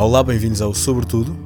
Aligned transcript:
Olá, 0.00 0.24
bem-vindos 0.24 0.62
ao 0.62 0.72
Sobretudo. 0.72 1.36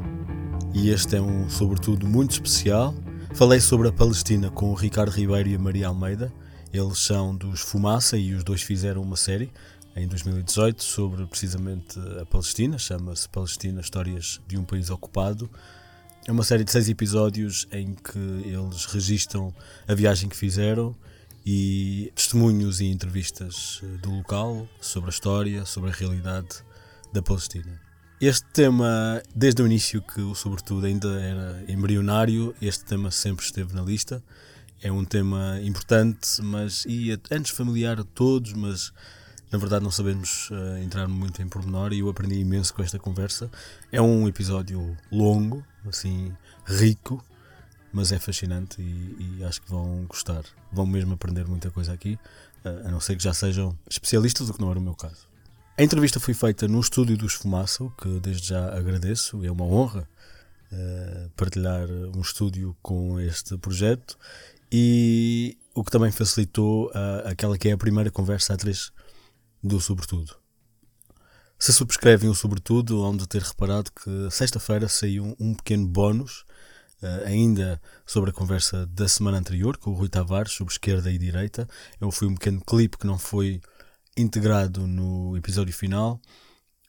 E 0.73 0.91
este 0.91 1.17
é 1.17 1.21
um 1.21 1.51
Sobretudo 1.51 2.07
muito 2.07 2.31
especial. 2.31 2.95
Falei 3.35 3.59
sobre 3.59 3.89
a 3.89 3.93
Palestina 3.93 4.49
com 4.49 4.71
o 4.71 4.75
Ricardo 4.75 5.11
Ribeiro 5.11 5.49
e 5.49 5.57
a 5.57 5.59
Maria 5.59 5.89
Almeida. 5.89 6.33
Eles 6.73 7.01
são 7.01 7.35
dos 7.35 7.63
Fumaça 7.63 8.17
e 8.17 8.33
os 8.33 8.45
dois 8.45 8.63
fizeram 8.63 9.03
uma 9.03 9.17
série 9.17 9.53
em 9.97 10.07
2018 10.07 10.85
sobre 10.85 11.27
precisamente 11.27 11.99
a 12.21 12.25
Palestina. 12.27 12.79
Chama-se 12.79 13.29
Palestina 13.29 13.81
Histórias 13.81 14.41
de 14.47 14.57
um 14.57 14.63
País 14.63 14.89
Ocupado. 14.89 15.51
É 16.25 16.31
uma 16.31 16.45
série 16.45 16.63
de 16.63 16.71
seis 16.71 16.89
episódios 16.89 17.67
em 17.73 17.93
que 17.93 18.19
eles 18.49 18.85
registram 18.85 19.53
a 19.89 19.95
viagem 19.97 20.29
que 20.29 20.37
fizeram 20.37 20.95
e 21.45 22.13
testemunhos 22.15 22.81
e 22.81 22.85
entrevistas 22.85 23.81
eh, 23.83 23.99
do 24.01 24.13
local 24.13 24.69
sobre 24.81 25.11
a 25.11 25.13
história, 25.13 25.67
sobre 25.67 25.91
a 25.91 25.93
realidade 25.93 26.63
da 27.13 27.21
Palestina. 27.21 27.84
Este 28.27 28.47
tema, 28.55 29.23
desde 29.35 29.63
o 29.63 29.67
início, 29.67 30.01
que 30.01 30.35
Sobretudo 30.35 30.87
ainda 30.87 31.21
era 31.21 31.63
embrionário, 31.69 32.55
este 32.59 32.83
tema 32.83 33.11
sempre 33.11 33.45
esteve 33.45 33.75
na 33.75 33.83
lista. 33.83 34.25
É 34.81 34.91
um 34.91 35.05
tema 35.05 35.61
importante, 35.63 36.41
mas 36.41 36.87
e 36.87 37.13
antes 37.31 37.53
familiar 37.53 38.01
a 38.01 38.03
todos, 38.03 38.55
mas 38.55 38.95
na 39.53 39.59
verdade 39.59 39.85
não 39.85 39.91
sabemos 39.91 40.49
uh, 40.49 40.79
entrar 40.83 41.07
muito 41.07 41.43
em 41.43 41.49
pormenor 41.51 41.93
e 41.93 41.99
eu 41.99 42.09
aprendi 42.09 42.37
imenso 42.37 42.73
com 42.73 42.83
esta 42.83 42.99
conversa. 42.99 43.51
É 43.93 44.01
um 44.01 44.27
episódio 44.27 44.97
longo, 45.13 45.63
assim, 45.87 46.33
rico, 46.65 47.23
mas 47.93 48.11
é 48.11 48.19
fascinante 48.19 48.81
e, 48.81 49.37
e, 49.39 49.45
acho 49.45 49.61
que 49.61 49.69
vão 49.69 50.07
gostar. 50.09 50.45
Vão 50.73 50.87
mesmo 50.87 51.13
aprender 51.13 51.47
muita 51.47 51.71
coisa 51.71 51.93
aqui, 51.93 52.19
a 52.65 52.91
não 52.91 53.01
ser 53.01 53.17
que 53.17 53.23
já 53.23 53.35
sejam 53.35 53.79
especialistas, 53.87 54.49
o 54.49 54.55
que 54.55 54.63
não 54.63 54.71
era 54.71 54.79
o 54.79 54.83
meu 54.83 54.95
caso. 54.95 55.34
A 55.77 55.83
entrevista 55.83 56.21
foi 56.21 56.35
feita 56.35 56.69
no 56.69 56.79
estúdio 56.79 57.17
dos 57.17 57.35
Fumaça, 57.35 57.91
que 58.01 58.21
desde 58.21 58.51
já 58.51 58.79
agradeço, 58.79 59.45
é 59.45 59.51
uma 59.51 59.65
honra 59.65 60.09
uh, 60.71 61.31
partilhar 61.31 61.89
um 61.91 62.21
estúdio 62.21 62.77
com 62.81 63.19
este 63.19 63.59
projeto 63.59 64.17
e 64.71 65.59
o 65.75 65.83
que 65.83 65.91
também 65.91 66.13
facilitou 66.13 66.91
uh, 66.91 67.27
aquela 67.27 67.59
que 67.59 67.69
é 67.69 67.73
a 67.73 67.77
primeira 67.77 68.09
conversa 68.09 68.55
a 68.55 68.57
três 68.57 68.93
do 69.61 69.81
Sobretudo. 69.81 70.37
Se 71.59 71.73
subscrevem 71.73 72.31
o 72.31 72.37
Sobretudo, 72.37 73.03
hão 73.03 73.17
de 73.17 73.27
ter 73.27 73.43
reparado 73.43 73.91
que 73.91 74.31
sexta-feira 74.31 74.87
saiu 74.87 75.35
um 75.41 75.55
pequeno 75.55 75.89
bónus 75.89 76.45
Uh, 77.03 77.27
ainda 77.27 77.83
sobre 78.07 78.31
a 78.31 78.33
conversa 78.33 78.87
da 78.87 79.07
semana 79.07 79.37
anterior 79.37 79.77
com 79.77 79.91
o 79.91 79.95
Rui 79.95 80.09
Tavares 80.09 80.53
sobre 80.53 80.73
esquerda 80.73 81.11
e 81.11 81.19
direita. 81.19 81.69
Eu 82.01 82.11
fui 82.11 82.27
um 82.27 82.35
pequeno 82.35 82.63
clipe 82.65 82.97
que 82.97 83.07
não 83.07 83.19
foi 83.19 83.61
integrado 84.17 84.87
no 84.87 85.37
episódio 85.37 85.75
final 85.75 86.21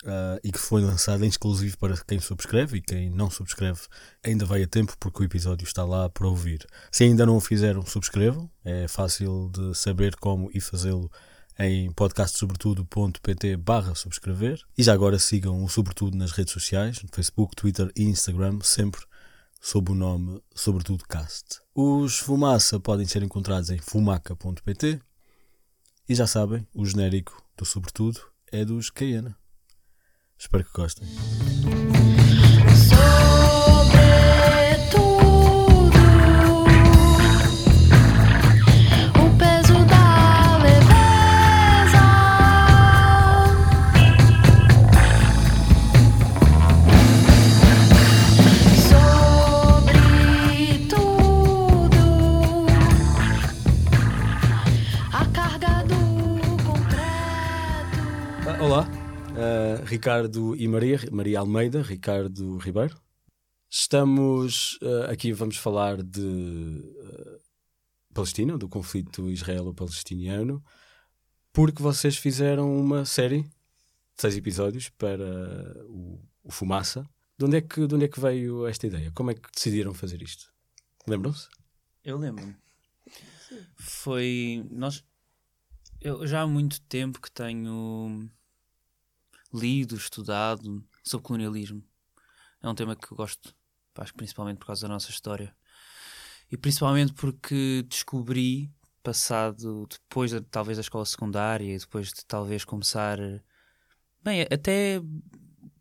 uh, 0.03 0.39
e 0.43 0.51
que 0.51 0.59
foi 0.59 0.81
lançado 0.81 1.23
em 1.25 1.27
exclusivo 1.27 1.77
para 1.77 1.97
quem 1.97 2.19
subscreve 2.19 2.77
e 2.77 2.81
quem 2.81 3.09
não 3.09 3.29
subscreve 3.29 3.81
ainda 4.23 4.45
vai 4.45 4.63
a 4.63 4.67
tempo 4.67 4.95
porque 4.99 5.21
o 5.21 5.25
episódio 5.25 5.65
está 5.65 5.83
lá 5.83 6.09
para 6.09 6.27
ouvir. 6.27 6.65
Se 6.91 7.03
ainda 7.03 7.25
não 7.25 7.37
o 7.37 7.41
fizeram, 7.41 7.85
subscrevam. 7.85 8.49
É 8.63 8.87
fácil 8.87 9.49
de 9.53 9.75
saber 9.75 10.15
como 10.15 10.49
e 10.53 10.61
fazê-lo 10.61 11.11
em 11.57 11.91
podcastsobretudo.pt 11.93 13.55
barra 13.57 13.95
subscrever 13.95 14.59
e 14.77 14.83
já 14.83 14.93
agora 14.93 15.17
sigam 15.17 15.63
o 15.63 15.69
Sobretudo 15.69 16.17
nas 16.17 16.31
redes 16.31 16.53
sociais, 16.53 17.01
no 17.01 17.09
Facebook, 17.13 17.55
Twitter 17.55 17.91
e 17.95 18.03
Instagram, 18.03 18.59
sempre 18.61 19.01
sob 19.61 19.91
o 19.91 19.95
nome 19.95 20.41
Sobretudo 20.53 21.05
Cast. 21.07 21.61
Os 21.73 22.19
Fumaça 22.19 22.79
podem 22.79 23.05
ser 23.05 23.23
encontrados 23.23 23.69
em 23.69 23.79
fumaca.pt 23.79 24.99
e 26.07 26.15
já 26.15 26.27
sabem, 26.27 26.67
o 26.73 26.85
genérico 26.85 27.43
do 27.57 27.65
Sobretudo 27.65 28.19
é 28.51 28.63
dos 28.63 28.89
Cayena. 28.89 29.37
Espero 30.37 30.63
que 30.63 30.71
gostem. 30.71 31.07
Ricardo 59.95 60.53
e 60.57 60.67
Maria, 60.67 60.99
Maria 61.09 61.39
Almeida, 61.39 61.81
Ricardo 61.81 62.57
Ribeiro. 62.57 63.01
Estamos 63.69 64.77
uh, 64.81 65.09
aqui, 65.09 65.31
vamos 65.31 65.55
falar 65.55 66.03
de 66.03 66.19
uh, 66.19 67.39
Palestina, 68.13 68.57
do 68.57 68.67
conflito 68.67 69.29
israelo-palestiniano, 69.29 70.61
porque 71.53 71.81
vocês 71.81 72.17
fizeram 72.17 72.77
uma 72.77 73.05
série 73.05 73.43
de 73.43 73.49
seis 74.17 74.35
episódios 74.35 74.89
para 74.89 75.23
o, 75.87 76.21
o 76.43 76.51
Fumaça. 76.51 77.09
De 77.37 77.45
onde, 77.45 77.55
é 77.55 77.61
que, 77.61 77.87
de 77.87 77.95
onde 77.95 78.03
é 78.03 78.09
que 78.09 78.19
veio 78.19 78.67
esta 78.67 78.87
ideia? 78.87 79.13
Como 79.13 79.31
é 79.31 79.33
que 79.33 79.49
decidiram 79.49 79.93
fazer 79.93 80.21
isto? 80.21 80.51
Lembram-se? 81.07 81.47
Eu 82.03 82.17
lembro-me. 82.17 82.53
Foi. 83.77 84.67
Nós. 84.69 85.05
Eu 86.01 86.27
já 86.27 86.41
há 86.41 86.47
muito 86.47 86.81
tempo 86.81 87.21
que 87.21 87.31
tenho 87.31 88.29
lido, 89.55 89.95
estudado 89.95 90.83
sobre 91.03 91.25
colonialismo. 91.25 91.83
É 92.61 92.69
um 92.69 92.75
tema 92.75 92.95
que 92.95 93.11
eu 93.11 93.17
gosto, 93.17 93.55
acho 93.95 94.11
que 94.11 94.17
principalmente 94.17 94.57
por 94.57 94.67
causa 94.67 94.87
da 94.87 94.93
nossa 94.93 95.09
história. 95.09 95.55
E 96.51 96.57
principalmente 96.57 97.13
porque 97.13 97.83
descobri, 97.87 98.71
passado 99.03 99.87
depois 99.87 100.31
de, 100.31 100.41
talvez 100.41 100.77
da 100.77 100.81
escola 100.81 101.05
secundária 101.05 101.75
e 101.75 101.77
depois 101.77 102.07
de 102.07 102.25
talvez 102.25 102.65
começar. 102.65 103.19
Bem, 104.23 104.41
até 104.41 104.99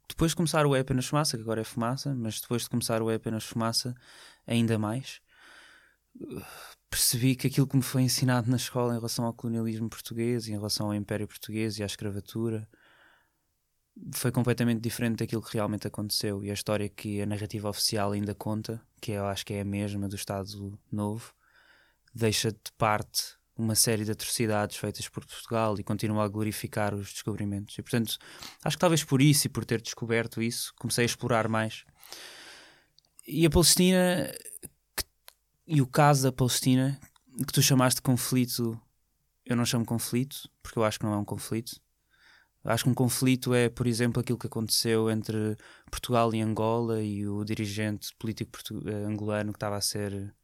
depois 0.08 0.32
de 0.32 0.36
começar 0.36 0.66
o 0.66 0.76
E 0.76 0.80
apenas 0.80 1.06
fumaça, 1.06 1.36
que 1.36 1.42
agora 1.42 1.62
é 1.62 1.64
fumaça, 1.64 2.14
mas 2.14 2.40
depois 2.40 2.62
de 2.62 2.68
começar 2.68 3.02
o 3.02 3.10
E 3.10 3.14
apenas 3.14 3.44
fumaça, 3.44 3.94
ainda 4.46 4.78
mais, 4.78 5.20
percebi 6.90 7.34
que 7.34 7.46
aquilo 7.46 7.66
que 7.66 7.76
me 7.76 7.82
foi 7.82 8.02
ensinado 8.02 8.50
na 8.50 8.56
escola 8.56 8.92
em 8.92 8.96
relação 8.96 9.24
ao 9.24 9.32
colonialismo 9.32 9.88
português, 9.88 10.46
em 10.46 10.52
relação 10.52 10.86
ao 10.86 10.94
Império 10.94 11.26
Português 11.26 11.78
e 11.78 11.82
à 11.82 11.86
escravatura, 11.86 12.68
foi 14.12 14.32
completamente 14.32 14.80
diferente 14.80 15.18
daquilo 15.18 15.42
que 15.42 15.54
realmente 15.54 15.86
aconteceu 15.86 16.42
e 16.44 16.50
a 16.50 16.54
história 16.54 16.88
que 16.88 17.22
a 17.22 17.26
narrativa 17.26 17.68
oficial 17.68 18.12
ainda 18.12 18.34
conta, 18.34 18.80
que 19.00 19.12
eu 19.12 19.26
acho 19.26 19.46
que 19.46 19.54
é 19.54 19.60
a 19.60 19.64
mesma 19.64 20.08
do 20.08 20.16
Estado 20.16 20.78
Novo, 20.90 21.32
deixa 22.12 22.50
de 22.50 22.72
parte 22.76 23.36
uma 23.56 23.76
série 23.76 24.04
de 24.04 24.10
atrocidades 24.10 24.76
feitas 24.76 25.08
por 25.08 25.24
Portugal 25.24 25.76
e 25.78 25.84
continua 25.84 26.24
a 26.24 26.28
glorificar 26.28 26.92
os 26.92 27.12
descobrimentos. 27.12 27.78
E 27.78 27.82
portanto, 27.82 28.18
acho 28.64 28.76
que 28.76 28.80
talvez 28.80 29.04
por 29.04 29.22
isso 29.22 29.46
e 29.46 29.50
por 29.50 29.64
ter 29.64 29.80
descoberto 29.80 30.42
isso, 30.42 30.74
comecei 30.76 31.04
a 31.04 31.06
explorar 31.06 31.46
mais. 31.48 31.84
E 33.26 33.46
a 33.46 33.50
Palestina 33.50 34.28
que, 34.96 35.04
e 35.68 35.80
o 35.80 35.86
caso 35.86 36.24
da 36.24 36.32
Palestina, 36.32 36.98
que 37.46 37.52
tu 37.52 37.62
chamaste 37.62 37.98
de 37.98 38.02
conflito, 38.02 38.80
eu 39.46 39.54
não 39.54 39.64
chamo 39.64 39.84
conflito, 39.84 40.50
porque 40.60 40.78
eu 40.78 40.84
acho 40.84 40.98
que 40.98 41.04
não 41.04 41.14
é 41.14 41.16
um 41.16 41.24
conflito 41.24 41.80
Acho 42.64 42.84
que 42.84 42.90
um 42.90 42.94
conflito 42.94 43.52
é, 43.52 43.68
por 43.68 43.86
exemplo, 43.86 44.20
aquilo 44.20 44.38
que 44.38 44.46
aconteceu 44.46 45.10
entre 45.10 45.56
Portugal 45.90 46.34
e 46.34 46.40
Angola 46.40 47.02
e 47.02 47.26
o 47.28 47.44
dirigente 47.44 48.08
político 48.18 48.58
eh, 48.86 49.04
angolano 49.04 49.52
que 49.52 49.56
estava 49.58 49.76
a 49.76 49.82
ser 49.82 50.34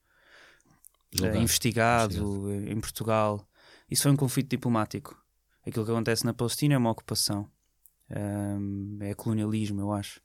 uh, 1.18 1.36
investigado 1.36 2.52
em 2.52 2.78
Portugal. 2.78 3.48
Isso 3.90 4.02
foi 4.02 4.12
um 4.12 4.16
conflito 4.16 4.50
diplomático. 4.50 5.16
Aquilo 5.66 5.84
que 5.84 5.90
acontece 5.90 6.26
na 6.26 6.34
Palestina 6.34 6.74
é 6.74 6.78
uma 6.78 6.90
ocupação. 6.90 7.50
Um, 8.10 8.98
é 9.00 9.14
colonialismo, 9.14 9.80
eu 9.80 9.92
acho. 9.92 10.20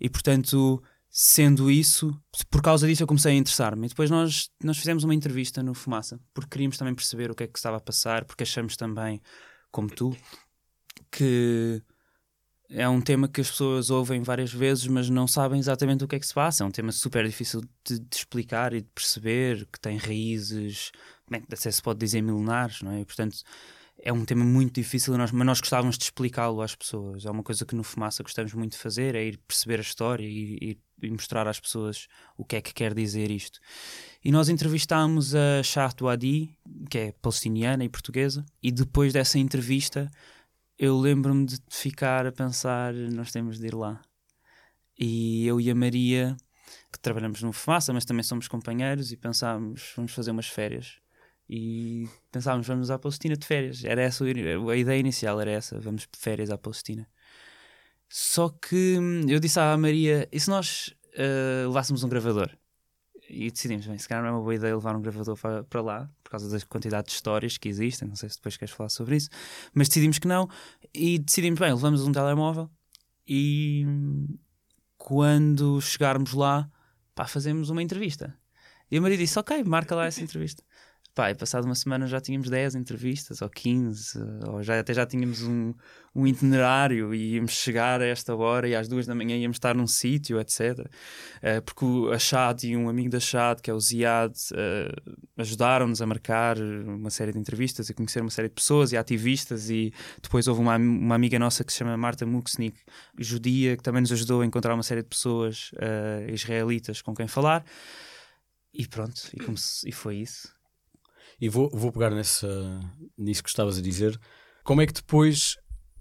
E 0.00 0.08
portanto, 0.10 0.82
sendo 1.08 1.70
isso, 1.70 2.20
por 2.50 2.60
causa 2.60 2.86
disso 2.86 3.02
eu 3.02 3.06
comecei 3.06 3.32
a 3.32 3.36
interessar-me. 3.36 3.86
E 3.86 3.88
depois 3.88 4.10
nós, 4.10 4.50
nós 4.62 4.76
fizemos 4.76 5.04
uma 5.04 5.14
entrevista 5.14 5.62
no 5.62 5.72
Fumaça, 5.72 6.20
porque 6.34 6.50
queríamos 6.50 6.76
também 6.76 6.94
perceber 6.94 7.30
o 7.30 7.34
que 7.34 7.44
é 7.44 7.46
que 7.46 7.58
estava 7.58 7.76
a 7.76 7.80
passar, 7.80 8.24
porque 8.24 8.42
achamos 8.42 8.76
também, 8.76 9.22
como 9.70 9.88
tu, 9.88 10.16
que 11.16 11.82
é 12.68 12.88
um 12.88 13.00
tema 13.00 13.28
que 13.28 13.40
as 13.40 13.50
pessoas 13.50 13.90
ouvem 13.90 14.22
várias 14.22 14.52
vezes, 14.52 14.86
mas 14.86 15.08
não 15.08 15.26
sabem 15.26 15.58
exatamente 15.58 16.04
o 16.04 16.08
que 16.08 16.16
é 16.16 16.18
que 16.18 16.26
se 16.26 16.34
passa. 16.34 16.64
É 16.64 16.66
um 16.66 16.70
tema 16.70 16.92
super 16.92 17.24
difícil 17.24 17.62
de, 17.84 17.98
de 17.98 18.16
explicar 18.16 18.74
e 18.74 18.80
de 18.82 18.88
perceber, 18.94 19.66
que 19.72 19.80
tem 19.80 19.96
raízes, 19.96 20.90
bem, 21.30 21.42
até 21.50 21.70
se 21.70 21.82
pode 21.82 22.00
dizer 22.00 22.20
milenares, 22.22 22.82
não 22.82 22.92
é? 22.92 23.00
E, 23.00 23.04
portanto, 23.04 23.38
é 23.98 24.12
um 24.12 24.24
tema 24.24 24.44
muito 24.44 24.74
difícil, 24.74 25.16
mas 25.16 25.32
nós 25.32 25.60
gostávamos 25.60 25.96
de 25.96 26.04
explicá-lo 26.04 26.60
às 26.60 26.74
pessoas. 26.74 27.24
É 27.24 27.30
uma 27.30 27.42
coisa 27.42 27.64
que 27.64 27.74
no 27.74 27.82
Fumaça 27.82 28.22
gostamos 28.22 28.52
muito 28.52 28.72
de 28.72 28.78
fazer, 28.78 29.14
é 29.14 29.24
ir 29.24 29.38
perceber 29.46 29.78
a 29.78 29.82
história 29.82 30.26
e, 30.26 30.58
e, 30.60 31.06
e 31.06 31.10
mostrar 31.10 31.46
às 31.48 31.58
pessoas 31.58 32.06
o 32.36 32.44
que 32.44 32.56
é 32.56 32.60
que 32.60 32.74
quer 32.74 32.92
dizer 32.92 33.30
isto. 33.30 33.58
E 34.24 34.30
nós 34.32 34.48
entrevistámos 34.48 35.34
a 35.34 35.62
Charto 35.62 36.08
Adi, 36.08 36.56
que 36.90 36.98
é 36.98 37.12
palestiniana 37.12 37.84
e 37.84 37.88
portuguesa, 37.88 38.44
e 38.62 38.72
depois 38.72 39.12
dessa 39.12 39.38
entrevista 39.38 40.10
eu 40.78 40.98
lembro-me 40.98 41.46
de 41.46 41.58
ficar 41.70 42.26
a 42.26 42.32
pensar: 42.32 42.92
nós 42.94 43.30
temos 43.32 43.58
de 43.58 43.66
ir 43.66 43.74
lá. 43.74 44.00
E 44.98 45.46
eu 45.46 45.60
e 45.60 45.70
a 45.70 45.74
Maria, 45.74 46.36
que 46.92 46.98
trabalhamos 46.98 47.42
no 47.42 47.52
Fumaça, 47.52 47.92
mas 47.92 48.04
também 48.04 48.22
somos 48.22 48.48
companheiros, 48.48 49.12
e 49.12 49.16
pensámos, 49.16 49.92
vamos 49.96 50.12
fazer 50.12 50.30
umas 50.30 50.48
férias. 50.48 50.98
E 51.48 52.08
pensávamos, 52.32 52.66
vamos 52.66 52.90
à 52.90 52.98
Palestina 52.98 53.36
de 53.36 53.46
férias. 53.46 53.84
Era 53.84 54.02
essa 54.02 54.24
a 54.24 54.76
ideia 54.76 54.98
inicial, 54.98 55.40
era 55.40 55.50
essa, 55.50 55.78
vamos 55.78 56.02
de 56.02 56.18
férias 56.18 56.50
à 56.50 56.58
Palestina. 56.58 57.06
Só 58.08 58.48
que 58.48 58.98
hum, 58.98 59.26
eu 59.28 59.38
disse 59.38 59.58
à 59.60 59.76
Maria, 59.76 60.28
e 60.32 60.40
se 60.40 60.48
nós 60.48 60.94
uh, 61.14 61.68
levássemos 61.68 62.02
um 62.02 62.08
gravador? 62.08 62.50
E 63.28 63.50
decidimos, 63.50 63.86
bem, 63.86 63.98
se 63.98 64.08
calhar 64.08 64.22
não 64.22 64.30
é 64.30 64.32
uma 64.32 64.40
boa 64.40 64.54
ideia 64.54 64.74
levar 64.74 64.94
um 64.94 65.02
gravador 65.02 65.36
para, 65.68 65.82
lá, 65.82 66.08
por 66.22 66.30
causa 66.30 66.48
da 66.48 66.64
quantidade 66.66 67.08
de 67.08 67.12
histórias 67.14 67.58
que 67.58 67.68
existem, 67.68 68.06
não 68.06 68.14
sei 68.14 68.28
se 68.28 68.36
depois 68.36 68.56
queres 68.56 68.72
falar 68.72 68.88
sobre 68.88 69.16
isso, 69.16 69.28
mas 69.74 69.88
decidimos 69.88 70.18
que 70.18 70.28
não, 70.28 70.48
e 70.94 71.18
decidimos, 71.18 71.58
bem, 71.58 71.72
levamos 71.72 72.06
um 72.06 72.12
telemóvel 72.12 72.70
e 73.26 73.84
quando 74.96 75.80
chegarmos 75.80 76.32
lá, 76.32 76.70
pá, 77.14 77.26
fazemos 77.26 77.70
uma 77.70 77.82
entrevista. 77.82 78.36
E 78.90 78.96
a 78.96 79.00
Maria 79.00 79.18
disse, 79.18 79.38
ok, 79.38 79.64
marca 79.64 79.94
lá 79.96 80.06
essa 80.06 80.22
entrevista. 80.22 80.62
Pá, 81.16 81.30
e 81.30 81.34
passado 81.34 81.64
uma 81.64 81.74
semana 81.74 82.06
já 82.06 82.20
tínhamos 82.20 82.50
10 82.50 82.74
entrevistas, 82.74 83.40
ou 83.40 83.48
15, 83.48 84.18
ou 84.48 84.62
já, 84.62 84.78
até 84.78 84.92
já 84.92 85.06
tínhamos 85.06 85.40
um, 85.40 85.72
um 86.14 86.26
itinerário 86.26 87.14
e 87.14 87.36
íamos 87.36 87.52
chegar 87.52 88.02
a 88.02 88.04
esta 88.04 88.36
hora 88.36 88.68
e 88.68 88.74
às 88.74 88.86
duas 88.86 89.06
da 89.06 89.14
manhã 89.14 89.34
íamos 89.34 89.54
estar 89.54 89.74
num 89.74 89.86
sítio, 89.86 90.38
etc. 90.38 90.78
Uh, 90.78 90.88
eh, 91.40 91.60
porque 91.62 91.86
a 92.12 92.18
Chad 92.18 92.64
e 92.64 92.76
um 92.76 92.90
amigo 92.90 93.08
da 93.08 93.18
Chad, 93.18 93.62
que 93.62 93.70
é 93.70 93.72
o 93.72 93.80
Ziad, 93.80 94.34
uh, 94.52 95.16
ajudaram-nos 95.38 96.02
a 96.02 96.06
marcar 96.06 96.58
uma 96.58 97.08
série 97.08 97.32
de 97.32 97.38
entrevistas 97.38 97.88
e 97.88 97.94
conhecer 97.94 98.20
uma 98.20 98.28
série 98.28 98.48
de 98.48 98.54
pessoas 98.54 98.92
e 98.92 98.98
ativistas. 98.98 99.70
E 99.70 99.94
depois 100.20 100.46
houve 100.46 100.60
uma, 100.60 100.76
uma 100.76 101.14
amiga 101.14 101.38
nossa 101.38 101.64
que 101.64 101.72
se 101.72 101.78
chama 101.78 101.96
Marta 101.96 102.26
Muksnik, 102.26 102.78
judia, 103.18 103.74
que 103.74 103.82
também 103.82 104.02
nos 104.02 104.12
ajudou 104.12 104.42
a 104.42 104.44
encontrar 104.44 104.74
uma 104.74 104.82
série 104.82 105.00
de 105.02 105.08
pessoas 105.08 105.70
uh, 105.76 106.30
israelitas 106.30 107.00
com 107.00 107.14
quem 107.14 107.26
falar. 107.26 107.64
E 108.74 108.86
pronto, 108.86 109.30
e, 109.32 109.88
e 109.88 109.92
foi 109.92 110.16
isso. 110.16 110.55
E 111.40 111.48
vou, 111.48 111.70
vou 111.72 111.92
pegar 111.92 112.10
nessa, 112.10 112.80
nisso 113.16 113.42
que 113.42 113.48
estavas 113.48 113.78
a 113.78 113.82
dizer. 113.82 114.18
Como 114.64 114.80
é 114.80 114.86
que 114.86 114.92
depois 114.92 115.56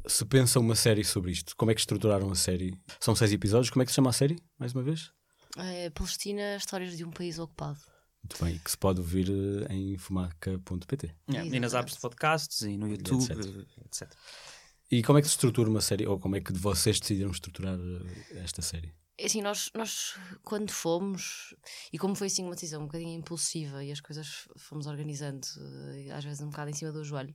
se 0.07 0.25
pensa 0.25 0.59
uma 0.59 0.75
série 0.75 1.03
sobre 1.03 1.31
isto? 1.31 1.55
Como 1.55 1.71
é 1.71 1.73
que 1.73 1.81
estruturaram 1.81 2.31
a 2.31 2.35
série? 2.35 2.73
São 2.99 3.15
seis 3.15 3.33
episódios. 3.33 3.69
Como 3.69 3.83
é 3.83 3.85
que 3.85 3.91
se 3.91 3.95
chama 3.95 4.09
a 4.09 4.13
série, 4.13 4.37
mais 4.57 4.73
uma 4.73 4.83
vez? 4.83 5.11
É 5.57 5.89
Palestina, 5.89 6.55
Histórias 6.55 6.97
de 6.97 7.05
um 7.05 7.11
País 7.11 7.39
Ocupado. 7.39 7.79
Muito 8.23 8.43
bem, 8.43 8.57
que 8.57 8.71
se 8.71 8.77
pode 8.77 8.99
ouvir 8.99 9.29
eh, 9.29 9.73
em 9.73 9.97
fumaca.pt. 9.97 11.15
Yeah, 11.29 11.55
e 11.55 11.59
nas 11.59 11.75
apps 11.75 11.93
de 11.93 11.99
podcasts 11.99 12.61
e 12.63 12.75
no 12.75 12.87
YouTube, 12.87 13.21
etc. 13.21 13.67
etc. 13.85 14.13
E 14.91 15.03
como 15.03 15.19
é 15.19 15.21
que 15.21 15.27
se 15.27 15.33
estrutura 15.33 15.69
uma 15.69 15.81
série? 15.81 16.07
Ou 16.07 16.19
como 16.19 16.35
é 16.35 16.41
que 16.41 16.51
vocês 16.51 16.99
decidiram 16.99 17.29
estruturar 17.29 17.77
eh, 17.77 18.39
esta 18.43 18.63
série? 18.63 18.93
É 19.17 19.27
assim, 19.27 19.41
nós, 19.41 19.71
nós 19.73 20.15
quando 20.43 20.71
fomos, 20.71 21.55
e 21.91 21.97
como 21.97 22.15
foi 22.15 22.27
assim 22.27 22.43
uma 22.43 22.53
decisão 22.53 22.81
um 22.81 22.85
bocadinho 22.85 23.17
impulsiva 23.17 23.81
e 23.81 23.89
as 23.89 24.01
coisas 24.01 24.45
fomos 24.57 24.87
organizando, 24.87 25.47
eh, 26.07 26.11
às 26.11 26.25
vezes 26.25 26.41
um 26.41 26.49
bocado 26.49 26.69
em 26.69 26.73
cima 26.73 26.91
do 26.91 27.01
joelho, 27.01 27.33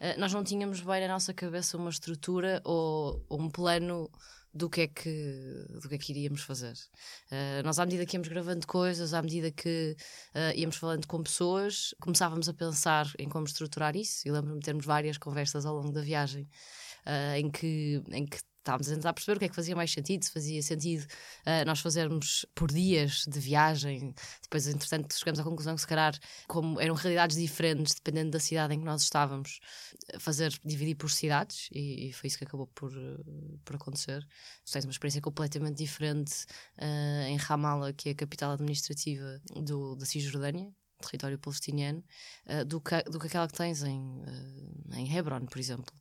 eh, 0.00 0.18
nós 0.18 0.34
não 0.34 0.44
tínhamos 0.44 0.82
bem 0.82 1.00
na 1.00 1.08
nossa 1.08 1.32
cabeça 1.32 1.78
uma 1.78 1.88
estrutura 1.88 2.60
ou, 2.62 3.24
ou 3.26 3.40
um 3.40 3.48
plano 3.48 4.10
do 4.54 4.70
que 4.70 4.82
é 4.82 4.86
que, 4.86 5.66
do 5.82 5.88
que, 5.88 5.94
é 5.96 5.98
que 5.98 6.12
iríamos 6.12 6.42
fazer. 6.42 6.74
Uh, 7.26 7.62
nós, 7.64 7.78
à 7.78 7.84
medida 7.84 8.06
que 8.06 8.16
íamos 8.16 8.28
gravando 8.28 8.64
coisas, 8.66 9.12
à 9.12 9.20
medida 9.20 9.50
que 9.50 9.96
uh, 10.34 10.56
íamos 10.56 10.76
falando 10.76 11.08
com 11.08 11.22
pessoas, 11.22 11.92
começávamos 12.00 12.48
a 12.48 12.54
pensar 12.54 13.10
em 13.18 13.28
como 13.28 13.46
estruturar 13.46 13.96
isso. 13.96 14.26
E 14.26 14.30
lembro-me 14.30 14.60
de 14.60 14.64
termos 14.64 14.86
várias 14.86 15.18
conversas 15.18 15.66
ao 15.66 15.74
longo 15.74 15.90
da 15.90 16.02
viagem 16.02 16.48
uh, 17.04 17.36
em, 17.36 17.50
que, 17.50 18.00
em 18.12 18.24
que 18.24 18.38
estávamos 18.64 18.88
a 18.88 18.94
tentar 18.94 19.12
perceber 19.12 19.36
o 19.36 19.38
que 19.38 19.44
é 19.44 19.48
que 19.48 19.54
fazia 19.54 19.76
mais 19.76 19.92
sentido, 19.92 20.24
se 20.24 20.32
fazia 20.32 20.62
sentido 20.62 21.02
uh, 21.02 21.64
nós 21.66 21.80
fazermos 21.80 22.46
por 22.54 22.72
dias 22.72 23.24
de 23.28 23.38
viagem. 23.38 24.14
Depois, 24.42 24.66
entretanto, 24.66 25.14
chegamos 25.14 25.38
à 25.38 25.44
conclusão 25.44 25.74
que, 25.74 25.82
se 25.82 25.86
calhar, 25.86 26.18
como 26.48 26.80
eram 26.80 26.94
realidades 26.94 27.36
diferentes, 27.36 27.94
dependendo 27.94 28.30
da 28.30 28.40
cidade 28.40 28.74
em 28.74 28.78
que 28.78 28.84
nós 28.84 29.02
estávamos, 29.02 29.60
fazer 30.18 30.58
dividir 30.64 30.94
por 30.96 31.10
cidades, 31.10 31.68
e, 31.72 32.08
e 32.08 32.12
foi 32.12 32.28
isso 32.28 32.38
que 32.38 32.44
acabou 32.44 32.66
por, 32.68 32.90
uh, 32.90 33.60
por 33.64 33.76
acontecer. 33.76 34.26
Tens 34.70 34.84
uma 34.84 34.90
experiência 34.90 35.20
completamente 35.20 35.76
diferente 35.76 36.46
uh, 36.78 37.26
em 37.28 37.36
Ramallah, 37.36 37.92
que 37.92 38.08
é 38.08 38.12
a 38.12 38.14
capital 38.14 38.52
administrativa 38.52 39.40
do, 39.62 39.94
da 39.94 40.06
Cisjordânia, 40.06 40.72
território 41.04 41.38
palestiniano 41.38 42.02
uh, 42.46 42.64
do, 42.64 42.80
que, 42.80 43.02
do 43.04 43.18
que 43.18 43.26
aquela 43.26 43.46
que 43.46 43.54
tens 43.54 43.82
em, 43.82 44.00
uh, 44.00 44.94
em 44.94 45.16
Hebron, 45.16 45.46
por 45.46 45.58
exemplo. 45.58 45.92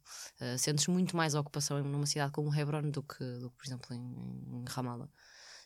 Uh, 0.41 0.57
sentes 0.57 0.87
muito 0.87 1.15
mais 1.15 1.35
a 1.35 1.39
ocupação 1.39 1.83
numa 1.83 2.05
cidade 2.05 2.31
como 2.31 2.53
Hebron 2.53 2.89
do 2.89 3.03
que, 3.03 3.23
do 3.39 3.49
que 3.49 3.57
por 3.57 3.65
exemplo, 3.65 3.95
em, 3.95 4.59
em 4.59 4.65
Ramallah. 4.67 5.09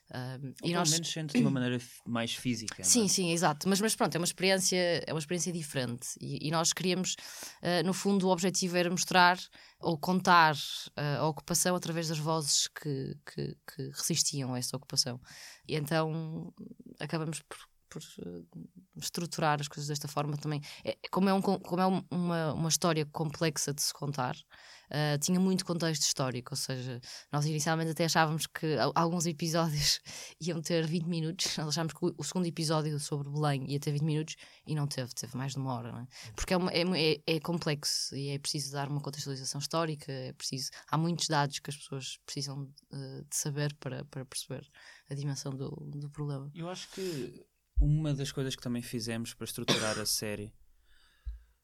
Uh, 0.10 0.54
e 0.64 0.74
nós... 0.74 0.90
menos 0.90 1.12
sente 1.12 1.34
de 1.34 1.42
uma 1.42 1.52
maneira 1.52 1.78
mais 2.06 2.34
física. 2.34 2.82
Sim, 2.84 3.06
é? 3.06 3.08
sim, 3.10 3.32
exato. 3.32 3.68
Mas, 3.68 3.82
mas 3.82 3.94
pronto, 3.94 4.16
é 4.16 4.18
uma 4.18 4.26
experiência, 4.26 5.04
é 5.06 5.12
uma 5.12 5.20
experiência 5.20 5.52
diferente. 5.52 6.08
E, 6.22 6.48
e 6.48 6.52
nós 6.52 6.72
queríamos, 6.72 7.16
uh, 7.62 7.86
no 7.86 7.94
fundo, 7.94 8.28
o 8.28 8.32
objetivo 8.32 8.78
era 8.78 8.90
mostrar 8.90 9.38
ou 9.80 9.98
contar 9.98 10.56
uh, 10.56 11.20
a 11.20 11.28
ocupação 11.28 11.76
através 11.76 12.08
das 12.08 12.20
vozes 12.20 12.68
que, 12.68 13.18
que, 13.26 13.58
que, 13.76 13.90
resistiam 13.94 14.54
a 14.54 14.60
essa 14.60 14.78
ocupação. 14.78 15.20
E 15.68 15.76
então 15.76 16.54
acabamos 17.00 17.42
por 17.42 17.58
por 17.90 18.02
uh, 18.02 18.48
estruturar 18.96 19.60
as 19.60 19.68
coisas 19.68 19.88
desta 19.88 20.08
forma 20.08 20.38
também. 20.38 20.62
É, 20.84 20.98
como 21.12 21.30
é, 21.30 21.34
um, 21.34 21.42
como 21.42 21.82
é 21.82 21.86
uma, 22.12 22.54
uma 22.54 22.70
história 22.70 23.06
complexa 23.06 23.74
de 23.74 23.82
se 23.82 23.94
contar, 23.94 24.36
uh, 24.36 25.18
tinha 25.20 25.40
muito 25.40 25.66
contexto 25.66 26.04
histórico, 26.04 26.54
ou 26.54 26.58
seja, 26.58 27.00
nós 27.32 27.46
inicialmente 27.46 27.92
até 27.92 28.06
achávamos 28.06 28.48
que 28.48 28.76
alguns 28.96 29.26
episódios 29.26 30.00
iam 30.42 30.62
ter 30.62 30.86
20 30.86 31.06
minutos, 31.06 31.58
nós 31.58 31.70
achávamos 31.70 31.94
que 31.94 32.14
o, 32.18 32.24
segundo 32.24 32.46
episódio 32.46 33.00
sobre 33.00 33.30
Belém 33.30 33.70
ia 33.72 33.80
ter 33.80 33.92
20 33.92 34.04
minutos 34.04 34.36
e 34.66 34.76
não 34.76 34.88
teve, 34.88 35.14
teve 35.14 35.36
mais 35.36 35.54
de 35.54 35.60
uma 35.60 35.74
hora, 35.74 35.90
é? 35.90 36.32
porque 36.34 36.54
é, 36.54 36.58
uma, 36.58 36.72
é, 36.72 36.82
é, 36.82 37.22
é, 37.26 37.40
complexo 37.40 38.16
e 38.16 38.30
é 38.30 38.40
preciso 38.40 38.72
dar 38.72 38.90
uma 38.90 39.02
contextualização 39.02 39.60
histórica, 39.60 40.12
é 40.12 40.34
preciso, 40.34 40.70
há 40.90 40.98
muitos 40.98 41.28
dados 41.28 41.60
que 41.60 41.70
as 41.70 41.78
pessoas 41.78 42.18
precisam 42.26 42.64
uh, 42.64 43.24
de 43.30 43.36
saber 43.36 43.74
para, 43.76 44.06
para 44.06 44.26
perceber 44.26 44.68
a 45.10 45.14
dimensão 45.14 45.54
do, 45.54 45.70
do 45.70 46.10
problema. 46.10 46.52
Eu 46.54 46.70
acho 46.70 46.90
que 46.92 47.46
uma 47.80 48.14
das 48.14 48.32
coisas 48.32 48.56
que 48.56 48.62
também 48.62 48.82
fizemos 48.82 49.34
para 49.34 49.46
estruturar 49.46 50.00
a 50.00 50.06
série 50.06 50.54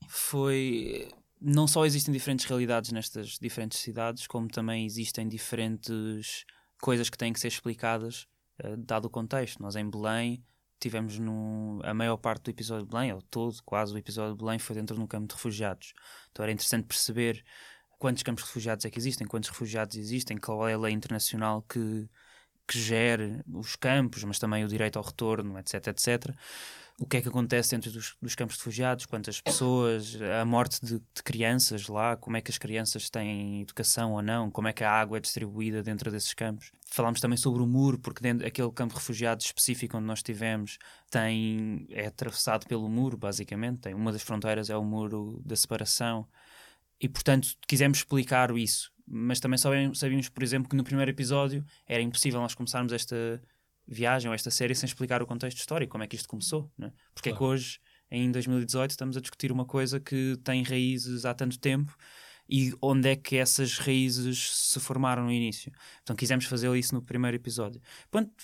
foi. 0.07 1.09
Não 1.39 1.67
só 1.67 1.85
existem 1.85 2.13
diferentes 2.13 2.45
realidades 2.45 2.91
nestas 2.91 3.37
diferentes 3.39 3.79
cidades, 3.79 4.27
como 4.27 4.47
também 4.47 4.85
existem 4.85 5.27
diferentes 5.27 6.45
coisas 6.81 7.09
que 7.09 7.17
têm 7.17 7.33
que 7.33 7.39
ser 7.39 7.49
explicadas, 7.49 8.27
uh, 8.63 8.77
dado 8.77 9.05
o 9.05 9.09
contexto. 9.09 9.61
Nós 9.61 9.75
em 9.75 9.89
Belém 9.89 10.41
tivemos 10.79 11.19
no, 11.19 11.81
a 11.83 11.93
maior 11.93 12.17
parte 12.17 12.43
do 12.43 12.51
episódio 12.51 12.85
de 12.85 12.91
Belém, 12.91 13.11
ou 13.11 13.21
todo, 13.23 13.55
quase 13.65 13.93
o 13.93 13.97
episódio 13.97 14.35
de 14.35 14.43
Belém, 14.43 14.59
foi 14.59 14.75
dentro 14.75 14.95
de 14.95 15.01
um 15.01 15.07
campo 15.07 15.27
de 15.27 15.33
refugiados. 15.33 15.93
Então 16.31 16.43
era 16.43 16.51
interessante 16.51 16.85
perceber 16.85 17.43
quantos 17.99 18.23
campos 18.23 18.43
de 18.43 18.49
refugiados 18.49 18.85
é 18.85 18.89
que 18.89 18.99
existem, 18.99 19.27
quantos 19.27 19.49
refugiados 19.49 19.95
existem, 19.95 20.37
qual 20.37 20.67
é 20.67 20.73
a 20.73 20.77
lei 20.77 20.93
internacional 20.93 21.61
que, 21.61 22.09
que 22.67 22.79
gere 22.79 23.41
os 23.53 23.75
campos, 23.75 24.23
mas 24.23 24.39
também 24.39 24.63
o 24.63 24.67
direito 24.67 24.97
ao 24.97 25.05
retorno, 25.05 25.57
etc, 25.59 25.87
etc. 25.87 26.35
O 26.99 27.07
que 27.07 27.17
é 27.17 27.21
que 27.21 27.27
acontece 27.27 27.71
dentro 27.71 27.91
dos, 27.91 28.15
dos 28.21 28.35
campos 28.35 28.55
de 28.55 28.61
refugiados, 28.61 29.05
quantas 29.07 29.41
pessoas, 29.41 30.15
a 30.39 30.45
morte 30.45 30.79
de, 30.85 30.99
de, 30.99 31.23
crianças 31.23 31.87
lá, 31.87 32.15
como 32.15 32.37
é 32.37 32.41
que 32.41 32.51
as 32.51 32.57
crianças 32.59 33.09
têm 33.09 33.61
educação 33.61 34.13
ou 34.13 34.21
não, 34.21 34.51
como 34.51 34.67
é 34.67 34.73
que 34.73 34.83
a 34.83 34.91
água 34.91 35.17
é 35.17 35.19
distribuída 35.19 35.81
dentro 35.81 36.11
desses 36.11 36.33
campos. 36.35 36.71
Falámos 36.85 37.19
também 37.19 37.37
sobre 37.37 37.63
o 37.63 37.67
muro, 37.67 37.97
porque 37.99 38.21
dentro, 38.21 38.45
aquele 38.45 38.71
campo 38.71 38.93
de 38.93 38.99
refugiados 38.99 39.45
específico 39.45 39.97
onde 39.97 40.05
nós 40.05 40.19
estivemos 40.19 40.77
tem, 41.09 41.87
é 41.89 42.05
atravessado 42.05 42.67
pelo 42.67 42.87
muro, 42.87 43.17
basicamente. 43.17 43.79
Tem, 43.81 43.93
uma 43.95 44.11
das 44.11 44.21
fronteiras 44.21 44.69
é 44.69 44.77
o 44.77 44.83
muro 44.83 45.41
da 45.43 45.55
separação. 45.55 46.27
E, 47.01 47.09
portanto, 47.09 47.49
quisemos 47.67 47.97
explicar 47.97 48.55
isso 48.55 48.92
mas 49.05 49.39
também 49.39 49.57
sabíamos, 49.57 50.29
por 50.29 50.43
exemplo, 50.43 50.69
que 50.69 50.75
no 50.75 50.83
primeiro 50.83 51.11
episódio 51.11 51.65
era 51.87 52.01
impossível 52.01 52.39
nós 52.39 52.55
começarmos 52.55 52.93
esta 52.93 53.41
viagem 53.87 54.29
ou 54.29 54.35
esta 54.35 54.49
série 54.49 54.73
sem 54.73 54.87
explicar 54.87 55.21
o 55.21 55.27
contexto 55.27 55.57
histórico, 55.57 55.91
como 55.91 56.03
é 56.03 56.07
que 56.07 56.15
isto 56.15 56.27
começou, 56.27 56.71
né? 56.77 56.91
porque 57.13 57.29
claro. 57.29 57.45
é 57.45 57.47
que 57.47 57.53
hoje, 57.53 57.79
em 58.09 58.31
2018, 58.31 58.91
estamos 58.91 59.17
a 59.17 59.21
discutir 59.21 59.51
uma 59.51 59.65
coisa 59.65 59.99
que 59.99 60.37
tem 60.43 60.63
raízes 60.63 61.25
há 61.25 61.33
tanto 61.33 61.59
tempo 61.59 61.95
e 62.47 62.73
onde 62.81 63.09
é 63.09 63.15
que 63.15 63.37
essas 63.37 63.77
raízes 63.77 64.51
se 64.55 64.79
formaram 64.79 65.23
no 65.23 65.31
início. 65.31 65.71
Então 66.01 66.15
quisemos 66.15 66.45
fazer 66.45 66.73
isso 66.77 66.93
no 66.93 67.01
primeiro 67.01 67.35
episódio. 67.35 67.81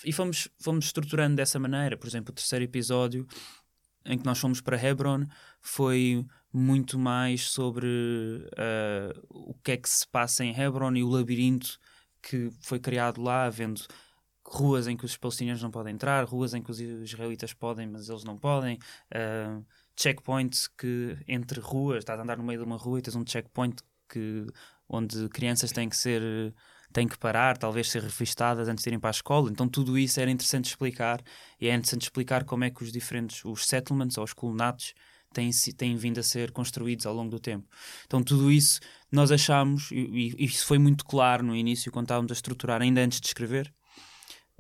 E 0.04 0.12
fomos, 0.12 0.50
fomos 0.60 0.86
estruturando 0.86 1.36
dessa 1.36 1.60
maneira. 1.60 1.98
Por 1.98 2.08
exemplo, 2.08 2.32
o 2.32 2.36
terceiro 2.36 2.63
episódio 2.63 3.28
em 4.06 4.18
que 4.18 4.25
nós 4.25 4.39
fomos 4.39 4.62
para 4.62 4.82
Hebron 4.82 5.25
foi 5.62 6.25
muito 6.51 6.98
mais 6.98 7.50
sobre 7.50 7.88
uh, 7.88 9.27
o 9.29 9.53
que 9.63 9.72
é 9.72 9.77
que 9.77 9.89
se 9.89 10.08
passa 10.08 10.44
em 10.44 10.60
Hebron 10.60 10.96
e 10.96 11.03
o 11.03 11.10
labirinto 11.10 11.79
que 12.22 12.50
foi 12.62 12.79
criado 12.79 13.22
lá, 13.22 13.46
havendo 13.46 13.82
ruas 14.46 14.88
em 14.88 14.98
que 14.98 15.06
os 15.06 15.15
palestinianos 15.15 15.62
não 15.62 15.70
podem 15.70 15.94
entrar, 15.94 16.25
ruas 16.25 16.53
em 16.53 16.62
que 16.62 16.72
os 16.72 16.79
israelitas 16.79 17.53
podem, 17.53 17.88
mas 17.88 18.10
eles 18.10 18.24
não 18.24 18.38
podem, 18.38 18.77
uh, 19.13 19.65
checkpoints 19.96 20.68
que 20.68 21.18
entre 21.27 21.60
ruas, 21.60 22.00
estás 22.00 22.20
a 22.20 22.24
andar 22.24 22.38
no 22.38 22.44
meio 22.44 22.60
de 22.60 22.65
uma 22.65 22.77
rua 22.77 23.00
e 23.00 23.01
tens 23.01 23.15
um 23.15 23.25
checkpoint 23.25 23.82
que, 24.08 24.48
onde 24.88 25.29
crianças 25.29 25.72
têm 25.72 25.88
que 25.88 25.98
ser 25.98 26.53
têm 26.91 27.08
que 27.08 27.18
parar, 27.20 27.56
talvez 27.56 27.89
ser 27.89 28.01
revistadas 28.01 28.68
antes 28.68 28.84
de 28.84 28.89
irem 28.89 29.00
para 29.00 29.10
a 29.10 29.12
escola. 29.12 29.50
Então 29.51 29.68
tudo 29.68 29.98
isso 29.98 30.20
era 30.20 30.32
interessante 30.32 30.65
explicar 30.65 31.22
e 31.60 31.68
é 31.68 31.74
interessante 31.74 32.03
explicar 32.03 32.44
como 32.44 32.63
é 32.63 32.72
que 32.72 32.84
os 32.84 32.91
diferentes, 32.91 33.46
os 33.46 33.68
settlements 33.68 34.18
ou 34.18 34.24
os 34.24 34.34
colonatos 34.34 34.94
têm, 35.33 35.50
têm 35.77 35.95
vindo 35.95 36.19
a 36.19 36.24
ser 36.24 36.51
construídos 36.51 37.05
ao 37.05 37.13
longo 37.13 37.29
do 37.29 37.39
tempo. 37.39 37.67
Então 38.05 38.24
tudo 38.24 38.51
isso 38.51 38.79
nós 39.12 39.31
achamos, 39.31 39.91
e, 39.91 40.36
e 40.38 40.45
isso 40.45 40.65
foi 40.65 40.77
muito 40.77 41.05
claro 41.05 41.43
no 41.43 41.55
início 41.55 41.91
quando 41.91 42.05
estávamos 42.05 42.31
a 42.31 42.33
estruturar, 42.33 42.81
ainda 42.81 43.01
antes 43.01 43.19
de 43.19 43.27
escrever, 43.27 43.74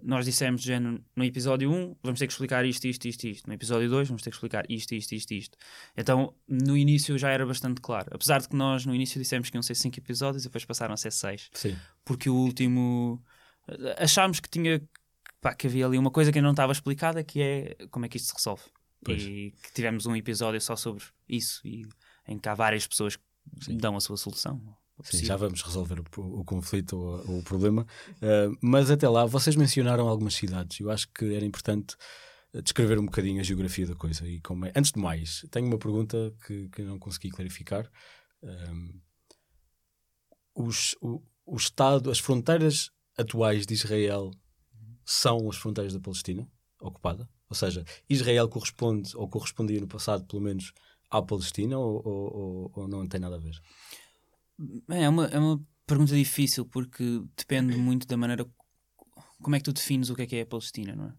nós 0.01 0.25
dissemos 0.25 0.61
género, 0.61 1.03
no 1.15 1.23
episódio 1.23 1.71
1 1.71 1.97
vamos 2.01 2.19
ter 2.19 2.27
que 2.27 2.33
explicar 2.33 2.65
isto, 2.65 2.85
isto, 2.85 3.05
isto, 3.05 3.27
isto. 3.27 3.47
No 3.47 3.53
episódio 3.53 3.89
2 3.89 4.07
vamos 4.07 4.21
ter 4.21 4.29
que 4.29 4.35
explicar 4.35 4.65
isto, 4.69 4.93
isto, 4.93 5.13
isto, 5.13 5.33
isto. 5.33 5.57
Então, 5.95 6.33
no 6.47 6.77
início 6.77 7.17
já 7.17 7.29
era 7.29 7.45
bastante 7.45 7.81
claro. 7.81 8.07
Apesar 8.11 8.39
de 8.39 8.47
que 8.47 8.55
nós 8.55 8.85
no 8.85 8.95
início 8.95 9.19
dissemos 9.19 9.49
que 9.49 9.57
iam 9.57 9.61
ser 9.61 9.75
5 9.75 9.97
episódios 9.99 10.43
e 10.43 10.47
depois 10.47 10.65
passaram 10.65 10.93
a 10.93 10.97
ser 10.97 11.11
6. 11.11 11.49
Sim. 11.53 11.77
Porque 12.05 12.29
o 12.29 12.35
último 12.35 13.21
achámos 13.97 14.39
que 14.39 14.49
tinha 14.49 14.81
pá, 15.41 15.53
que 15.53 15.67
havia 15.67 15.85
ali 15.85 15.97
uma 15.97 16.11
coisa 16.11 16.31
que 16.31 16.41
não 16.41 16.51
estava 16.51 16.71
explicada 16.71 17.23
que 17.23 17.41
é 17.41 17.75
como 17.91 18.05
é 18.05 18.09
que 18.09 18.17
isto 18.17 18.27
se 18.27 18.35
resolve. 18.35 18.63
Pois. 19.03 19.23
E 19.23 19.53
que 19.63 19.71
tivemos 19.73 20.05
um 20.05 20.15
episódio 20.15 20.59
só 20.59 20.75
sobre 20.75 21.03
isso 21.27 21.61
e 21.65 21.85
em 22.27 22.37
que 22.37 22.49
há 22.49 22.53
várias 22.53 22.85
pessoas 22.85 23.15
que 23.15 23.23
Sim. 23.61 23.77
dão 23.77 23.95
a 23.95 24.01
sua 24.01 24.17
solução. 24.17 24.61
Sim, 25.03 25.23
já 25.23 25.37
vamos 25.37 25.61
resolver 25.61 25.99
o, 25.99 26.21
o 26.21 26.43
conflito 26.43 26.97
ou, 26.97 27.39
o 27.39 27.43
problema. 27.43 27.87
Uh, 28.15 28.57
mas 28.61 28.91
até 28.91 29.07
lá, 29.07 29.25
vocês 29.25 29.55
mencionaram 29.55 30.07
algumas 30.07 30.33
cidades. 30.33 30.79
Eu 30.79 30.91
acho 30.91 31.07
que 31.13 31.33
era 31.33 31.45
importante 31.45 31.95
eh, 32.53 32.61
descrever 32.61 32.99
um 32.99 33.05
bocadinho 33.05 33.39
a 33.39 33.43
geografia 33.43 33.87
da 33.87 33.95
coisa. 33.95 34.27
E 34.27 34.41
como 34.41 34.65
é. 34.65 34.73
Antes 34.75 34.91
de 34.91 34.99
mais, 34.99 35.45
tenho 35.51 35.67
uma 35.67 35.77
pergunta 35.77 36.33
que, 36.45 36.67
que 36.69 36.81
não 36.81 36.99
consegui 36.99 37.29
clarificar. 37.29 37.89
Um, 38.43 38.99
os, 40.53 40.95
o, 40.99 41.23
o 41.45 41.55
Estado, 41.55 42.11
as 42.11 42.19
fronteiras 42.19 42.91
atuais 43.17 43.65
de 43.65 43.73
Israel 43.73 44.31
são 45.05 45.49
as 45.49 45.55
fronteiras 45.55 45.93
da 45.93 45.99
Palestina 45.99 46.47
ocupada? 46.81 47.29
Ou 47.49 47.55
seja, 47.55 47.83
Israel 48.09 48.47
corresponde, 48.47 49.15
ou 49.15 49.27
correspondia 49.27 49.81
no 49.81 49.87
passado, 49.87 50.25
pelo 50.25 50.41
menos, 50.41 50.71
à 51.09 51.21
Palestina, 51.21 51.77
ou, 51.77 52.01
ou, 52.05 52.71
ou 52.75 52.87
não 52.87 53.07
tem 53.07 53.19
nada 53.19 53.35
a 53.35 53.39
ver? 53.39 53.59
É 54.89 55.09
uma, 55.09 55.25
é 55.25 55.39
uma 55.39 55.59
pergunta 55.87 56.15
difícil 56.15 56.65
porque 56.65 57.23
depende 57.35 57.75
muito 57.75 58.05
da 58.05 58.15
maneira 58.15 58.45
como 59.41 59.55
é 59.55 59.59
que 59.59 59.65
tu 59.65 59.73
defines 59.73 60.09
o 60.09 60.15
que 60.15 60.21
é 60.21 60.27
que 60.27 60.35
é 60.35 60.41
a 60.41 60.45
Palestina, 60.45 60.95
não 60.95 61.05
é? 61.05 61.13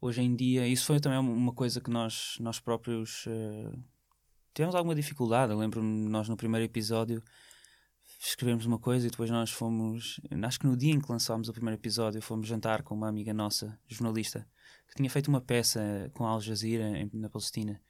Hoje 0.00 0.22
em 0.22 0.34
dia, 0.34 0.66
isso 0.66 0.86
foi 0.86 1.00
também 1.00 1.18
uma 1.18 1.52
coisa 1.52 1.80
que 1.80 1.90
nós, 1.90 2.36
nós 2.38 2.60
próprios 2.60 3.26
uh, 3.26 3.76
tivemos 4.54 4.76
alguma 4.76 4.94
dificuldade. 4.94 5.52
Eu 5.52 5.58
lembro-me, 5.58 6.08
nós 6.08 6.28
no 6.28 6.36
primeiro 6.36 6.64
episódio 6.64 7.20
escrevemos 8.18 8.66
uma 8.66 8.78
coisa 8.78 9.06
e 9.06 9.10
depois 9.10 9.30
nós 9.30 9.50
fomos, 9.50 10.20
acho 10.42 10.58
que 10.58 10.66
no 10.66 10.76
dia 10.76 10.92
em 10.92 11.00
que 11.00 11.10
lançámos 11.10 11.48
o 11.48 11.52
primeiro 11.52 11.78
episódio, 11.78 12.20
fomos 12.20 12.48
jantar 12.48 12.82
com 12.82 12.94
uma 12.94 13.08
amiga 13.08 13.32
nossa, 13.32 13.78
jornalista, 13.86 14.46
que 14.88 14.96
tinha 14.96 15.08
feito 15.08 15.28
uma 15.28 15.40
peça 15.40 16.10
com 16.14 16.26
a 16.26 16.30
Al 16.30 16.40
Jazeera 16.40 17.08
na 17.12 17.28
Palestina 17.28 17.80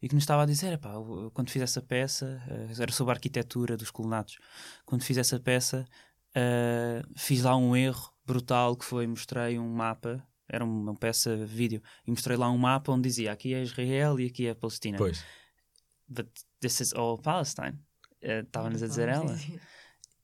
e 0.00 0.08
que 0.08 0.14
nos 0.14 0.22
estava 0.24 0.42
a 0.42 0.46
dizer: 0.46 0.78
pá, 0.78 0.92
quando 1.32 1.50
fiz 1.50 1.62
essa 1.62 1.82
peça, 1.82 2.42
uh, 2.48 2.82
era 2.82 2.92
sobre 2.92 3.12
a 3.12 3.16
arquitetura 3.16 3.76
dos 3.76 3.90
colonatos, 3.90 4.38
quando 4.84 5.02
fiz 5.02 5.16
essa 5.16 5.38
peça, 5.38 5.86
uh, 6.30 7.08
fiz 7.16 7.42
lá 7.42 7.56
um 7.56 7.76
erro 7.76 8.12
brutal 8.24 8.76
que 8.76 8.84
foi: 8.84 9.06
mostrei 9.06 9.58
um 9.58 9.68
mapa, 9.68 10.24
era 10.48 10.64
uma 10.64 10.94
peça 10.94 11.36
vídeo, 11.46 11.82
e 12.06 12.10
mostrei 12.10 12.36
lá 12.36 12.50
um 12.50 12.58
mapa 12.58 12.92
onde 12.92 13.08
dizia 13.08 13.32
aqui 13.32 13.54
é 13.54 13.62
Israel 13.62 14.18
e 14.18 14.26
aqui 14.26 14.46
é 14.46 14.50
a 14.50 14.54
Palestina. 14.54 14.98
Pois. 14.98 15.24
But 16.08 16.28
this 16.60 16.80
is 16.80 16.94
all 16.94 17.18
Palestine. 17.18 17.78
Eh, 18.20 18.40
estava-nos 18.40 18.82
a 18.82 18.86
dizer 18.86 19.08
ela. 19.08 19.36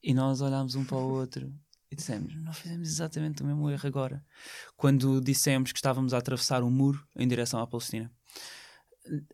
E 0.02 0.12
nós 0.12 0.40
olhámos 0.40 0.74
um 0.74 0.84
para 0.84 0.96
o 0.96 1.12
outro 1.12 1.52
e 1.90 1.96
dissemos: 1.96 2.34
Nós 2.36 2.58
fizemos 2.58 2.88
exatamente 2.88 3.42
o 3.42 3.46
mesmo 3.46 3.70
erro 3.70 3.86
agora. 3.86 4.24
Quando 4.76 5.20
dissemos 5.20 5.72
que 5.72 5.78
estávamos 5.78 6.12
a 6.12 6.18
atravessar 6.18 6.62
um 6.62 6.70
muro 6.70 7.06
em 7.16 7.26
direção 7.26 7.60
à 7.60 7.66
Palestina 7.66 8.10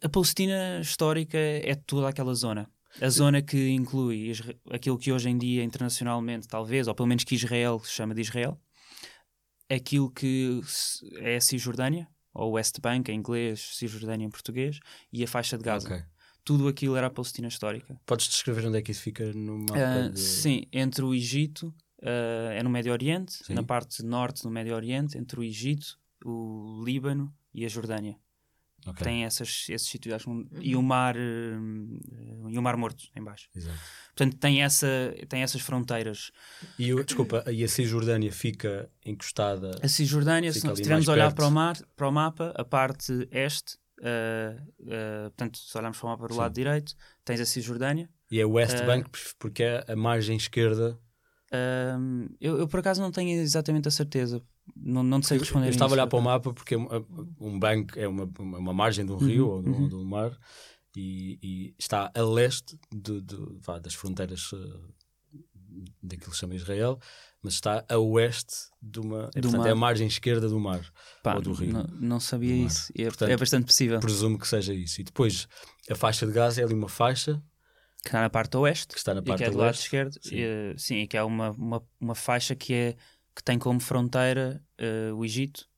a 0.03 0.09
Palestina 0.09 0.81
histórica 0.81 1.39
é 1.39 1.75
toda 1.75 2.09
aquela 2.09 2.35
zona. 2.35 2.69
A 3.01 3.09
zona 3.09 3.41
que 3.41 3.69
inclui 3.71 4.33
aquilo 4.71 4.99
que 4.99 5.13
hoje 5.13 5.29
em 5.29 5.39
dia 5.39 5.63
internacionalmente, 5.63 6.49
talvez, 6.49 6.89
ou 6.89 6.95
pelo 6.95 7.09
menos 7.09 7.23
que 7.23 7.37
Israel 7.37 7.81
chama 7.85 8.15
de 8.15 8.21
Israel, 8.21 8.61
aquilo 9.69 10.11
que 10.11 10.61
é 11.19 11.37
a 11.37 11.41
Cisjordânia, 11.41 12.09
ou 12.35 12.53
West 12.53 12.81
Bank 12.81 13.11
em 13.11 13.17
inglês, 13.17 13.77
Cisjordânia 13.77 14.27
em 14.27 14.31
português, 14.31 14.81
e 15.13 15.23
a 15.23 15.29
faixa 15.29 15.57
de 15.57 15.63
Gaza. 15.63 15.87
Okay. 15.87 16.05
Tudo 16.45 16.69
aquilo 16.69 16.97
era 16.97 17.07
a 17.07 17.11
Palestina 17.11 17.49
histórica. 17.49 18.01
Podes 18.07 18.29
descrever 18.29 18.67
onde 18.67 18.79
é 18.79 18.83
que 18.83 18.91
isso 18.91 19.03
fica 19.03 19.33
no 19.33 19.59
mapa? 19.59 20.09
Uh, 20.09 20.11
de... 20.11 20.21
Sim, 20.21 20.65
entre 20.73 21.05
o 21.05 21.15
Egito, 21.15 21.75
uh, 22.03 22.51
é 22.53 22.63
no 22.63 22.71
Médio 22.71 22.93
Oriente, 22.93 23.45
sim. 23.45 23.55
na 23.55 23.63
parte 23.63 24.03
norte 24.03 24.43
do 24.43 24.51
Médio 24.51 24.75
Oriente, 24.75 25.19
entre 25.19 25.39
o 25.39 25.45
Egito, 25.45 25.99
o 26.25 26.83
Líbano 26.85 27.33
e 27.55 27.65
a 27.65 27.69
Jordânia. 27.69 28.17
Okay. 28.87 29.05
Tem 29.05 29.25
essas, 29.25 29.67
esses 29.69 29.89
sítios, 29.89 30.15
acho, 30.15 30.31
um, 30.31 30.49
e 30.59 30.75
o 30.75 30.83
mar 30.83 31.15
uh, 31.15 32.51
e 32.51 32.59
o 32.59 32.63
mar 32.63 32.77
morto 32.77 33.05
em 33.15 33.23
baixo. 33.23 33.49
Exato. 33.55 33.79
Portanto, 34.09 34.39
tem, 34.39 34.63
essa, 34.63 35.15
tem 35.29 35.43
essas 35.43 35.61
fronteiras. 35.61 36.31
E 36.79 36.93
o, 36.93 37.05
desculpa, 37.05 37.45
e 37.51 37.63
a 37.63 37.69
Cisjordânia 37.69 38.33
fica 38.33 38.91
encostada. 39.05 39.79
A 39.83 39.89
Cisjordânia, 39.89 40.53
se 40.53 40.67
estivermos 40.67 41.09
a 41.09 41.13
olhar 41.13 41.33
para 41.35 41.47
o, 41.47 41.51
mar, 41.51 41.77
para 41.95 42.09
o 42.09 42.13
mapa, 42.13 42.53
a 42.57 42.65
parte 42.65 43.29
este, 43.31 43.77
uh, 44.01 44.61
uh, 44.81 45.31
portanto, 45.31 45.59
se 45.59 45.77
olharmos 45.79 45.99
para 45.99 46.07
o 46.07 46.11
mapa 46.11 46.27
do 46.27 46.35
Sim. 46.35 46.41
lado 46.41 46.55
direito, 46.55 46.95
tens 47.25 47.41
a 47.41 47.47
Cisjordânia. 47.47 48.09
E 48.31 48.41
é 48.41 48.45
West 48.45 48.85
Bank 48.85 49.11
porque 49.39 49.63
é 49.63 49.85
a 49.89 49.97
margem 49.97 50.37
esquerda. 50.37 50.99
eu, 52.41 52.59
eu, 52.59 52.69
por 52.69 52.81
acaso 52.81 53.01
não 53.01 53.11
tenho 53.11 53.41
exatamente 53.41 53.89
a 53.89 53.91
certeza 53.91 54.43
não, 54.77 55.03
não 55.03 55.23
sei 55.23 55.39
responder. 55.39 55.67
Eu 55.67 55.71
estava 55.71 55.93
a 55.93 55.95
olhar 55.95 56.07
para 56.07 56.19
o 56.19 56.23
mapa 56.23 56.53
porque 56.53 56.77
um 56.77 57.59
banco 57.59 57.99
é 57.99 58.07
uma, 58.07 58.31
uma 58.39 58.73
margem 58.73 59.05
de 59.05 59.13
um 59.13 59.17
rio 59.17 59.47
uhum, 59.47 59.53
ou 59.53 59.63
de, 59.63 59.71
uhum. 59.71 59.89
de 59.89 59.95
um 59.95 60.05
mar 60.05 60.39
e, 60.97 61.39
e, 61.43 61.75
está 61.79 62.11
a 62.15 62.23
leste 62.23 62.79
de, 62.93 63.21
de, 63.21 63.37
vá, 63.61 63.79
das 63.79 63.95
fronteiras 63.95 64.53
uh, 64.53 64.81
daquilo 66.03 66.31
que 66.31 66.37
se 66.37 66.41
chama 66.41 66.55
Israel, 66.55 66.99
mas 67.43 67.55
está 67.55 67.85
a 67.89 67.99
oeste 67.99 68.55
de 68.83 69.01
uma. 69.01 69.31
É, 69.35 69.41
portanto, 69.41 69.67
é 69.67 69.71
a 69.71 69.75
margem 69.75 70.07
esquerda 70.07 70.49
do 70.49 70.59
mar 70.59 70.85
Pá, 71.23 71.35
ou 71.37 71.43
do 71.43 71.53
rio. 71.53 71.73
Não, 71.73 71.85
não 71.85 72.21
sabia 72.21 72.55
isso. 72.55 72.93
É, 72.97 73.05
portanto, 73.05 73.31
é 73.31 73.37
bastante 73.37 73.67
possível. 73.67 74.01
Presumo 74.01 74.39
que 74.39 74.47
seja 74.47 74.75
isso. 74.75 75.01
E 75.01 75.05
depois 75.05 75.49
a 75.91 75.95
faixa 75.95 76.27
de 76.27 76.33
Gaza 76.33 76.61
é 76.61 76.65
ali 76.65 76.75
uma 76.75 76.89
faixa 76.89 77.43
que 78.03 78.09
está 78.09 78.21
na 78.21 78.31
parte 78.31 78.57
oeste, 78.57 78.89
que 78.89 78.99
está 78.99 79.15
na 79.15 79.23
parte 79.23 79.41
e 79.41 79.45
que 79.45 79.49
é 79.49 79.51
do 79.51 79.59
lado 79.59 79.75
esquerdo, 79.75 80.19
sim. 80.23 80.37
E, 80.37 80.75
sim, 80.79 80.97
e 81.01 81.07
que 81.07 81.17
é 81.17 81.23
uma, 81.23 81.51
uma, 81.51 81.83
uma 82.01 82.15
faixa 82.15 82.55
que 82.55 82.73
é 82.73 82.97
que 83.35 83.45
tem 83.45 83.59
como 83.59 83.79
fronteira 83.79 84.63
uh, 84.81 85.15
o 85.15 85.25
Egito 85.25 85.69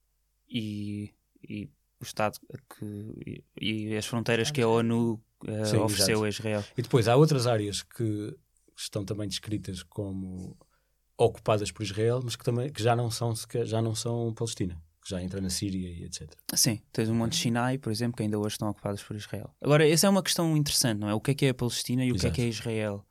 e, 0.49 1.12
e, 1.49 1.68
o 2.00 2.04
Estado 2.04 2.38
que, 2.78 3.42
e, 3.61 3.90
e 3.90 3.97
as 3.97 4.06
fronteiras 4.06 4.50
que 4.50 4.61
a 4.62 4.68
ONU 4.68 5.21
uh, 5.44 5.66
Sim, 5.66 5.76
ofereceu 5.78 6.14
exato. 6.14 6.25
a 6.25 6.28
Israel. 6.28 6.64
E 6.76 6.82
depois 6.82 7.09
há 7.09 7.16
outras 7.16 7.47
áreas 7.47 7.82
que 7.82 8.37
estão 8.85 9.05
também 9.05 9.29
descritas 9.29 9.83
como 9.83 10.57
ocupadas 11.17 11.71
por 11.71 11.83
Israel, 11.83 12.21
mas 12.23 12.37
que 12.37 12.45
também 12.45 12.71
que 12.71 12.83
já 12.83 12.97
não 12.97 13.11
são 13.11 13.35
já 13.65 13.81
não 13.81 13.95
são 13.95 14.33
Palestina, 14.35 14.83
que 15.03 15.11
já 15.11 15.23
entra 15.23 15.41
na 15.41 15.51
Síria 15.51 15.89
e 15.89 16.05
etc. 16.05 16.33
Sim, 16.55 16.81
tens 16.93 17.09
o 17.09 17.15
Monte 17.15 17.37
Sinai, 17.37 17.79
por 17.79 17.93
exemplo, 17.93 18.17
que 18.17 18.23
ainda 18.23 18.39
hoje 18.39 18.55
estão 18.55 18.69
ocupados 18.69 19.03
por 19.03 19.17
Israel. 19.17 19.55
Agora, 19.61 19.89
essa 19.89 20.07
é 20.07 20.11
uma 20.11 20.23
questão 20.23 20.57
interessante, 20.57 20.99
não 20.99 21.09
é? 21.09 21.15
O 21.15 21.21
que 21.21 21.31
é 21.31 21.35
que 21.35 21.47
é 21.47 21.51
a 21.51 21.55
Palestina 21.55 22.05
e 22.05 22.12
o 22.12 22.17
Exato. 22.17 22.35
que 22.35 22.41
é 22.41 22.45
que 22.45 22.49
é 22.49 22.49
Israel? 22.49 23.07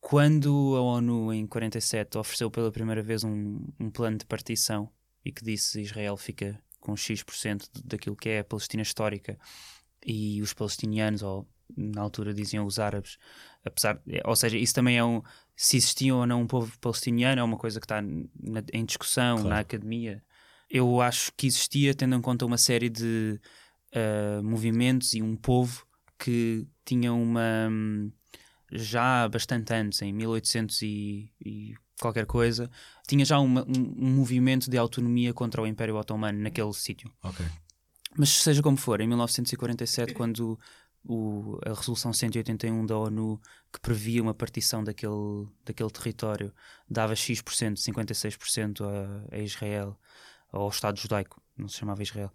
quando 0.00 0.74
a 0.76 0.80
ONU 0.80 1.32
em 1.32 1.46
47 1.46 2.16
ofereceu 2.16 2.50
pela 2.50 2.72
primeira 2.72 3.02
vez 3.02 3.22
um, 3.22 3.60
um 3.78 3.90
plano 3.90 4.16
de 4.16 4.24
partição 4.24 4.90
e 5.24 5.30
que 5.30 5.44
disse 5.44 5.82
Israel 5.82 6.16
fica 6.16 6.58
com 6.80 6.96
X% 6.96 7.68
daquilo 7.84 8.16
que 8.16 8.30
é 8.30 8.38
a 8.38 8.44
Palestina 8.44 8.82
histórica 8.82 9.38
e 10.04 10.40
os 10.40 10.54
palestinianos, 10.54 11.22
ou 11.22 11.46
na 11.76 12.00
altura 12.00 12.32
diziam 12.32 12.64
os 12.64 12.78
árabes, 12.78 13.18
apesar, 13.64 14.00
ou 14.24 14.36
seja, 14.36 14.56
isso 14.56 14.74
também 14.74 14.98
é 14.98 15.04
um 15.04 15.22
se 15.56 15.76
existia 15.76 16.14
ou 16.14 16.26
não 16.26 16.40
um 16.40 16.46
povo 16.46 16.72
palestiniano, 16.78 17.38
é 17.38 17.44
uma 17.44 17.58
coisa 17.58 17.78
que 17.78 17.84
está 17.84 18.00
na, 18.00 18.62
em 18.72 18.82
discussão 18.82 19.36
claro. 19.36 19.50
na 19.50 19.58
academia. 19.58 20.22
Eu 20.70 21.02
acho 21.02 21.30
que 21.36 21.46
existia, 21.46 21.94
tendo 21.94 22.16
em 22.16 22.20
conta 22.22 22.46
uma 22.46 22.56
série 22.56 22.88
de 22.88 23.38
uh, 23.94 24.42
movimentos 24.42 25.12
e 25.12 25.20
um 25.20 25.36
povo 25.36 25.84
que 26.18 26.66
tinha 26.82 27.12
uma 27.12 27.68
já 28.72 29.24
há 29.24 29.28
bastante 29.28 29.74
anos, 29.74 30.00
em 30.00 30.14
1800 30.14 30.80
e, 30.80 31.30
e 31.44 31.74
qualquer 32.00 32.24
coisa, 32.24 32.70
tinha 33.06 33.24
já 33.26 33.38
uma, 33.38 33.62
um, 33.64 34.06
um, 34.06 34.14
movimento 34.14 34.70
de 34.70 34.78
autonomia 34.78 35.34
contra 35.34 35.60
o 35.60 35.66
Império 35.66 35.96
Otomano 35.96 36.38
naquele 36.38 36.72
sítio. 36.72 37.12
Okay. 37.22 37.46
Mas 38.16 38.30
seja 38.30 38.62
como 38.62 38.76
for, 38.78 39.00
em 39.00 39.06
1947, 39.06 40.14
quando 40.14 40.58
o, 41.04 41.58
a 41.64 41.70
Resolução 41.70 42.12
181 42.12 42.86
da 42.86 42.96
ONU, 42.96 43.40
que 43.72 43.80
previa 43.80 44.22
uma 44.22 44.34
partição 44.34 44.84
daquele, 44.84 45.48
daquele 45.64 45.90
território, 45.90 46.52
dava 46.88 47.14
X%, 47.14 47.42
56% 47.42 48.82
a, 48.82 49.34
a 49.34 49.38
Israel, 49.38 49.98
ao 50.52 50.68
Estado 50.68 50.98
judaico, 50.98 51.40
não 51.56 51.68
se 51.68 51.76
chamava 51.78 52.02
Israel, 52.02 52.32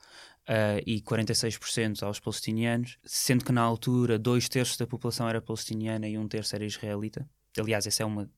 uh, 0.49 0.81
e 0.85 1.01
46% 1.01 2.03
aos 2.03 2.19
palestinianos, 2.19 2.97
sendo 3.03 3.43
que 3.43 3.51
na 3.51 3.61
altura 3.61 4.17
dois 4.17 4.47
terços 4.47 4.77
da 4.77 4.87
população 4.87 5.27
era 5.27 5.41
palestiniana 5.41 6.07
e 6.07 6.17
um 6.17 6.27
terço 6.27 6.55
era 6.55 6.65
israelita. 6.65 7.29
Aliás, 7.57 7.85
essa 7.87 8.03
é 8.03 8.05
uma, 8.05 8.29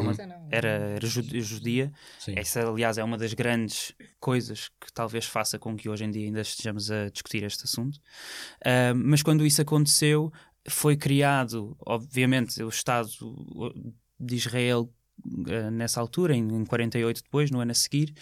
uma- 0.00 0.12
era, 0.50 0.68
era 0.68 1.06
ju- 1.06 1.40
judia. 1.40 1.92
Sim. 2.18 2.34
Essa, 2.36 2.68
aliás, 2.68 2.98
é 2.98 3.04
uma 3.04 3.16
das 3.18 3.32
grandes 3.34 3.92
coisas 4.18 4.68
que 4.80 4.92
talvez 4.92 5.24
faça 5.24 5.58
com 5.58 5.76
que 5.76 5.88
hoje 5.88 6.04
em 6.04 6.10
dia 6.10 6.26
ainda 6.26 6.40
estejamos 6.40 6.90
a 6.90 7.08
discutir 7.10 7.42
este 7.42 7.64
assunto. 7.64 8.00
Ah, 8.64 8.92
mas 8.94 9.22
quando 9.22 9.44
isso 9.46 9.62
aconteceu, 9.62 10.32
foi 10.68 10.96
criado, 10.96 11.76
obviamente, 11.86 12.62
o 12.62 12.68
Estado 12.68 13.08
de 14.18 14.34
Israel 14.36 14.92
ah, 15.48 15.70
nessa 15.70 16.00
altura, 16.00 16.34
em, 16.34 16.46
em 16.54 16.64
48 16.64 17.22
depois, 17.22 17.50
no 17.50 17.60
ano 17.60 17.70
a 17.72 17.74
seguir, 17.74 18.14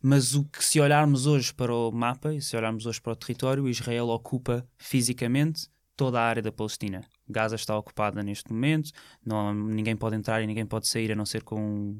mas 0.00 0.34
o 0.34 0.44
que 0.44 0.64
se 0.64 0.80
olharmos 0.80 1.26
hoje 1.26 1.52
para 1.52 1.74
o 1.74 1.90
mapa 1.92 2.32
e 2.34 2.40
se 2.40 2.56
olharmos 2.56 2.86
hoje 2.86 3.00
para 3.00 3.12
o 3.12 3.16
território, 3.16 3.68
Israel 3.68 4.08
ocupa 4.08 4.66
fisicamente 4.78 5.68
toda 5.96 6.20
a 6.20 6.24
área 6.24 6.42
da 6.42 6.50
Palestina. 6.52 7.02
Gaza 7.28 7.56
está 7.56 7.76
ocupada 7.76 8.22
neste 8.22 8.52
momento, 8.52 8.90
não, 9.24 9.54
ninguém 9.54 9.96
pode 9.96 10.16
entrar 10.16 10.42
e 10.42 10.46
ninguém 10.46 10.66
pode 10.66 10.86
sair 10.88 11.12
a 11.12 11.16
não 11.16 11.24
ser 11.26 11.42
com, 11.42 11.98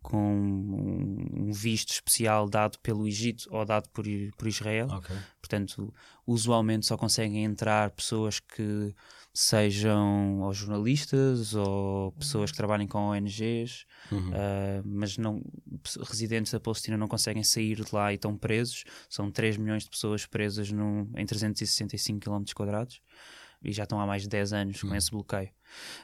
com 0.00 0.16
um, 0.16 1.48
um 1.48 1.52
visto 1.52 1.90
especial 1.90 2.48
dado 2.48 2.78
pelo 2.80 3.06
Egito 3.06 3.46
ou 3.50 3.64
dado 3.64 3.88
por, 3.90 4.04
por 4.36 4.48
Israel. 4.48 4.88
Ok. 4.90 5.14
Portanto, 5.40 5.92
usualmente 6.26 6.86
só 6.86 6.96
conseguem 6.96 7.44
entrar 7.44 7.90
pessoas 7.90 8.40
que 8.40 8.94
sejam 9.34 10.40
ou 10.40 10.52
jornalistas 10.52 11.54
ou 11.54 12.12
pessoas 12.12 12.50
que 12.50 12.56
trabalhem 12.56 12.86
com 12.86 12.98
ONGs, 13.10 13.84
Uhum. 14.10 14.30
ah, 14.34 14.82
mas 14.84 15.16
não, 15.16 15.42
residentes 16.02 16.52
da 16.52 16.60
Palestina 16.60 16.96
não 16.96 17.08
conseguem 17.08 17.42
sair 17.42 17.76
de 17.82 17.94
lá 17.94 18.12
e 18.12 18.16
estão 18.16 18.36
presos. 18.36 18.84
São 19.08 19.30
3 19.30 19.56
milhões 19.56 19.84
de 19.84 19.90
pessoas 19.90 20.26
presas 20.26 20.70
num, 20.70 21.10
em 21.16 21.24
365 21.24 22.20
km 22.20 22.44
quadrados 22.54 23.00
e 23.64 23.72
já 23.72 23.84
estão 23.84 24.00
há 24.00 24.06
mais 24.06 24.22
de 24.22 24.28
10 24.28 24.52
anos 24.52 24.80
com 24.80 24.88
Hum. 24.88 24.94
esse 24.94 25.10
bloqueio. 25.10 25.50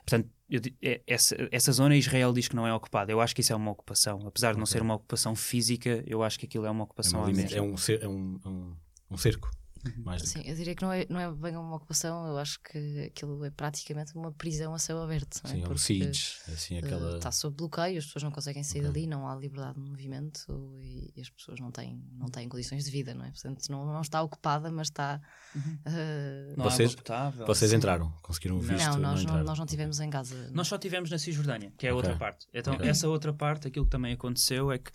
Portanto, 0.05 0.29
eu 0.51 0.61
é- 0.83 1.03
essa, 1.07 1.37
essa 1.53 1.73
zona 1.73 1.95
Israel 1.97 2.33
diz 2.33 2.49
que 2.49 2.57
não 2.57 2.67
é 2.67 2.73
ocupada. 2.73 3.13
Eu 3.13 3.21
acho 3.21 3.35
que 3.35 3.41
isso 3.43 3.53
é 3.53 3.57
uma 3.57 3.71
ocupação. 3.71 4.27
Apesar 4.27 4.53
de 4.53 4.57
não 4.59 4.65
Ok. 4.65 4.73
ser 4.73 4.83
uma 4.83 4.95
ocupação 4.95 5.35
física, 5.35 6.03
eu 6.07 6.23
acho 6.23 6.39
que 6.39 6.47
aquilo 6.47 6.65
é 6.67 6.71
uma 6.71 6.83
É, 6.83 6.85
ocupação 6.85 7.21
uma 7.21 7.27
à 7.27 7.31
limite- 7.31 7.55
mesma. 7.55 7.59
é 7.59 7.63
um, 7.71 7.75
é 7.75 8.09
um, 8.09 8.41
é 8.45 8.49
um, 8.49 8.77
um 9.11 9.17
cerco. 9.17 9.51
Uhum. 9.97 10.03
Mais 10.05 10.23
do 10.23 10.25
que- 10.29 10.31
Sim, 10.31 10.43
eu 10.49 10.55
diria 10.55 10.75
que 10.75 10.83
não 10.83 10.93
é, 10.93 11.07
não 11.09 11.19
é 11.21 11.33
bem 11.33 11.57
uma 11.57 11.77
ocupação, 11.77 12.27
eu 12.27 12.39
acho 12.39 12.61
que 12.61 13.05
aquilo 13.07 13.45
é 13.45 13.51
praticamente 13.51 14.15
uma 14.17 14.33
prisão 14.33 14.75
a 14.75 14.79
céu 14.79 15.03
aberto. 15.03 15.41
não 15.45 15.51
é? 15.51 15.55
Sim, 15.55 15.61
é 15.61 15.65
um 15.65 15.67
Porque, 15.69 15.81
siege. 15.83 16.35
Assim, 16.49 16.77
eh, 16.77 16.79
aquela. 16.79 17.17
Está 17.17 17.31
sob 17.33 17.57
bloqueio, 17.57 17.99
as 17.99 18.05
pessoas 18.07 18.23
não 18.23 18.31
conseguem 18.31 18.63
sair 18.63 18.81
Ok. 18.81 18.93
dali, 18.93 19.07
não 19.07 19.29
há 19.29 19.35
liberdade 19.37 19.75
de 19.75 19.81
movimento 19.81 20.41
e, 20.81 21.13
e 21.17 21.21
as 21.21 21.31
pessoas 21.31 21.59
não 21.61 21.71
têm, 21.71 22.03
não 22.19 22.27
têm 22.29 22.49
condições 22.49 22.85
de 22.85 22.91
vida, 22.91 23.15
não 23.15 23.25
é? 23.25 23.31
Portanto, 23.31 23.65
não, 23.71 23.87
não 23.87 24.01
está 24.01 24.23
ocupada, 24.23 24.71
mas 24.71 24.89
está. 24.89 25.21
Uhum. 25.55 25.79
eh, 25.87 26.55
Não 26.57 26.65
Vocês- 26.65 26.95
potável. 26.95 27.47
Vocês 27.47 27.71
Sim. 27.71 27.77
entraram, 27.77 28.11
conseguiram 28.23 28.57
o 28.57 28.63
Não. 28.63 28.69
visto. 28.69 28.87
não, 28.87 28.99
nós 28.99 29.15
não, 29.17 29.23
entraram. 29.23 29.45
nós 29.45 29.59
não 29.59 29.67
tivemos 29.67 30.01
em 30.01 30.11
Gaza. 30.11 30.51
Nós 30.53 30.69
só 30.69 30.77
tivemos 30.79 31.11
na 31.11 31.19
Cisjordânia, 31.19 31.73
que 31.77 31.87
é 31.87 31.91
a 31.91 31.95
Ok. 31.97 32.09
outra 32.11 32.19
parte. 32.19 32.47
Então, 32.53 32.75
Ok. 32.75 32.89
essa 32.89 33.09
outra 33.09 33.33
parte, 33.33 33.69
aquilo 33.69 33.85
que 33.85 33.91
também 33.91 34.13
aconteceu 34.13 34.71
é 34.73 34.79
que, 34.79 34.91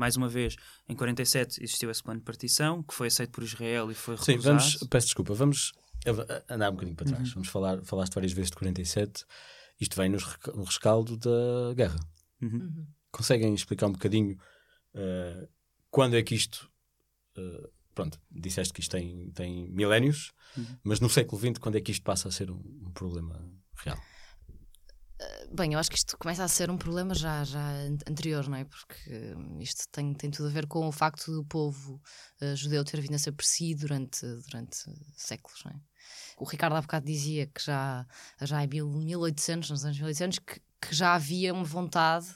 mais 0.00 0.16
uma 0.16 0.28
vez, 0.28 0.56
em 0.88 0.96
47 0.96 1.62
existiu 1.62 1.90
esse 1.90 2.02
plano 2.02 2.18
de 2.20 2.24
partição, 2.24 2.82
que 2.82 2.92
foi 2.94 3.06
aceito 3.08 3.30
por 3.30 3.44
Israel 3.44 3.90
e 3.90 3.94
foi 3.94 4.16
Sim, 4.16 4.32
recusado. 4.32 4.58
vamos, 4.58 4.76
peço 4.90 5.06
desculpa, 5.08 5.34
vamos 5.34 5.72
a- 6.06 6.54
andar 6.54 6.70
um 6.70 6.72
bocadinho 6.72 6.96
para 6.96 7.06
trás. 7.06 7.28
Uhum. 7.28 7.34
Vamos 7.34 7.48
falar, 7.48 7.84
falaste 7.84 8.14
várias 8.14 8.32
vezes 8.32 8.50
de 8.50 8.56
47. 8.56 9.24
Isto 9.80 9.96
vem 9.96 10.08
nos 10.08 10.24
no 10.54 10.64
rescaldo 10.64 11.16
da 11.16 11.74
guerra. 11.74 12.00
Uhum. 12.42 12.48
Uhum. 12.58 12.86
Conseguem 13.12 13.54
explicar 13.54 13.86
um 13.86 13.92
bocadinho 13.92 14.36
eh, 14.94 15.48
quando 15.90 16.16
é 16.16 16.22
que 16.22 16.34
isto. 16.34 16.68
eh, 17.36 17.68
pronto, 17.94 18.18
disseste 18.30 18.72
que 18.72 18.80
isto 18.80 18.92
tem, 18.92 19.30
tem 19.32 19.68
milénios, 19.70 20.32
Uhum. 20.56 20.76
mas 20.82 21.00
no 21.00 21.08
século 21.10 21.38
XX, 21.40 21.58
quando 21.60 21.76
é 21.76 21.80
que 21.80 21.92
isto 21.92 22.02
passa 22.02 22.28
a 22.28 22.32
ser 22.32 22.50
um, 22.50 22.56
um 22.86 22.90
problema 22.92 23.40
real? 23.76 23.98
Bem, 25.52 25.72
eu 25.72 25.78
acho 25.78 25.90
que 25.90 25.96
isto 25.96 26.16
começa 26.16 26.44
a 26.44 26.48
ser 26.48 26.70
um 26.70 26.78
problema 26.78 27.14
já, 27.14 27.44
já 27.44 27.60
an- 27.60 27.98
anterior, 28.08 28.48
não 28.48 28.56
é? 28.56 28.64
Porque 28.64 29.10
isto 29.60 29.84
tem, 29.90 30.14
tem 30.14 30.30
tudo 30.30 30.48
a 30.48 30.52
ver 30.52 30.66
com 30.66 30.86
o 30.86 30.92
facto 30.92 31.30
do 31.32 31.44
povo 31.44 32.00
eh, 32.40 32.54
judeu 32.56 32.84
ter 32.84 33.00
vindo 33.00 33.14
a 33.14 33.18
ser 33.18 33.32
perseguido 33.32 33.80
durante, 33.82 34.24
durante 34.48 34.78
séculos, 35.16 35.62
não 35.64 35.72
é? 35.72 35.80
O 36.38 36.44
Ricardo 36.44 36.76
há 36.76 36.80
bocado 36.82 37.06
dizia 37.06 37.46
que 37.46 37.62
já, 37.64 38.06
já 38.40 38.64
em 38.64 38.68
mil- 38.68 38.88
1800, 38.88 39.70
nos 39.70 39.84
anos 39.84 39.98
1800, 39.98 40.38
que, 40.38 40.60
que 40.80 40.94
já 40.94 41.14
havia 41.14 41.52
uma 41.52 41.64
vontade 41.64 42.26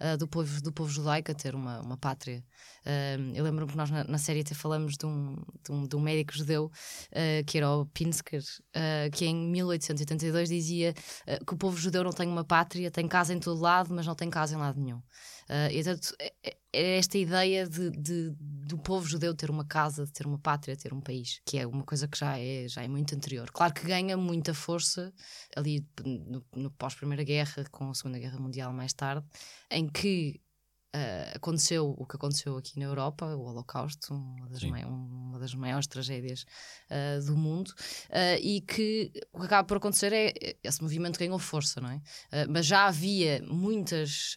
eh, 0.00 0.16
do, 0.16 0.26
povo, 0.26 0.62
do 0.62 0.72
povo 0.72 0.90
judaico 0.90 1.30
a 1.30 1.34
ter 1.34 1.54
uma, 1.54 1.80
uma 1.80 1.96
pátria. 1.96 2.42
Um, 2.86 3.34
eu 3.34 3.44
lembro-me 3.44 3.70
que 3.70 3.76
nós 3.76 3.90
na, 3.90 4.02
na 4.04 4.16
série 4.16 4.40
até 4.40 4.54
falamos 4.54 4.96
de 4.96 5.04
um, 5.04 5.36
de 5.62 5.72
um, 5.72 5.86
de 5.86 5.94
um 5.96 6.00
médico 6.00 6.32
judeu 6.32 6.70
que 7.46 7.58
era 7.58 7.70
o 7.70 7.84
Pinsker, 7.86 8.42
eh, 8.74 9.10
que 9.12 9.26
em 9.26 9.36
1882 9.36 10.48
dizia 10.48 10.94
que 11.46 11.52
o 11.52 11.56
povo 11.56 11.76
judeu 11.76 12.02
não 12.02 12.12
tem 12.12 12.26
uma 12.28 12.44
pátria, 12.44 12.90
tem 12.90 13.06
casa 13.06 13.34
em 13.34 13.38
todo 13.38 13.60
lado, 13.60 13.92
mas 13.94 14.06
não 14.06 14.14
tem 14.14 14.30
casa 14.30 14.54
em 14.54 14.58
lado 14.58 14.80
nenhum. 14.80 15.02
Eh, 15.52 15.72
e, 15.72 15.82
portanto, 15.84 16.14
é, 16.20 16.32
é- 16.44 16.56
é 16.72 16.98
esta 16.98 17.18
ideia 17.18 17.68
de, 17.68 17.90
de- 17.90 18.30
do 18.38 18.78
povo 18.78 19.04
judeu 19.04 19.34
ter 19.34 19.50
uma 19.50 19.64
casa, 19.64 20.06
ter 20.06 20.24
uma 20.24 20.38
pátria, 20.38 20.76
ter 20.76 20.94
um 20.94 21.00
país, 21.00 21.40
que 21.44 21.58
é 21.58 21.66
uma 21.66 21.82
coisa 21.84 22.06
que 22.06 22.16
já 22.16 22.38
é, 22.38 22.68
já 22.68 22.84
é 22.84 22.88
muito 22.88 23.12
anterior. 23.16 23.50
Claro 23.50 23.74
que 23.74 23.84
ganha 23.84 24.16
muita 24.16 24.54
força 24.54 25.12
ali 25.56 25.84
no, 26.04 26.44
no 26.54 26.70
pós-Primeira 26.70 27.24
Guerra, 27.24 27.64
com 27.72 27.90
a 27.90 27.94
Segunda 27.94 28.18
Guerra 28.20 28.38
Mundial 28.38 28.72
mais 28.72 28.92
tarde, 28.92 29.26
em 29.70 29.88
que 29.88 30.40
eh, 30.92 31.32
aconteceu 31.36 31.94
o 31.96 32.04
que 32.06 32.16
aconteceu 32.16 32.56
aqui 32.56 32.78
na 32.78 32.86
Europa, 32.86 33.26
o 33.36 33.42
Holocausto, 33.42 34.12
uma 34.14 34.48
das, 34.48 34.62
mai- 34.64 34.84
uma 34.84 35.38
das 35.38 35.54
maiores 35.54 35.86
tragédias 35.86 36.44
eh, 36.88 37.20
do 37.20 37.36
mundo, 37.36 37.72
eh, 38.10 38.38
e 38.40 38.60
que 38.60 39.12
o 39.32 39.38
que 39.40 39.46
acaba 39.46 39.66
por 39.66 39.76
acontecer 39.76 40.12
é 40.12 40.32
esse 40.62 40.82
movimento 40.82 41.18
ganhou 41.18 41.38
força, 41.38 41.80
não 41.80 41.90
é? 41.90 42.00
Mas 42.48 42.66
já 42.66 42.86
havia 42.86 43.42
muitas, 43.46 44.34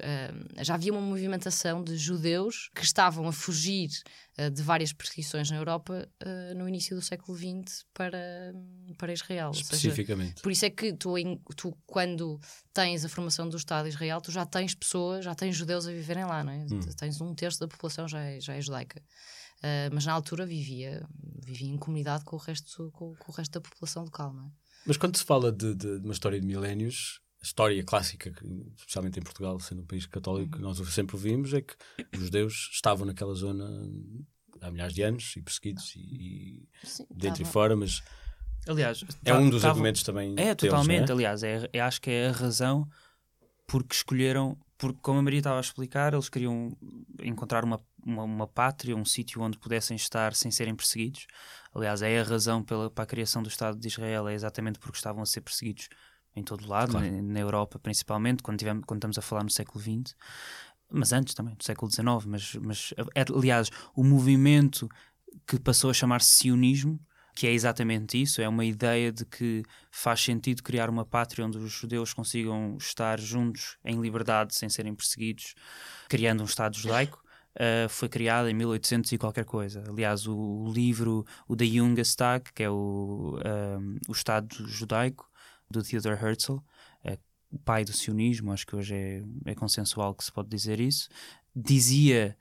já 0.62 0.76
havia 0.76 0.92
uma 0.92 1.02
movimentação 1.02 1.84
de 1.84 1.98
judeus 1.98 2.70
que 2.76 2.84
estavam 2.84 3.28
a 3.28 3.32
fugir 3.34 3.90
de 4.54 4.64
várias 4.64 4.92
perseguições 4.92 5.50
na 5.52 5.58
Europa 5.58 6.08
no 6.56 6.68
início 6.68 6.96
do 6.96 7.02
século 7.04 7.38
XX 7.38 7.86
para, 7.94 8.54
para 8.98 9.14
Israel. 9.14 9.50
Ou 9.50 9.54
seja, 9.54 9.76
Especificamente. 9.76 10.42
por 10.42 10.52
isso 10.52 10.66
é 10.66 10.70
que 10.72 10.92
tu, 10.94 11.18
em- 11.18 11.40
tu, 11.56 11.76
quando 11.86 12.40
tens 12.74 13.06
a 13.06 13.10
formação 13.10 13.48
do 13.48 13.58
Estado 13.58 13.84
de 13.84 13.90
Israel, 13.90 14.20
tu 14.22 14.32
já 14.32 14.44
tens 14.46 14.74
pessoas, 14.74 15.24
já 15.26 15.36
tens 15.36 15.56
judeus 15.56 15.88
a 15.88 15.92
viverem 15.92 16.26
lá, 16.26 16.43
não 16.44 16.52
é? 16.54 16.66
Hum. 16.72 16.80
Tens 16.98 17.20
um 17.22 17.34
terço 17.34 17.60
da 17.60 17.68
população 17.68 18.08
já 18.08 18.20
é, 18.22 18.40
já 18.40 18.54
é 18.56 18.62
judaica. 18.62 19.02
Ah, 19.62 19.90
mas 19.94 20.06
na 20.06 20.14
altura 20.14 20.46
vivia, 20.46 21.08
vivia 21.46 21.70
em 21.70 21.78
comunidade 21.78 22.24
com 22.26 22.36
o 22.36 22.40
resto, 22.40 22.92
com, 22.92 23.16
com 23.16 23.32
o 23.32 23.36
resto 23.36 23.52
da 23.54 23.62
população 23.62 24.04
local, 24.04 24.34
não 24.34 24.46
é? 24.46 24.52
Mas 24.86 24.98
quando 24.98 25.16
se 25.18 25.24
fala 25.24 25.52
de, 25.52 25.74
de- 25.74 26.00
de 26.00 26.04
uma 26.06 26.12
história 26.14 26.40
de 26.40 26.46
milénios, 26.46 27.22
a 27.42 27.46
história 27.46 27.82
clássica, 27.86 28.32
que, 28.32 28.46
especialmente 28.78 29.20
em 29.20 29.24
Portugal, 29.24 29.58
sendo 29.60 29.82
um 29.82 29.86
país 29.86 30.06
católico, 30.06 30.58
que 30.58 30.62
nós 30.62 30.78
sempre 30.94 31.16
ouvimos, 31.16 31.54
é 31.54 31.62
que 31.62 31.74
os 32.14 32.20
judeus 32.26 32.70
estavam 32.74 33.06
naquela 33.06 33.34
zona 33.34 33.66
há 34.62 34.70
milhares 34.72 34.94
de 34.94 35.02
anos 35.02 35.34
e 35.38 35.42
perseguidos 35.42 35.94
e, 35.96 36.00
e 36.00 36.70
Sim, 36.88 37.06
dentro 37.10 37.42
e 37.42 37.44
tava- 37.44 37.52
fora, 37.54 37.76
mas 37.78 38.02
Aliás, 38.68 39.04
é 39.26 39.34
um 39.34 39.50
dos 39.50 39.62
tavam- 39.62 39.76
argumentos 39.76 40.04
também. 40.04 40.32
É, 40.34 40.36
deles, 40.54 40.58
totalmente. 40.58 41.00
não 41.08 41.08
é? 41.08 41.12
Aliás, 41.14 41.44
é, 41.44 41.70
é- 41.72 41.80
acho 41.82 42.02
que 42.02 42.10
é 42.10 42.28
a 42.28 42.32
razão 42.34 42.88
porque 43.68 43.94
escolheram, 43.96 44.58
porque 44.84 45.00
como 45.02 45.20
a 45.20 45.22
Maria 45.22 45.40
estava 45.40 45.58
a 45.58 45.62
explicar, 45.62 46.14
eles 46.14 46.28
queriam 46.28 46.76
encontrar 47.22 47.64
uma, 47.64 47.82
uma, 48.06 48.24
uma 48.24 48.48
pátria, 48.48 48.94
um 48.98 49.06
sítio 49.06 49.42
onde 49.42 49.58
pudessem 49.58 49.96
estar 49.96 50.36
sem 50.36 50.52
serem 50.52 50.76
perseguidos. 50.76 51.26
Aliás, 51.74 52.02
é 52.02 52.20
a 52.20 52.24
razão 52.24 52.62
pela, 52.62 52.90
para 52.90 53.06
a 53.06 53.08
criação 53.08 53.42
do 53.42 53.48
Estado 53.48 53.80
de 53.80 53.88
Israel, 53.88 54.28
é 54.28 54.34
exatamente 54.34 54.80
porque 54.80 54.98
estavam 54.98 55.24
a 55.24 55.26
ser 55.26 55.40
perseguidos 55.40 55.88
em 56.36 56.44
todo 56.44 56.68
lado, 56.68 56.92
Claro. 56.92 57.10
na, 57.10 57.22
na 57.22 57.40
Europa 57.40 57.80
principalmente, 57.80 58.44
quando, 58.44 58.60
tivemos, 58.60 58.84
quando 58.86 59.00
estamos 59.00 59.18
a 59.18 59.22
falar 59.22 59.44
no 59.44 59.50
século 59.50 59.80
XX, 59.82 60.14
mas 60.92 61.14
antes 61.14 61.34
também, 61.34 61.56
do 61.56 61.64
século 61.64 61.90
XIX. 61.90 62.26
Mas, 62.26 62.56
mas 62.56 62.94
aliás, 63.34 63.70
o 63.96 64.04
movimento 64.04 64.90
que 65.48 65.58
passou 65.58 65.90
a 65.90 65.94
chamar-se 65.94 66.28
sionismo, 66.28 67.00
que 67.36 67.48
é 67.48 67.52
exatamente 67.52 68.22
isso, 68.22 68.42
é 68.42 68.48
uma 68.48 68.64
ideia 68.64 69.12
de 69.12 69.26
que 69.26 69.64
faz 69.92 70.22
sentido 70.22 70.62
criar 70.62 70.90
uma 70.90 71.06
pátria 71.06 71.46
onde 71.46 71.58
os 71.58 71.72
judeus 71.72 72.14
consigam 72.14 72.78
estar 72.78 73.20
juntos 73.20 73.78
em 73.84 74.00
liberdade 74.00 74.56
sem 74.56 74.70
serem 74.70 74.94
perseguidos, 74.94 75.56
criando 76.08 76.42
um 76.42 76.46
Estado 76.46 76.78
judaico. 76.78 77.22
Uh, 77.56 77.88
foi 77.88 78.10
criada 78.10 78.50
em 78.50 78.54
1800 78.54 79.12
e 79.12 79.18
qualquer 79.18 79.46
coisa. 79.46 79.84
Aliás, 79.88 80.26
o, 80.26 80.36
o 80.36 80.72
livro, 80.74 81.24
o 81.48 81.56
The 81.56 81.66
Jungestag, 81.66 82.52
que 82.52 82.64
é 82.64 82.70
o, 82.70 83.38
um, 83.80 83.98
o 84.08 84.12
Estado 84.12 84.68
judaico, 84.68 85.30
do 85.70 85.84
Theodor 85.84 86.14
Herzl, 86.14 86.58
é 87.04 87.18
o 87.52 87.60
pai 87.60 87.84
do 87.84 87.94
sionismo, 87.94 88.52
acho 88.52 88.66
que 88.66 88.76
hoje 88.76 88.96
é, 88.96 89.24
é 89.46 89.56
consensual 89.56 90.16
que 90.16 90.24
se 90.24 90.32
pode 90.32 90.50
dizer 90.50 90.80
isso, 90.80 91.10
dizia 91.56 92.36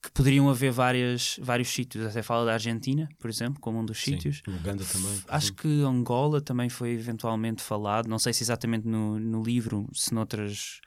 que 0.00 0.12
poderiam 0.12 0.48
haver 0.48 0.70
várias, 0.70 1.38
vários 1.42 1.68
sítios, 1.68 2.06
até 2.06 2.22
fala 2.22 2.46
da 2.46 2.52
Argentina, 2.52 3.08
por 3.18 3.28
exemplo, 3.28 3.60
como 3.60 3.80
um 3.80 3.84
dos 3.84 3.98
Sim, 3.98 4.12
sítios. 4.12 4.42
Uganda 4.46 4.84
também. 4.84 5.22
Acho 5.26 5.52
que 5.54 5.66
Angola 5.82 6.40
também 6.40 6.68
foi 6.68 6.90
eventualmente 6.90 7.62
falado, 7.62 8.08
não 8.08 8.18
sei 8.18 8.32
se 8.32 8.44
exatamente 8.44 8.86
no, 8.86 9.18
no 9.18 9.42
livro, 9.42 9.88
se 9.92 10.14
noutras, 10.14 10.80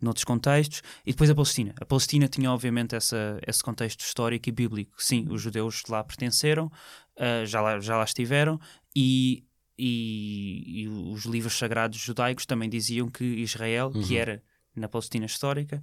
noutros 0.00 0.22
contextos. 0.24 0.82
E 1.06 1.12
depois 1.12 1.30
a 1.30 1.34
Palestina. 1.34 1.74
A 1.80 1.86
Palestina 1.86 2.28
tinha, 2.28 2.52
obviamente, 2.52 2.94
essa, 2.94 3.40
esse 3.46 3.62
contexto 3.62 4.00
histórico 4.00 4.50
e 4.50 4.52
bíblico. 4.52 4.92
Sim, 5.02 5.26
os 5.30 5.40
judeus 5.40 5.82
lá 5.88 6.04
pertenceram, 6.04 6.70
ah, 7.16 7.46
já, 7.46 7.62
lá, 7.62 7.80
já 7.80 7.96
lá 7.96 8.04
estiveram, 8.04 8.60
e, 8.94 9.44
e, 9.78 10.82
e 10.82 10.88
os 10.88 11.24
livros 11.24 11.56
sagrados 11.56 11.98
judaicos 11.98 12.44
também 12.44 12.68
diziam 12.68 13.08
que 13.08 13.24
Israel, 13.24 13.92
Uhum. 13.94 14.02
que 14.02 14.16
era 14.16 14.42
na 14.76 14.88
Palestina 14.88 15.26
histórica, 15.26 15.82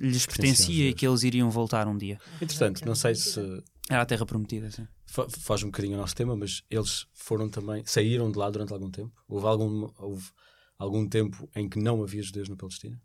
lhes 0.00 0.26
pertencia 0.26 0.88
e 0.88 0.94
que 0.94 1.06
eles 1.06 1.22
iriam 1.22 1.50
voltar 1.50 1.86
um 1.88 1.96
dia. 1.96 2.18
Interessante, 2.36 2.84
não 2.84 2.94
sei 2.94 3.14
se. 3.14 3.40
Era 3.88 4.02
a 4.02 4.06
Terra 4.06 4.24
Prometida, 4.24 4.70
sim. 4.70 4.86
Faz 5.06 5.62
um 5.64 5.66
bocadinho 5.66 5.96
o 5.96 6.00
nosso 6.00 6.14
tema, 6.14 6.36
mas 6.36 6.62
eles 6.70 7.06
foram 7.12 7.48
também. 7.48 7.82
saíram 7.84 8.30
de 8.30 8.38
lá 8.38 8.48
durante 8.48 8.72
algum 8.72 8.90
tempo? 8.90 9.12
Houve 9.28 9.46
algum, 9.46 9.90
houve 9.98 10.30
algum 10.78 11.08
tempo 11.08 11.48
em 11.56 11.68
que 11.68 11.80
não 11.80 12.02
havia 12.02 12.22
judeus 12.22 12.48
na 12.48 12.56
Palestina? 12.56 13.00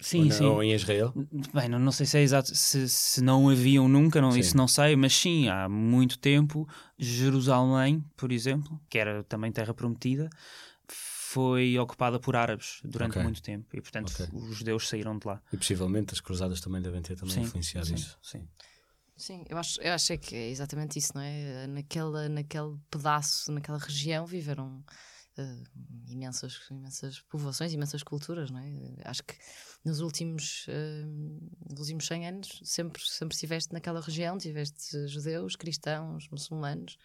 Sim, 0.00 0.20
ou, 0.20 0.24
na, 0.26 0.34
sim. 0.34 0.44
ou 0.44 0.62
em 0.62 0.72
Israel? 0.72 1.12
Bem, 1.52 1.68
não, 1.68 1.78
não 1.78 1.92
sei 1.92 2.06
se 2.06 2.16
é 2.16 2.22
exato, 2.22 2.54
se, 2.54 2.88
se 2.88 3.20
não 3.20 3.50
haviam 3.50 3.86
nunca, 3.86 4.20
não, 4.20 4.34
isso 4.36 4.56
não 4.56 4.66
sei, 4.66 4.96
mas 4.96 5.12
sim, 5.12 5.48
há 5.48 5.68
muito 5.68 6.18
tempo, 6.18 6.66
Jerusalém, 6.98 8.02
por 8.16 8.32
exemplo, 8.32 8.80
que 8.88 8.98
era 8.98 9.22
também 9.24 9.52
terra 9.52 9.74
prometida, 9.74 10.30
foi 11.32 11.78
ocupada 11.78 12.18
por 12.18 12.34
árabes 12.34 12.80
durante 12.82 13.12
okay. 13.12 13.22
muito 13.22 13.40
tempo 13.40 13.68
e, 13.72 13.80
portanto, 13.80 14.12
okay. 14.12 14.26
os 14.32 14.56
judeus 14.56 14.88
saíram 14.88 15.16
de 15.16 15.28
lá. 15.28 15.40
E 15.52 15.56
possivelmente 15.56 16.12
as 16.12 16.20
cruzadas 16.20 16.60
também 16.60 16.82
devem 16.82 17.00
ter 17.00 17.14
também 17.14 17.32
sim, 17.32 17.42
influenciado 17.42 17.86
sim, 17.86 17.94
isso. 17.94 18.18
Sim. 18.20 18.48
Sim, 19.16 19.44
eu 19.48 19.56
acho, 19.56 19.80
eu 19.80 19.92
acho 19.92 20.18
que 20.18 20.34
é 20.34 20.50
exatamente 20.50 20.98
isso, 20.98 21.12
não 21.14 21.22
é? 21.22 21.68
Naquela, 21.68 22.28
naquele 22.28 22.76
pedaço, 22.90 23.52
naquela 23.52 23.78
região, 23.78 24.26
viveram 24.26 24.84
uh, 25.38 25.64
imensas, 26.08 26.62
imensas 26.68 27.20
povoações, 27.20 27.72
imensas 27.72 28.02
culturas, 28.02 28.50
não 28.50 28.58
é? 28.58 28.72
Acho 29.04 29.22
que 29.22 29.34
nos 29.84 30.00
últimos, 30.00 30.66
uh, 30.66 31.70
nos 31.70 31.78
últimos 31.78 32.08
100 32.08 32.26
anos 32.26 32.60
sempre, 32.64 33.00
sempre 33.06 33.34
estiveste 33.34 33.72
naquela 33.72 34.00
região, 34.00 34.36
tiveste 34.36 35.06
judeus, 35.06 35.54
cristãos, 35.54 36.28
muçulmanos. 36.28 36.98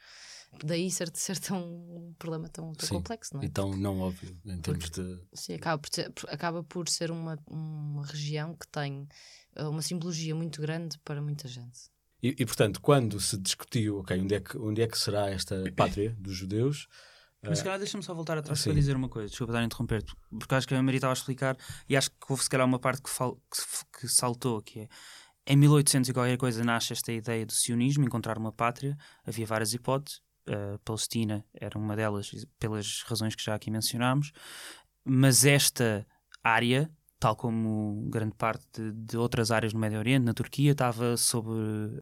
Daí 0.63 0.89
ser, 0.91 1.09
ser 1.13 1.37
tão, 1.39 1.59
um 1.59 2.13
problema 2.17 2.47
tão, 2.49 2.73
tão 2.73 2.87
sim, 2.87 2.95
complexo, 2.95 3.33
não 3.33 3.41
é? 3.41 3.45
E 3.45 3.49
tão 3.49 3.75
não 3.75 3.99
óbvio 3.99 4.37
em 4.45 4.59
termos 4.59 4.89
Porque, 4.89 5.01
de. 5.01 5.19
Sim, 5.33 5.53
acaba 5.55 5.79
por, 5.79 5.89
ser, 5.93 6.13
acaba 6.27 6.63
por 6.63 6.89
ser 6.89 7.11
uma, 7.11 7.37
uma 7.47 8.05
região 8.05 8.55
que 8.55 8.67
tem 8.67 9.07
eh, 9.55 9.63
uma 9.63 9.81
simbologia 9.81 10.35
muito 10.35 10.61
grande 10.61 10.97
para 10.99 11.21
muita 11.21 11.47
gente. 11.47 11.89
E, 12.21 12.35
e, 12.39 12.45
portanto, 12.45 12.81
quando 12.81 13.19
se 13.19 13.37
discutiu, 13.37 13.99
ok, 13.99 14.19
onde 14.19 14.35
é 14.35 14.39
que, 14.39 14.57
onde 14.57 14.81
é 14.81 14.87
que 14.87 14.97
será 14.97 15.29
esta 15.29 15.63
pátria 15.75 16.15
dos 16.19 16.35
judeus, 16.35 16.87
mas 17.49 17.59
se 17.59 17.63
calhar 17.63 17.77
deixa-me 17.77 18.03
só 18.03 18.13
voltar 18.13 18.37
atrás 18.37 18.63
para 18.63 18.73
dizer 18.73 18.95
uma 18.95 19.09
coisa, 19.09 19.29
desculpa 19.29 19.51
estar 19.53 19.61
a 19.61 19.65
interromper-te, 19.65 20.15
porque 20.31 20.55
acho 20.55 20.67
que 20.67 20.73
a 20.73 20.81
Maria 20.81 20.97
estava 20.97 21.13
a 21.13 21.15
explicar 21.15 21.55
e 21.87 21.95
acho 21.95 22.09
que 22.09 22.17
houve 22.27 22.43
se 22.43 22.49
calhar 22.49 22.65
uma 22.65 22.79
parte 22.79 23.03
que, 23.03 23.09
fal, 23.09 23.35
que, 23.35 23.99
que, 23.99 24.07
saltou, 24.07 24.61
que 24.61 24.79
é 24.79 24.87
em 25.47 25.55
1800 25.55 26.09
e 26.09 26.13
qualquer 26.13 26.37
coisa 26.37 26.63
nasce 26.63 26.93
esta 26.93 27.11
ideia 27.11 27.45
do 27.45 27.53
sionismo, 27.53 28.03
encontrar 28.03 28.37
uma 28.37 28.51
pátria, 28.51 28.97
havia 29.23 29.45
várias 29.45 29.73
hipóteses, 29.73 30.21
a 30.47 30.77
Palestina 30.79 31.45
era 31.53 31.77
uma 31.77 31.95
delas 31.95 32.31
pelas 32.59 33.03
razões 33.07 33.35
que 33.35 33.43
já 33.43 33.55
aqui 33.55 33.69
mencionámos, 33.71 34.31
mas 35.03 35.45
esta 35.45 36.05
área, 36.43 36.89
tal 37.19 37.35
como 37.35 38.07
grande 38.09 38.35
parte 38.35 38.65
de, 38.73 38.91
de 38.91 39.17
outras 39.17 39.51
áreas 39.51 39.73
no 39.73 39.79
Médio 39.79 39.99
Oriente, 39.99 40.23
na 40.23 40.33
Turquia, 40.33 40.71
estava 40.71 41.17
sob 41.17 41.49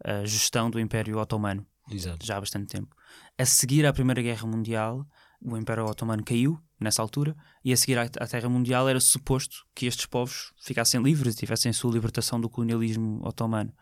a 0.04 0.26
gestão 0.26 0.70
do 0.70 0.80
Império 0.80 1.18
Otomano. 1.18 1.66
Exato. 1.90 2.26
Já 2.26 2.38
há 2.38 2.40
bastante 2.40 2.68
tempo. 2.68 2.96
A 3.38 3.46
seguir 3.46 3.86
à 3.86 3.94
Primeira 3.94 4.22
Guerra 4.22 4.48
Mundial, 4.48 5.06
o 5.42 5.58
Império 5.58 5.86
Otomano 5.86 6.24
caiu 6.24 6.58
nessa 6.80 7.02
altura 7.02 7.36
e 7.64 7.74
a 7.74 7.78
seguir 7.78 7.98
à, 7.98 8.04
à 8.04 8.28
Terra 8.28 8.50
Mundial 8.50 8.88
era 8.88 9.00
suposto 9.00 9.66
que 9.76 9.86
estes 9.86 10.06
povos 10.06 10.54
ficassem 10.62 11.02
livres 11.02 11.36
e 11.36 11.38
tivessem 11.38 11.70
a 11.70 11.74
sua 11.74 11.92
libertação 11.92 12.40
do 12.40 12.50
colonialismo 12.50 13.20
otomano. 13.26 13.74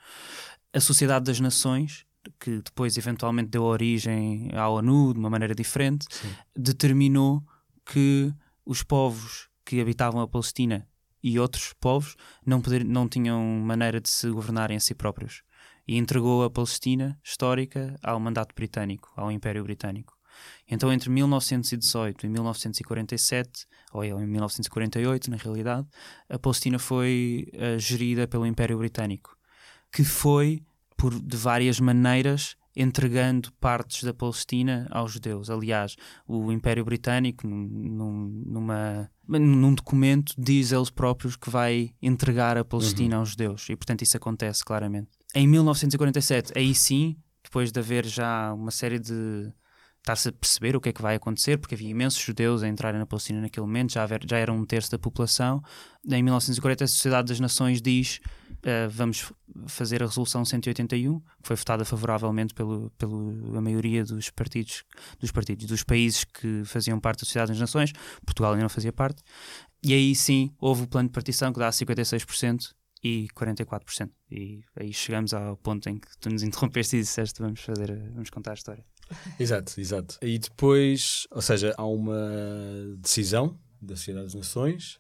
A 0.74 0.80
Sociedade 0.80 1.26
das 1.26 1.40
Nações, 1.40 2.06
que 2.40 2.62
depois 2.62 2.98
eventualmente 2.98 3.50
deu 3.50 3.64
origem 3.64 4.50
à 4.54 4.68
ONU 4.70 5.14
de 5.14 5.20
uma 5.20 5.30
maneira 5.30 5.56
diferente, 5.56 6.06
Sim. 6.10 6.30
determinou 6.56 7.44
que 7.86 8.34
os 8.66 8.84
povos 8.84 9.50
que 9.66 9.82
habitavam 9.82 10.22
a 10.22 10.28
Palestina 10.28 10.88
e 11.24 11.40
outros 11.40 11.74
povos 11.80 12.16
não, 12.46 12.62
poder, 12.62 12.84
não 12.84 13.08
tinham 13.08 13.42
maneira 13.44 14.00
de 14.02 14.10
se 14.10 14.30
governarem 14.30 14.78
a 14.78 14.80
si 14.80 14.94
próprios 14.94 15.44
e 15.88 15.98
entregou 15.98 16.44
a 16.44 16.50
Palestina 16.50 17.20
histórica 17.24 17.96
ao 18.02 18.20
mandato 18.20 18.56
britânico, 18.56 19.12
ao 19.16 19.32
Império 19.32 19.64
Britânico. 19.64 20.18
Então, 20.68 20.92
entre 20.92 21.10
1918 21.10 22.26
e 22.26 22.30
1947, 22.30 23.68
ou 23.92 24.04
em 24.04 24.26
1948, 24.26 25.30
na 25.30 25.38
realidade, 25.38 25.88
a 26.30 26.40
Palestina 26.40 26.80
foi 26.80 27.52
uh, 27.54 27.78
gerida 27.78 28.28
pelo 28.28 28.46
Império 28.46 28.78
Britânico, 28.78 29.36
que 29.92 30.04
foi, 30.04 30.64
por, 31.02 31.20
de 31.20 31.36
várias 31.36 31.80
maneiras, 31.80 32.56
entregando 32.76 33.52
partes 33.54 34.04
da 34.04 34.14
Palestina 34.14 34.88
aos 34.92 35.14
judeus. 35.14 35.50
Aliás, 35.50 35.96
o 36.28 36.52
Império 36.52 36.86
Britânico, 36.86 37.48
num, 37.48 38.44
numa, 38.46 39.10
num 39.28 39.74
documento, 39.74 40.36
diz 40.38 40.72
eles 40.72 40.92
próprios 40.92 41.36
que 41.36 41.50
vai 41.50 41.90
entregar 42.00 42.56
a 42.56 42.64
Palestina 42.64 43.16
uhum. 43.16 43.22
aos 43.22 43.30
judeus. 43.30 43.68
E, 43.68 43.76
portanto, 43.76 44.04
isso 44.04 44.16
acontece 44.16 44.64
claramente. 44.64 45.10
Em 45.34 45.48
1947, 45.48 46.54
aí 46.56 46.76
sim, 46.76 47.18
depois 47.44 47.72
de 47.72 47.80
haver 47.80 48.06
já 48.06 48.54
uma 48.54 48.70
série 48.70 49.00
de 49.00 49.52
estar-se 50.02 50.30
a 50.30 50.32
perceber 50.32 50.76
o 50.76 50.82
que 50.82 50.90
é 50.90 50.94
que 50.94 51.02
vai 51.02 51.16
acontecer, 51.16 51.58
porque 51.58 51.76
havia 51.76 51.90
imensos 51.90 52.20
judeus 52.20 52.64
a 52.64 52.68
entrarem 52.68 53.00
na 53.00 53.06
Palestina 53.06 53.40
naquele 53.40 53.66
momento, 53.66 53.94
já, 53.94 54.04
haver, 54.04 54.22
já 54.28 54.38
era 54.38 54.52
um 54.52 54.66
terço 54.66 54.92
da 54.92 54.98
população. 54.98 55.64
Em 56.06 56.24
1940, 56.24 56.84
a 56.84 56.88
Sociedade 56.88 57.28
das 57.28 57.40
Nações 57.40 57.82
diz 57.82 58.20
uh, 58.50 58.90
vamos 58.90 59.32
fazer 59.68 60.02
a 60.02 60.08
Resolução 60.08 60.44
181, 60.44 61.20
que 61.20 61.26
foi 61.44 61.56
votada 61.56 61.86
favoravelmente 61.86 62.54
pelo, 62.54 62.90
pelo 62.98 63.56
a 63.56 63.62
maioria 63.62 64.04
dos 64.04 64.32
partidos, 64.32 64.84
dos 65.20 65.32
partidos, 65.32 65.68
dos 65.68 65.84
países 65.84 66.24
que 66.24 66.64
faziam 66.66 67.00
parte 67.00 67.20
da 67.20 67.26
Sociedade 67.26 67.52
das 67.52 67.60
Nações. 67.60 67.94
Portugal 68.26 68.54
ainda 68.54 68.64
não 68.64 68.70
fazia 68.70 68.92
parte. 68.92 69.22
E 69.84 69.94
aí 69.94 70.16
sim 70.16 70.52
houve 70.60 70.84
o 70.84 70.88
plano 70.88 71.10
de 71.10 71.14
partição 71.14 71.54
que 71.54 71.60
dá 71.60 71.70
56% 71.70 72.74
e 73.04 73.28
44%. 73.36 74.10
E 74.32 74.64
aí 74.76 74.92
chegamos 74.94 75.34
ao 75.34 75.58
ponto 75.58 75.88
em 75.90 75.98
que 75.98 76.08
tu 76.20 76.30
nos 76.30 76.42
interrompeste 76.44 76.98
e 76.98 77.02
disseste 77.02 77.40
vamos 77.40 77.62
fazer, 77.62 77.96
vamos 78.14 78.32
contar 78.32 78.52
a 78.52 78.56
história. 78.56 78.84
Exato, 79.40 79.80
exato. 79.80 80.18
E 80.22 80.38
depois, 80.38 81.28
ou 81.32 81.42
seja, 81.42 81.74
há 81.78 81.86
uma 81.86 82.30
decisão 82.98 83.58
da 83.82 83.96
Sociedade 83.96 84.26
das 84.26 84.36
Nações 84.36 85.00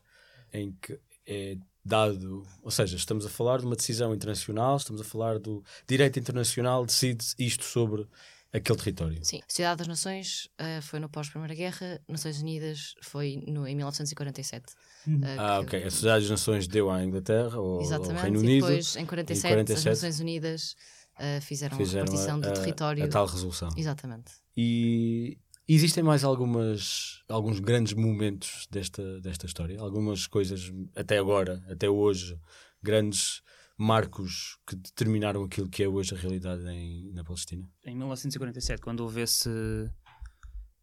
em 0.53 0.75
que 0.81 0.99
é 1.25 1.57
dado, 1.83 2.45
ou 2.61 2.71
seja, 2.71 2.95
estamos 2.95 3.25
a 3.25 3.29
falar 3.29 3.59
de 3.59 3.65
uma 3.65 3.75
decisão 3.75 4.13
internacional, 4.13 4.77
estamos 4.77 5.01
a 5.01 5.03
falar 5.03 5.39
do 5.39 5.63
direito 5.87 6.19
internacional 6.19 6.85
decide 6.85 7.25
isto 7.39 7.63
sobre 7.63 8.07
aquele 8.53 8.77
território. 8.77 9.19
Sim, 9.23 9.39
a 9.39 9.49
Sociedade 9.49 9.77
das 9.79 9.87
Nações 9.87 10.49
uh, 10.59 10.81
foi 10.81 10.99
no 10.99 11.09
pós-Primeira 11.09 11.55
Guerra, 11.55 12.01
Nações 12.07 12.41
Unidas 12.41 12.95
foi 13.01 13.41
no, 13.47 13.65
em 13.65 13.75
1947. 13.75 14.73
Uh, 15.07 15.19
ah, 15.39 15.59
que... 15.59 15.65
ok. 15.65 15.83
A 15.83 15.91
Sociedade 15.91 16.23
das 16.23 16.31
Nações 16.31 16.67
deu 16.67 16.91
à 16.91 17.03
Inglaterra 17.03 17.59
ou 17.59 17.81
ao 17.81 18.01
Reino 18.13 18.39
Unido. 18.39 18.65
E 18.65 18.69
depois, 18.69 18.95
em 18.95 19.05
47, 19.05 19.53
47 19.53 19.71
as 19.71 19.85
Nações 19.85 20.19
Unidas 20.19 20.75
uh, 21.21 21.41
fizeram, 21.41 21.77
fizeram, 21.77 22.01
a 22.01 22.05
repartição 22.05 22.37
a, 22.37 22.39
do 22.39 22.53
território. 22.53 23.03
A 23.03 23.07
tal 23.07 23.25
resolução. 23.25 23.69
Exatamente. 23.77 24.31
E 24.57 25.37
existem 25.67 26.03
mais 26.03 26.23
algumas, 26.23 27.23
alguns 27.29 27.59
grandes 27.59 27.93
momentos 27.93 28.67
desta, 28.69 29.21
desta 29.21 29.45
história? 29.45 29.79
Algumas 29.79 30.27
coisas, 30.27 30.71
até 30.95 31.17
agora, 31.17 31.63
até 31.69 31.89
hoje, 31.89 32.37
grandes 32.81 33.41
marcos 33.77 34.57
que 34.67 34.75
determinaram 34.75 35.43
aquilo 35.43 35.69
que 35.69 35.83
é 35.83 35.87
hoje 35.87 36.13
a 36.13 36.17
realidade 36.17 36.67
em, 36.67 37.11
na 37.13 37.23
Palestina? 37.23 37.67
Em 37.85 37.95
1947, 37.95 38.81
quando 38.81 39.01
houve 39.01 39.21
esse, 39.21 39.49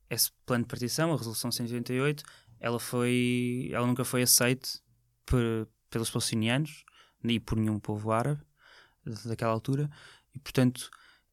esse 0.08 0.30
plano 0.46 0.64
de 0.64 0.68
partição, 0.68 1.12
a 1.12 1.16
Resolução 1.16 1.50
188, 1.50 2.24
ela, 2.60 2.80
foi, 2.80 3.70
ela 3.72 3.86
nunca 3.86 4.04
foi 4.04 4.22
aceita 4.22 4.68
por, 5.24 5.68
pelos 5.90 6.10
palestinianos 6.10 6.84
nem 7.22 7.40
por 7.40 7.56
nenhum 7.56 7.78
povo 7.78 8.12
árabe 8.12 8.42
daquela 9.24 9.52
altura 9.52 9.88
e, 10.38 10.40
portanto, 10.40 10.88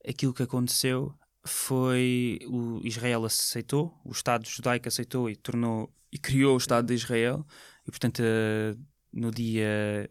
aquilo 0.07 0.33
que 0.33 0.43
aconteceu 0.43 1.13
foi 1.45 2.39
o 2.47 2.81
Israel 2.83 3.23
aceitou, 3.23 3.95
o 4.03 4.11
Estado 4.11 4.49
judaico 4.49 4.87
aceitou 4.87 5.29
e 5.29 5.35
tornou 5.35 5.93
e 6.11 6.17
criou 6.17 6.55
o 6.55 6.57
Estado 6.57 6.87
de 6.87 6.95
Israel 6.95 7.45
e, 7.87 7.91
portanto, 7.91 8.21
eh, 8.23 8.75
no 9.13 9.29
dia. 9.29 10.09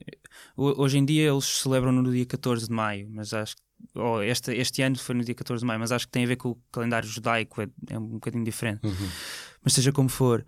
Hoje 0.57 0.99
em 0.99 1.05
dia 1.05 1.29
eles 1.29 1.45
celebram 1.45 1.91
no 1.91 2.11
dia 2.13 2.25
14 2.25 2.67
de 2.67 2.73
maio, 2.73 3.09
mas 3.11 3.35
acho 3.35 3.57
que. 3.57 3.63
Oh, 3.97 4.23
este, 4.23 4.53
este 4.55 4.81
ano 4.83 4.97
foi 4.97 5.15
no 5.15 5.25
dia 5.25 5.35
14 5.35 5.61
de 5.61 5.67
maio, 5.67 5.81
mas 5.81 5.93
acho 5.93 6.07
que 6.07 6.13
tem 6.13 6.25
a 6.25 6.29
ver 6.29 6.37
com 6.37 6.51
o 6.51 6.59
calendário 6.71 7.09
judaico, 7.09 7.61
é, 7.61 7.69
é 7.91 7.99
um 7.99 8.07
bocadinho 8.07 8.45
diferente. 8.45 8.87
Uhum. 8.87 9.09
Mas 9.63 9.75
seja 9.75 9.93
como 9.93 10.09
for, 10.09 10.47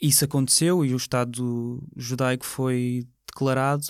isso 0.00 0.24
aconteceu 0.24 0.84
e 0.84 0.92
o 0.92 0.96
Estado 0.96 1.86
judaico 1.96 2.44
foi 2.44 3.06
declarado, 3.26 3.84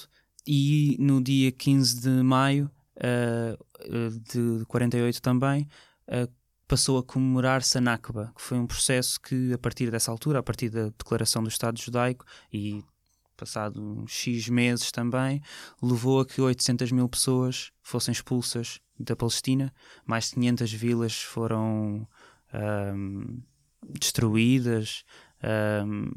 e 0.46 0.96
no 0.98 1.22
dia 1.22 1.52
15 1.52 2.00
de 2.00 2.22
maio 2.22 2.70
uh, 2.96 3.64
de 4.32 4.64
48 4.66 5.20
também, 5.20 5.68
uh, 6.08 6.30
passou 6.66 6.98
a 6.98 7.02
comemorar-se 7.02 7.76
a 7.76 7.80
Nakba, 7.80 8.32
que 8.34 8.42
foi 8.42 8.58
um 8.58 8.66
processo 8.66 9.20
que, 9.20 9.52
a 9.52 9.58
partir 9.58 9.90
dessa 9.90 10.10
altura, 10.10 10.38
a 10.38 10.42
partir 10.42 10.70
da 10.70 10.84
declaração 10.84 11.42
do 11.42 11.48
Estado 11.48 11.78
judaico 11.78 12.24
e 12.52 12.82
passado 13.36 13.82
uns 13.82 14.12
X 14.12 14.48
meses 14.48 14.92
também, 14.92 15.42
levou 15.82 16.20
a 16.20 16.26
que 16.26 16.40
800 16.40 16.92
mil 16.92 17.08
pessoas 17.08 17.72
fossem 17.82 18.12
expulsas 18.12 18.80
da 18.98 19.16
Palestina, 19.16 19.72
mais 20.06 20.28
de 20.28 20.34
500 20.34 20.72
vilas 20.72 21.20
foram 21.20 22.06
um, 22.94 23.42
destruídas 23.98 25.04
um, 25.84 26.12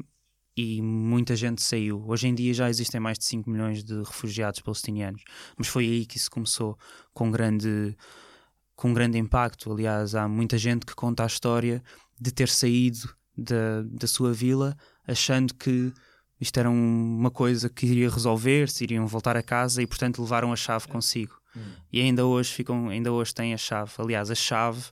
e 0.56 0.80
muita 0.80 1.36
gente 1.36 1.62
saiu. 1.62 2.02
Hoje 2.06 2.28
em 2.28 2.34
dia 2.34 2.54
já 2.54 2.70
existem 2.70 3.00
mais 3.00 3.18
de 3.18 3.24
5 3.26 3.50
milhões 3.50 3.84
de 3.84 3.94
refugiados 3.98 4.60
palestinianos, 4.60 5.22
mas 5.56 5.68
foi 5.68 5.84
aí 5.84 6.06
que 6.06 6.16
isso 6.16 6.30
começou 6.30 6.78
com 7.12 7.30
grande 7.30 7.96
com 8.74 8.92
grande 8.92 9.18
impacto. 9.18 9.72
Aliás, 9.72 10.14
há 10.14 10.28
muita 10.28 10.58
gente 10.58 10.84
que 10.84 10.94
conta 10.94 11.24
a 11.24 11.26
história 11.26 11.82
de 12.20 12.30
ter 12.30 12.48
saído 12.48 13.14
da, 13.36 13.82
da 13.82 14.06
sua 14.06 14.32
vila 14.32 14.76
achando 15.06 15.54
que 15.54 15.92
isto 16.38 16.58
era 16.60 16.68
uma 16.68 17.30
coisa 17.30 17.70
que 17.70 17.86
iria 17.86 18.10
resolver-se, 18.10 18.84
iriam 18.84 19.06
voltar 19.06 19.36
a 19.36 19.42
casa 19.42 19.82
e, 19.82 19.86
portanto, 19.86 20.20
levaram 20.20 20.52
a 20.52 20.56
chave 20.56 20.86
consigo. 20.88 21.34
Hum. 21.56 21.60
E 21.90 22.00
ainda 22.00 22.26
hoje 22.26 22.52
ficam, 22.52 22.90
ainda 22.90 23.10
hoje 23.10 23.34
têm 23.34 23.54
a 23.54 23.56
chave. 23.56 23.92
Aliás, 23.96 24.30
a 24.30 24.34
chave 24.34 24.84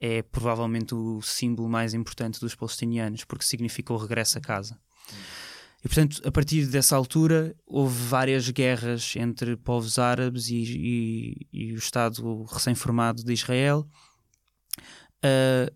é 0.00 0.22
provavelmente 0.22 0.94
o 0.94 1.20
símbolo 1.20 1.68
mais 1.68 1.92
importante 1.92 2.40
dos 2.40 2.54
palestinianos, 2.54 3.24
porque 3.24 3.44
significa 3.44 3.92
o 3.92 3.98
regresso 3.98 4.38
a 4.38 4.40
casa. 4.40 4.78
E, 5.84 5.88
portanto, 5.88 6.20
a 6.24 6.30
partir 6.30 6.66
dessa 6.66 6.96
altura, 6.96 7.54
houve 7.66 7.94
várias 8.08 8.50
guerras 8.50 9.14
entre 9.16 9.56
povos 9.56 9.98
árabes 9.98 10.48
e, 10.48 10.56
e, 10.62 11.46
e 11.52 11.72
o 11.72 11.78
Estado 11.78 12.42
recém-formado 12.44 13.22
de 13.22 13.32
Israel, 13.32 13.88
uh, 15.24 15.72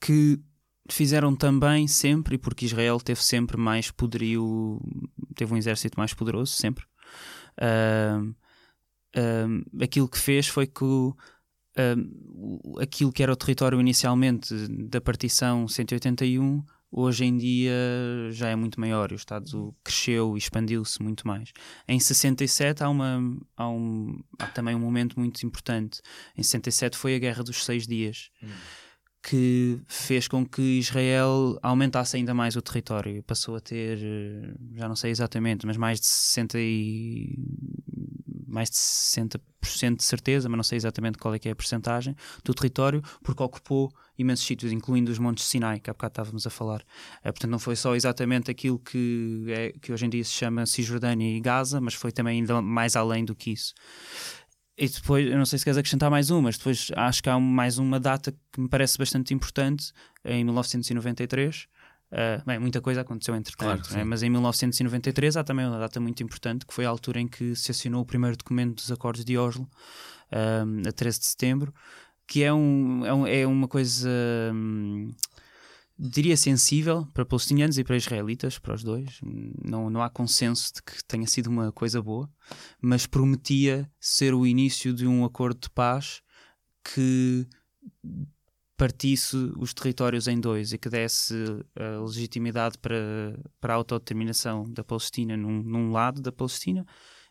que 0.00 0.40
fizeram 0.88 1.34
também 1.34 1.88
sempre, 1.88 2.38
porque 2.38 2.64
Israel 2.64 3.00
teve 3.00 3.22
sempre 3.24 3.56
mais 3.56 3.90
poderio, 3.90 4.80
teve 5.34 5.52
um 5.52 5.56
exército 5.56 5.98
mais 5.98 6.14
poderoso, 6.14 6.52
sempre. 6.52 6.84
Uh, 7.58 8.30
uh, 9.16 9.82
aquilo 9.82 10.08
que 10.08 10.18
fez 10.18 10.46
foi 10.46 10.66
que 10.66 10.84
aquilo 12.80 13.12
que 13.12 13.22
era 13.22 13.32
o 13.32 13.36
território 13.36 13.80
inicialmente 13.80 14.54
da 14.68 15.00
partição 15.00 15.66
181 15.66 16.62
hoje 16.90 17.24
em 17.24 17.36
dia 17.36 17.72
já 18.30 18.48
é 18.48 18.56
muito 18.56 18.80
maior, 18.80 19.12
o 19.12 19.14
Estado 19.14 19.74
cresceu 19.84 20.36
e 20.36 20.38
expandiu-se 20.38 21.02
muito 21.02 21.26
mais. 21.26 21.52
Em 21.86 21.98
67 21.98 22.82
há, 22.82 22.88
uma, 22.88 23.38
há, 23.56 23.68
um, 23.68 24.18
há 24.38 24.46
também 24.46 24.74
um 24.74 24.80
momento 24.80 25.18
muito 25.18 25.44
importante. 25.46 26.00
Em 26.36 26.42
67 26.42 26.96
foi 26.96 27.14
a 27.14 27.18
Guerra 27.18 27.42
dos 27.42 27.64
Seis 27.64 27.86
Dias. 27.86 28.30
Hum 28.42 28.48
que 29.22 29.78
fez 29.86 30.26
com 30.26 30.46
que 30.46 30.78
Israel 30.78 31.58
aumentasse 31.62 32.16
ainda 32.16 32.32
mais 32.32 32.56
o 32.56 32.62
território. 32.62 33.22
Passou 33.22 33.56
a 33.56 33.60
ter, 33.60 33.98
já 34.74 34.88
não 34.88 34.96
sei 34.96 35.10
exatamente, 35.10 35.66
mas 35.66 35.76
mais 35.76 36.00
de 36.00 36.06
60 36.06 36.58
e 36.58 37.38
mais 38.50 38.70
de 38.70 38.76
60% 38.76 39.96
de 39.96 40.04
certeza, 40.04 40.48
mas 40.48 40.56
não 40.56 40.64
sei 40.64 40.76
exatamente 40.76 41.18
qual 41.18 41.34
é 41.34 41.38
que 41.38 41.48
é 41.48 41.52
a 41.52 41.56
percentagem 41.56 42.16
do 42.44 42.52
território, 42.52 43.02
porque 43.22 43.42
ocupou 43.42 43.92
imensos 44.18 44.46
sítios, 44.46 44.72
incluindo 44.72 45.10
os 45.10 45.18
Montes 45.18 45.46
Sinai, 45.46 45.80
que 45.80 45.88
há 45.88 45.92
bocado 45.92 46.12
estávamos 46.12 46.46
a 46.46 46.50
falar. 46.50 46.82
É, 47.22 47.32
portanto, 47.32 47.50
não 47.50 47.58
foi 47.58 47.76
só 47.76 47.94
exatamente 47.94 48.50
aquilo 48.50 48.78
que, 48.78 49.46
é, 49.48 49.72
que 49.80 49.92
hoje 49.92 50.06
em 50.06 50.10
dia 50.10 50.24
se 50.24 50.32
chama 50.32 50.66
Cisjordânia 50.66 51.36
e 51.36 51.40
Gaza, 51.40 51.80
mas 51.80 51.94
foi 51.94 52.12
também 52.12 52.40
ainda 52.40 52.60
mais 52.60 52.96
além 52.96 53.24
do 53.24 53.34
que 53.34 53.52
isso. 53.52 53.74
E 54.76 54.88
depois, 54.88 55.26
eu 55.26 55.36
não 55.36 55.44
sei 55.44 55.58
se 55.58 55.64
queres 55.64 55.76
acrescentar 55.76 56.10
mais 56.10 56.30
uma, 56.30 56.42
mas 56.42 56.56
depois 56.56 56.90
acho 56.96 57.22
que 57.22 57.28
há 57.28 57.38
mais 57.38 57.78
uma 57.78 58.00
data 58.00 58.32
que 58.50 58.60
me 58.60 58.68
parece 58.68 58.96
bastante 58.96 59.34
importante, 59.34 59.92
em 60.24 60.42
1993. 60.44 61.66
Uh, 62.10 62.40
ah, 62.40 62.42
bem, 62.44 62.58
muita 62.58 62.80
coisa 62.80 63.02
aconteceu 63.02 63.36
entretanto, 63.36 63.84
claro, 63.84 63.98
né? 63.98 64.04
mas 64.04 64.22
em 64.22 64.30
1993 64.30 65.36
há 65.36 65.44
também 65.44 65.64
uma 65.64 65.78
data 65.78 66.00
muito 66.00 66.22
importante, 66.22 66.66
que 66.66 66.74
foi 66.74 66.84
a 66.84 66.88
altura 66.88 67.20
em 67.20 67.28
que 67.28 67.54
se 67.54 67.70
assinou 67.70 68.02
o 68.02 68.04
primeiro 68.04 68.36
documento 68.36 68.74
dos 68.76 68.90
Acordos 68.90 69.24
de 69.24 69.38
Oslo, 69.38 69.68
uh, 70.32 70.88
a 70.88 70.92
13 70.92 71.20
de 71.20 71.26
setembro, 71.26 71.72
que 72.26 72.42
é, 72.42 72.52
um, 72.52 73.06
é, 73.06 73.14
um, 73.14 73.26
é 73.26 73.46
uma 73.46 73.68
coisa. 73.68 74.08
Um, 74.52 75.12
diria 75.98 76.36
sensível 76.36 77.06
para 77.12 77.26
palestinianos 77.26 77.76
e 77.76 77.84
para 77.84 77.96
israelitas, 77.96 78.58
para 78.58 78.74
os 78.74 78.82
dois. 78.82 79.20
Não, 79.22 79.90
não 79.90 80.02
há 80.02 80.08
consenso 80.08 80.72
de 80.74 80.82
que 80.82 81.04
tenha 81.04 81.26
sido 81.26 81.48
uma 81.48 81.70
coisa 81.70 82.00
boa, 82.00 82.30
mas 82.80 83.06
prometia 83.06 83.90
ser 84.00 84.32
o 84.32 84.46
início 84.46 84.94
de 84.94 85.06
um 85.06 85.24
acordo 85.24 85.60
de 85.60 85.70
paz 85.70 86.22
que 86.82 87.46
partisse 88.80 89.36
os 89.58 89.74
territórios 89.74 90.26
em 90.26 90.40
dois 90.40 90.72
e 90.72 90.78
que 90.78 90.88
desse 90.88 91.34
a 91.78 92.00
legitimidade 92.00 92.78
para, 92.78 92.96
para 93.60 93.74
a 93.74 93.76
autodeterminação 93.76 94.64
da 94.72 94.82
Palestina 94.82 95.36
num, 95.36 95.62
num 95.62 95.92
lado 95.92 96.22
da 96.22 96.32
Palestina 96.32 96.86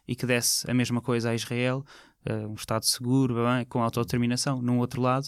e 0.08 0.16
que 0.16 0.28
desse 0.28 0.70
a 0.70 0.76
mesma 0.76 1.02
coisa 1.02 1.32
a 1.32 1.34
Israel, 1.34 1.84
uh, 2.30 2.48
um 2.48 2.54
Estado 2.54 2.86
seguro, 2.86 3.34
bem, 3.34 3.66
com 3.66 3.82
autodeterminação, 3.82 4.62
num 4.62 4.78
outro 4.78 5.02
lado, 5.02 5.28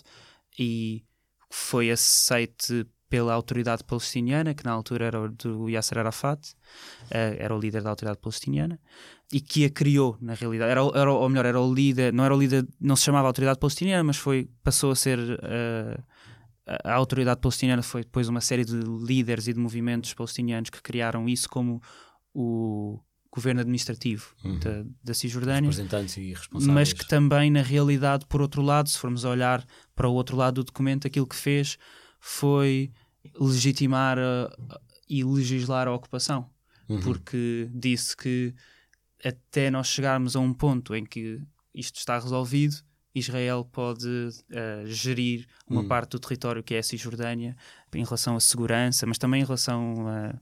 e 0.59 1.03
foi 1.49 1.89
aceite 1.89 2.85
pela 3.09 3.33
autoridade 3.33 3.83
palestiniana, 3.83 4.53
que 4.53 4.63
na 4.63 4.71
altura 4.71 5.05
era 5.05 5.27
do 5.27 5.69
Yasser 5.69 5.97
Arafat, 5.97 6.51
uh, 6.51 7.35
era 7.39 7.55
o 7.55 7.59
líder 7.59 7.81
da 7.81 7.89
autoridade 7.89 8.19
palestiniana, 8.19 8.79
e 9.33 9.41
que 9.41 9.65
a 9.65 9.71
criou, 9.71 10.17
na 10.21 10.35
realidade. 10.35 10.69
Era, 10.69 10.81
era, 10.93 11.11
ou 11.11 11.29
melhor, 11.29 11.45
era 11.45 11.59
o 11.59 11.73
líder, 11.73 12.13
não 12.13 12.23
era 12.23 12.35
o 12.35 12.39
líder, 12.39 12.67
não 12.79 12.95
se 12.95 13.05
chamava 13.05 13.27
autoridade 13.27 13.59
palestiniana, 13.59 14.03
mas 14.03 14.17
foi, 14.17 14.47
passou 14.63 14.91
a 14.91 14.95
ser. 14.95 15.17
A 16.83 16.93
autoridade 16.93 17.41
palestiniana 17.41 17.81
foi 17.81 18.03
depois 18.03 18.29
uma 18.29 18.41
série 18.41 18.63
de 18.63 18.75
líderes 18.75 19.47
e 19.47 19.53
de 19.53 19.59
movimentos 19.59 20.13
palestinianos 20.13 20.69
que 20.69 20.81
criaram 20.81 21.27
isso 21.27 21.49
como 21.49 21.81
o 22.33 22.99
governo 23.31 23.61
administrativo 23.61 24.35
uhum. 24.43 24.59
da, 24.59 24.83
da 25.03 25.13
Cisjordânia, 25.13 25.69
representantes 25.69 26.17
e 26.17 26.33
responsáveis. 26.33 26.73
mas 26.73 26.93
que 26.93 27.07
também, 27.07 27.49
na 27.49 27.61
realidade, 27.61 28.25
por 28.25 28.41
outro 28.41 28.61
lado, 28.61 28.89
se 28.89 28.97
formos 28.97 29.23
a 29.23 29.29
olhar 29.29 29.65
para 29.95 30.07
o 30.07 30.13
outro 30.13 30.35
lado 30.35 30.55
do 30.55 30.65
documento, 30.65 31.07
aquilo 31.07 31.25
que 31.25 31.35
fez 31.35 31.77
foi 32.19 32.91
legitimar 33.39 34.17
a, 34.19 34.79
e 35.09 35.23
legislar 35.23 35.87
a 35.87 35.93
ocupação, 35.93 36.49
uhum. 36.89 36.99
porque 36.99 37.69
disse 37.73 38.15
que 38.15 38.53
até 39.23 39.71
nós 39.71 39.87
chegarmos 39.87 40.35
a 40.35 40.39
um 40.39 40.53
ponto 40.53 40.93
em 40.93 41.05
que 41.05 41.41
isto 41.73 41.97
está 41.97 42.19
resolvido, 42.19 42.75
Israel 43.13 43.67
pode 43.71 44.07
uh, 44.07 44.85
gerir 44.85 45.47
uma 45.69 45.81
uhum. 45.81 45.87
parte 45.87 46.11
do 46.11 46.19
território 46.19 46.63
que 46.63 46.75
é 46.75 46.79
a 46.79 46.83
Cisjordânia 46.83 47.55
em 47.93 48.03
relação 48.03 48.35
à 48.35 48.39
segurança, 48.39 49.05
mas 49.05 49.17
também 49.17 49.41
em 49.41 49.45
relação 49.45 50.07
a 50.07 50.33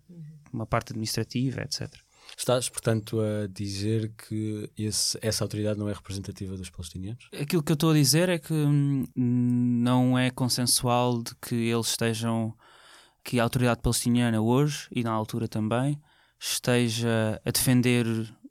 uma 0.52 0.66
parte 0.66 0.92
administrativa, 0.92 1.62
etc. 1.62 1.92
Estás, 2.38 2.70
portanto, 2.70 3.20
a 3.20 3.48
dizer 3.48 4.14
que 4.16 4.70
esse, 4.78 5.18
essa 5.22 5.44
autoridade 5.44 5.80
não 5.80 5.90
é 5.90 5.94
representativa 5.94 6.56
dos 6.56 6.70
palestinianos? 6.70 7.28
Aquilo 7.34 7.64
que 7.64 7.72
eu 7.72 7.76
estou 7.76 7.92
a 7.92 7.94
dizer 7.94 8.30
é 8.30 8.38
que 8.38 8.54
hum, 8.54 9.06
não 9.16 10.18
é 10.18 10.30
consensual 10.30 11.22
de 11.22 11.36
que 11.36 11.56
eles 11.56 11.88
estejam 11.88 12.54
que 13.24 13.40
a 13.40 13.44
autoridade 13.44 13.82
palestiniana 13.82 14.42
hoje 14.42 14.88
e 14.92 15.04
na 15.04 15.12
altura 15.12 15.48
também 15.48 16.00
esteja 16.40 17.42
a 17.44 17.52
defender 17.52 18.06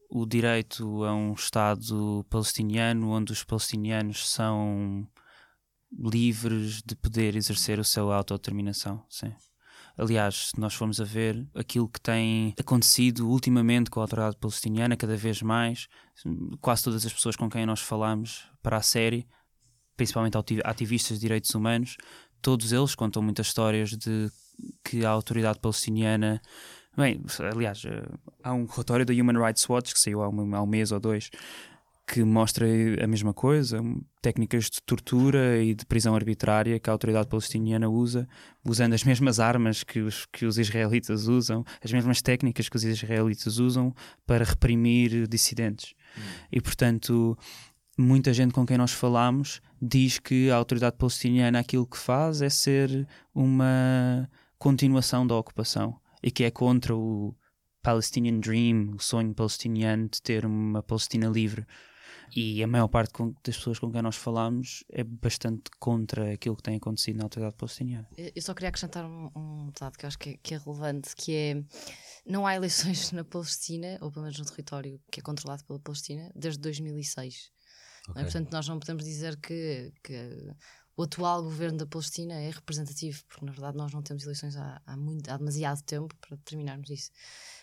o 0.08 0.24
direito 0.26 1.04
a 1.04 1.14
um 1.14 1.32
Estado 1.34 2.24
palestiniano 2.30 3.10
onde 3.10 3.32
os 3.32 3.44
palestinianos 3.44 4.28
são 4.28 5.06
livres 5.92 6.82
de 6.82 6.94
poder 6.96 7.36
exercer 7.36 7.78
o 7.78 7.84
seu 7.84 8.10
autodeterminação. 8.12 9.04
Sim. 9.08 9.32
Aliás, 9.96 10.50
se 10.50 10.60
nós 10.60 10.74
formos 10.74 11.00
a 11.00 11.04
ver 11.04 11.44
aquilo 11.54 11.88
que 11.88 12.00
tem 12.00 12.54
acontecido 12.58 13.28
ultimamente 13.28 13.90
com 13.90 13.98
a 13.98 14.04
autoridade 14.04 14.36
palestiniana, 14.36 14.96
cada 14.96 15.16
vez 15.16 15.42
mais, 15.42 15.88
quase 16.60 16.84
todas 16.84 17.04
as 17.04 17.12
pessoas 17.12 17.34
com 17.34 17.50
quem 17.50 17.66
nós 17.66 17.80
falamos 17.80 18.48
para 18.62 18.76
a 18.76 18.82
série, 18.82 19.26
principalmente 19.96 20.36
ativistas 20.64 21.16
de 21.16 21.22
direitos 21.22 21.52
humanos, 21.52 21.96
todos 22.40 22.72
eles 22.72 22.94
contam 22.94 23.20
muitas 23.20 23.48
histórias 23.48 23.90
de 23.90 24.30
que 24.84 25.04
a 25.04 25.10
autoridade 25.10 25.58
palestiniana. 25.58 26.40
Bem, 26.98 27.20
aliás, 27.52 27.84
eh, 27.84 28.02
há 28.42 28.52
um 28.52 28.66
relatório 28.66 29.06
da 29.06 29.14
Human 29.14 29.40
Rights 29.40 29.68
Watch 29.68 29.94
que 29.94 30.00
saiu 30.00 30.20
há 30.20 30.28
um, 30.28 30.56
há 30.56 30.60
um 30.60 30.66
mês 30.66 30.90
ou 30.90 30.98
dois 30.98 31.30
que 32.04 32.24
mostra 32.24 32.66
a 33.00 33.06
mesma 33.06 33.32
coisa, 33.32 33.80
técnicas 34.20 34.64
de 34.64 34.82
tortura 34.82 35.62
e 35.62 35.74
de 35.74 35.86
prisão 35.86 36.14
arbitrária 36.16 36.80
que 36.80 36.90
a 36.90 36.92
autoridade 36.92 37.28
palestiniana 37.28 37.88
usa, 37.88 38.26
usando 38.64 38.94
as 38.94 39.04
mesmas 39.04 39.38
armas 39.38 39.84
que 39.84 40.00
os, 40.00 40.26
que 40.32 40.44
os 40.44 40.58
israelitas 40.58 41.28
usam, 41.28 41.64
as 41.84 41.92
mesmas 41.92 42.20
técnicas 42.20 42.68
que 42.68 42.76
os 42.76 42.82
israelitas 42.82 43.58
usam 43.58 43.94
para 44.26 44.44
reprimir 44.44 45.28
dissidentes. 45.28 45.94
Hum. 46.16 46.22
E, 46.50 46.60
portanto, 46.60 47.38
muita 47.96 48.32
gente 48.32 48.54
com 48.54 48.66
quem 48.66 48.76
nós 48.76 48.92
falamos 48.92 49.60
diz 49.80 50.18
que 50.18 50.50
a 50.50 50.56
autoridade 50.56 50.96
palestiniana 50.96 51.60
aquilo 51.60 51.86
que 51.86 51.98
faz 51.98 52.42
é 52.42 52.48
ser 52.48 53.06
uma 53.32 54.28
continuação 54.58 55.24
da 55.24 55.36
ocupação 55.36 56.00
e 56.22 56.30
que 56.30 56.44
é 56.44 56.50
contra 56.50 56.94
o 56.94 57.34
Palestinian 57.82 58.40
Dream, 58.40 58.94
o 58.94 58.98
sonho 59.00 59.34
palestiniano 59.34 60.08
de 60.08 60.20
ter 60.20 60.44
uma 60.44 60.82
Palestina 60.82 61.28
livre. 61.28 61.66
E 62.36 62.62
a 62.62 62.66
maior 62.66 62.88
parte 62.88 63.14
das 63.42 63.56
pessoas 63.56 63.78
com 63.78 63.90
quem 63.90 64.02
nós 64.02 64.16
falamos 64.16 64.84
é 64.90 65.02
bastante 65.02 65.70
contra 65.78 66.34
aquilo 66.34 66.56
que 66.56 66.62
tem 66.62 66.76
acontecido 66.76 67.16
na 67.16 67.24
autoridade 67.24 67.56
palestiniana. 67.56 68.06
Eu 68.16 68.42
só 68.42 68.52
queria 68.52 68.68
acrescentar 68.68 69.04
um, 69.06 69.30
um 69.34 69.72
dado 69.78 69.96
que 69.96 70.04
eu 70.04 70.08
acho 70.08 70.18
que 70.18 70.30
é, 70.30 70.36
que 70.42 70.54
é 70.54 70.58
relevante, 70.58 71.16
que 71.16 71.34
é 71.34 71.64
não 72.26 72.46
há 72.46 72.54
eleições 72.54 73.12
na 73.12 73.24
Palestina, 73.24 73.96
ou 74.02 74.10
pelo 74.10 74.24
menos 74.24 74.38
no 74.38 74.44
território 74.44 75.00
que 75.10 75.20
é 75.20 75.22
controlado 75.22 75.64
pela 75.64 75.78
Palestina, 75.78 76.30
desde 76.34 76.60
2006. 76.60 77.50
Okay. 78.10 78.20
É? 78.20 78.24
Portanto, 78.24 78.52
nós 78.52 78.68
não 78.68 78.78
podemos 78.78 79.04
dizer 79.04 79.36
que, 79.40 79.92
que 80.04 80.52
o 80.98 81.04
atual 81.04 81.44
governo 81.44 81.78
da 81.78 81.86
Palestina 81.86 82.34
é 82.34 82.50
representativo, 82.50 83.22
porque 83.28 83.46
na 83.46 83.52
verdade 83.52 83.76
nós 83.76 83.92
não 83.92 84.02
temos 84.02 84.24
eleições 84.24 84.56
há, 84.56 84.82
há, 84.84 84.96
muito, 84.96 85.30
há 85.30 85.36
demasiado 85.36 85.80
tempo 85.84 86.12
para 86.16 86.36
determinarmos 86.36 86.90
isso. 86.90 87.12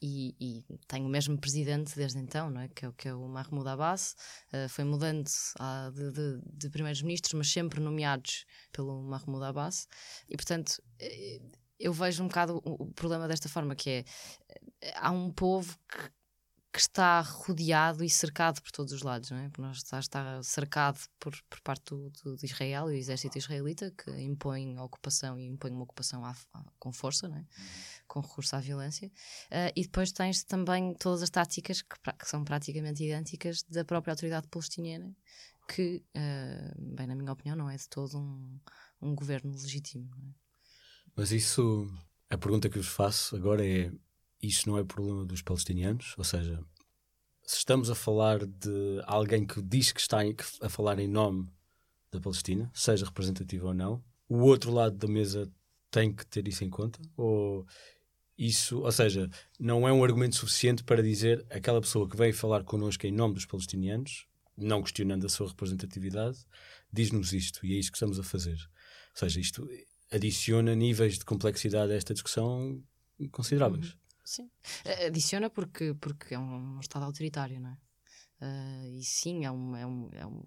E, 0.02 0.34
e 0.40 0.66
tem 0.88 1.06
o 1.06 1.10
mesmo 1.10 1.38
presidente 1.38 1.94
desde 1.98 2.18
então, 2.18 2.50
não 2.50 2.62
é? 2.62 2.70
Que, 2.70 2.86
é, 2.86 2.92
que 2.98 3.10
é 3.10 3.14
o 3.14 3.28
Mahmoud 3.28 3.68
Abbas, 3.68 4.16
uh, 4.54 4.70
foi 4.70 4.86
mudando 4.86 5.28
uh, 5.60 5.92
de, 5.92 6.12
de, 6.14 6.42
de 6.46 6.70
primeiros-ministros, 6.70 7.34
mas 7.34 7.52
sempre 7.52 7.82
nomeados 7.82 8.46
pelo 8.72 9.04
Mahmoud 9.04 9.44
Abbas, 9.44 9.90
e 10.30 10.38
portanto 10.38 10.82
eh, 10.98 11.42
eu 11.78 11.92
vejo 11.92 12.24
um 12.24 12.28
bocado 12.30 12.62
o, 12.64 12.90
problema 12.94 13.28
desta 13.28 13.50
forma, 13.50 13.76
que 13.76 13.90
é 13.90 14.06
há 14.96 15.12
um 15.12 15.30
povo 15.30 15.78
que 15.90 16.10
que 16.76 16.82
está 16.82 17.22
rodeado 17.22 18.04
e 18.04 18.10
cercado 18.10 18.62
por 18.62 18.70
todos 18.70 18.92
os 18.92 19.02
lados, 19.02 19.32
não 19.32 19.38
é? 19.38 19.48
Porque 19.48 19.62
nós 19.62 19.78
está, 19.78 19.98
está 19.98 20.44
cercado 20.44 21.00
por, 21.18 21.34
por 21.50 21.62
parte 21.62 21.86
do, 21.92 22.10
do, 22.10 22.36
de 22.36 22.46
Israel 22.46 22.90
e 22.90 22.96
do 22.96 22.98
exército 22.98 23.38
israelita 23.38 23.92
que 23.92 24.12
impõe 24.22 24.76
a 24.76 24.84
ocupação 24.84 25.40
e 25.40 25.46
impõe 25.46 25.72
uma 25.72 25.84
ocupação 25.84 26.26
à, 26.26 26.36
à, 26.54 26.66
com 26.78 26.92
força, 26.92 27.30
não 27.30 27.38
é? 27.38 27.40
Uhum. 27.40 27.46
com 28.10 28.20
recurso 28.20 28.58
à 28.58 28.60
violência. 28.60 29.08
Uh, 29.08 29.72
e 29.74 29.84
depois 29.84 30.12
tens 30.12 30.44
também 30.44 30.94
todas 30.96 31.24
as 31.24 31.30
táticas 31.30 31.82
que, 31.82 31.96
que, 31.98 32.28
são 32.28 32.44
praticamente 32.44 33.06
idênticas 33.06 33.64
da 33.70 33.86
própria 33.86 34.12
autoridade 34.12 34.46
palestiniana, 34.50 35.16
que, 35.70 36.04
uh, 36.14 36.94
bem, 36.94 37.08
na 37.08 37.16
minha 37.16 37.32
opinião, 37.32 37.56
não 37.56 37.70
é 37.70 37.78
de 37.78 37.88
todo 37.88 38.20
um, 38.20 38.60
um 39.02 39.16
governo 39.16 39.54
legítimo. 39.54 40.10
É? 40.14 40.28
Mas 41.16 41.32
isso, 41.32 41.90
a 42.30 42.38
pergunta 42.38 42.68
que 42.68 42.80
vos 42.80 42.90
faço 42.90 43.34
agora 43.34 43.66
é 43.66 43.94
isto 44.48 44.70
não 44.70 44.78
é 44.78 44.84
problema 44.84 45.26
dos 45.26 45.42
palestinianos, 45.42 46.14
ou 46.18 46.24
seja, 46.24 46.60
se 47.44 47.58
estamos 47.58 47.90
a 47.90 47.96
falar 47.96 48.46
de 48.46 49.02
alguém 49.06 49.46
que 49.46 49.62
diz 49.62 49.92
que 49.92 50.00
está 50.00 50.20
a 50.62 50.70
falar 50.70 51.00
em 51.00 51.08
nome 51.08 51.48
da 52.12 52.20
Palestina, 52.20 52.70
seja 52.74 53.06
representativo 53.06 53.68
ou 53.68 53.74
não, 53.74 54.04
o 54.28 54.40
outro 54.40 54.72
lado 54.72 54.98
da 54.98 55.08
mesa 55.08 55.52
tem 55.92 56.12
que 56.12 56.26
ter 56.26 56.48
isso 56.48 56.64
em 56.64 56.70
conta? 56.70 57.00
Ou 57.16 57.66
isso, 58.38 58.82
ou 58.82 58.92
seja, 58.92 59.30
não 59.60 59.88
é 59.88 59.94
um 59.94 60.04
argumento 60.04 60.36
suficiente 60.36 60.84
para 60.84 61.02
dizer 61.02 61.46
aquela 61.50 61.80
pessoa 61.80 62.10
que 62.10 62.18
veio 62.18 62.34
falar 62.34 62.64
connosco 62.64 63.06
em 63.06 63.12
nome 63.12 63.36
dos 63.36 63.46
palestinianos, 63.46 64.26
não 64.58 64.82
questionando 64.82 65.26
a 65.26 65.30
sua 65.30 65.48
representatividade, 65.48 66.40
diz-nos 66.92 67.34
isto 67.34 67.66
e 67.66 67.76
é 67.76 67.80
isto 67.80 67.92
que 67.92 67.98
estamos 67.98 68.20
a 68.20 68.24
fazer. 68.24 68.58
Ou 68.58 69.20
seja, 69.20 69.40
isto 69.40 69.70
adiciona 70.12 70.76
níveis 70.76 71.18
de 71.18 71.26
complexidade 71.26 71.92
a 71.92 71.96
esta 71.96 72.14
discussão 72.14 72.82
consideráveis. 73.32 73.92
Uhum. 73.92 74.05
Sim. 74.26 74.50
Adiciona 75.06 75.50
porque, 75.50 75.94
porque 75.94 76.34
é 76.34 76.40
um, 76.40 76.80
Estado 76.80 77.06
autoritário, 77.06 77.60
não 77.60 77.70
é? 77.70 77.78
Uh, 78.42 78.98
e 78.98 79.04
sim, 79.04 79.46
é 79.46 79.52
um, 79.52 79.76
é 79.78 79.86
um, 79.86 80.10
é 80.12 80.26
um, 80.26 80.44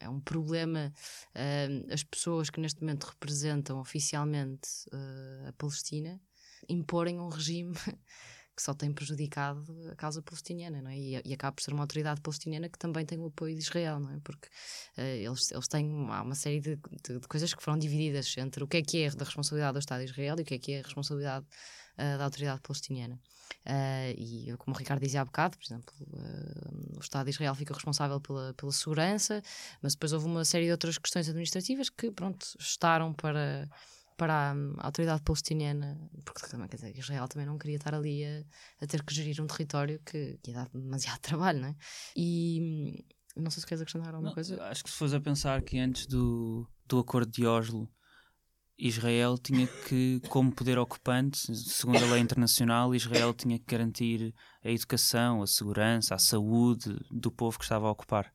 é 0.00 0.08
um 0.08 0.20
problema 0.20 0.90
uh, 1.34 1.92
as 1.92 2.02
pessoas 2.02 2.48
que 2.48 2.58
neste 2.58 2.80
momento 2.80 3.04
representam 3.04 3.78
oficialmente 3.78 4.68
uh, 4.90 5.48
a 5.48 5.52
Palestina 5.52 6.18
imporem 6.66 7.20
um 7.20 7.28
regime 7.28 7.74
que 8.56 8.62
só 8.62 8.72
tem 8.72 8.90
prejudicado 8.90 9.66
a 9.92 9.96
causa 9.96 10.22
palestiniana, 10.22 10.80
não 10.80 10.90
é? 10.90 10.96
E, 10.96 11.22
e, 11.26 11.34
acaba 11.34 11.54
por 11.54 11.62
ser 11.62 11.74
uma 11.74 11.82
autoridade 11.82 12.22
palestiniana 12.22 12.70
que 12.70 12.78
também 12.78 13.04
tem 13.04 13.18
o 13.18 13.26
apoio 13.26 13.54
de 13.54 13.60
Israel, 13.60 14.00
não 14.00 14.10
é? 14.12 14.18
Porque 14.24 14.48
eles, 14.96 15.52
eles 15.52 15.68
têm 15.68 15.92
uma, 15.92 16.22
uma 16.22 16.34
série 16.34 16.58
de, 16.58 16.76
de, 16.76 17.18
de, 17.20 17.28
coisas 17.28 17.52
que 17.52 17.62
foram 17.62 17.78
divididas 17.78 18.34
entre 18.38 18.64
o 18.64 18.66
que 18.66 18.78
é 18.78 18.82
que 18.82 19.02
é 19.02 19.10
da 19.10 19.26
responsabilidade 19.26 19.74
do 19.74 19.80
Estado 19.80 20.06
de 20.06 20.10
Israel 20.10 20.36
e 20.38 20.42
o 20.42 20.44
que 20.44 20.54
é 20.54 20.58
que 20.58 20.72
é 20.72 20.80
a 20.80 20.84
responsabilidade 20.84 21.44
uh, 21.44 21.85
da 21.96 22.24
autoridade 22.24 22.60
palestiniana. 22.60 23.20
Uh, 23.64 24.14
e 24.16 24.54
como 24.58 24.76
o 24.76 24.78
Ricardo 24.78 25.00
dizia 25.00 25.20
há 25.20 25.24
bocado, 25.24 25.56
por 25.56 25.64
exemplo, 25.64 25.92
uh, 26.00 26.96
o 26.96 27.00
Estado 27.00 27.24
de 27.24 27.30
Israel 27.30 27.54
fica 27.54 27.74
responsável 27.74 28.20
pela, 28.20 28.54
pela 28.54 28.70
segurança, 28.70 29.42
mas 29.82 29.94
depois 29.94 30.12
houve 30.12 30.26
uma 30.26 30.44
série 30.44 30.66
de 30.66 30.70
outras 30.70 30.98
questões 30.98 31.28
administrativas 31.28 31.90
que, 31.90 32.10
pronto, 32.12 32.46
estaram 32.60 33.12
para, 33.12 33.68
para 34.16 34.52
a 34.52 34.86
autoridade 34.86 35.22
palestiniana, 35.22 35.98
porque 36.24 36.46
também, 36.46 36.68
quer 36.68 36.76
dizer, 36.76 36.96
Israel 36.96 37.26
também 37.26 37.46
não 37.46 37.58
queria 37.58 37.76
estar 37.76 37.92
ali 37.92 38.24
a, 38.24 38.44
a 38.82 38.86
ter 38.86 39.02
que 39.02 39.12
gerir 39.12 39.42
um 39.42 39.48
território 39.48 40.00
que, 40.04 40.38
que 40.42 40.52
ia 40.52 40.58
dar 40.58 40.68
demasiado 40.68 41.18
trabalho, 41.20 41.60
não 41.60 41.68
é? 41.68 41.76
E 42.16 43.04
não 43.36 43.50
sei 43.50 43.60
se 43.60 43.66
queres 43.66 43.82
acrescentar 43.82 44.14
alguma 44.14 44.30
não, 44.30 44.34
coisa. 44.34 44.62
Acho 44.64 44.84
que 44.84 44.90
se 44.90 44.96
fores 44.96 45.12
a 45.12 45.20
pensar 45.20 45.60
que 45.62 45.78
antes 45.78 46.06
do, 46.06 46.68
do 46.86 47.00
acordo 47.00 47.30
de 47.32 47.44
Oslo 47.44 47.90
Israel 48.78 49.38
tinha 49.38 49.66
que, 49.66 50.20
como 50.28 50.52
poder 50.52 50.78
ocupante, 50.78 51.54
segundo 51.54 52.04
a 52.04 52.12
lei 52.12 52.20
internacional, 52.20 52.94
Israel 52.94 53.32
tinha 53.32 53.58
que 53.58 53.64
garantir 53.66 54.34
a 54.62 54.70
educação, 54.70 55.42
a 55.42 55.46
segurança, 55.46 56.14
a 56.14 56.18
saúde 56.18 56.94
do 57.10 57.30
povo 57.30 57.58
que 57.58 57.64
estava 57.64 57.86
a 57.86 57.90
ocupar. 57.90 58.30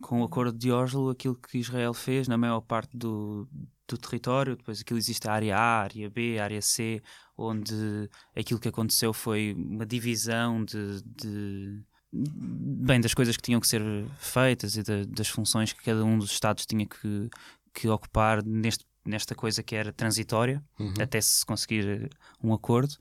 Com 0.00 0.22
o 0.22 0.24
acordo 0.24 0.56
de 0.56 0.70
Oslo, 0.70 1.10
aquilo 1.10 1.34
que 1.34 1.58
Israel 1.58 1.92
fez 1.92 2.28
na 2.28 2.38
maior 2.38 2.60
parte 2.60 2.96
do, 2.96 3.48
do 3.88 3.98
território, 3.98 4.56
depois 4.56 4.80
aquilo 4.80 4.98
existe 4.98 5.28
a 5.28 5.32
área 5.32 5.56
A, 5.56 5.60
a 5.60 5.82
área 5.82 6.08
B, 6.08 6.38
a 6.38 6.44
área 6.44 6.62
C, 6.62 7.02
onde 7.36 8.08
aquilo 8.36 8.60
que 8.60 8.68
aconteceu 8.68 9.12
foi 9.12 9.54
uma 9.54 9.84
divisão 9.84 10.64
de, 10.64 11.02
de 11.02 11.82
bem 12.12 13.00
das 13.00 13.14
coisas 13.14 13.36
que 13.36 13.42
tinham 13.42 13.60
que 13.60 13.68
ser 13.68 13.82
feitas 14.18 14.76
e 14.76 14.82
de, 14.82 15.06
das 15.06 15.28
funções 15.28 15.72
que 15.72 15.82
cada 15.82 16.04
um 16.04 16.18
dos 16.18 16.30
estados 16.30 16.64
tinha 16.66 16.86
que, 16.86 17.28
que 17.74 17.88
ocupar 17.88 18.44
neste 18.44 18.84
nesta 19.04 19.34
coisa 19.34 19.62
que 19.62 19.74
era 19.74 19.92
transitória, 19.92 20.62
uhum. 20.78 20.94
até 21.00 21.20
se 21.20 21.44
conseguir 21.44 21.86
eh, 21.88 22.08
um 22.42 22.52
acordo, 22.52 22.94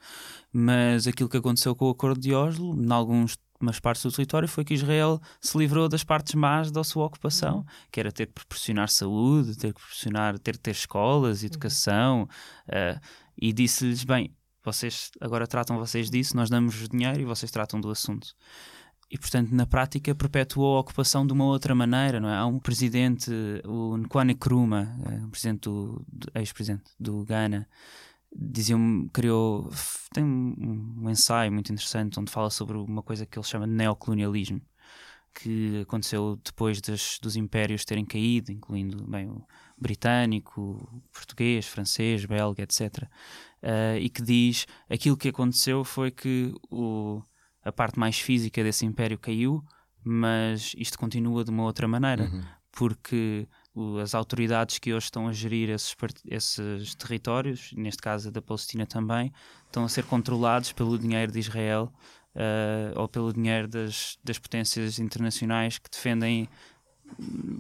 mas 0.51 1.07
aquilo 1.07 1.29
que 1.29 1.37
aconteceu 1.37 1.75
com 1.75 1.85
o 1.85 1.89
acordo 1.89 2.19
de 2.19 2.33
Oslo, 2.33 2.75
em 2.81 2.91
algumas 2.91 3.37
partes 3.81 4.03
do 4.03 4.11
território, 4.11 4.47
foi 4.47 4.63
que 4.63 4.73
Israel 4.73 5.19
se 5.41 5.57
livrou 5.57 5.89
das 5.89 6.03
partes 6.03 6.35
más 6.35 6.71
da 6.71 6.83
sua 6.83 7.05
ocupação, 7.05 7.57
uhum. 7.57 7.65
que 7.91 7.99
era 7.99 8.11
ter 8.11 8.27
que 8.27 8.33
proporcionar 8.33 8.89
saúde, 8.89 9.57
ter 9.57 9.73
que 9.73 9.79
proporcionar, 9.79 10.39
ter 10.39 10.53
que 10.53 10.61
ter 10.61 10.71
escolas, 10.71 11.43
educação, 11.43 12.21
uhum. 12.21 12.95
uh, 12.95 12.99
e 13.37 13.51
disse-lhes, 13.51 14.03
bem, 14.03 14.33
vocês 14.63 15.11
agora 15.19 15.47
tratam 15.47 15.77
vocês 15.77 16.09
disso, 16.09 16.35
nós 16.35 16.49
damos 16.49 16.87
dinheiro 16.89 17.21
e 17.21 17.25
vocês 17.25 17.51
tratam 17.51 17.79
do 17.79 17.89
assunto 17.89 18.35
e, 19.11 19.17
portanto, 19.17 19.51
na 19.51 19.65
prática 19.65 20.13
perpetuou 20.13 20.77
a 20.77 20.81
ocupação 20.81 21.25
de 21.25 21.33
uma 21.33 21.45
outra 21.45 21.73
maneira, 21.73 22.19
não 22.19 22.29
é? 22.29 22.37
Há 22.37 22.45
um 22.45 22.59
presidente, 22.59 23.31
o 23.65 23.97
Nkwame 23.97 24.33
Nkrumah, 24.33 24.95
eh, 25.07 25.25
um 25.25 25.29
presidente 25.31 25.61
do, 25.61 26.05
ex-presidente 26.35 26.91
do 26.99 27.25
Ghana, 27.25 27.67
dizia 28.31 28.75
criou, 29.11 29.71
tem 30.13 30.23
um, 30.23 31.09
ensaio 31.09 31.51
muito 31.51 31.71
interessante 31.71 32.19
onde 32.19 32.31
fala 32.31 32.51
sobre 32.51 32.77
uma 32.77 33.01
coisa 33.01 33.25
que 33.25 33.39
ele 33.39 33.45
chama 33.45 33.67
de 33.67 33.73
neocolonialismo, 33.73 34.61
que 35.33 35.81
aconteceu 35.81 36.39
depois 36.45 36.79
das, 36.79 37.17
dos 37.19 37.35
impérios 37.35 37.85
terem 37.85 38.05
caído, 38.05 38.51
incluindo 38.51 39.03
bem, 39.07 39.27
o 39.27 39.43
britânico, 39.75 40.61
o 40.61 41.01
português, 41.11 41.65
francês, 41.65 42.25
belga, 42.25 42.61
etc. 42.61 43.03
Uh, 43.03 43.07
eh, 43.63 43.99
e 44.01 44.09
que 44.09 44.21
diz 44.21 44.67
aquilo 44.87 45.17
que 45.17 45.29
aconteceu 45.29 45.83
foi 45.83 46.11
que 46.11 46.53
o 46.69 47.23
a 47.69 47.71
parte 47.71 47.99
mais 47.99 48.19
física 48.19 48.63
desse 48.63 48.85
império 48.85 49.17
caiu, 49.17 49.63
mas 50.03 50.73
isto 50.77 50.97
continua 50.97 51.43
de 51.43 51.51
uma 51.51 51.63
outra 51.63 51.87
maneira, 51.87 52.23
uhum. 52.23 52.41
porque 52.71 53.47
as 54.01 54.13
autoridades 54.13 54.77
que 54.79 54.93
hoje 54.93 55.05
estão 55.05 55.27
a 55.27 55.33
gerir 55.33 55.69
esses, 55.69 55.95
esses 56.25 56.95
territórios, 56.95 57.71
neste 57.73 58.01
caso 58.01 58.31
da 58.31 58.41
Palestina 58.41 58.85
também, 58.85 59.31
estão 59.65 59.83
a 59.83 59.89
ser 59.89 60.03
controlados 60.05 60.71
pelo 60.73 60.97
dinheiro 60.97 61.31
de 61.31 61.39
Israel 61.39 61.91
uh, 62.35 62.99
ou 62.99 63.07
pelo 63.07 63.31
dinheiro 63.33 63.67
das, 63.67 64.17
das 64.23 64.39
potências 64.39 64.99
internacionais 64.99 65.77
que 65.77 65.89
defendem 65.89 66.49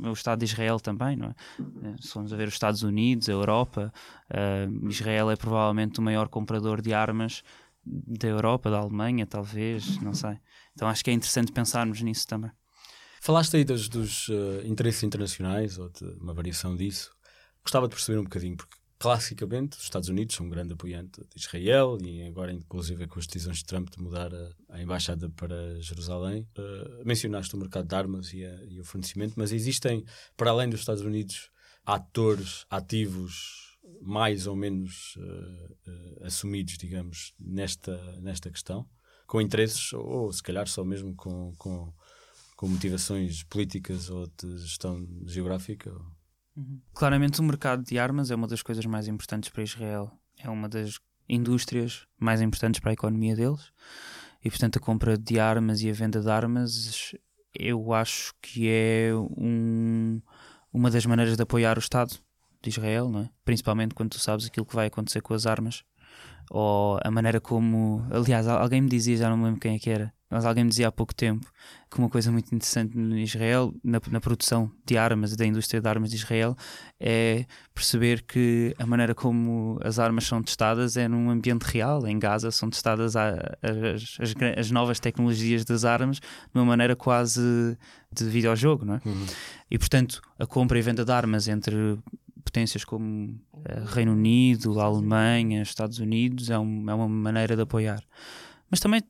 o 0.03 0.13
Estado 0.13 0.39
de 0.39 0.45
Israel 0.45 0.79
também, 0.79 1.15
não 1.15 1.27
é? 1.27 1.35
Eh, 1.87 1.95
se 1.99 2.09
formos 2.09 2.31
a 2.31 2.35
ver 2.35 2.47
os 2.47 2.53
Estados 2.53 2.83
Unidos, 2.83 3.27
a 3.29 3.31
Europa, 3.31 3.91
uh, 4.29 4.87
Israel 4.87 5.31
é 5.31 5.35
provavelmente 5.35 5.99
o 5.99 6.03
maior 6.03 6.27
comprador 6.27 6.81
de 6.81 6.93
armas 6.93 7.43
da 7.89 8.27
Europa, 8.27 8.69
da 8.69 8.77
Alemanha, 8.77 9.25
talvez, 9.25 9.99
não 10.01 10.13
sei. 10.13 10.37
Então 10.73 10.87
acho 10.87 11.03
que 11.03 11.09
é 11.09 11.13
interessante 11.13 11.51
pensarmos 11.51 12.01
nisso 12.01 12.27
também. 12.27 12.51
Falaste 13.21 13.57
aí 13.57 13.65
dos, 13.65 13.89
dos 13.89 14.29
uh, 14.29 14.65
interesses 14.65 15.03
internacionais, 15.03 15.77
ou 15.77 15.89
de 15.89 16.05
uma 16.21 16.33
variação 16.33 16.75
disso. 16.75 17.11
Gostava 17.63 17.87
de 17.87 17.95
perceber 17.95 18.19
um 18.19 18.23
bocadinho, 18.23 18.55
porque 18.55 18.77
classicamente 18.97 19.77
os 19.77 19.83
Estados 19.83 20.09
Unidos 20.09 20.35
são 20.35 20.45
um 20.45 20.49
grande 20.49 20.73
apoiante 20.73 21.21
de 21.21 21.39
Israel 21.39 21.97
e 22.01 22.23
agora, 22.23 22.51
inclusive, 22.53 23.07
com 23.07 23.19
as 23.19 23.27
decisões 23.27 23.57
de 23.57 23.65
Trump 23.65 23.89
de 23.89 24.01
mudar 24.01 24.33
a, 24.33 24.51
a 24.69 24.81
embaixada 24.81 25.29
para 25.29 25.81
Jerusalém. 25.81 26.47
Uh, 26.57 27.05
mencionaste 27.05 27.55
o 27.55 27.57
mercado 27.57 27.87
de 27.87 27.95
armas 27.95 28.33
e, 28.33 28.45
a, 28.45 28.63
e 28.65 28.79
o 28.79 28.85
fornecimento, 28.85 29.33
mas 29.35 29.51
existem, 29.51 30.05
para 30.37 30.51
além 30.51 30.69
dos 30.69 30.79
Estados 30.79 31.01
Unidos, 31.01 31.49
atores 31.85 32.65
ativos 32.69 33.68
mais 34.01 34.47
ou 34.47 34.55
menos 34.55 35.15
uh, 35.17 35.91
uh, 35.91 36.25
assumidos, 36.25 36.77
digamos, 36.77 37.33
nesta, 37.39 37.97
nesta 38.21 38.49
questão, 38.49 38.87
com 39.27 39.41
interesses, 39.41 39.93
ou 39.93 40.31
se 40.31 40.41
calhar 40.41 40.67
só 40.67 40.83
mesmo 40.83 41.15
com, 41.15 41.53
com, 41.57 41.93
com 42.55 42.67
motivações 42.67 43.43
políticas 43.43 44.09
ou 44.09 44.27
de 44.27 44.57
gestão 44.59 45.07
geográfica. 45.25 45.91
Uhum. 46.55 46.81
Claramente, 46.93 47.39
o 47.39 47.43
mercado 47.43 47.83
de 47.83 47.97
armas 47.99 48.31
é 48.31 48.35
uma 48.35 48.47
das 48.47 48.61
coisas 48.61 48.85
mais 48.85 49.07
importantes 49.07 49.49
para 49.49 49.63
Israel. 49.63 50.11
É 50.37 50.49
uma 50.49 50.67
das 50.67 50.99
indústrias 51.27 52.07
mais 52.19 52.41
importantes 52.41 52.79
para 52.79 52.91
a 52.91 52.93
economia 52.93 53.35
deles. 53.35 53.71
E, 54.43 54.49
portanto, 54.49 54.77
a 54.77 54.81
compra 54.81 55.17
de 55.17 55.39
armas 55.39 55.81
e 55.81 55.89
a 55.89 55.93
venda 55.93 56.21
de 56.21 56.29
armas, 56.29 57.13
eu 57.53 57.93
acho 57.93 58.33
que 58.41 58.67
é 58.67 59.11
um, 59.15 60.21
uma 60.73 60.89
das 60.89 61.05
maneiras 61.05 61.35
de 61.35 61.43
apoiar 61.43 61.77
o 61.77 61.79
Estado 61.79 62.19
de 62.61 62.69
Israel, 62.69 63.09
não 63.09 63.21
é? 63.21 63.29
principalmente 63.45 63.95
quando 63.95 64.11
tu 64.11 64.19
sabes 64.19 64.45
aquilo 64.45 64.65
que 64.65 64.75
vai 64.75 64.87
acontecer 64.87 65.21
com 65.21 65.33
as 65.33 65.45
armas 65.45 65.83
ou 66.49 66.99
a 67.03 67.11
maneira 67.11 67.39
como. 67.39 68.05
Aliás, 68.09 68.47
alguém 68.47 68.81
me 68.81 68.89
dizia, 68.89 69.15
já 69.17 69.29
não 69.29 69.37
me 69.37 69.45
lembro 69.45 69.59
quem 69.59 69.75
é 69.75 69.79
que 69.79 69.89
era, 69.89 70.11
mas 70.29 70.45
alguém 70.45 70.63
me 70.63 70.69
dizia 70.69 70.87
há 70.87 70.91
pouco 70.91 71.13
tempo 71.13 71.45
que 71.89 71.97
uma 71.97 72.09
coisa 72.09 72.31
muito 72.31 72.53
interessante 72.53 72.97
no 72.97 73.17
Israel, 73.17 73.73
na, 73.83 73.99
na 74.09 74.19
produção 74.19 74.71
de 74.85 74.97
armas 74.97 75.33
e 75.33 75.37
da 75.37 75.45
indústria 75.45 75.79
de 75.81 75.87
armas 75.87 76.09
de 76.09 76.15
Israel, 76.15 76.55
é 76.99 77.45
perceber 77.73 78.23
que 78.23 78.75
a 78.77 78.85
maneira 78.85 79.13
como 79.13 79.79
as 79.83 79.99
armas 79.99 80.25
são 80.25 80.41
testadas 80.41 80.97
é 80.97 81.07
num 81.07 81.29
ambiente 81.29 81.63
real. 81.63 82.05
Em 82.07 82.17
Gaza 82.17 82.51
são 82.51 82.69
testadas 82.69 83.15
a, 83.15 83.29
as, 83.61 84.17
as, 84.19 84.35
as, 84.57 84.71
novas 84.71 84.99
tecnologias 84.99 85.63
das 85.65 85.85
armas 85.85 86.17
de 86.17 86.23
uma 86.55 86.65
maneira 86.65 86.95
quase 86.95 87.77
de 88.11 88.25
videojogo, 88.25 88.85
não 88.85 88.95
é? 88.95 89.01
Uhum. 89.05 89.25
E 89.69 89.77
portanto, 89.77 90.21
a 90.37 90.45
compra 90.47 90.79
e 90.79 90.81
venda 90.81 91.05
de 91.05 91.11
armas 91.11 91.47
entre 91.47 91.97
potências 92.43 92.83
como 92.83 93.39
uh, 93.53 93.85
Reino 93.87 94.13
Unido, 94.13 94.79
Alemanha, 94.79 95.61
Estados 95.61 95.99
Unidos, 95.99 96.49
é, 96.49 96.57
um, 96.57 96.89
é 96.89 96.93
uma 96.93 97.07
maneira 97.07 97.55
de 97.55 97.61
apoiar. 97.61 98.03
Mas 98.69 98.79
também, 98.79 99.01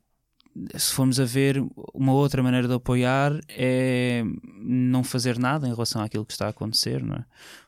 se 0.75 0.93
formos 0.93 1.19
a 1.19 1.25
ver, 1.25 1.63
uma 1.93 2.13
outra 2.13 2.41
maneira 2.41 2.67
de 2.67 2.73
apoiar 2.73 3.39
é 3.49 4.23
não 4.61 5.03
fazer 5.03 5.37
nada 5.37 5.67
em 5.67 5.71
relação 5.71 6.01
àquilo 6.01 6.25
que 6.25 6.33
está 6.33 6.47
a 6.47 6.49
acontecer, 6.49 7.03
não 7.03 7.15
é? 7.15 7.25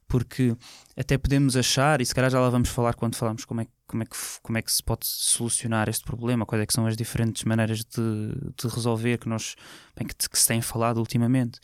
Porque 0.08 0.56
até 0.98 1.18
podemos 1.18 1.56
achar, 1.56 2.02
e 2.02 2.06
se 2.06 2.14
calhar 2.14 2.30
já 2.30 2.40
lá 2.40 2.50
vamos 2.50 2.68
falar 2.68 2.94
quando 2.96 3.16
falamos 3.16 3.46
como 3.46 3.62
é, 3.62 3.68
como 3.88 4.04
é, 4.04 4.06
que, 4.06 4.18
como 4.42 4.58
é 4.58 4.62
que 4.62 4.72
se 4.72 4.84
pode 4.84 5.06
solucionar 5.06 5.88
este 5.88 6.04
problema, 6.04 6.46
quais 6.46 6.62
é 6.62 6.66
que 6.66 6.74
são 6.74 6.86
as 6.86 6.98
diferentes 6.98 7.44
maneiras 7.46 7.80
de, 7.80 8.34
de 8.58 8.68
resolver 8.68 9.18
que, 9.18 9.30
nós, 9.30 9.56
bem, 9.96 10.06
que, 10.06 10.16
que 10.16 10.38
se 10.38 10.48
tem 10.48 10.62
falado 10.62 10.98
ultimamente. 10.98 11.60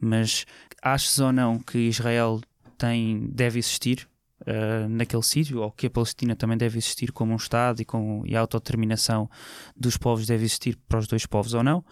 Mas 0.00 0.44
achas 0.82 1.20
ou 1.20 1.32
não 1.32 1.60
que 1.60 1.78
Israel 1.78 2.40
tem, 2.76 3.28
deve 3.30 3.58
existir 3.58 4.08
uh, 4.42 4.88
naquele 4.88 5.22
sítio, 5.22 5.60
ou 5.60 5.70
que 5.70 5.86
a 5.86 5.90
Palestina 5.90 6.36
também 6.36 6.56
deve 6.56 6.78
existir 6.78 7.12
como 7.12 7.32
um 7.32 7.36
Estado 7.36 7.82
e, 7.82 7.84
com, 7.84 8.22
e 8.26 8.36
a 8.36 8.40
autodeterminação 8.40 9.28
dos 9.76 9.96
povos 9.96 10.26
deve 10.26 10.44
existir 10.44 10.76
para 10.88 10.98
os 10.98 11.06
dois 11.06 11.26
povos 11.26 11.54
ou 11.54 11.62
não, 11.62 11.84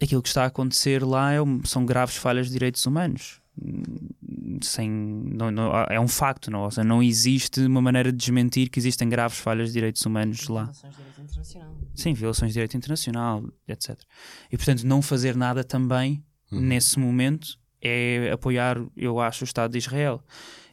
aquilo 0.00 0.22
que 0.22 0.28
está 0.28 0.44
a 0.44 0.46
acontecer 0.46 1.04
lá 1.04 1.32
é, 1.32 1.38
são 1.64 1.84
graves 1.84 2.16
falhas 2.16 2.46
de 2.46 2.52
direitos 2.52 2.84
humanos. 2.86 3.40
Sem, 4.62 4.90
não, 4.90 5.50
não, 5.50 5.70
é 5.90 6.00
um 6.00 6.08
facto, 6.08 6.50
não, 6.50 6.70
seja, 6.70 6.82
não 6.82 7.02
existe 7.02 7.60
uma 7.60 7.82
maneira 7.82 8.10
de 8.10 8.16
desmentir 8.16 8.70
que 8.70 8.78
existem 8.78 9.06
graves 9.08 9.38
falhas 9.38 9.68
de 9.68 9.74
direitos 9.74 10.00
humanos 10.06 10.48
lá. 10.48 10.62
Violações 10.64 10.94
de 10.94 11.02
direito 11.02 11.20
internacional. 11.20 11.76
Sim, 11.94 12.14
violações 12.14 12.48
de 12.48 12.54
direito 12.54 12.76
internacional, 12.78 13.44
etc. 13.68 14.00
E 14.50 14.56
portanto, 14.56 14.84
não 14.84 15.02
fazer 15.02 15.36
nada 15.36 15.62
também, 15.62 16.24
uhum. 16.50 16.60
nesse 16.60 16.98
momento, 16.98 17.58
é 17.82 18.30
apoiar, 18.32 18.80
eu 18.96 19.20
acho, 19.20 19.44
o 19.44 19.46
Estado 19.46 19.72
de 19.72 19.78
Israel. 19.78 20.22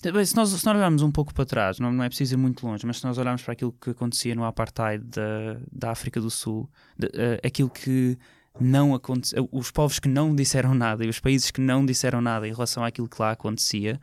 Se 0.02 0.36
nós, 0.36 0.50
se 0.50 0.66
nós 0.66 0.76
olharmos 0.76 1.02
um 1.02 1.12
pouco 1.12 1.34
para 1.34 1.46
trás, 1.46 1.80
não, 1.80 1.92
não 1.92 2.04
é 2.04 2.08
preciso 2.08 2.36
ir 2.36 2.38
muito 2.38 2.66
longe, 2.66 2.86
mas 2.86 3.00
se 3.00 3.06
nós 3.06 3.18
olharmos 3.18 3.42
para 3.42 3.54
aquilo 3.54 3.74
que 3.74 3.90
acontecia 3.90 4.34
no 4.34 4.46
apartheid 4.46 5.04
da, 5.04 5.58
da 5.72 5.92
África 5.92 6.22
do 6.22 6.30
Sul, 6.30 6.70
de, 6.98 7.08
uh, 7.08 7.40
aquilo 7.44 7.70
que 7.70 8.18
não 8.60 8.94
aconteceu, 8.94 9.50
os 9.52 9.72
povos 9.72 10.00
que 10.00 10.08
não 10.08 10.34
disseram 10.34 10.74
nada 10.74 11.04
e 11.04 11.10
os 11.10 11.20
países 11.20 11.52
que 11.52 11.60
não 11.60 11.86
disseram 11.86 12.22
nada 12.22 12.48
em 12.48 12.52
relação 12.52 12.84
àquilo 12.84 13.10
que 13.10 13.22
lá 13.22 13.32
acontecia, 13.32 14.00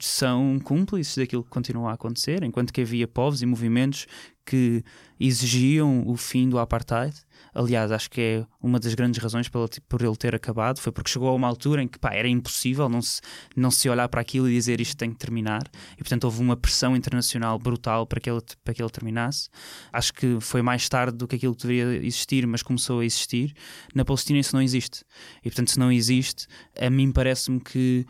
são 0.00 0.58
cúmplices 0.62 1.16
daquilo 1.16 1.42
que 1.42 1.50
continua 1.50 1.90
a 1.90 1.94
acontecer, 1.94 2.42
enquanto 2.42 2.72
que 2.72 2.82
havia 2.82 3.08
povos 3.08 3.40
e 3.40 3.46
movimentos 3.46 4.06
que 4.44 4.84
exigiam 5.18 6.06
o 6.06 6.16
fim 6.16 6.48
do 6.48 6.58
apartheid. 6.58 7.14
Aliás, 7.58 7.90
acho 7.90 8.08
que 8.08 8.20
é 8.20 8.46
uma 8.62 8.78
das 8.78 8.94
grandes 8.94 9.20
razões 9.20 9.48
por 9.48 10.00
ele, 10.00 10.16
ter 10.16 10.32
acabado, 10.32 10.78
foi 10.78 10.92
porque 10.92 11.10
chegou 11.10 11.28
a 11.28 11.34
uma 11.34 11.48
altura 11.48 11.82
em 11.82 11.88
que 11.88 11.98
pá, 11.98 12.14
era 12.14 12.28
impossível 12.28 12.88
não 12.88 13.02
se, 13.02 13.20
não 13.56 13.68
se 13.68 13.88
olhar 13.88 14.08
para 14.08 14.20
aquilo 14.20 14.48
e 14.48 14.52
dizer 14.52 14.80
isto 14.80 14.96
tem 14.96 15.10
que 15.10 15.18
terminar, 15.18 15.68
e 15.94 15.96
portanto 15.96 16.22
houve 16.22 16.40
uma 16.40 16.56
pressão 16.56 16.96
internacional 16.96 17.58
brutal 17.58 18.06
para 18.06 18.20
que 18.20 18.30
ele, 18.30 18.40
para 18.62 18.72
que 18.72 18.80
ele 18.80 18.90
terminasse. 18.90 19.48
Acho 19.92 20.14
que 20.14 20.38
foi 20.40 20.62
mais 20.62 20.88
tarde 20.88 21.18
do 21.18 21.26
que 21.26 21.34
aquilo 21.34 21.52
que 21.52 21.66
deveria 21.66 22.06
existir, 22.06 22.46
mas 22.46 22.62
começou 22.62 23.00
a 23.00 23.04
existir. 23.04 23.52
Na 23.92 24.04
Palestina 24.04 24.38
isso 24.38 24.54
não 24.54 24.62
existe, 24.62 25.02
e 25.40 25.50
portanto, 25.50 25.72
se 25.72 25.80
não 25.80 25.90
existe, 25.90 26.46
a 26.80 26.88
mim 26.88 27.10
parece-me 27.10 27.58
que 27.58 28.06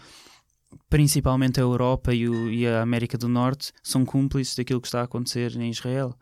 principalmente 0.90 1.58
a 1.58 1.62
Europa 1.62 2.12
e, 2.14 2.28
o, 2.28 2.50
e, 2.50 2.66
a 2.66 2.82
América 2.82 3.16
do 3.16 3.28
Norte 3.28 3.72
são 3.82 4.04
cúmplices 4.04 4.54
daquilo 4.54 4.82
que 4.82 4.88
está 4.88 5.00
a 5.00 5.04
acontecer 5.04 5.56
em 5.56 5.70
Israel. 5.70 6.14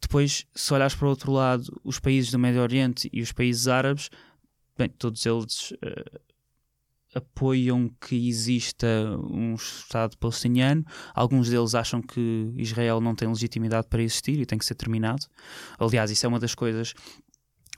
Depois, 0.00 0.46
se 0.54 0.74
olhares 0.74 0.94
para 0.94 1.06
o 1.06 1.10
outro 1.10 1.32
lado, 1.32 1.80
os 1.84 1.98
países 1.98 2.30
do 2.30 2.38
Médio 2.38 2.62
Oriente 2.62 3.08
e 3.12 3.20
os 3.20 3.32
países 3.32 3.68
árabes, 3.68 4.10
bem, 4.76 4.88
todos 4.88 5.24
eles 5.26 5.72
uh, 5.72 6.20
apoiam 7.14 7.90
que 8.00 8.28
exista 8.28 8.86
um 9.30 9.54
Estado 9.54 10.16
palestiniano. 10.16 10.84
Alguns 11.14 11.48
deles 11.48 11.74
acham 11.74 12.00
que 12.00 12.52
Israel 12.56 13.00
não 13.00 13.14
tem 13.14 13.28
legitimidade 13.28 13.88
para 13.88 14.02
existir 14.02 14.38
e 14.38 14.46
tem 14.46 14.58
que 14.58 14.64
ser 14.64 14.74
terminado. 14.74 15.26
Aliás, 15.78 16.10
isso 16.10 16.24
é 16.24 16.28
uma 16.28 16.40
das 16.40 16.54
coisas 16.54 16.94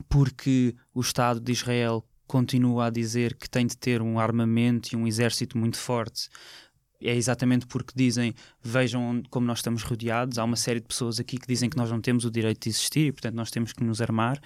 porque 0.09 0.75
o 0.95 1.01
Estado 1.01 1.41
de 1.41 1.53
Israel 1.53 2.05
continua 2.27 2.87
a 2.87 2.91
dizer 2.91 3.37
que 3.37 3.49
tem 3.49 3.67
de 3.67 3.77
ter 3.77 4.01
um 4.01 4.19
armamento 4.19 4.95
e 4.95 4.97
um 4.97 5.07
exército 5.07 5.59
muito 5.59 5.77
forte 5.77 6.29
é 7.05 7.15
exatamente 7.15 7.67
porque 7.67 7.93
dizem 7.95 8.35
vejam 8.63 9.23
como 9.31 9.47
nós 9.47 9.59
estamos 9.59 9.83
rodeados. 9.83 10.39
Há 10.39 10.45
uma 10.45 10.57
série 10.57 10.81
de 10.81 10.87
pessoas 10.87 11.19
aqui 11.21 11.39
que 11.39 11.47
dizem 11.47 11.69
que 11.69 11.77
nós 11.77 11.91
não 11.91 12.01
temos 12.01 12.25
o 12.25 12.31
direito 12.31 12.63
de 12.63 12.71
existir 12.71 13.07
e, 13.07 13.13
portanto, 13.13 13.35
nós 13.35 13.51
temos 13.51 13.73
que 13.73 13.83
nos 13.83 14.01
armar. 14.01 14.39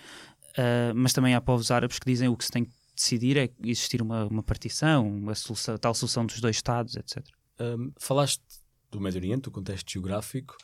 Uh, 0.52 0.94
mas 0.94 1.12
também 1.12 1.34
há 1.34 1.40
povos 1.40 1.70
árabes 1.70 1.98
que 1.98 2.06
dizem 2.06 2.28
o 2.28 2.36
que 2.36 2.44
se 2.44 2.50
tem 2.50 2.64
que 2.64 2.72
decidir 2.96 3.36
é 3.36 3.50
existir 3.62 4.00
uma, 4.00 4.24
uma 4.24 4.42
partição, 4.42 5.06
uma 5.06 5.34
solução, 5.34 5.76
tal 5.76 5.94
solução 5.94 6.24
dos 6.24 6.40
dois 6.40 6.56
Estados, 6.56 6.96
etc. 6.96 7.22
Um, 7.60 7.92
falaste 7.98 8.42
do 8.90 9.00
Médio 9.00 9.18
Oriente, 9.18 9.42
do 9.42 9.50
contexto 9.50 9.92
geográfico, 9.92 10.56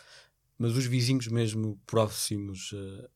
mas 0.59 0.76
os 0.76 0.86
vizinhos 0.86 1.28
mesmo 1.28 1.78
próximos 1.86 2.72
uh, 2.72 3.09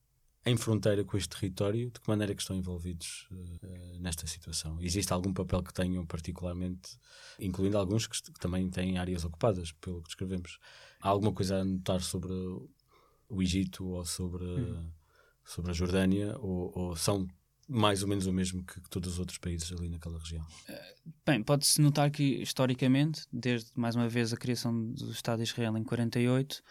em 0.46 0.56
fronteira 0.56 1.04
com 1.04 1.16
este 1.16 1.28
território, 1.28 1.90
de 1.90 2.00
que 2.00 2.08
maneira 2.08 2.32
que 2.32 2.40
estão 2.40 2.54
envolvidos 2.54 3.26
uh, 3.32 3.98
nesta 4.00 4.28
situação? 4.28 4.80
Existe 4.80 5.12
algum 5.12 5.32
papel 5.32 5.60
que 5.60 5.74
tenham 5.74 6.06
particularmente, 6.06 6.96
incluindo 7.40 7.76
alguns 7.76 8.06
que, 8.06 8.22
que, 8.22 8.38
também 8.38 8.70
têm 8.70 8.96
áreas 8.96 9.24
ocupadas, 9.24 9.72
pelo 9.72 10.00
que 10.02 10.06
descrevemos? 10.06 10.60
Há 11.00 11.08
alguma 11.08 11.32
coisa 11.32 11.56
a 11.56 11.64
notar 11.64 12.00
sobre 12.00 12.32
o 12.32 13.42
Egito 13.42 13.84
ou 13.86 14.04
sobre, 14.04 14.44
hum. 14.44 14.88
sobre 15.44 15.72
a 15.72 15.74
Jordânia, 15.74 16.38
ou, 16.38 16.72
ou, 16.78 16.96
são 16.96 17.26
mais 17.68 18.04
ou 18.04 18.08
menos 18.08 18.26
o 18.26 18.32
mesmo 18.32 18.62
que, 18.62 18.80
que, 18.80 18.88
todos 18.88 19.14
os 19.14 19.18
outros 19.18 19.38
países 19.38 19.72
ali 19.72 19.88
naquela 19.88 20.20
região? 20.20 20.46
Eh, 20.68 20.94
bem, 21.26 21.42
pode-se 21.42 21.80
notar 21.80 22.08
que, 22.12 22.22
historicamente, 22.40 23.26
desde 23.32 23.72
mais 23.74 23.96
uma 23.96 24.08
vez 24.08 24.32
a 24.32 24.36
criação 24.36 24.92
do 24.92 25.10
Estado 25.10 25.38
de 25.38 25.50
Israel 25.50 25.76
em 25.76 25.82
48, 25.82 26.62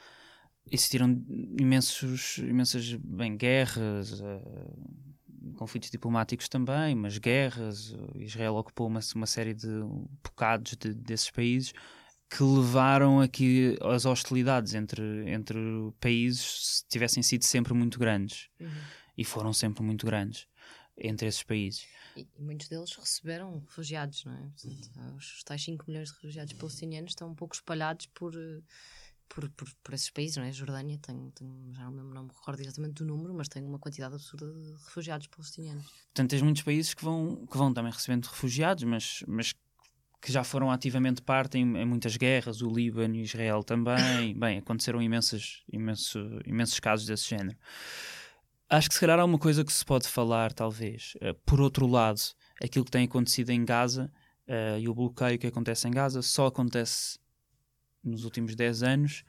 existiram 0.71 1.23
imensos, 1.59 2.37
imensas 2.39 2.93
bem, 2.93 3.37
guerras, 3.37 4.19
uh, 4.19 5.53
conflitos 5.55 5.89
diplomáticos 5.89 6.49
também, 6.49 6.95
mas 6.95 7.17
guerras. 7.17 7.91
Uh, 7.91 8.17
Israel 8.17 8.55
ocupou 8.55 8.87
uma, 8.87 8.99
uma 9.15 9.27
série 9.27 9.53
de 9.53 9.67
bocados 10.23 10.75
de, 10.75 10.93
desses 10.93 11.29
países 11.29 11.73
que 12.29 12.43
levaram 12.43 13.21
a 13.21 13.27
que 13.27 13.77
as 13.81 14.05
hostilidades 14.05 14.73
entre, 14.73 15.29
entre 15.29 15.57
países 15.99 16.83
tivessem 16.89 17.21
sido 17.21 17.43
sempre 17.43 17.73
muito 17.73 17.99
grandes. 17.99 18.49
Uhum. 18.59 18.69
E 19.17 19.23
foram 19.23 19.53
sempre 19.53 19.83
muito 19.83 20.05
grandes 20.05 20.47
entre 20.97 21.27
esses 21.27 21.43
países. 21.43 21.87
E, 22.15 22.27
muitos 22.39 22.67
deles 22.67 22.93
receberam 22.95 23.59
refugiados, 23.59 24.23
não 24.25 24.33
é? 24.33 24.49
Portanto, 24.61 25.15
os 25.17 25.43
tais 25.43 25.63
5 25.63 25.85
milhões 25.87 26.09
de 26.09 26.15
refugiados 26.15 26.53
palestinianos 26.53 27.11
estão 27.11 27.29
um 27.29 27.35
pouco 27.35 27.55
espalhados 27.55 28.07
por. 28.07 28.33
Por, 29.35 29.49
por, 29.49 29.67
por, 29.83 29.93
esses 29.93 30.09
países, 30.09 30.37
não 30.37 30.45
é? 30.45 30.47
A 30.47 30.51
Jordânia 30.51 30.97
tem, 30.97 31.29
tem, 31.31 31.73
já 31.73 31.91
não, 31.91 32.05
não 32.05 32.23
me 32.23 32.29
recordo 32.29 32.61
exatamente 32.61 32.93
do 32.93 33.05
número, 33.05 33.33
mas 33.33 33.49
tem 33.49 33.61
uma 33.65 33.77
quantidade 33.77 34.15
absurda 34.15 34.49
de 34.49 34.71
refugiados 34.85 35.27
palestinianos. 35.27 35.85
Portanto, 35.85 36.29
tens 36.29 36.41
muitos 36.41 36.61
países 36.61 36.93
que 36.93 37.03
vão, 37.03 37.45
que 37.45 37.57
vão 37.57 37.73
também 37.73 37.91
recebendo 37.91 38.27
refugiados, 38.27 38.85
mas, 38.85 39.23
mas 39.27 39.53
que 40.21 40.31
já 40.31 40.43
foram 40.43 40.71
ativamente 40.71 41.21
parte 41.21 41.57
em, 41.57 41.77
em 41.77 41.85
muitas 41.85 42.15
guerras, 42.15 42.61
o 42.61 42.69
Líbano 42.69 43.13
e 43.15 43.23
Israel 43.23 43.61
também. 43.61 44.33
Bem, 44.39 44.59
aconteceram 44.59 45.01
imensas, 45.01 45.63
imenso, 45.71 46.17
imensos 46.45 46.79
casos 46.79 47.05
desse 47.05 47.29
género. 47.29 47.57
Acho 48.69 48.87
que 48.87 48.95
se 48.95 49.01
calhar 49.01 49.19
há 49.19 49.25
uma 49.25 49.37
coisa 49.37 49.63
que 49.63 49.71
se 49.71 49.85
pode 49.85 50.07
falar, 50.07 50.51
talvez. 50.51 51.13
Uh, 51.17 51.35
por 51.45 51.61
outro 51.61 51.85
lado, 51.85 52.19
aquilo 52.63 52.83
que 52.85 52.91
tem 52.91 53.05
acontecido 53.05 53.51
em 53.51 53.63
Gaza 53.63 54.11
uh, 54.47 54.79
e 54.79 54.89
o 54.89 54.95
bloqueio 54.95 55.37
que 55.37 55.47
acontece 55.47 55.87
em 55.87 55.91
Gaza 55.91 56.21
só 56.21 56.47
acontece 56.47 57.19
nos 58.05 58.23
últimos 58.23 58.55
10 58.55 58.83
anos 58.83 59.23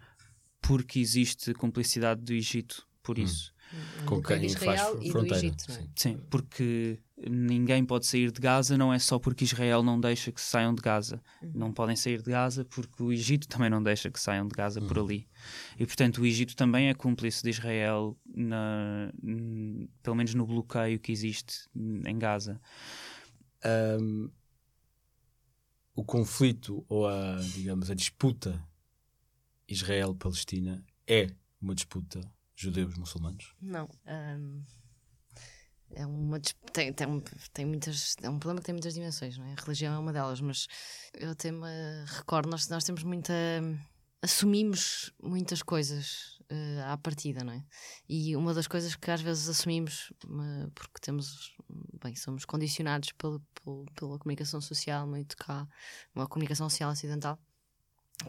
porque 0.60 0.98
existe 0.98 1.54
cumplicidade 1.54 2.20
do 2.22 2.32
Egito 2.32 2.86
por 3.02 3.18
hum. 3.18 3.22
isso. 3.22 3.54
Hum. 3.72 4.06
Com 4.06 4.22
quem 4.22 4.48
faz 4.50 4.80
fronteira. 5.10 5.36
Egito, 5.38 5.64
é? 5.70 5.74
Sim. 5.74 5.88
Sim, 5.94 6.20
porque 6.30 7.00
ninguém 7.28 7.84
pode 7.84 8.06
sair 8.06 8.30
de 8.30 8.40
Gaza, 8.40 8.76
não 8.76 8.92
é 8.92 8.98
só 8.98 9.18
porque 9.18 9.44
Israel 9.44 9.82
não 9.82 9.98
deixa 9.98 10.30
que 10.30 10.40
saiam 10.40 10.74
de 10.74 10.82
Gaza. 10.82 11.20
Uhum. 11.42 11.50
Não 11.54 11.72
podem 11.72 11.96
sair 11.96 12.22
de 12.22 12.30
Gaza 12.30 12.64
porque 12.64 13.02
o 13.02 13.12
Egito 13.12 13.48
também 13.48 13.70
não 13.70 13.82
deixa 13.82 14.10
que 14.10 14.20
saiam 14.20 14.46
de 14.46 14.54
Gaza 14.54 14.80
uhum. 14.80 14.86
por 14.86 14.98
ali. 14.98 15.26
E 15.78 15.86
portanto 15.86 16.18
o 16.20 16.26
Egito 16.26 16.54
também 16.54 16.88
é 16.88 16.94
cúmplice 16.94 17.42
de 17.42 17.50
Israel, 17.50 18.16
na, 18.34 19.12
pelo 20.02 20.16
menos 20.16 20.34
no 20.34 20.46
bloqueio 20.46 20.98
que 21.00 21.10
existe 21.10 21.68
em 21.74 22.18
Gaza. 22.18 22.60
Um, 24.00 24.30
o 25.96 26.04
conflito 26.04 26.84
ou 26.88 27.08
a, 27.08 27.36
digamos, 27.54 27.90
a 27.90 27.94
disputa 27.94 28.62
Israel-Palestina 29.66 30.84
é 31.06 31.30
uma 31.60 31.74
disputa 31.74 32.20
judeus-muçulmanos? 32.54 33.54
Não. 33.60 33.88
Um, 34.06 34.62
é 35.94 36.04
uma 36.04 36.38
tem, 36.72 36.92
tem, 36.92 37.22
tem 37.52 37.64
muitas 37.64 38.14
é 38.22 38.28
um 38.28 38.38
problema 38.38 38.60
que 38.60 38.66
tem 38.66 38.74
muitas 38.74 38.92
dimensões, 38.92 39.38
não 39.38 39.46
é? 39.46 39.52
A 39.52 39.62
religião 39.62 39.94
é 39.94 39.98
uma 39.98 40.12
delas, 40.12 40.40
mas 40.40 40.66
eu 41.14 41.30
até 41.30 41.50
me 41.50 41.66
recordo 42.06 42.50
nós 42.50 42.68
nós 42.68 42.84
temos 42.84 43.02
muita 43.02 43.32
assumimos 44.20 45.12
muitas 45.22 45.62
coisas 45.62 46.35
uh, 46.50 46.92
à 46.92 46.96
partida, 46.96 47.44
não 47.44 47.52
é? 47.52 47.64
E 48.08 48.36
uma 48.36 48.54
das 48.54 48.66
coisas 48.66 48.94
que 48.94 49.10
às 49.10 49.20
vezes 49.20 49.48
assumimos 49.48 50.12
uh, 50.24 50.70
porque 50.74 51.00
temos 51.00 51.56
bem 52.02 52.14
somos 52.14 52.44
condicionados 52.44 53.12
pela, 53.12 53.40
pela, 53.62 53.84
pela 53.94 54.18
comunicação 54.18 54.60
social 54.60 55.06
muito 55.06 55.36
cá, 55.36 55.68
uma 56.14 56.26
comunicação 56.26 56.68
social 56.68 56.90
ocidental 56.90 57.38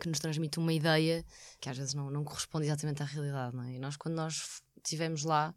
que 0.01 0.09
nos 0.09 0.19
transmite 0.19 0.59
uma 0.59 0.73
ideia 0.73 1.25
que 1.61 1.69
às 1.69 1.77
vezes 1.77 1.93
não, 1.93 2.11
não 2.11 2.23
corresponde 2.23 2.65
exatamente 2.65 3.01
à 3.01 3.05
realidade, 3.05 3.55
não 3.55 3.63
é? 3.63 3.73
E 3.73 3.79
nós, 3.79 3.95
quando 3.95 4.15
nós 4.15 4.61
estivemos 4.77 5.23
lá, 5.23 5.55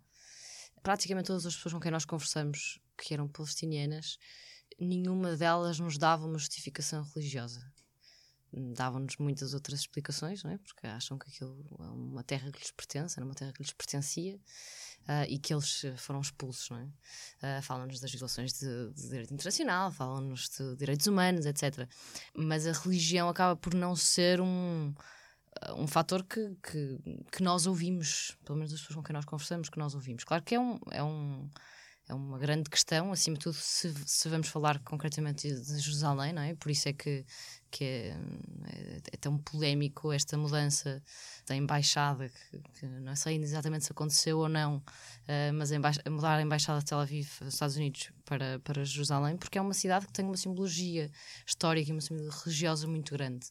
praticamente 0.82 1.26
todas 1.26 1.46
as 1.46 1.54
pessoas 1.56 1.74
com 1.74 1.80
quem 1.80 1.90
nós 1.90 2.04
conversamos 2.04 2.78
que 2.96 3.12
eram 3.12 3.26
palestinianas, 3.26 4.18
nenhuma 4.78 5.36
delas 5.36 5.80
nos 5.80 5.98
dava 5.98 6.26
uma 6.26 6.38
justificação 6.38 7.02
religiosa. 7.14 7.61
Davam-nos 8.53 9.16
muitas 9.18 9.55
outras 9.55 9.80
explicações, 9.80 10.42
não 10.42 10.51
é? 10.51 10.59
Porque 10.59 10.86
acham 10.86 11.18
que 11.18 11.28
aquilo 11.28 11.64
é 11.78 11.88
uma 11.88 12.24
terra 12.24 12.51
que 12.51 12.59
lhes 12.59 12.72
pertence, 12.72 13.18
era 13.18 13.24
uma 13.24 13.34
terra 13.34 13.53
que 13.53 13.62
lhes 13.62 13.72
pertencia 13.72 14.36
uh, 15.09 15.24
e 15.28 15.38
que 15.38 15.53
eles 15.55 15.84
eh, 15.84 15.96
foram 15.96 16.20
expulsos, 16.20 16.68
não 16.70 16.78
é? 16.78 17.59
Uh, 17.59 17.62
falam-nos 17.62 18.01
das 18.01 18.11
violações 18.11 18.53
de, 18.55 18.92
de 18.92 19.09
direito 19.09 19.32
internacional, 19.32 19.92
falam-nos 19.92 20.48
de 20.48 20.76
direitos 20.76 21.07
humanos, 21.07 21.46
etc. 21.46 21.88
Mas 22.34 22.66
a 22.66 22.72
religião 22.72 23.28
acaba 23.28 23.55
por 23.57 23.74
não 23.74 23.94
ser 23.94 24.40
um, 24.40 24.92
um 25.76 25.86
fator 25.86 26.24
que, 26.24 26.57
que, 26.62 26.98
que 27.30 27.42
nós 27.42 27.66
ouvimos, 27.66 28.36
pelo 28.44 28.59
menos 28.59 28.72
as 28.72 28.80
pessoas 28.80 28.96
com 28.96 29.03
quem 29.03 29.14
nós 29.14 29.24
conversamos, 29.24 29.68
que 29.68 29.78
nós 29.78 29.94
ouvimos. 29.94 30.24
Claro 30.24 30.42
que 30.42 30.55
é 30.55 30.61
um. 30.61 30.78
É 30.90 31.03
um 31.03 31.48
é 32.09 32.14
uma 32.14 32.38
grande 32.40 32.68
questão, 32.68 33.12
acima 33.12 33.36
de 33.36 33.44
tudo, 33.44 33.55
se, 33.55 33.94
se 34.05 34.28
vamos 34.28 34.48
falar 34.48 34.80
concretamente 34.80 35.48
de 35.48 35.78
Jerusalém, 35.78 36.32
não 36.32 36.42
é? 36.42 36.57
Por 36.57 36.68
isso 36.68 36.88
é 36.88 36.92
que 36.92 37.24
que 37.70 37.84
é, 37.84 38.16
é, 39.12 39.16
tão 39.16 39.38
polémico 39.38 40.12
esta 40.12 40.36
mudança 40.36 41.02
da 41.46 41.54
embaixada, 41.54 42.28
que, 42.28 42.58
que, 42.78 42.86
não 42.86 43.14
sei 43.16 43.36
exatamente 43.36 43.84
se 43.84 43.92
aconteceu 43.92 44.38
ou 44.38 44.48
não, 44.48 44.76
uh, 44.76 45.52
mas 45.54 45.72
a 45.72 46.10
mudar 46.10 46.36
a 46.36 46.42
embaixada 46.42 46.78
de 46.80 46.84
Tel 46.84 46.98
Aviv, 46.98 47.28
Estados 47.46 47.76
Unidos, 47.76 48.10
para, 48.24 48.60
para 48.60 48.84
Jerusalém, 48.84 49.36
porque 49.36 49.58
é 49.58 49.60
uma 49.60 49.74
cidade 49.74 50.06
que 50.06 50.12
tem 50.12 50.24
uma 50.24 50.36
simbologia 50.36 51.10
histórica 51.44 51.90
e 51.90 51.92
uma 51.92 52.00
simbologia 52.00 52.32
religiosa 52.44 52.86
muito 52.86 53.12
grande. 53.12 53.46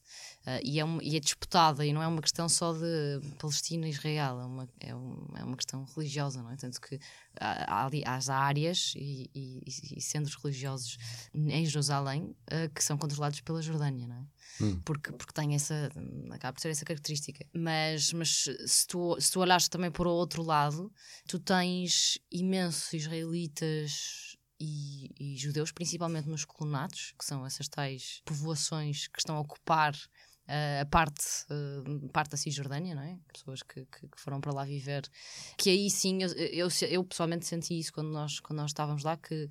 Uh, 0.46 0.60
e, 0.64 0.80
é 0.80 0.84
um, 0.84 0.98
e 1.02 1.16
é 1.16 1.20
disputada, 1.20 1.84
e 1.84 1.92
não 1.92 2.02
é 2.02 2.06
uma 2.06 2.22
questão 2.22 2.48
só 2.48 2.72
de 2.72 3.20
Palestina 3.38 3.86
e 3.86 3.90
Israel, 3.90 4.40
é 4.40 4.44
uma, 4.44 4.68
é, 4.80 4.94
um, 4.94 5.26
é 5.36 5.44
uma 5.44 5.56
questão 5.56 5.84
religiosa, 5.94 6.42
não 6.42 6.50
é? 6.50 6.56
Tanto 6.56 6.80
que 6.80 6.98
há, 7.38 7.86
há 7.86 8.14
as 8.14 8.30
áreas 8.30 8.94
e, 8.96 9.30
e, 9.34 9.62
e, 9.66 10.00
centros 10.00 10.34
religiosos 10.34 10.96
em 11.34 11.66
Jerusalém 11.66 12.22
uh, 12.22 12.70
que 12.74 12.82
são 12.82 12.96
controlados 12.96 13.40
pela 13.40 13.60
Jordânia 13.60 14.09
não 14.10 14.16
é? 14.16 14.64
Hum. 14.64 14.80
Porque, 14.84 15.12
porque 15.12 15.32
tem 15.32 15.54
essa, 15.54 15.90
acaba 16.30 16.52
por 16.52 16.60
ser 16.60 16.68
essa 16.68 16.84
característica. 16.84 17.46
Mas, 17.54 18.12
mas 18.12 18.48
se, 18.66 18.86
tu, 18.86 19.16
se 19.20 19.32
tu 19.32 19.40
olhares 19.40 19.68
também 19.68 19.90
para 19.90 20.08
o 20.08 20.12
outro 20.12 20.42
lado, 20.42 20.92
tu 21.26 21.38
tens 21.38 22.18
imensos 22.30 22.92
israelitas 22.92 24.36
e, 24.60 25.10
e, 25.18 25.36
judeus, 25.38 25.72
principalmente 25.72 26.28
nos 26.28 26.44
colonatos, 26.44 27.14
que 27.18 27.24
são 27.24 27.46
essas 27.46 27.66
tais 27.66 28.20
povoações 28.26 29.08
que 29.08 29.18
estão 29.18 29.36
a 29.36 29.40
ocupar 29.40 29.94
a 30.80 30.86
parte, 30.86 31.24
parte 32.12 32.32
da 32.32 32.36
Cisjordânia, 32.36 32.94
não 32.94 33.02
é? 33.02 33.16
Pessoas 33.32 33.62
que, 33.62 33.84
que, 33.86 34.08
que, 34.08 34.20
foram 34.20 34.40
para 34.40 34.52
lá 34.52 34.64
viver. 34.64 35.08
Que 35.56 35.70
aí 35.70 35.88
sim, 35.88 36.22
eu, 36.22 36.28
eu, 36.32 36.68
eu, 36.88 37.04
pessoalmente 37.04 37.46
senti 37.46 37.78
isso 37.78 37.92
quando 37.92 38.10
nós, 38.10 38.40
quando 38.40 38.58
nós 38.58 38.70
estávamos 38.70 39.04
lá, 39.04 39.16
que 39.16 39.48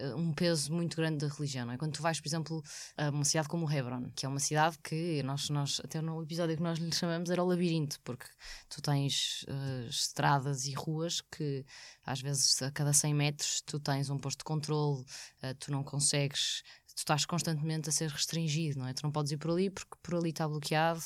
uh, 0.00 0.16
um 0.16 0.32
peso 0.32 0.72
muito 0.72 0.96
grande 0.96 1.18
da 1.18 1.32
religião, 1.32 1.66
não 1.66 1.74
é? 1.74 1.78
Quando 1.78 1.92
tu 1.92 2.02
vais, 2.02 2.20
por 2.20 2.28
exemplo, 2.28 2.62
a 2.96 3.10
uma 3.10 3.24
cidade 3.24 3.48
como 3.48 3.70
Hebron, 3.70 4.10
que 4.14 4.26
é 4.26 4.28
uma 4.28 4.40
cidade 4.40 4.78
que 4.82 5.22
nós, 5.22 5.48
nós 5.50 5.80
até 5.84 6.00
no 6.00 6.22
episódio 6.22 6.56
que 6.56 6.62
nós 6.62 6.78
lhe 6.78 6.92
chamamos 6.92 7.30
era 7.30 7.42
o 7.42 7.46
labirinto, 7.46 8.00
porque 8.02 8.26
tu 8.68 8.82
tens 8.82 9.44
uh, 9.44 9.88
estradas 9.88 10.66
e 10.66 10.72
ruas 10.72 11.20
que 11.20 11.64
às 12.04 12.20
vezes 12.20 12.60
a 12.62 12.70
cada 12.70 12.92
100 12.92 13.14
metros 13.14 13.60
tu 13.62 13.78
tens 13.78 14.10
um 14.10 14.18
posto 14.18 14.38
de 14.38 14.44
controle, 14.44 15.00
uh, 15.00 15.54
tu 15.58 15.70
não 15.70 15.84
consegues 15.84 16.62
tu 17.00 17.04
estás 17.04 17.24
constantemente 17.24 17.88
a 17.88 17.92
ser 17.92 18.10
restringido, 18.10 18.78
não 18.78 18.86
é? 18.86 18.92
Tu 18.92 19.02
não 19.02 19.10
podes 19.10 19.32
ir 19.32 19.38
por 19.38 19.50
ali 19.50 19.70
porque 19.70 19.96
por 20.02 20.14
ali 20.14 20.30
está 20.30 20.46
bloqueado, 20.46 21.00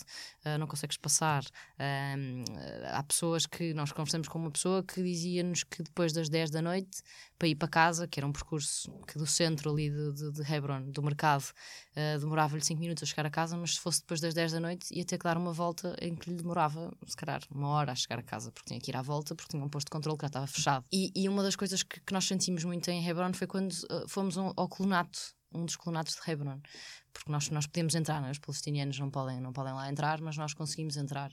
uh, 0.44 0.58
não 0.58 0.66
consegues 0.66 0.96
passar. 0.96 1.44
Um, 1.78 2.44
há 2.90 3.02
pessoas 3.04 3.46
que 3.46 3.72
nós 3.74 3.92
conversamos 3.92 4.26
com 4.26 4.38
uma 4.38 4.50
pessoa 4.50 4.82
que 4.82 5.02
dizia-nos 5.02 5.62
que 5.62 5.82
depois 5.82 6.12
das 6.12 6.28
10 6.28 6.50
da 6.50 6.60
noite, 6.60 7.00
para 7.38 7.48
ir 7.48 7.54
para 7.54 7.68
casa, 7.68 8.08
que 8.08 8.18
era 8.18 8.26
um 8.26 8.32
percurso 8.32 8.90
que 9.06 9.18
do 9.18 9.26
centro 9.26 9.70
ali 9.70 9.90
de, 9.90 10.12
de, 10.12 10.32
de 10.32 10.52
Hebron, 10.52 10.90
do 10.90 11.02
mercado, 11.02 11.44
uh, 11.44 12.18
demorava-lhe 12.18 12.64
5 12.64 12.80
minutos 12.80 13.02
a 13.04 13.06
chegar 13.06 13.26
a 13.26 13.30
casa, 13.30 13.56
mas 13.56 13.74
se 13.74 13.80
fosse 13.80 14.00
depois 14.00 14.20
das 14.20 14.34
10 14.34 14.52
da 14.52 14.60
noite, 14.60 14.86
ia 14.92 15.04
ter 15.04 15.16
que 15.16 15.24
dar 15.24 15.36
uma 15.36 15.52
volta 15.52 15.96
em 16.00 16.16
que 16.16 16.28
lhe 16.30 16.36
demorava, 16.36 16.92
se 17.06 17.16
calhar, 17.16 17.40
uma 17.50 17.68
hora 17.68 17.92
a 17.92 17.94
chegar 17.94 18.18
a 18.18 18.22
casa, 18.22 18.50
porque 18.50 18.68
tinha 18.68 18.80
que 18.80 18.90
ir 18.90 18.96
à 18.96 19.02
volta, 19.02 19.34
porque 19.34 19.50
tinha 19.50 19.64
um 19.64 19.68
posto 19.68 19.86
de 19.86 19.92
controle 19.92 20.18
que 20.18 20.22
já 20.22 20.28
estava 20.28 20.46
fechado. 20.48 20.84
E, 20.92 21.12
e 21.14 21.28
uma 21.28 21.42
das 21.42 21.54
coisas 21.54 21.84
que, 21.84 22.00
que, 22.00 22.12
nós 22.12 22.24
sentimos 22.24 22.64
muito 22.64 22.90
em 22.90 23.06
Hebron 23.06 23.32
foi 23.32 23.46
quando 23.46 23.72
uh, 23.72 24.08
fomos 24.08 24.36
um, 24.36 24.52
ao 24.56 24.68
colonato 24.68 25.34
um 25.54 25.64
dos 25.64 25.76
colonatos 25.76 26.14
de 26.14 26.30
Hebron, 26.30 26.60
porque 27.12 27.30
nós, 27.30 27.48
nós 27.50 27.66
podemos 27.66 27.94
entrar, 27.94 28.20
né? 28.20 28.30
os 28.30 28.38
palestinianos 28.38 28.98
não 28.98 29.10
podem, 29.10 29.40
não 29.40 29.52
podem 29.52 29.72
lá 29.72 29.88
entrar, 29.90 30.20
mas 30.20 30.36
nós 30.36 30.52
conseguimos 30.52 30.96
entrar. 30.96 31.30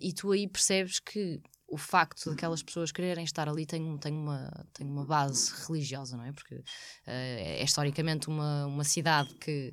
E 0.00 0.12
tu 0.12 0.32
aí 0.32 0.48
percebes 0.48 0.98
que 0.98 1.40
o 1.68 1.78
facto 1.78 2.30
daquelas 2.30 2.62
pessoas 2.62 2.90
quererem 2.90 3.24
estar 3.24 3.48
ali 3.48 3.64
tem, 3.64 3.96
tem, 3.98 4.12
uma, 4.12 4.50
tem 4.72 4.86
uma 4.86 5.06
base 5.06 5.52
religiosa, 5.66 6.16
não 6.16 6.24
é? 6.24 6.32
Porque 6.32 6.56
uh, 6.56 6.62
é 7.06 7.62
historicamente 7.62 8.28
uma, 8.28 8.66
uma 8.66 8.84
cidade 8.84 9.32
que 9.36 9.72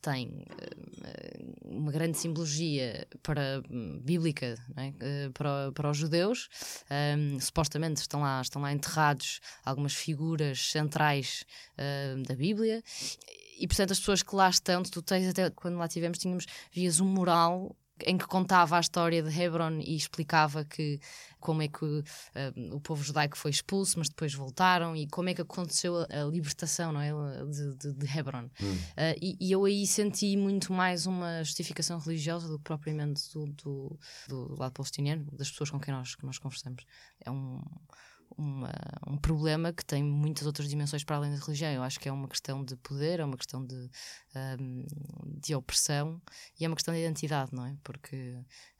tem 0.00 0.28
uh, 0.28 1.76
uma 1.76 1.92
grande 1.92 2.18
simbologia 2.18 3.06
para 3.22 3.62
bíblica 4.00 4.56
é? 4.76 4.88
uh, 4.88 5.32
para, 5.32 5.72
para 5.72 5.90
os 5.90 5.96
judeus 5.96 6.48
um, 7.16 7.40
supostamente 7.40 8.00
estão 8.00 8.20
lá 8.20 8.40
estão 8.40 8.62
lá 8.62 8.72
enterrados 8.72 9.40
algumas 9.64 9.94
figuras 9.94 10.70
centrais 10.70 11.44
uh, 11.74 12.22
da 12.22 12.34
Bíblia 12.34 12.82
e 13.58 13.66
portanto 13.66 13.90
as 13.90 13.98
pessoas 13.98 14.22
que 14.22 14.34
lá 14.34 14.48
estão, 14.48 14.82
tu 14.82 15.02
tens 15.02 15.28
até 15.28 15.50
quando 15.50 15.76
lá 15.76 15.88
tivemos, 15.88 16.18
tínhamos, 16.18 16.46
vias 16.72 17.00
um 17.00 17.06
mural 17.06 17.76
em 18.06 18.16
que 18.16 18.26
contava 18.26 18.76
a 18.76 18.80
história 18.80 19.22
de 19.22 19.40
Hebron 19.40 19.80
e 19.80 19.96
explicava 19.96 20.64
que 20.64 21.00
como 21.40 21.62
é 21.62 21.68
que 21.68 21.84
uh, 21.84 22.04
o 22.72 22.80
povo 22.80 23.02
judaico 23.02 23.36
foi 23.36 23.50
expulso, 23.50 23.98
mas 23.98 24.08
depois 24.08 24.34
voltaram 24.34 24.96
e 24.96 25.06
como 25.06 25.28
é 25.28 25.34
que 25.34 25.40
aconteceu 25.40 25.96
a, 25.96 26.06
a 26.10 26.24
libertação 26.24 26.92
não 26.92 27.00
é? 27.00 27.10
de, 27.44 27.76
de, 27.76 27.92
de 27.92 28.18
Hebron. 28.18 28.50
Hum. 28.60 28.72
Uh, 28.72 29.18
e, 29.20 29.36
e, 29.40 29.52
eu 29.52 29.64
aí 29.64 29.86
senti 29.86 30.36
muito 30.36 30.72
mais 30.72 31.06
uma 31.06 31.42
justificação 31.44 31.98
religiosa 31.98 32.48
do 32.48 32.58
que 32.58 32.64
propriamente 32.64 33.32
do, 33.32 33.46
do, 33.46 33.98
do 34.28 34.56
lado 34.58 34.72
palestiniano, 34.72 35.26
das 35.32 35.50
pessoas 35.50 35.70
com 35.70 35.78
quem 35.78 35.94
nós, 35.94 36.14
que 36.14 36.26
nós 36.26 36.38
conversamos. 36.38 36.84
É 37.24 37.30
um 37.30 37.62
uma, 38.36 38.72
um 39.06 39.16
problema 39.16 39.72
que 39.72 39.84
tem 39.84 40.02
muitas 40.02 40.46
outras 40.46 40.68
dimensões 40.68 41.04
para 41.04 41.16
além 41.16 41.32
da 41.32 41.38
religião. 41.38 41.72
Eu 41.72 41.82
acho 41.82 41.98
que 41.98 42.08
é 42.08 42.12
uma 42.12 42.28
questão 42.28 42.64
de 42.64 42.76
poder, 42.76 43.20
é 43.20 43.24
uma 43.24 43.36
questão 43.36 43.64
de, 43.64 43.90
um, 44.60 44.84
de 45.40 45.54
opressão 45.54 46.20
e 46.58 46.64
é 46.64 46.68
uma 46.68 46.76
questão 46.76 46.94
de 46.94 47.00
identidade, 47.00 47.54
não 47.54 47.64
é? 47.64 47.76
Porque 47.82 48.36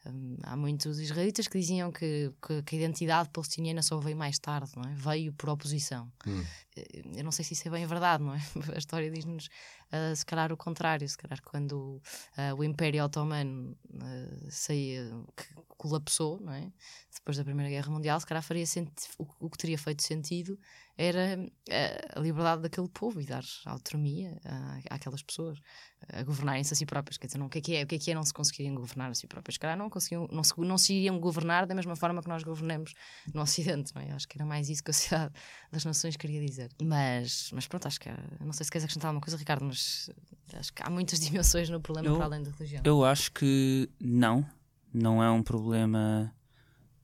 um, 0.06 0.36
há 0.42 0.56
muitos 0.56 0.98
israelitas 0.98 1.48
que 1.48 1.58
diziam 1.58 1.90
que, 1.90 2.32
que, 2.40 2.62
que, 2.62 2.76
a 2.76 2.78
identidade 2.78 3.28
palestiniana 3.30 3.82
só 3.82 3.98
veio 3.98 4.16
mais 4.16 4.38
tarde, 4.38 4.70
não 4.76 4.88
é? 4.88 4.94
Veio 4.94 5.32
por 5.32 5.50
oposição. 5.50 6.10
Hum. 6.26 6.44
Eu 7.16 7.24
não 7.24 7.32
sei 7.32 7.44
se 7.44 7.54
isso 7.54 7.66
é 7.66 7.70
bem 7.70 7.86
verdade, 7.86 8.22
não 8.22 8.34
é? 8.34 8.38
A 8.74 8.78
história 8.78 9.10
diz-nos, 9.10 9.46
uh, 9.46 10.14
se 10.14 10.24
calhar, 10.24 10.52
o 10.52 10.56
contrário. 10.56 11.08
Se 11.08 11.18
calhar, 11.18 11.40
quando 11.42 12.00
uh, 12.36 12.54
o 12.56 12.62
Império 12.62 13.04
Otomano 13.04 13.76
uh, 13.94 14.50
saía, 14.50 15.10
colapsou, 15.76 16.40
não 16.40 16.52
é? 16.52 16.70
Depois 17.14 17.36
da 17.36 17.44
Primeira 17.44 17.70
Guerra 17.70 17.90
Mundial, 17.90 18.18
se 18.20 18.26
calhar 18.26 18.42
faria 18.42 18.64
o, 19.18 19.26
o, 19.40 19.50
que 19.50 19.58
teria 19.58 19.78
feito 19.78 20.02
sentido 20.02 20.58
era 20.98 21.40
eh, 21.70 22.08
a 22.16 22.20
liberdade 22.20 22.62
daquele 22.62 22.88
povo 22.88 23.20
e 23.20 23.24
dar 23.24 23.44
autonomia 23.64 24.36
àquelas 24.90 25.22
pessoas 25.22 25.60
a 26.12 26.24
governarem-se 26.24 26.72
a 26.72 26.76
si 26.76 26.84
próprias. 26.84 27.16
Quer 27.16 27.28
dizer, 27.28 27.38
não, 27.38 27.46
o, 27.46 27.48
que 27.48 27.58
é 27.58 27.60
que 27.60 27.76
é, 27.76 27.84
o 27.84 27.86
que 27.86 27.94
é 27.94 27.98
que 27.98 28.10
é 28.10 28.14
não 28.14 28.24
se 28.24 28.34
conseguirem 28.34 28.74
governar 28.74 29.10
a 29.10 29.14
si 29.14 29.28
próprias? 29.28 29.54
Se 29.54 29.60
calhar 29.60 29.78
não, 29.78 29.88
conseguiam, 29.88 30.28
não, 30.32 30.42
se, 30.42 30.52
não 30.58 30.76
se 30.76 30.94
iriam 30.94 31.20
governar 31.20 31.66
da 31.66 31.74
mesma 31.74 31.94
forma 31.94 32.20
que 32.20 32.28
nós 32.28 32.42
governamos 32.42 32.94
no 33.32 33.40
Ocidente, 33.40 33.94
não 33.94 34.02
é? 34.02 34.10
Acho 34.10 34.26
que 34.26 34.36
era 34.36 34.44
mais 34.44 34.68
isso 34.68 34.82
que 34.82 34.90
a 34.90 34.94
Sociedade 34.94 35.32
das 35.70 35.84
Nações 35.84 36.16
queria 36.16 36.44
dizer. 36.44 36.70
Mas, 36.82 37.50
mas 37.52 37.68
pronto, 37.68 37.86
acho 37.86 38.00
que. 38.00 38.10
Não 38.40 38.52
sei 38.52 38.64
se 38.64 38.70
queres 38.70 38.84
acrescentar 38.84 39.08
alguma 39.08 39.22
coisa, 39.22 39.36
Ricardo, 39.36 39.64
mas 39.64 40.10
acho 40.54 40.72
que 40.72 40.82
há 40.84 40.90
muitas 40.90 41.20
dimensões 41.24 41.70
no 41.70 41.80
problema 41.80 42.08
eu, 42.08 42.16
para 42.16 42.26
além 42.26 42.42
da 42.42 42.50
religião. 42.50 42.82
Eu 42.84 43.04
acho 43.04 43.30
que 43.30 43.88
não 44.00 44.44
não 44.92 45.22
é 45.22 45.30
um 45.30 45.42
problema. 45.42 46.34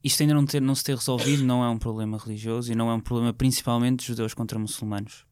Isto 0.05 0.20
ainda 0.20 0.34
não, 0.34 0.44
ter, 0.44 0.61
não 0.61 0.74
se 0.74 0.84
ter 0.84 0.94
resolvido 0.94 1.42
não 1.44 1.64
é 1.64 1.68
um 1.70 1.78
problema 1.78 2.18
religioso 2.18 2.70
e 2.70 2.74
não 2.74 2.90
é 2.90 2.94
um 2.94 3.00
problema 3.00 3.32
principalmente 3.32 4.00
de 4.00 4.07
judeus 4.09 4.34
contra 4.34 4.59
muçulmanos. 4.59 5.24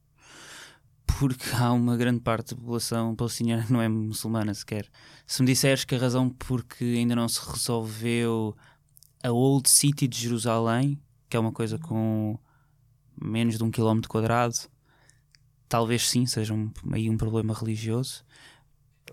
porque 1.05 1.45
há 1.53 1.71
uma 1.71 1.95
grande 1.95 2.19
parte 2.21 2.55
da 2.55 2.59
população 2.59 3.15
palestiniana 3.15 3.63
que 3.63 3.71
não 3.71 3.81
é 3.81 3.87
muçulmana 3.87 4.51
sequer. 4.53 4.89
Se 5.27 5.43
me 5.43 5.47
disseres 5.47 5.85
que 5.85 5.93
a 5.93 5.99
razão 5.99 6.27
porque 6.27 6.83
ainda 6.83 7.15
não 7.15 7.29
se 7.29 7.39
resolveu 7.47 8.55
a 9.23 9.31
Old 9.31 9.69
City 9.69 10.07
de 10.07 10.17
Jerusalém, 10.19 10.99
que 11.29 11.37
é 11.37 11.39
uma 11.39 11.51
coisa 11.51 11.77
com 11.77 12.37
menos 13.21 13.57
de 13.57 13.63
um 13.63 13.69
quilómetro 13.69 14.09
quadrado, 14.09 14.55
talvez 15.69 16.09
sim 16.09 16.25
seja 16.25 16.53
um, 16.53 16.71
aí 16.91 17.09
um 17.09 17.17
problema 17.17 17.53
religioso. 17.53 18.25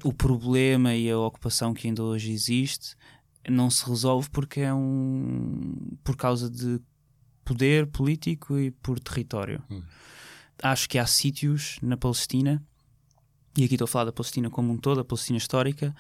O 0.03 0.13
problema 0.13 0.95
e 0.95 1.11
a 1.11 1.19
ocupação 1.19 1.75
que 1.75 1.87
ainda 1.87 2.03
hoje 2.03 2.33
existe 2.33 2.97
não 3.49 3.71
se 3.71 3.85
resolve 3.89 4.29
porque 4.31 4.61
é 4.61 4.73
um 4.73 5.75
por 6.05 6.17
causa 6.17 6.51
de 6.51 6.81
poder 7.45 7.87
político 7.87 8.59
e 8.59 8.71
por 8.71 9.01
território. 9.01 9.63
Hum. 9.71 9.83
Acho 10.63 10.89
que 10.89 10.99
há 10.99 11.07
sítios 11.07 11.79
na 11.83 11.97
Palestina, 11.97 12.63
e 13.57 13.65
aqui 13.65 13.75
estou 13.75 13.87
a 13.87 13.89
falar 13.89 14.05
da 14.05 14.13
Palestina 14.13 14.51
como 14.51 14.73
um 14.73 14.77
todo, 14.77 15.01
a 15.01 15.05
Palestina 15.05 15.39
histórica, 15.39 15.95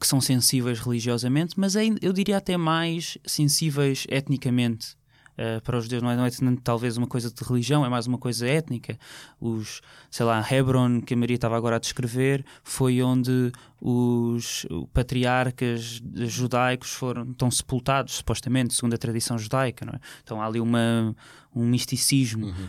que 0.00 0.06
são 0.06 0.20
sensíveis 0.20 0.80
religiosamente, 0.80 1.58
mas 1.58 1.74
eu 1.76 2.12
diria 2.12 2.38
até 2.38 2.56
mais 2.56 3.18
sensíveis 3.24 4.06
etnicamente. 4.08 4.96
Uh, 5.38 5.60
para 5.62 5.76
os 5.76 5.84
judeus 5.84 6.02
não 6.02 6.10
é, 6.10 6.16
não 6.16 6.24
é 6.24 6.56
talvez 6.64 6.96
uma 6.96 7.06
coisa 7.06 7.30
de 7.30 7.44
religião, 7.44 7.84
é 7.84 7.88
mais 7.88 8.06
uma 8.06 8.18
coisa 8.18 8.46
étnica. 8.48 8.98
Os, 9.40 9.82
sei 10.10 10.24
lá, 10.24 10.44
Hebron, 10.50 11.00
que 11.00 11.14
a 11.14 11.16
Maria 11.16 11.36
estava 11.36 11.56
agora 11.56 11.76
a 11.76 11.78
descrever, 11.78 12.44
foi 12.64 13.02
onde 13.02 13.52
os 13.80 14.66
patriarcas 14.92 16.00
judaicos 16.14 16.92
foram 16.92 17.30
estão 17.30 17.50
sepultados, 17.50 18.14
supostamente, 18.14 18.74
segundo 18.74 18.94
a 18.94 18.98
tradição 18.98 19.38
judaica. 19.38 19.84
Não 19.84 19.92
é? 19.92 20.00
Então 20.22 20.40
há 20.40 20.46
ali 20.46 20.60
uma, 20.60 21.14
um 21.54 21.66
misticismo. 21.66 22.46
Uhum. 22.46 22.68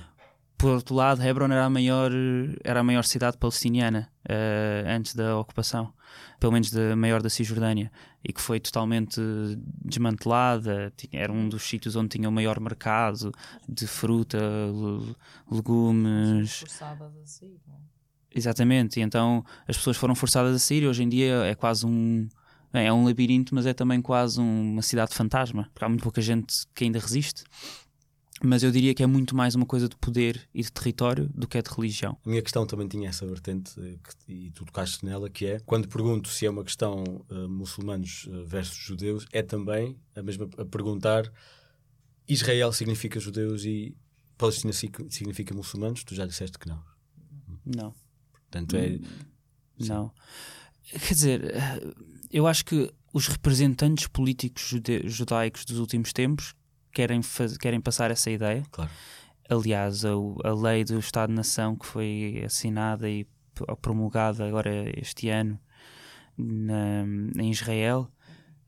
Por 0.57 0.71
outro 0.71 0.95
lado, 0.95 1.21
Hebron 1.21 1.51
era 1.51 1.65
a 1.65 1.69
maior, 1.69 2.11
era 2.63 2.79
a 2.79 2.83
maior 2.83 3.03
cidade 3.03 3.37
palestiniana 3.37 4.09
uh, 4.25 4.89
antes 4.89 5.13
da 5.13 5.37
ocupação 5.37 5.93
pelo 6.39 6.53
menos 6.53 6.71
da 6.71 6.95
maior 6.95 7.21
da 7.21 7.29
Cisjordânia, 7.29 7.91
e 8.23 8.31
que 8.31 8.41
foi 8.41 8.59
totalmente 8.59 9.19
desmantelada. 9.83 10.93
Era 11.11 11.31
um 11.31 11.49
dos 11.49 11.63
sítios 11.63 11.95
onde 11.95 12.09
tinha 12.09 12.29
o 12.29 12.31
maior 12.31 12.59
mercado 12.59 13.31
de 13.67 13.87
fruta, 13.87 14.37
legumes. 15.49 16.59
Forçadas 16.59 17.15
a 17.15 17.25
sair, 17.25 17.59
não 17.67 17.75
é? 17.75 17.77
Exatamente, 18.35 18.99
e 18.99 19.03
então 19.03 19.43
as 19.67 19.77
pessoas 19.77 19.97
foram 19.97 20.13
forçadas 20.13 20.55
a 20.55 20.59
sair. 20.59 20.85
Hoje 20.85 21.03
em 21.03 21.09
dia 21.09 21.45
é 21.45 21.55
quase 21.55 21.85
um. 21.85 22.27
Bem, 22.71 22.85
é 22.85 22.93
um 22.93 23.05
labirinto, 23.05 23.55
mas 23.55 23.65
é 23.65 23.73
também 23.73 24.01
quase 24.01 24.39
um, 24.39 24.73
uma 24.73 24.81
cidade 24.81 25.15
fantasma, 25.15 25.69
porque 25.73 25.85
há 25.85 25.89
muito 25.89 26.03
pouca 26.03 26.21
gente 26.21 26.67
que 26.75 26.83
ainda 26.83 26.99
resiste 26.99 27.43
mas 28.43 28.63
eu 28.63 28.71
diria 28.71 28.93
que 28.93 29.01
é 29.01 29.07
muito 29.07 29.35
mais 29.35 29.55
uma 29.55 29.65
coisa 29.65 29.89
de 29.89 29.95
poder 29.95 30.47
e 30.53 30.61
de 30.61 30.71
território 30.71 31.29
do 31.33 31.47
que 31.47 31.57
é 31.57 31.61
de 31.61 31.69
religião. 31.69 32.17
A 32.25 32.29
minha 32.29 32.41
questão 32.41 32.65
também 32.65 32.87
tinha 32.87 33.09
essa 33.09 33.25
vertente, 33.25 33.71
eh, 33.79 33.97
e 34.27 34.51
tu 34.51 34.65
tocaste 34.65 35.03
nela, 35.05 35.29
que 35.29 35.45
é, 35.45 35.59
quando 35.61 35.87
pergunto 35.87 36.29
se 36.29 36.45
é 36.45 36.49
uma 36.49 36.63
questão 36.63 37.03
uh, 37.29 37.49
muçulmanos 37.49 38.27
eh, 38.29 38.43
versus 38.45 38.77
judeus, 38.77 39.25
é 39.31 39.41
também 39.41 39.97
a 40.15 40.21
mesma 40.21 40.47
a 40.57 40.65
perguntar 40.65 41.31
Israel 42.27 42.71
significa 42.73 43.19
judeus 43.19 43.63
e 43.65 43.95
Palestina 44.37 44.73
significa 44.73 45.55
muçulmanos? 45.55 46.03
Tu 46.03 46.13
já 46.13 46.25
disseste 46.25 46.59
que 46.59 46.67
não. 46.67 46.83
Não. 47.65 47.95
Portanto, 48.31 48.75
é... 48.75 48.99
Não. 49.79 50.11
Quer 50.83 51.13
dizer, 51.13 51.53
eu 52.31 52.45
acho 52.47 52.63
que 52.65 52.91
os 53.13 53.27
representantes 53.27 54.07
políticos 54.07 54.73
judaicos 55.05 55.65
dos 55.65 55.79
últimos 55.79 56.13
tempos 56.13 56.53
querem, 56.97 57.21
querem 57.59 57.79
passar 57.79 58.09
essa 58.09 58.31
ideia. 58.31 58.63
Claro. 58.71 58.89
Aliás, 59.47 60.03
a, 60.03 60.09
a 60.09 60.53
lei 60.53 60.83
do 60.83 60.97
Estado-nação 60.97 61.75
que 61.75 61.85
foi 61.85 62.41
assinada 62.43 63.07
e 63.07 63.27
promulgada 63.81 64.47
agora 64.47 64.69
este 64.99 65.29
ano 65.29 65.59
na, 66.35 67.05
em 67.39 67.51
Israel 67.51 68.07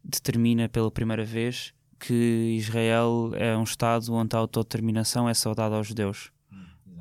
determina 0.04 0.70
pela 0.70 0.92
primeira 0.92 1.26
vez 1.26 1.74
que 2.00 2.56
Israel 2.58 3.32
é 3.36 3.58
um 3.58 3.64
Estado 3.64 4.14
onde 4.14 4.36
a 4.36 4.40
autodeterminação 4.40 5.28
é 5.28 5.34
saudada 5.34 5.76
aos 5.76 5.88
judeus 5.88 6.32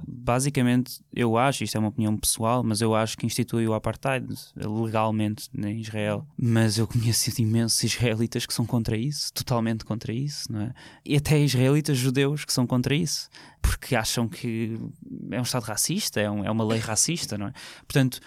basicamente, 0.07 1.01
eu 1.15 1.37
acho, 1.37 1.65
isto 1.65 1.77
é 1.77 1.79
uma 1.79 1.89
opinião 1.89 2.17
pessoal, 2.17 2.63
mas 2.63 2.81
eu 2.81 2.95
acho 2.95 3.17
que 3.17 3.27
institui 3.27 3.67
o 3.67 3.75
apartheid 3.75 4.27
legalmente 4.57 5.49
em 5.57 5.81
Israel. 5.81 6.27
Mas 6.37 6.79
eu 6.79 6.87
conheço 6.87 7.31
imensos 7.41 7.83
israelitas 7.83 8.47
que 8.47 8.55
são 8.55 8.67
contra 8.67 8.97
isso, 8.97 9.33
totalmente 9.33 9.85
contra 9.85 10.13
isso, 10.13 10.53
não 10.53 10.63
é? 10.63 10.75
E 11.05 11.17
até 11.17 11.39
israelitas 11.39 11.97
judeus 11.97 12.45
que 12.45 12.53
são 12.53 12.67
contra 12.67 12.95
isso, 12.95 13.29
porque 13.63 13.97
acham 13.97 14.29
que 14.29 14.79
é 15.31 15.39
um 15.39 15.43
Estado 15.43 15.65
racista, 15.65 16.21
é, 16.21 16.31
um, 16.31 16.45
é 16.45 16.51
uma 16.51 16.65
lei 16.65 16.79
racista, 16.79 17.39
não 17.39 17.49
é? 17.49 17.53
Portanto, 17.87 18.21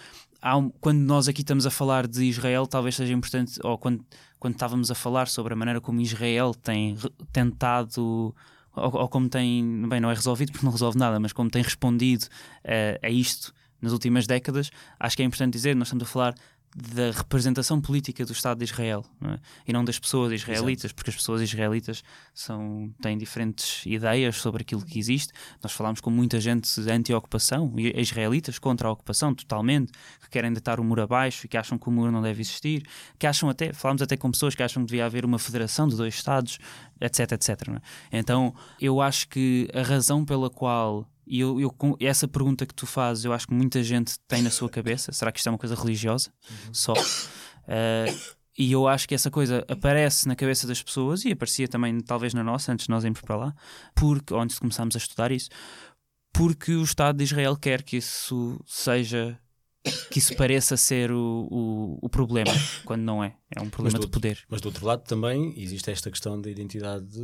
um, 0.44 0.70
quando 0.80 0.98
nós 0.98 1.28
aqui 1.28 1.42
estamos 1.42 1.66
a 1.66 1.70
falar 1.70 2.06
de 2.06 2.24
Israel, 2.24 2.66
talvez 2.66 2.96
seja 2.96 3.12
importante, 3.12 3.60
ou 3.62 3.78
quando, 3.78 4.04
quando 4.38 4.54
estávamos 4.54 4.90
a 4.90 4.94
falar 4.94 5.28
sobre 5.28 5.52
a 5.52 5.56
maneira 5.56 5.80
como 5.80 6.00
Israel 6.00 6.52
tem 6.54 6.96
tentado 7.32 8.34
ou, 8.74 8.96
ou, 8.96 9.08
como 9.08 9.28
tem, 9.28 9.88
bem, 9.88 10.00
não 10.00 10.10
é 10.10 10.14
resolvido 10.14 10.52
porque 10.52 10.64
não 10.64 10.72
resolve 10.72 10.98
nada, 10.98 11.18
mas 11.20 11.32
como 11.32 11.50
tem 11.50 11.62
respondido 11.62 12.24
uh, 12.64 12.98
a 13.02 13.10
isto 13.10 13.52
nas 13.80 13.92
últimas 13.92 14.26
décadas, 14.26 14.70
acho 14.98 15.16
que 15.16 15.22
é 15.22 15.26
importante 15.26 15.52
dizer, 15.52 15.74
nós 15.74 15.88
estamos 15.88 16.04
a 16.04 16.06
falar 16.06 16.34
da 16.74 17.10
representação 17.10 17.80
política 17.80 18.24
do 18.24 18.32
Estado 18.32 18.58
de 18.58 18.64
Israel 18.64 19.04
não 19.20 19.32
é? 19.32 19.38
e 19.66 19.72
não 19.72 19.84
das 19.84 19.98
pessoas 19.98 20.32
israelitas, 20.32 20.86
Exato. 20.86 20.94
porque 20.94 21.10
as 21.10 21.16
pessoas 21.16 21.42
israelitas 21.42 22.02
são, 22.32 22.90
têm 23.00 23.18
diferentes 23.18 23.84
ideias 23.84 24.36
sobre 24.36 24.62
aquilo 24.62 24.82
que 24.82 24.98
existe. 24.98 25.32
Nós 25.62 25.72
falamos 25.72 26.00
com 26.00 26.10
muita 26.10 26.40
gente 26.40 26.68
anti-ocupação, 26.88 27.72
israelitas 27.76 28.58
contra 28.58 28.88
a 28.88 28.90
ocupação 28.90 29.34
totalmente, 29.34 29.92
que 30.20 30.30
querem 30.30 30.52
deitar 30.52 30.80
o 30.80 30.84
muro 30.84 31.02
abaixo 31.02 31.44
e 31.44 31.48
que 31.48 31.58
acham 31.58 31.76
que 31.76 31.88
o 31.88 31.92
muro 31.92 32.10
não 32.10 32.22
deve 32.22 32.40
existir, 32.40 32.82
que 33.18 33.26
acham 33.26 33.50
até, 33.50 33.72
falamos 33.72 34.00
até 34.00 34.16
com 34.16 34.30
pessoas 34.30 34.54
que 34.54 34.62
acham 34.62 34.82
que 34.82 34.88
devia 34.88 35.04
haver 35.04 35.24
uma 35.24 35.38
federação 35.38 35.86
de 35.86 35.96
dois 35.96 36.14
Estados, 36.14 36.58
etc, 37.00 37.32
etc. 37.32 37.68
É? 38.10 38.18
Então 38.18 38.54
eu 38.80 39.00
acho 39.00 39.28
que 39.28 39.68
a 39.74 39.82
razão 39.82 40.24
pela 40.24 40.48
qual 40.48 41.06
e 41.26 41.40
eu, 41.40 41.60
eu, 41.60 41.74
essa 42.00 42.26
pergunta 42.26 42.66
que 42.66 42.74
tu 42.74 42.86
fazes, 42.86 43.24
eu 43.24 43.32
acho 43.32 43.46
que 43.46 43.54
muita 43.54 43.82
gente 43.82 44.18
tem 44.26 44.42
na 44.42 44.50
sua 44.50 44.68
cabeça. 44.68 45.12
Será 45.12 45.30
que 45.30 45.38
isto 45.38 45.48
é 45.48 45.52
uma 45.52 45.58
coisa 45.58 45.74
religiosa? 45.74 46.32
Uhum. 46.50 46.74
Só. 46.74 46.92
Uh, 46.92 48.42
e 48.58 48.72
eu 48.72 48.86
acho 48.86 49.08
que 49.08 49.14
essa 49.14 49.30
coisa 49.30 49.64
aparece 49.68 50.28
na 50.28 50.36
cabeça 50.36 50.66
das 50.66 50.82
pessoas 50.82 51.24
e 51.24 51.32
aparecia 51.32 51.66
também, 51.68 52.00
talvez, 52.00 52.34
na 52.34 52.44
nossa, 52.44 52.72
antes 52.72 52.86
de 52.86 52.90
nós 52.90 53.04
irmos 53.04 53.20
para 53.20 53.36
lá, 53.36 53.54
porque, 53.94 54.34
antes 54.34 54.56
de 54.56 54.60
começarmos 54.60 54.94
a 54.94 54.98
estudar 54.98 55.32
isso, 55.32 55.48
porque 56.32 56.72
o 56.72 56.82
Estado 56.82 57.18
de 57.18 57.24
Israel 57.24 57.56
quer 57.56 57.82
que 57.82 57.96
isso 57.96 58.60
seja 58.66 59.38
que 60.10 60.18
isso 60.18 60.36
pareça 60.36 60.76
ser 60.76 61.10
o, 61.10 61.48
o, 61.50 61.98
o, 62.02 62.08
problema, 62.08 62.52
quando 62.84 63.02
não 63.02 63.22
é. 63.22 63.34
É 63.54 63.60
um 63.60 63.68
problema 63.68 63.98
de 63.98 64.06
poder. 64.06 64.38
Mas 64.48 64.60
do 64.60 64.66
outro 64.66 64.86
lado 64.86 65.02
também 65.02 65.52
existe 65.56 65.90
esta 65.90 66.10
questão 66.10 66.40
da 66.40 66.48
identidade 66.48 67.18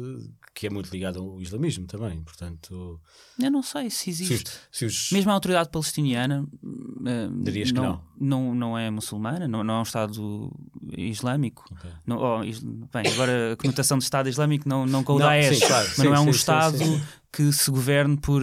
que 0.55 0.67
é 0.67 0.71
muito 0.71 0.91
ligada 0.91 1.21
ao 1.21 1.41
islamismo 1.41 1.87
também, 1.87 2.21
portanto... 2.23 3.01
Eu 3.39 3.51
não 3.51 3.63
sei 3.63 3.89
se 3.91 4.11
existe. 4.11 4.51
Se 4.73 4.85
os, 4.85 4.95
se 4.97 5.07
os... 5.07 5.13
Mesmo 5.13 5.31
a 5.31 5.35
autoridade 5.35 5.69
palestiniana 5.71 6.43
uh, 6.43 7.45
Dirias 7.45 7.71
não, 7.71 7.83
que 7.83 8.25
não. 8.25 8.45
não. 8.47 8.55
Não 8.55 8.79
é 8.79 8.91
muçulmana, 8.91 9.47
não, 9.47 9.63
não 9.63 9.75
é 9.75 9.79
um 9.79 9.83
Estado 9.83 10.53
islâmico. 10.97 11.65
Okay. 11.71 11.91
Não, 12.05 12.19
oh, 12.19 12.41
bem, 12.41 13.13
agora 13.13 13.53
a 13.53 13.57
conotação 13.57 13.99
de 13.99 14.05
Estado 14.05 14.29
islâmico 14.29 14.69
não, 14.69 14.85
não 14.85 15.05
com 15.05 15.15
o 15.15 15.19
Daesh, 15.19 15.61
claro, 15.61 15.87
mas 15.87 15.97
sim, 15.97 16.05
não 16.05 16.15
é 16.15 16.21
um 16.21 16.25
sim, 16.25 16.31
Estado 16.31 16.79
sim, 16.79 17.03
que 17.33 17.53
se 17.53 17.71
governe 17.71 18.17
por 18.17 18.43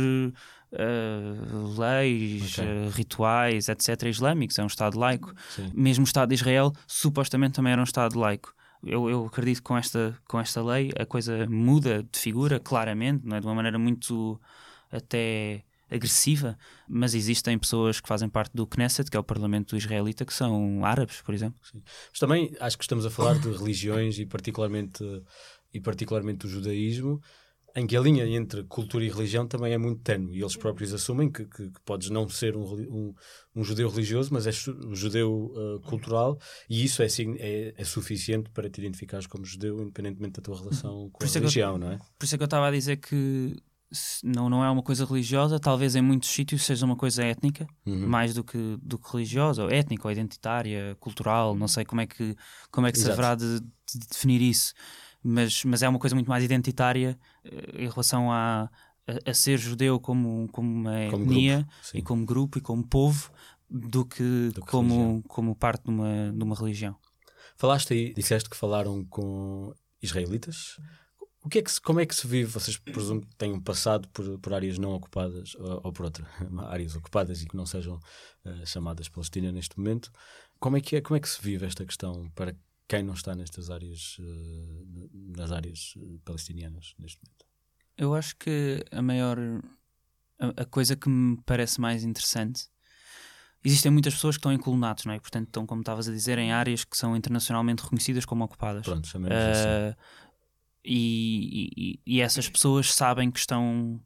uh, 0.75 1.79
leis, 1.79 2.57
okay. 2.57 2.65
uh, 2.65 2.89
rituais, 2.89 3.69
etc., 3.69 4.03
islâmicos, 4.03 4.57
é 4.59 4.63
um 4.63 4.67
Estado 4.67 4.99
laico. 4.99 5.33
Sim. 5.55 5.71
Mesmo 5.73 6.03
o 6.03 6.07
Estado 6.07 6.29
de 6.29 6.35
Israel, 6.35 6.71
supostamente 6.87 7.55
também 7.55 7.73
era 7.73 7.81
um 7.81 7.85
Estado 7.85 8.19
laico. 8.19 8.53
Eu, 8.85 9.09
eu, 9.09 9.25
acredito 9.25 9.57
que 9.57 9.63
com 9.63 9.77
esta, 9.77 10.15
com 10.27 10.39
esta 10.39 10.63
lei 10.63 10.91
a 10.99 11.05
coisa 11.05 11.47
muda 11.49 12.03
de 12.03 12.19
figura, 12.19 12.59
claramente, 12.59 13.25
não 13.25 13.35
é? 13.35 13.39
de 13.39 13.45
uma 13.47 13.55
maneira 13.55 13.79
muito 13.79 14.39
até 14.91 15.63
agressiva, 15.89 16.57
mas 16.87 17.13
existem 17.13 17.57
pessoas 17.57 17.99
que 17.99 18.07
fazem 18.07 18.27
parte 18.27 18.51
do 18.53 18.67
Knesset, 18.67 19.09
que 19.09 19.17
é 19.17 19.19
o 19.19 19.23
parlamento 19.23 19.75
israelita, 19.75 20.25
que 20.25 20.33
são 20.33 20.83
árabes, 20.83 21.21
por 21.21 21.33
exemplo. 21.33 21.59
Sim. 21.63 21.81
Mas 22.09 22.19
também 22.19 22.55
acho 22.59 22.77
que 22.77 22.83
estamos 22.83 23.05
a 23.05 23.09
falar 23.09 23.39
de 23.39 23.51
religiões 23.51 24.19
e 24.19 24.25
particularmente, 24.25 25.03
e 25.73 25.79
particularmente 25.79 26.45
o 26.45 26.49
judaísmo, 26.49 27.21
em 27.75 27.85
que 27.85 27.97
a 27.97 27.99
linha 27.99 28.25
entre 28.25 28.63
cultura 28.63 29.03
e 29.03 29.09
religião 29.09 29.45
também 29.45 29.73
é 29.73 29.77
muito 29.77 30.01
tenue 30.01 30.37
e 30.37 30.41
eles 30.41 30.55
próprios 30.55 30.93
assumem 30.93 31.29
que, 31.29 31.43
que, 31.45 31.69
que 31.69 31.81
podes 31.83 32.09
não 32.09 32.27
ser 32.29 32.55
um, 32.55 32.63
um, 32.63 33.13
um, 33.53 33.63
judeu 33.63 33.89
religioso, 33.89 34.29
mas 34.31 34.47
és 34.47 34.67
um 34.67 34.95
judeu 34.95 35.51
uh, 35.53 35.79
cultural 35.81 36.39
e 36.69 36.85
isso 36.85 37.03
é, 37.03 37.07
é, 37.37 37.73
é, 37.77 37.83
suficiente 37.83 38.49
para 38.49 38.69
te 38.69 38.79
identificares 38.79 39.27
como 39.27 39.43
judeu, 39.43 39.81
independentemente 39.81 40.39
da 40.39 40.41
tua 40.41 40.57
relação 40.57 41.09
com 41.11 41.23
a 41.23 41.27
religião, 41.27 41.73
eu, 41.73 41.77
não 41.77 41.91
é? 41.91 41.97
Por 42.17 42.23
isso 42.25 42.35
é 42.35 42.37
que 42.37 42.43
eu 42.43 42.45
estava 42.45 42.67
a 42.67 42.71
dizer 42.71 42.95
que 42.97 43.55
não, 44.23 44.49
não 44.49 44.63
é 44.63 44.69
uma 44.69 44.81
coisa 44.81 45.05
religiosa, 45.05 45.59
talvez 45.59 45.95
em 45.95 46.01
muitos 46.01 46.29
sítios 46.29 46.63
seja 46.63 46.85
uma 46.85 46.95
coisa 46.95 47.23
étnica, 47.23 47.67
uhum. 47.85 48.07
mais 48.07 48.33
do 48.33 48.43
que, 48.43 48.77
do 48.81 48.97
que 48.97 49.11
religiosa, 49.11 49.63
ou 49.63 49.69
étnica, 49.69 50.07
ou 50.07 50.11
identitária, 50.11 50.95
cultural, 50.99 51.55
não 51.55 51.67
sei 51.67 51.83
como 51.83 52.01
é 52.01 52.07
que, 52.07 52.35
como 52.71 52.87
é 52.87 52.91
que 52.91 52.99
se 52.99 53.11
haverá 53.11 53.35
de, 53.35 53.59
de 53.59 54.07
definir 54.09 54.41
isso 54.41 54.73
mas, 55.25 55.63
mas 55.65 55.81
é 55.83 55.89
uma 55.89 55.99
coisa 55.99 56.15
muito 56.15 56.27
mais 56.29 56.43
identitária 56.43 57.17
uh, 57.45 57.77
em 57.77 57.89
relação 57.89 58.31
à, 58.31 58.69
a, 59.07 59.29
a 59.31 59.33
ser 59.33 59.57
judeu 59.57 59.99
como, 59.99 60.47
como 60.51 60.69
uma 60.71 61.09
Como 61.09 61.23
etnia 61.23 61.57
grupo, 61.57 61.73
e 61.97 62.01
como 62.01 62.25
grupo 62.25 62.57
e 62.57 62.61
como 62.61 62.87
povo 62.87 63.31
do 63.69 64.05
que, 64.05 64.49
Do 64.53 64.61
que 64.61 64.67
como, 64.71 64.93
religião. 64.95 65.21
como 65.27 65.55
parte 65.55 65.83
de 65.83 65.89
uma, 65.89 66.31
de 66.31 66.43
uma 66.43 66.55
religião. 66.55 66.95
Falaste 67.57 67.93
aí, 67.93 68.13
disseste 68.13 68.49
que 68.49 68.55
falaram 68.55 69.03
com 69.05 69.73
israelitas. 70.01 70.79
O 71.43 71.49
que 71.49 71.59
é 71.59 71.61
que 71.61 71.71
se- 71.71 71.79
como 71.81 71.99
é 71.99 72.05
que 72.05 72.15
se 72.15 72.27
vive? 72.27 72.51
Vocês 72.51 72.75
presumo 72.77 73.21
que 73.21 73.35
tenham 73.35 73.59
passado 73.61 74.07
por, 74.09 74.39
por 74.39 74.53
áreas 74.53 74.77
não 74.79 74.91
ocupadas 74.93 75.55
ou, 75.55 75.81
ou 75.85 75.93
por 75.93 76.05
outras 76.05 76.27
áreas 76.69 76.95
ocupadas 76.95 77.41
e 77.41 77.47
que 77.47 77.55
não 77.55 77.65
sejam 77.65 77.99
eh, 78.43 78.65
chamadas 78.65 79.07
Palestina 79.09 79.51
neste 79.51 79.77
momento. 79.77 80.11
Como 80.59 80.75
é 80.77 80.81
que 80.81 80.95
é? 80.95 81.01
Como 81.01 81.15
é 81.15 81.19
que 81.19 81.29
se 81.29 81.39
vive 81.41 81.65
esta 81.65 81.85
questão 81.85 82.29
para 82.35 82.55
quem 82.87 83.03
não 83.03 83.13
está 83.13 83.33
nestas 83.35 83.69
áreas, 83.69 84.17
eh, 84.19 85.07
nas 85.37 85.51
áreas 85.51 85.93
eh, 85.97 86.17
palestinianas 86.23 86.93
neste 86.99 87.19
momento? 87.23 87.45
Eu 87.97 88.13
acho 88.13 88.35
que 88.37 88.83
a 88.91 89.01
maior. 89.01 89.37
A, 90.39 90.61
a 90.63 90.65
coisa 90.65 90.95
que 90.95 91.07
me 91.09 91.37
parece 91.45 91.79
mais 91.79 92.03
interessante. 92.03 92.67
Existem 93.63 93.91
muitas 93.91 94.13
pessoas 94.13 94.35
que 94.35 94.39
estão 94.39 94.53
em 94.53 94.59
colonatos, 94.59 95.05
não 95.05 95.13
é? 95.13 95.19
Portanto, 95.19 95.47
estão, 95.47 95.65
como 95.65 95.81
estavas 95.81 96.07
a 96.07 96.11
dizer, 96.11 96.37
em 96.37 96.51
áreas 96.51 96.83
que 96.85 96.95
são 96.95 97.15
internacionalmente 97.17 97.81
reconhecidas 97.83 98.23
como 98.23 98.43
ocupadas. 98.43 98.85
Pronto, 98.85 99.07
chamemos 99.07 99.39
assim. 99.39 99.69
Ah, 99.69 99.97
e, 100.83 101.71
e- 101.75 101.99
e 102.05 102.21
essas 102.21 102.47
pessoas 102.47 102.93
sabem 102.93 103.31
que 103.31 103.39
estão 103.39 103.99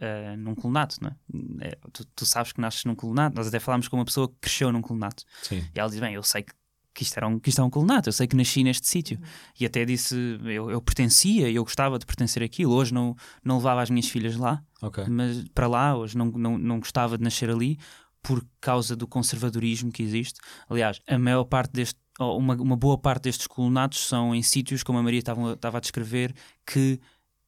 ah, 0.00 0.36
num 0.36 0.54
colonato, 0.54 0.96
não 1.02 1.10
é? 1.10 1.68
É, 1.68 1.78
tu, 1.92 2.04
tu 2.16 2.24
sabes 2.26 2.52
que 2.52 2.60
nasces 2.60 2.84
num 2.84 2.94
colonato. 2.94 3.36
Nós 3.36 3.46
até 3.46 3.60
falámos 3.60 3.88
com 3.88 3.96
uma 3.96 4.04
pessoa 4.04 4.28
que 4.28 4.36
cresceu 4.40 4.72
num 4.72 4.80
colonato. 4.82 5.24
Sim, 5.42 5.68
E 5.74 5.78
ela 5.78 5.90
diz: 5.90 6.00
Bem, 6.00 6.14
eu 6.14 6.22
sei 6.22 6.42
que, 6.42 6.52
que, 6.94 7.02
isto, 7.02 7.16
era 7.16 7.26
um, 7.26 7.38
que 7.38 7.48
isto 7.48 7.60
é 7.60 7.64
um 7.64 7.70
colonato, 7.70 8.08
eu 8.08 8.12
sei 8.12 8.26
que 8.26 8.36
nasci 8.36 8.62
neste 8.62 8.86
sítio. 8.86 9.18
E 9.58 9.66
até 9.66 9.84
disse: 9.84 10.14
eu, 10.44 10.70
eu 10.70 10.80
pertencia, 10.80 11.50
eu 11.50 11.64
gostava 11.64 11.98
de 11.98 12.06
pertencer 12.06 12.42
àquilo. 12.42 12.72
Hoje 12.72 12.94
não, 12.94 13.16
não 13.44 13.56
levava 13.56 13.82
as 13.82 13.90
minhas 13.90 14.08
filhas 14.08 14.36
lá, 14.36 14.62
ok. 14.80 15.04
mas 15.08 15.44
para 15.54 15.66
lá, 15.66 15.96
hoje 15.96 16.16
não, 16.16 16.26
não, 16.26 16.56
não 16.56 16.78
gostava 16.78 17.18
de 17.18 17.24
nascer 17.24 17.50
ali 17.50 17.78
por 18.22 18.42
causa 18.60 18.96
do 18.96 19.06
conservadorismo 19.06 19.92
que 19.92 20.02
existe. 20.02 20.40
Aliás, 20.68 21.00
a 21.06 21.18
maior 21.18 21.44
parte 21.44 21.72
deste. 21.72 21.98
Uma, 22.18 22.54
uma 22.54 22.76
boa 22.76 22.96
parte 22.96 23.24
destes 23.24 23.48
colonatos 23.48 24.06
são 24.06 24.32
em 24.32 24.40
sítios, 24.40 24.84
como 24.84 24.98
a 24.98 25.02
Maria 25.02 25.18
estava, 25.18 25.54
estava 25.54 25.78
a 25.78 25.80
descrever, 25.80 26.32
que 26.64 27.00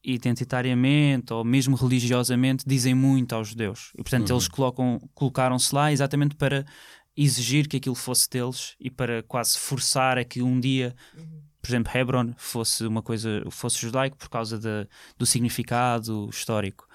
identitariamente 0.03 1.33
ou 1.33 1.43
mesmo 1.43 1.75
religiosamente 1.75 2.63
dizem 2.67 2.93
muito 2.93 3.33
aos 3.33 3.49
judeus. 3.49 3.91
E 3.93 3.97
portanto 4.03 4.29
Uhum. 4.29 4.35
eles 4.35 4.47
colocam, 4.47 4.99
colocaram-se 5.13 5.73
lá 5.73 5.91
exatamente 5.91 6.35
para 6.35 6.65
exigir 7.17 7.67
que 7.67 7.77
aquilo 7.77 7.95
fosse 7.95 8.29
deles 8.29 8.75
e 8.79 8.89
para 8.91 9.23
quase 9.23 9.57
forçar 9.57 10.17
a 10.17 10.23
que 10.23 10.41
um 10.41 10.59
dia, 10.59 10.95
por 11.61 11.69
exemplo, 11.69 11.91
Hebron 11.97 12.33
fosse 12.37 12.85
uma 12.85 13.01
coisa, 13.01 13.43
fosse 13.49 13.79
judaico 13.79 14.15
por 14.17 14.29
causa 14.29 14.59
da- 14.59 14.87
do 15.17 15.25
significado 15.25 16.29
histórico. 16.29 16.87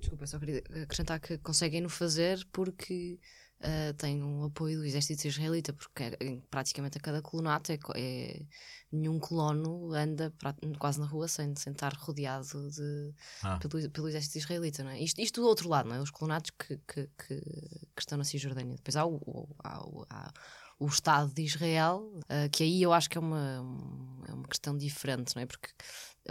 Desculpa, 0.00 0.26
só 0.26 0.38
queria 0.38 0.62
acrescentar 0.82 1.20
que 1.20 1.38
conseguem 1.38 1.80
no 1.80 1.88
fazer 1.88 2.46
porque 2.52 3.18
ah, 3.62 3.94
têm 3.96 4.22
um 4.22 4.44
apoio 4.44 4.78
do 4.78 4.84
exército 4.84 5.26
israelita, 5.26 5.72
porque 5.72 6.02
é- 6.04 6.40
praticamente 6.50 6.98
a 6.98 7.00
cada 7.00 7.22
colonato 7.22 7.72
é, 7.72 7.78
é- 7.96 8.42
nenhum 8.90 9.18
colono 9.18 9.92
anda 9.94 10.30
pra- 10.38 10.54
quase 10.78 11.00
na 11.00 11.06
rua 11.06 11.26
sem, 11.28 11.54
sem 11.56 11.72
estar 11.72 11.94
rodeado 11.94 12.70
de, 12.70 13.14
Ah. 13.42 13.58
pelo, 13.58 13.90
pelo 13.90 14.08
exército 14.08 14.38
israelita. 14.38 14.82
Não 14.84 14.90
é? 14.90 15.00
isto, 15.00 15.20
isto 15.20 15.40
do 15.40 15.46
outro 15.46 15.68
lado, 15.68 15.88
não 15.88 15.96
é? 15.96 16.00
os 16.00 16.10
colonatos 16.10 16.50
que, 16.50 16.76
que, 16.86 17.06
que, 17.18 17.40
que 17.40 18.00
estão 18.00 18.18
na 18.18 18.24
Cisjordânia. 18.24 18.76
Depois 18.76 18.96
há 18.96 19.04
o, 19.06 19.16
o- 19.16 19.56
há 19.62 19.80
o- 19.86 20.06
há 20.10 20.32
o 20.78 20.86
Estado 20.86 21.32
de 21.32 21.42
Israel, 21.42 22.18
ah, 22.28 22.48
que 22.50 22.64
aí 22.64 22.82
eu 22.82 22.92
acho 22.92 23.08
que 23.08 23.16
é 23.16 23.20
uma, 23.20 23.60
um- 23.62 24.22
é 24.28 24.32
uma 24.34 24.48
questão 24.48 24.76
diferente, 24.76 25.34
não 25.36 25.42
é? 25.42 25.46
Porque 25.46 25.68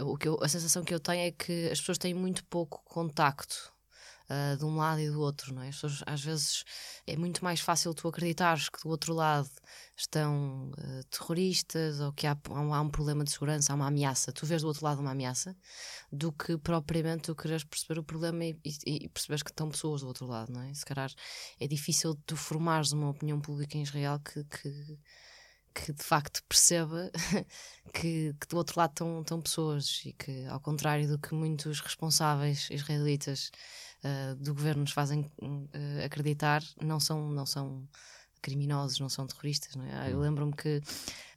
o 0.00 0.16
que 0.16 0.28
eu- 0.28 0.38
a 0.42 0.48
sensação 0.48 0.84
que 0.84 0.92
eu 0.94 1.00
tenho 1.00 1.22
é 1.26 1.30
que 1.30 1.70
as 1.70 1.80
pessoas 1.80 1.96
têm 1.98 2.12
muito 2.14 2.44
pouco 2.44 2.82
contacto 2.84 3.71
ah, 4.32 4.56
de 4.56 4.64
um 4.64 4.76
lado 4.76 4.98
e 4.98 5.10
do 5.10 5.20
outro, 5.20 5.54
não 5.54 5.62
é? 5.62 5.68
As 5.68 5.74
pessoas, 5.74 6.02
às 6.06 6.22
vezes 6.24 6.64
é 7.06 7.16
muito 7.18 7.44
mais 7.44 7.60
fácil 7.60 7.92
tu 7.92 8.08
acreditares 8.08 8.70
que 8.70 8.80
do 8.82 8.88
outro 8.88 9.12
lado 9.12 9.50
estão 9.94 10.70
ah, 10.78 11.02
terroristas 11.10 12.00
ou 12.00 12.12
que 12.14 12.26
há, 12.26 12.34
há 12.48 12.80
um 12.80 12.88
problema 12.88 13.24
de 13.24 13.30
segurança, 13.30 13.72
há 13.72 13.76
uma 13.76 13.88
ameaça. 13.88 14.32
Tu 14.32 14.46
vês 14.46 14.62
do 14.62 14.68
outro 14.68 14.84
lado 14.86 15.00
uma 15.02 15.10
ameaça 15.10 15.54
do 16.10 16.32
que 16.32 16.56
propriamente 16.56 17.24
tu 17.24 17.34
queres 17.34 17.62
perceber 17.62 18.00
o 18.00 18.04
problema 18.04 18.42
e, 18.44 18.56
e, 18.64 19.04
e 19.04 19.08
perceberes 19.10 19.42
que 19.42 19.50
estão 19.50 19.68
pessoas 19.68 20.00
do 20.00 20.08
outro 20.08 20.26
lado, 20.26 20.50
não 20.50 20.62
é? 20.62 20.72
Se 20.72 20.84
calhar 20.84 21.10
é 21.60 21.66
difícil 21.66 22.14
tu 22.26 22.34
formares 22.34 22.92
uma 22.92 23.10
opinião 23.10 23.38
pública 23.38 23.76
em 23.76 23.82
Israel 23.82 24.18
que, 24.20 24.44
que 24.44 24.98
que 25.74 25.92
de 25.92 26.02
facto 26.02 26.42
perceba 26.48 27.10
que, 27.94 28.34
que 28.38 28.46
do 28.48 28.56
outro 28.56 28.78
lado 28.78 28.90
estão, 28.90 29.20
estão 29.20 29.40
pessoas 29.40 30.02
e 30.04 30.12
que, 30.12 30.44
ao 30.46 30.60
contrário 30.60 31.08
do 31.08 31.18
que 31.18 31.34
muitos 31.34 31.80
responsáveis 31.80 32.68
israelitas 32.70 33.50
ah, 34.04 34.34
do 34.38 34.54
governo 34.54 34.82
nos 34.82 34.92
fazem 34.92 35.30
ah, 35.42 36.04
acreditar, 36.04 36.62
não 36.80 36.98
são, 36.98 37.30
não 37.30 37.46
são 37.46 37.86
criminosos, 38.42 38.98
não 38.98 39.08
são 39.08 39.26
terroristas. 39.26 39.76
Não 39.76 39.84
é? 39.84 40.12
Eu 40.12 40.18
lembro-me 40.18 40.52
que 40.52 40.80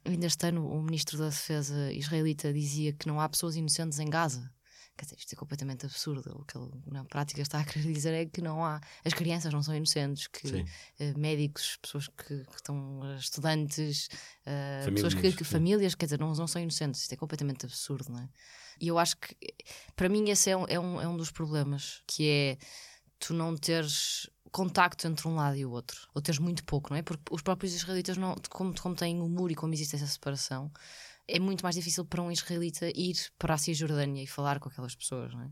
ainda 0.04 0.26
este 0.26 0.48
ano 0.48 0.68
o 0.68 0.82
ministro 0.82 1.16
da 1.16 1.28
Defesa 1.28 1.92
israelita 1.92 2.52
dizia 2.52 2.92
que 2.92 3.06
não 3.06 3.20
há 3.20 3.28
pessoas 3.28 3.56
inocentes 3.56 3.98
em 4.00 4.10
Gaza. 4.10 4.50
Quer 4.96 5.04
dizer, 5.04 5.16
isto 5.18 5.32
é 5.34 5.36
completamente 5.36 5.84
absurdo. 5.84 6.38
O 6.40 6.44
que 6.44 6.56
ele 6.56 6.70
na 6.86 7.04
prática 7.04 7.42
está 7.42 7.60
a 7.60 7.64
querer 7.64 7.92
dizer 7.92 8.14
é 8.14 8.24
que 8.26 8.40
não 8.40 8.64
há. 8.64 8.80
As 9.04 9.12
crianças 9.12 9.52
não 9.52 9.62
são 9.62 9.74
inocentes, 9.74 10.26
que 10.26 10.64
eh, 10.98 11.12
médicos, 11.16 11.76
pessoas 11.82 12.08
que, 12.08 12.44
que 12.44 12.56
estão, 12.56 13.00
eh, 13.04 13.16
estudantes, 13.16 14.08
eh, 14.46 14.82
Famílias, 14.84 15.14
pessoas 15.14 15.14
que, 15.14 15.38
que 15.38 15.44
famílias, 15.44 15.94
quer 15.94 16.06
dizer, 16.06 16.18
não, 16.18 16.32
não 16.32 16.46
são 16.46 16.62
inocentes. 16.62 17.02
Isto 17.02 17.12
é 17.12 17.16
completamente 17.16 17.66
absurdo, 17.66 18.10
não 18.10 18.20
é? 18.20 18.28
E 18.80 18.88
eu 18.88 18.98
acho 18.98 19.16
que, 19.16 19.36
para 19.94 20.08
mim, 20.08 20.28
esse 20.30 20.50
é 20.50 20.56
um, 20.56 20.64
é 20.68 20.78
um, 20.78 21.00
é 21.00 21.08
um 21.08 21.16
dos 21.16 21.30
problemas, 21.30 22.02
que 22.06 22.28
é 22.28 22.58
tu 23.18 23.34
não 23.34 23.56
teres 23.56 24.28
contacto 24.50 25.06
entre 25.06 25.28
um 25.28 25.34
lado 25.34 25.56
e 25.56 25.66
o 25.66 25.70
outro, 25.70 26.08
ou 26.14 26.22
teres 26.22 26.38
muito 26.38 26.64
pouco, 26.64 26.90
não 26.90 26.96
é? 26.96 27.02
Porque 27.02 27.22
os 27.30 27.42
próprios 27.42 27.74
israelitas, 27.74 28.16
não, 28.16 28.34
como, 28.48 28.74
como 28.80 28.94
têm 28.94 29.20
o 29.20 29.28
muro 29.28 29.52
e 29.52 29.54
como 29.54 29.74
existe 29.74 29.96
essa 29.96 30.06
separação, 30.06 30.70
é 31.28 31.38
muito 31.38 31.62
mais 31.62 31.74
difícil 31.74 32.04
para 32.04 32.22
um 32.22 32.30
israelita 32.30 32.88
ir 32.94 33.16
para 33.38 33.54
a 33.54 33.58
Cisjordânia 33.58 34.22
e 34.22 34.26
falar 34.26 34.60
com 34.60 34.68
aquelas 34.68 34.94
pessoas, 34.94 35.32
não 35.34 35.42
é? 35.42 35.50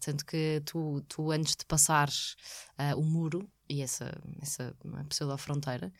Tanto 0.00 0.26
que 0.26 0.60
tu, 0.64 1.00
tu 1.08 1.30
antes 1.30 1.54
de 1.54 1.64
passares 1.64 2.34
ah, 2.76 2.96
o 2.96 3.02
muro 3.02 3.48
e 3.68 3.82
essa, 3.82 4.12
essa 4.40 4.74
pseudo-fronteira, 5.08 5.92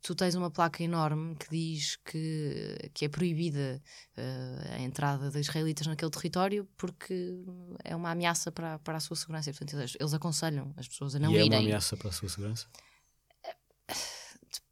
tu 0.00 0.14
tens 0.14 0.36
uma 0.36 0.48
placa 0.48 0.82
enorme 0.82 1.34
que 1.34 1.50
diz 1.50 1.96
que, 2.04 2.90
que 2.94 3.04
é 3.04 3.08
proibida 3.08 3.82
ah, 4.16 4.76
a 4.76 4.80
entrada 4.80 5.28
de 5.28 5.40
israelitas 5.40 5.88
naquele 5.88 6.10
território 6.12 6.68
porque 6.76 7.42
é 7.82 7.96
uma 7.96 8.12
ameaça 8.12 8.52
para, 8.52 8.78
para 8.78 8.98
a 8.98 9.00
sua 9.00 9.16
segurança. 9.16 9.50
E, 9.50 9.52
portanto, 9.52 9.76
eles, 9.76 9.96
eles 9.98 10.14
aconselham 10.14 10.72
as 10.76 10.86
pessoas 10.86 11.16
a 11.16 11.18
não 11.18 11.32
e 11.32 11.38
é 11.38 11.38
uma 11.38 11.46
irem. 11.46 11.58
ameaça 11.58 11.96
para 11.96 12.10
a 12.10 12.12
sua 12.12 12.28
segurança? 12.28 12.68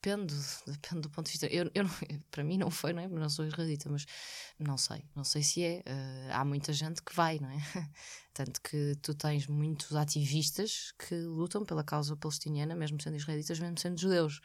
Depende, 0.03 0.35
depende 0.67 1.03
do 1.03 1.11
ponto 1.11 1.27
de 1.27 1.33
vista. 1.33 1.47
Eu, 1.49 1.71
eu 1.75 1.85
não- 1.85 1.91
para 2.31 2.43
mim 2.43 2.57
não 2.57 2.71
foi, 2.71 2.93
não 2.95 3.03
é? 3.03 3.09
Não 3.09 3.29
sou 3.29 3.45
israelita, 3.47 3.91
mas 3.91 4.07
não 4.59 4.79
sei. 4.79 5.05
Não 5.15 5.25
sei 5.25 5.43
se 5.43 5.63
é. 5.63 5.83
Eh, 5.85 6.29
há 6.33 6.43
muita 6.43 6.73
gente 6.73 7.03
que 7.03 7.15
vai, 7.15 7.39
não 7.39 7.51
é? 7.51 7.59
Tanto 8.33 8.63
que 8.63 8.97
tu 9.03 9.15
tens 9.15 9.47
muitos 9.47 9.95
ativistas 9.95 10.93
que 10.99 11.15
lutam 11.17 11.65
pela 11.67 11.85
causa 11.85 12.17
palestiniana, 12.17 12.75
mesmo 12.75 13.01
sendo 13.03 13.17
israelitas, 13.17 13.59
mesmo 13.61 13.79
sendo 13.79 14.01
judeus. 14.01 14.41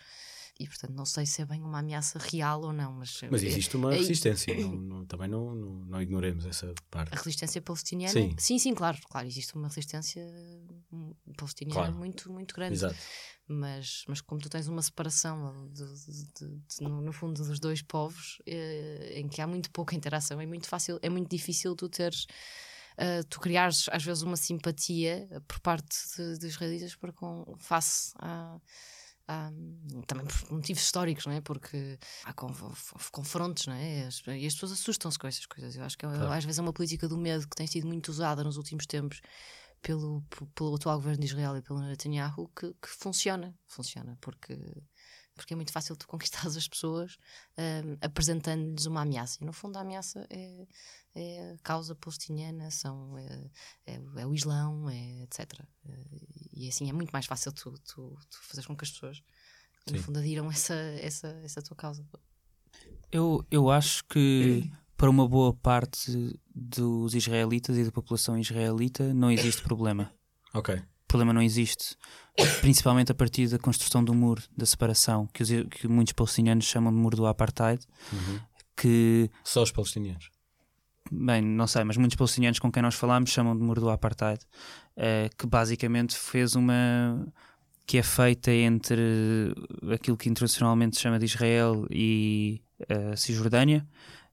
E 0.58 0.66
portanto 0.68 0.93
não 0.93 1.06
sei 1.06 1.26
se 1.26 1.41
é 1.41 1.45
bem 1.45 1.62
uma 1.62 1.80
ameaça 1.80 2.18
real 2.18 2.62
ou 2.64 2.72
não, 2.72 2.93
mas, 2.93 3.20
Mas 3.30 3.43
eh, 3.43 3.47
existe 3.47 3.76
uma 3.76 3.93
é- 3.93 3.97
resistência. 3.97 4.56
não- 4.58 4.72
não- 4.76 5.06
também 5.06 5.28
não, 5.28 5.53
não, 5.53 5.70
não 5.86 6.01
ignoremos 6.01 6.45
essa 6.45 6.74
parte. 6.89 7.14
a 7.14 7.18
resistência 7.18 7.62
palestiniana. 7.62 8.14
Sim. 8.14 8.34
sim, 8.39 8.58
sim, 8.58 8.74
claro, 8.74 8.97
claro, 9.10 9.28
existe 9.28 9.53
uma 9.56 9.68
resistência 9.68 10.24
hum, 10.93 11.14
palestiniana 11.38 11.82
Claro. 11.82 11.95
muito, 11.97 12.32
muito 12.32 12.56
grande. 12.56 12.74
Exato. 12.76 12.95
mas, 13.47 14.03
mas 14.08 14.22
como 14.22 14.41
tu 14.41 14.49
tens 14.49 14.68
uma 14.68 14.82
separação 14.82 15.70
de- 15.72 15.84
de- 15.84 16.58
de- 16.58 16.82
no, 16.84 16.99
no 17.01 17.12
fundo 17.14 17.43
dos 17.43 17.60
dois 17.60 17.82
povos 17.82 18.41
eh, 18.45 19.14
em 19.20 19.28
que 19.28 19.39
há 19.41 19.45
muito 19.45 19.70
pouca 19.72 19.93
interação 19.95 20.41
é 20.41 20.45
muito 20.47 20.68
fácil 20.68 20.97
é 21.01 21.10
muito 21.10 21.30
difícil 21.30 21.76
tu 21.76 21.88
teres 21.88 22.26
eh, 22.97 23.22
tu 23.30 23.39
criares 23.39 23.88
às 23.91 24.03
vezes 24.03 24.24
uma 24.24 24.36
simpatia 24.38 25.28
por 25.47 25.60
parte 25.60 25.95
de 26.39 26.47
israelitas 26.47 26.95
para 26.95 27.12
com 27.14 27.53
face 27.60 28.14
a 28.18 28.58
também 30.07 30.26
por 30.26 30.51
motivos 30.51 30.84
históricos, 30.84 31.26
não 31.26 31.34
é? 31.34 31.41
Porque 31.41 31.97
há 32.23 32.34
conf- 32.34 33.09
confrontos, 33.11 33.67
não 33.67 33.73
é? 33.73 34.01
E 34.38 34.45
as 34.45 34.53
pessoas 34.53 34.71
assustam-se 34.73 35.17
com 35.17 35.28
essas 35.28 35.45
coisas. 35.45 35.76
Eu 35.76 35.84
acho 35.84 35.97
que 35.97 36.05
é- 36.05 36.09
Claro. 36.09 36.32
às 36.32 36.43
vezes 36.45 36.59
é 36.59 36.61
uma 36.61 36.73
política 36.73 37.07
do 37.07 37.17
medo 37.17 37.47
que 37.47 37.55
tem 37.55 37.67
sido 37.67 37.88
muito 37.88 38.09
usada 38.09 38.43
nos 38.43 38.57
últimos 38.57 38.86
tempos 38.86 39.21
pelo, 39.82 40.21
pelo 40.55 40.76
atual 40.76 40.97
governo 40.97 41.19
de 41.19 41.26
Israel 41.28 41.55
e 41.57 41.61
pelo 41.61 41.80
Netanyahu 41.80 42.47
que, 42.49 42.73
que 42.82 42.88
funciona. 42.89 43.53
Funciona 43.67 44.17
porque, 44.21 44.57
porque 45.36 45.53
é 45.53 45.55
muito 45.55 45.71
fácil 45.71 45.95
tu 45.95 46.07
conquistar 46.09 46.47
as 46.47 46.67
pessoas 46.67 47.17
hum, 47.57 47.97
apresentando-lhes 48.01 48.86
uma 48.86 49.01
ameaça. 49.01 49.38
E 49.41 49.45
no 49.45 49.53
fundo 49.53 49.78
a 49.78 49.82
ameaça 49.82 50.26
é, 50.30 50.65
é 51.16 51.53
a 51.53 51.57
causa 51.63 51.95
palestiniana, 51.95 52.70
são, 52.70 53.18
é, 53.18 53.49
é, 53.86 53.99
o- 53.99 54.20
é 54.20 54.26
o 54.28 54.34
Islão, 54.34 54.89
é 54.89 55.24
etc. 55.24 55.61
E 56.53 56.68
assim 56.68 56.89
é 56.89 56.93
muito 56.93 57.11
mais 57.11 57.26
fácil 57.26 57.51
tu, 57.51 57.72
tu, 57.80 58.18
tu 58.30 58.38
fazeres 58.43 58.68
com 58.68 58.76
que 58.76 58.84
as 58.84 58.91
pessoas 58.91 59.24
no 59.89 59.97
Sim. 59.97 60.03
fundo 60.03 60.20
adiram 60.20 60.51
essa, 60.51 60.74
essa, 60.74 61.28
essa 61.43 61.61
tua 61.61 61.76
causa. 61.78 62.05
Eu, 63.11 63.45
eu 63.49 63.70
acho 63.70 64.03
que 64.05 64.70
para 64.97 65.09
uma 65.09 65.28
boa 65.28 65.53
parte 65.53 66.38
dos 66.53 67.13
israelitas 67.13 67.78
e 67.78 67.84
da 67.84 67.91
população 67.91 68.38
israelita 68.38 69.13
não 69.13 69.32
existe 69.32 69.61
problema. 69.61 70.11
Ok. 70.53 70.76
O 70.76 71.07
problema 71.07 71.34
não 71.34 71.41
existe, 71.41 71.95
principalmente 72.61 73.11
a 73.11 73.16
partir 73.16 73.47
da 73.47 73.59
construção 73.59 74.03
do 74.03 74.13
muro 74.13 74.43
da 74.57 74.66
separação, 74.66 75.28
que, 75.28 75.43
os, 75.43 75.49
que 75.70 75.88
muitos 75.88 76.13
palestinianos 76.13 76.66
chamam 76.66 76.91
de 76.91 76.99
muro 76.99 77.16
do 77.16 77.26
apartheid, 77.28 77.86
Uhum. 78.11 78.39
que 78.76 79.30
Só 79.43 79.61
os 79.63 79.72
palestinianos. 79.72 80.30
Bem, 81.12 81.41
não 81.41 81.68
sei, 81.68 81.84
mas 81.84 81.97
muitos 81.97 82.16
palestinianos 82.16 82.60
com 82.60 82.72
quem 82.72 82.82
nós 82.82 82.95
falamos 82.95 83.30
chamam 83.30 83.58
de 83.58 83.64
muro 83.64 83.82
do 83.82 83.89
apartheid, 83.89 84.41
eh, 84.95 85.30
que 85.38 85.45
basicamente 85.47 86.16
fez 86.16 86.56
uma 86.56 87.26
que 87.86 87.97
é 87.99 88.03
feita 88.03 88.51
entre 88.51 89.53
aquilo 89.93 90.18
que 90.18 90.28
internacionalmente 90.28 90.95
se 90.95 91.03
chama 91.03 91.20
de 91.20 91.26
Israel 91.26 91.86
e 91.91 92.62
a 92.89 93.16
Cisjordânia 93.16 93.88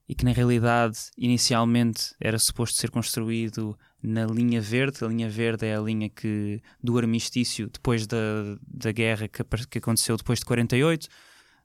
e 0.08 0.14
que 0.14 0.24
na 0.24 0.32
realidade 0.32 0.98
inicialmente 1.16 2.14
era 2.20 2.38
suposto 2.38 2.78
ser 2.78 2.90
construído 2.90 3.78
na 4.02 4.26
linha 4.26 4.60
verde. 4.60 5.04
A 5.04 5.08
linha 5.08 5.28
verde 5.28 5.66
é 5.66 5.76
a 5.76 5.80
linha 5.80 6.08
que 6.08 6.60
do 6.82 6.98
armistício 6.98 7.68
depois 7.68 8.06
da, 8.06 8.16
da 8.66 8.90
guerra 8.90 9.28
que, 9.28 9.42
que 9.70 9.78
aconteceu 9.78 10.16
depois 10.16 10.40
de 10.40 10.44
48. 10.44 11.08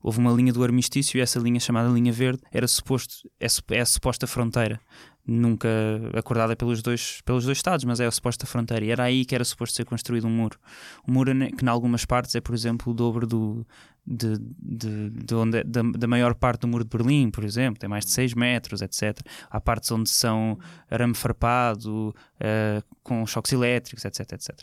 Houve 0.02 0.20
uma 0.20 0.32
linha 0.32 0.54
do 0.54 0.64
armistício 0.64 1.18
e 1.18 1.22
essa 1.22 1.40
linha 1.40 1.60
chamada 1.60 1.90
linha 1.90 2.12
verde 2.12 2.42
era 2.52 2.68
suposto 2.68 3.30
é, 3.40 3.48
é 3.76 3.82
a 3.82 3.86
suposta 3.86 4.28
fronteira 4.28 4.80
nunca 5.28 5.68
acordada 6.14 6.56
pelos 6.56 6.82
dois, 6.82 7.22
pelos 7.26 7.44
dois 7.44 7.58
Estados, 7.58 7.84
mas 7.84 8.00
é 8.00 8.06
a 8.06 8.12
suposta 8.12 8.46
fronteira. 8.46 8.86
E 8.86 8.92
era 8.92 9.04
aí 9.04 9.26
que 9.26 9.36
era 9.36 9.44
suposto 9.44 9.76
ser 9.76 9.84
construído 9.84 10.26
um 10.26 10.30
muro. 10.30 10.58
Um 11.06 11.12
muro 11.12 11.32
que, 11.56 11.66
em 11.66 11.68
algumas 11.68 12.06
partes, 12.06 12.34
é, 12.34 12.40
por 12.40 12.56
exemplo, 12.56 12.94
o 12.94 12.96
dobro 12.96 13.28
do, 13.28 13.68
de, 14.06 14.38
de, 14.40 15.10
de 15.10 15.36
onde, 15.36 15.58
é- 15.58 15.64
da, 15.66 15.82
da 15.82 16.08
maior 16.08 16.34
parte 16.34 16.62
do 16.62 16.68
muro 16.70 16.86
de 16.86 16.90
Berlim, 16.90 17.30
por 17.30 17.44
exemplo, 17.44 17.78
tem 17.78 17.90
mais 17.90 18.06
de 18.06 18.12
6 18.12 18.34
metros, 18.36 18.82
etc. 18.82 19.20
Há 19.50 19.60
partes 19.60 19.92
onde 19.92 20.10
são 20.10 20.58
arame 20.90 21.14
farpado, 21.14 22.16
eh, 22.40 22.82
com 23.04 23.26
choques 23.26 23.52
elétricos, 23.52 24.06
etc, 24.06 24.32
etc. 24.32 24.62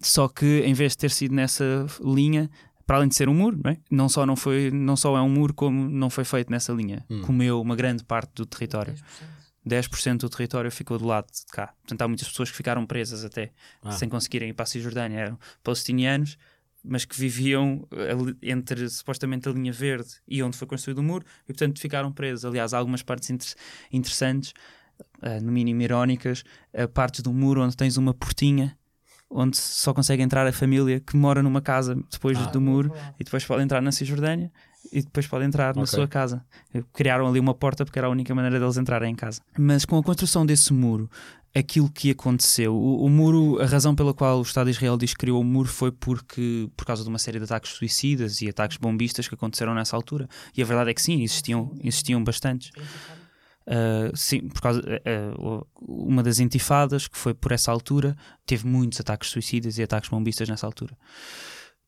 Só 0.00 0.28
que, 0.28 0.60
em 0.60 0.74
vez 0.74 0.92
de 0.92 0.98
ter 0.98 1.10
sido 1.10 1.34
nessa 1.34 1.86
linha, 2.04 2.50
para 2.86 2.96
além 2.96 3.08
de 3.08 3.14
ser 3.14 3.28
um 3.28 3.34
muro, 3.34 3.58
não, 3.62 3.70
é? 3.70 3.76
não, 3.90 4.08
só, 4.08 4.24
não, 4.26 4.36
foi, 4.36 4.70
não 4.70 4.96
só 4.96 5.16
é 5.16 5.20
um 5.22 5.28
muro, 5.28 5.54
como 5.54 5.88
não 5.88 6.08
foi 6.10 6.24
feito 6.24 6.50
nessa 6.50 6.72
linha. 6.72 7.04
Hum. 7.10 7.22
Comeu 7.22 7.60
uma 7.60 7.76
grande 7.76 8.04
parte 8.04 8.32
do 8.34 8.46
território. 8.46 8.94
10%. 8.94 9.02
10% 9.64 10.16
do 10.18 10.28
território 10.28 10.70
ficou 10.70 10.98
do 10.98 11.06
lado 11.06 11.26
de 11.26 11.46
cá. 11.52 11.68
Portanto, 11.82 12.02
há 12.02 12.08
muitas 12.08 12.26
pessoas 12.28 12.50
que 12.50 12.56
ficaram 12.56 12.84
presas 12.84 13.24
até, 13.24 13.52
Ah. 13.82 13.92
sem 13.92 14.08
conseguirem 14.08 14.48
ir 14.50 14.54
para 14.54 14.64
a 14.64 14.66
Cisjordânia. 14.66 15.18
Eram 15.20 15.38
palestinianos, 15.62 16.36
mas 16.84 17.04
que 17.04 17.16
viviam 17.16 17.86
ali- 17.92 18.36
entre 18.42 18.88
supostamente 18.88 19.48
a 19.48 19.52
linha 19.52 19.72
verde 19.72 20.08
e 20.26 20.42
onde 20.42 20.56
foi 20.56 20.66
construído 20.66 20.98
o 20.98 21.02
muro, 21.02 21.24
e 21.44 21.52
portanto 21.52 21.78
ficaram 21.80 22.10
presos. 22.10 22.44
Aliás, 22.44 22.74
há 22.74 22.78
algumas 22.78 23.02
partes 23.04 23.30
inter- 23.30 23.54
interessantes, 23.92 24.52
ah, 25.20 25.38
no 25.40 25.52
mínimo 25.52 25.80
irónicas, 25.82 26.42
ah, 26.74 26.88
partes 26.88 27.20
do 27.22 27.32
muro 27.32 27.62
onde 27.62 27.76
tens 27.76 27.96
uma 27.96 28.12
portinha 28.12 28.76
onde 29.34 29.56
só 29.56 29.92
consegue 29.94 30.22
entrar 30.22 30.46
a 30.46 30.52
família 30.52 31.00
que 31.00 31.16
mora 31.16 31.42
numa 31.42 31.60
casa 31.60 31.96
depois 32.10 32.38
Ah. 32.38 32.46
do 32.46 32.60
muro 32.60 32.92
e 33.18 33.24
depois 33.24 33.44
pode 33.44 33.62
entrar 33.62 33.80
na 33.80 33.90
Cisjordânia 33.92 34.52
e 34.92 35.00
depois 35.02 35.26
pode 35.26 35.44
entrar 35.44 35.74
na 35.74 35.82
Ok. 35.82 35.94
sua 35.94 36.06
casa. 36.06 36.44
Criaram 36.92 37.26
ali 37.26 37.40
uma 37.40 37.54
porta 37.54 37.84
porque 37.84 37.98
era 37.98 38.08
a 38.08 38.10
única 38.10 38.34
maneira 38.34 38.58
deles 38.60 38.76
entrarem 38.76 39.12
em 39.12 39.14
casa. 39.16 39.40
Mas 39.58 39.84
com 39.84 39.96
a 39.96 40.02
construção 40.02 40.44
desse 40.44 40.72
muro, 40.72 41.08
aquilo 41.54 41.88
que 41.90 42.10
aconteceu, 42.10 42.74
o, 42.74 43.04
o 43.04 43.08
muro, 43.08 43.60
a 43.62 43.66
razão 43.66 43.94
pela 43.94 44.12
qual 44.12 44.38
o 44.38 44.42
Estado 44.42 44.66
de 44.66 44.72
Israel 44.72 44.96
diz 44.96 45.12
que 45.12 45.18
criou 45.20 45.40
o 45.40 45.44
muro 45.44 45.68
foi 45.68 45.92
porque 45.92 46.68
por 46.76 46.84
causa 46.84 47.02
de 47.02 47.08
uma 47.08 47.18
série 47.18 47.38
de 47.38 47.44
ataques 47.44 47.72
suicidas 47.72 48.40
e 48.42 48.48
ataques 48.48 48.76
bombistas 48.76 49.28
que 49.28 49.34
aconteceram 49.34 49.74
nessa 49.74 49.96
altura. 49.96 50.28
E 50.56 50.62
a 50.62 50.64
verdade 50.64 50.90
é 50.90 50.94
que 50.94 51.00
sim, 51.02 51.22
existiam, 51.22 51.72
existiam 51.82 52.22
bastantes. 52.22 52.70
Uh, 53.66 54.16
sim, 54.16 54.48
por 54.48 54.60
causa 54.60 54.80
uh, 54.80 55.66
uma 55.80 56.22
das 56.22 56.40
intifadas 56.40 57.06
que 57.06 57.16
foi 57.16 57.32
por 57.32 57.52
essa 57.52 57.70
altura 57.70 58.16
teve 58.44 58.66
muitos 58.66 59.00
ataques 59.00 59.30
suicidas 59.30 59.78
e 59.78 59.82
ataques 59.82 60.10
bombistas 60.10 60.48
nessa 60.48 60.66
altura. 60.66 60.96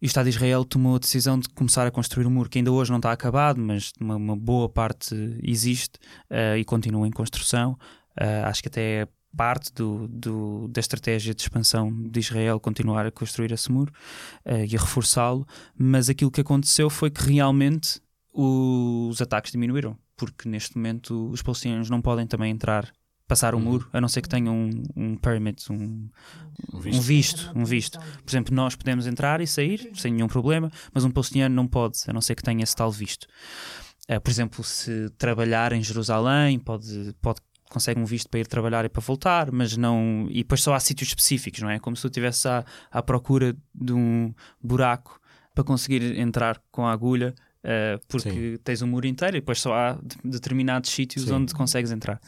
E 0.00 0.06
o 0.06 0.08
Estado 0.08 0.24
de 0.24 0.30
Israel 0.30 0.64
tomou 0.64 0.96
a 0.96 0.98
decisão 0.98 1.38
de 1.38 1.48
começar 1.48 1.86
a 1.86 1.90
construir 1.90 2.26
um 2.26 2.30
muro 2.30 2.48
que 2.48 2.58
ainda 2.58 2.70
hoje 2.70 2.90
não 2.90 2.98
está 2.98 3.10
acabado, 3.10 3.60
mas 3.60 3.92
uma, 4.00 4.16
uma 4.16 4.36
boa 4.36 4.68
parte 4.68 5.14
existe 5.42 5.98
uh, 6.30 6.56
e 6.56 6.64
continua 6.64 7.08
em 7.08 7.10
construção. 7.10 7.72
Uh, 8.20 8.44
acho 8.44 8.62
que 8.62 8.68
até 8.68 9.02
é 9.02 9.08
parte 9.36 9.72
do, 9.74 10.06
do, 10.06 10.68
da 10.68 10.78
estratégia 10.78 11.34
de 11.34 11.42
expansão 11.42 11.90
de 12.08 12.20
Israel 12.20 12.60
continuar 12.60 13.04
a 13.04 13.10
construir 13.10 13.50
esse 13.50 13.72
muro 13.72 13.92
e 14.46 14.76
a 14.76 14.80
reforçá-lo. 14.80 15.44
Mas 15.76 16.08
aquilo 16.08 16.30
que 16.30 16.40
aconteceu 16.40 16.88
foi 16.88 17.10
que 17.10 17.20
realmente 17.20 18.00
os 18.32 19.20
ataques 19.20 19.50
diminuíram, 19.50 19.96
porque 20.16 20.48
neste 20.48 20.76
momento 20.76 21.30
os 21.30 21.42
palestinianos 21.42 21.90
não 21.90 22.00
podem 22.00 22.26
também 22.26 22.50
entrar, 22.50 22.92
passar 23.26 23.54
o 23.54 23.58
Uhum. 23.58 23.64
muro, 23.64 23.88
a 23.92 24.00
não 24.00 24.08
ser 24.08 24.20
que 24.22 24.28
tenham 24.28 24.54
um, 24.54 24.82
um 24.96 25.16
permit, 25.16 25.70
um, 25.72 26.08
Um 26.72 26.76
um 26.76 26.80
visto. 26.80 27.02
visto, 27.02 27.52
um 27.54 27.64
visto. 27.64 27.98
Por 27.98 28.30
exemplo, 28.30 28.54
nós 28.54 28.76
podemos 28.76 29.06
entrar 29.06 29.40
e 29.40 29.46
sair 29.46 29.90
sem 29.94 30.12
nenhum 30.12 30.28
problema, 30.28 30.70
mas 30.92 31.04
um 31.04 31.10
palestiniano 31.10 31.54
não 31.54 31.66
pode, 31.66 31.98
a 32.06 32.12
não 32.12 32.20
ser 32.20 32.34
que 32.34 32.42
tenha 32.42 32.62
esse 32.62 32.76
tal 32.76 32.90
visto. 32.92 33.26
Eh, 34.08 34.20
por 34.20 34.30
exemplo, 34.30 34.62
se 34.62 35.08
trabalhar 35.16 35.72
em 35.72 35.82
Jerusalém, 35.82 36.58
pode, 36.58 37.14
pode 37.22 37.40
consegue 37.70 37.98
um 37.98 38.04
visto 38.04 38.28
para 38.28 38.38
ir 38.40 38.46
trabalhar 38.46 38.84
e 38.84 38.88
para 38.88 39.00
voltar, 39.00 39.50
mas 39.50 39.76
não. 39.76 40.26
E 40.30 40.42
depois 40.42 40.62
só 40.62 40.74
há 40.74 40.78
sítios 40.80 41.08
específicos, 41.08 41.60
não 41.60 41.70
é? 41.70 41.78
Como 41.80 41.96
se 41.96 42.02
tu 42.02 42.08
estivesse 42.08 42.46
à, 42.46 42.64
à 42.90 43.02
procura 43.02 43.56
de 43.74 43.92
um 43.92 44.32
buraco 44.62 45.18
para 45.54 45.64
conseguir 45.64 46.18
entrar 46.18 46.60
com 46.70 46.86
a 46.86 46.92
agulha. 46.92 47.34
Eh, 47.64 47.98
porque 48.06 48.30
Sim. 48.30 48.56
tens 48.62 48.82
um 48.82 48.86
muro 48.86 49.06
inteiro 49.06 49.38
e 49.38 49.40
depois 49.40 49.58
só 49.60 49.72
há 49.72 49.92
de- 49.94 50.16
determinados 50.22 50.90
sítios 50.90 51.24
Sim. 51.24 51.32
onde 51.32 51.54
consegues 51.54 51.90
entrar. 51.90 52.20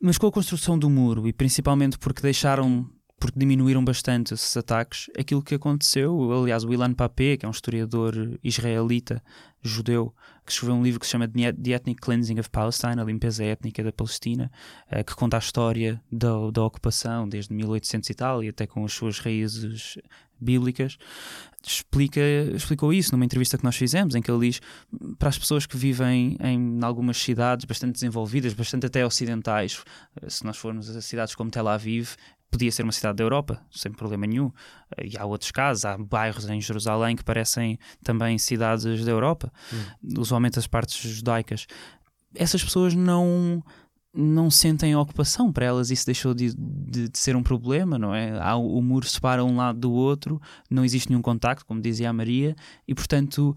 Mas 0.00 0.16
com 0.16 0.28
a 0.28 0.32
construção 0.32 0.78
do 0.78 0.88
muro 0.88 1.26
e 1.28 1.32
principalmente 1.32 1.98
porque 1.98 2.22
deixaram, 2.22 2.88
porque 3.18 3.38
diminuíram 3.38 3.84
bastante 3.84 4.32
esses 4.32 4.56
ataques, 4.56 5.10
aquilo 5.18 5.42
que 5.42 5.56
aconteceu, 5.56 6.32
aliás, 6.32 6.64
o 6.64 6.72
Ilan 6.72 6.94
Papé, 6.94 7.36
que 7.36 7.44
é 7.44 7.48
um 7.48 7.52
historiador 7.52 8.38
israelita, 8.42 9.22
judeu, 9.62 10.14
que 10.46 10.52
escreveu 10.52 10.74
um 10.76 10.82
livro 10.82 10.98
que 10.98 11.04
se 11.06 11.12
chama 11.12 11.28
The 11.28 11.70
Ethnic 11.72 12.00
Cleansing 12.00 12.38
of 12.38 12.48
Palestine, 12.48 12.98
a 12.98 13.04
limpeza 13.04 13.44
étnica 13.44 13.84
da 13.84 13.92
Palestina, 13.92 14.50
eh, 14.90 15.04
que 15.04 15.14
conta 15.14 15.36
a 15.36 15.38
história 15.38 16.00
da, 16.10 16.50
da 16.50 16.64
ocupação 16.64 17.28
desde 17.28 17.52
1800 17.52 18.08
e 18.08 18.14
tal, 18.14 18.42
e 18.42 18.48
até 18.48 18.66
com 18.66 18.84
as 18.84 18.92
suas 18.92 19.18
raízes 19.18 19.98
bíblicas, 20.40 20.96
explica, 21.66 22.20
explicou 22.54 22.92
isso 22.92 23.12
numa 23.12 23.24
entrevista 23.24 23.58
que 23.58 23.64
nós 23.64 23.76
fizemos, 23.76 24.14
em 24.14 24.22
que 24.22 24.30
ele 24.30 24.48
diz 24.48 24.60
para 25.18 25.28
as 25.28 25.38
pessoas 25.38 25.66
que 25.66 25.76
vivem 25.76 26.36
em 26.40 26.80
algumas 26.82 27.18
cidades 27.18 27.64
bastante 27.64 27.92
desenvolvidas, 27.94 28.54
bastante 28.54 28.86
até 28.86 29.04
ocidentais, 29.04 29.82
eh, 30.20 30.30
se 30.30 30.44
nós 30.44 30.56
formos 30.56 30.88
a 30.88 31.00
cidades 31.02 31.34
como 31.34 31.50
Tel 31.50 31.68
Aviv, 31.68 32.14
podia 32.50 32.72
ser 32.72 32.82
uma 32.82 32.92
cidade 32.92 33.16
da 33.16 33.24
Europa, 33.24 33.64
sem 33.70 33.92
problema 33.92 34.26
nenhum. 34.26 34.50
Eh, 34.96 35.08
E 35.12 35.18
há 35.18 35.24
outros 35.24 35.50
casos, 35.50 35.84
há 35.84 35.96
bairros 35.98 36.48
em 36.48 36.60
Jerusalém 36.60 37.14
que 37.14 37.24
parecem 37.24 37.78
também 38.02 38.38
cidades 38.38 39.04
da 39.04 39.10
Europa, 39.10 39.52
usualmente 40.16 40.58
as 40.58 40.66
partes 40.66 40.96
judaicas. 40.96 41.66
Essas 42.34 42.62
pessoas 42.62 42.94
não 42.94 43.62
não 44.12 44.50
sentem 44.50 44.94
ocupação 44.96 45.52
para 45.52 45.66
elas 45.66 45.90
isso 45.90 46.04
deixou 46.04 46.34
de, 46.34 46.54
de, 46.54 47.08
de 47.08 47.18
ser 47.18 47.36
um 47.36 47.42
problema 47.42 47.98
não 47.98 48.14
é 48.14 48.38
há, 48.40 48.56
o 48.56 48.82
muro 48.82 49.06
separa 49.06 49.44
um 49.44 49.56
lado 49.56 49.78
do 49.78 49.92
outro 49.92 50.40
não 50.68 50.84
existe 50.84 51.08
nenhum 51.10 51.22
contacto 51.22 51.64
como 51.64 51.80
dizia 51.80 52.10
a 52.10 52.12
Maria 52.12 52.56
e 52.88 52.94
portanto 52.94 53.54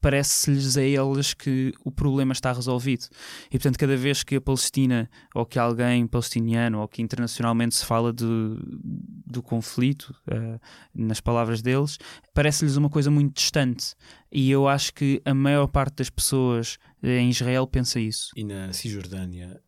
parece-lhes 0.00 0.76
a 0.76 0.82
eles 0.82 1.34
que 1.34 1.72
o 1.84 1.90
problema 1.90 2.32
está 2.32 2.52
resolvido. 2.52 3.06
E 3.48 3.52
portanto, 3.52 3.78
cada 3.78 3.96
vez 3.96 4.22
que 4.22 4.36
a 4.36 4.40
Palestina 4.40 5.10
ou 5.34 5.44
que 5.44 5.58
alguém 5.58 6.06
palestiniano 6.06 6.80
ou 6.80 6.88
que 6.88 7.02
internacionalmente 7.02 7.74
se 7.74 7.84
fala 7.84 8.12
de, 8.12 8.24
do 8.24 9.42
conflito, 9.42 10.14
uh, 10.28 10.60
nas 10.94 11.20
palavras 11.20 11.60
deles, 11.60 11.98
parece-lhes 12.32 12.76
uma 12.76 12.88
coisa 12.88 13.10
muito 13.10 13.34
distante. 13.34 13.94
E 14.30 14.50
eu 14.50 14.68
acho 14.68 14.94
que 14.94 15.20
a 15.24 15.34
maior 15.34 15.66
parte 15.66 15.96
das 15.96 16.10
pessoas 16.10 16.78
em 17.04 17.30
Israel 17.30 17.66
pensa 17.66 18.00
isso. 18.00 18.30
E 18.36 18.44
na 18.44 18.72
Cisjordânia 18.72 19.62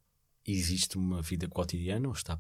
existe 0.47 0.97
uma 0.97 1.23
vida 1.23 1.49
cotidiana 1.49 2.09
ou 2.09 2.15
está 2.15 2.39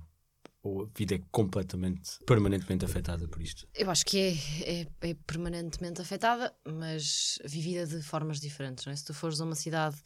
ou 0.66 0.82
a 0.82 0.88
vida 0.96 1.14
é 1.14 1.22
completamente, 1.30 2.18
permanentemente 2.26 2.84
afetada 2.84 3.28
por 3.28 3.40
isto? 3.40 3.68
Eu 3.72 3.88
acho 3.88 4.04
que 4.04 4.18
é, 4.18 4.80
é, 4.80 4.86
é, 5.10 5.14
permanentemente 5.26 6.00
afetada, 6.00 6.52
mas 6.66 7.38
vivida 7.44 7.86
de 7.86 8.02
formas 8.02 8.40
diferentes. 8.40 8.84
Não 8.84 8.92
é? 8.92 8.96
Se 8.96 9.04
tu 9.04 9.14
fores 9.14 9.40
a 9.40 9.44
uma 9.44 9.54
cidade 9.54 9.96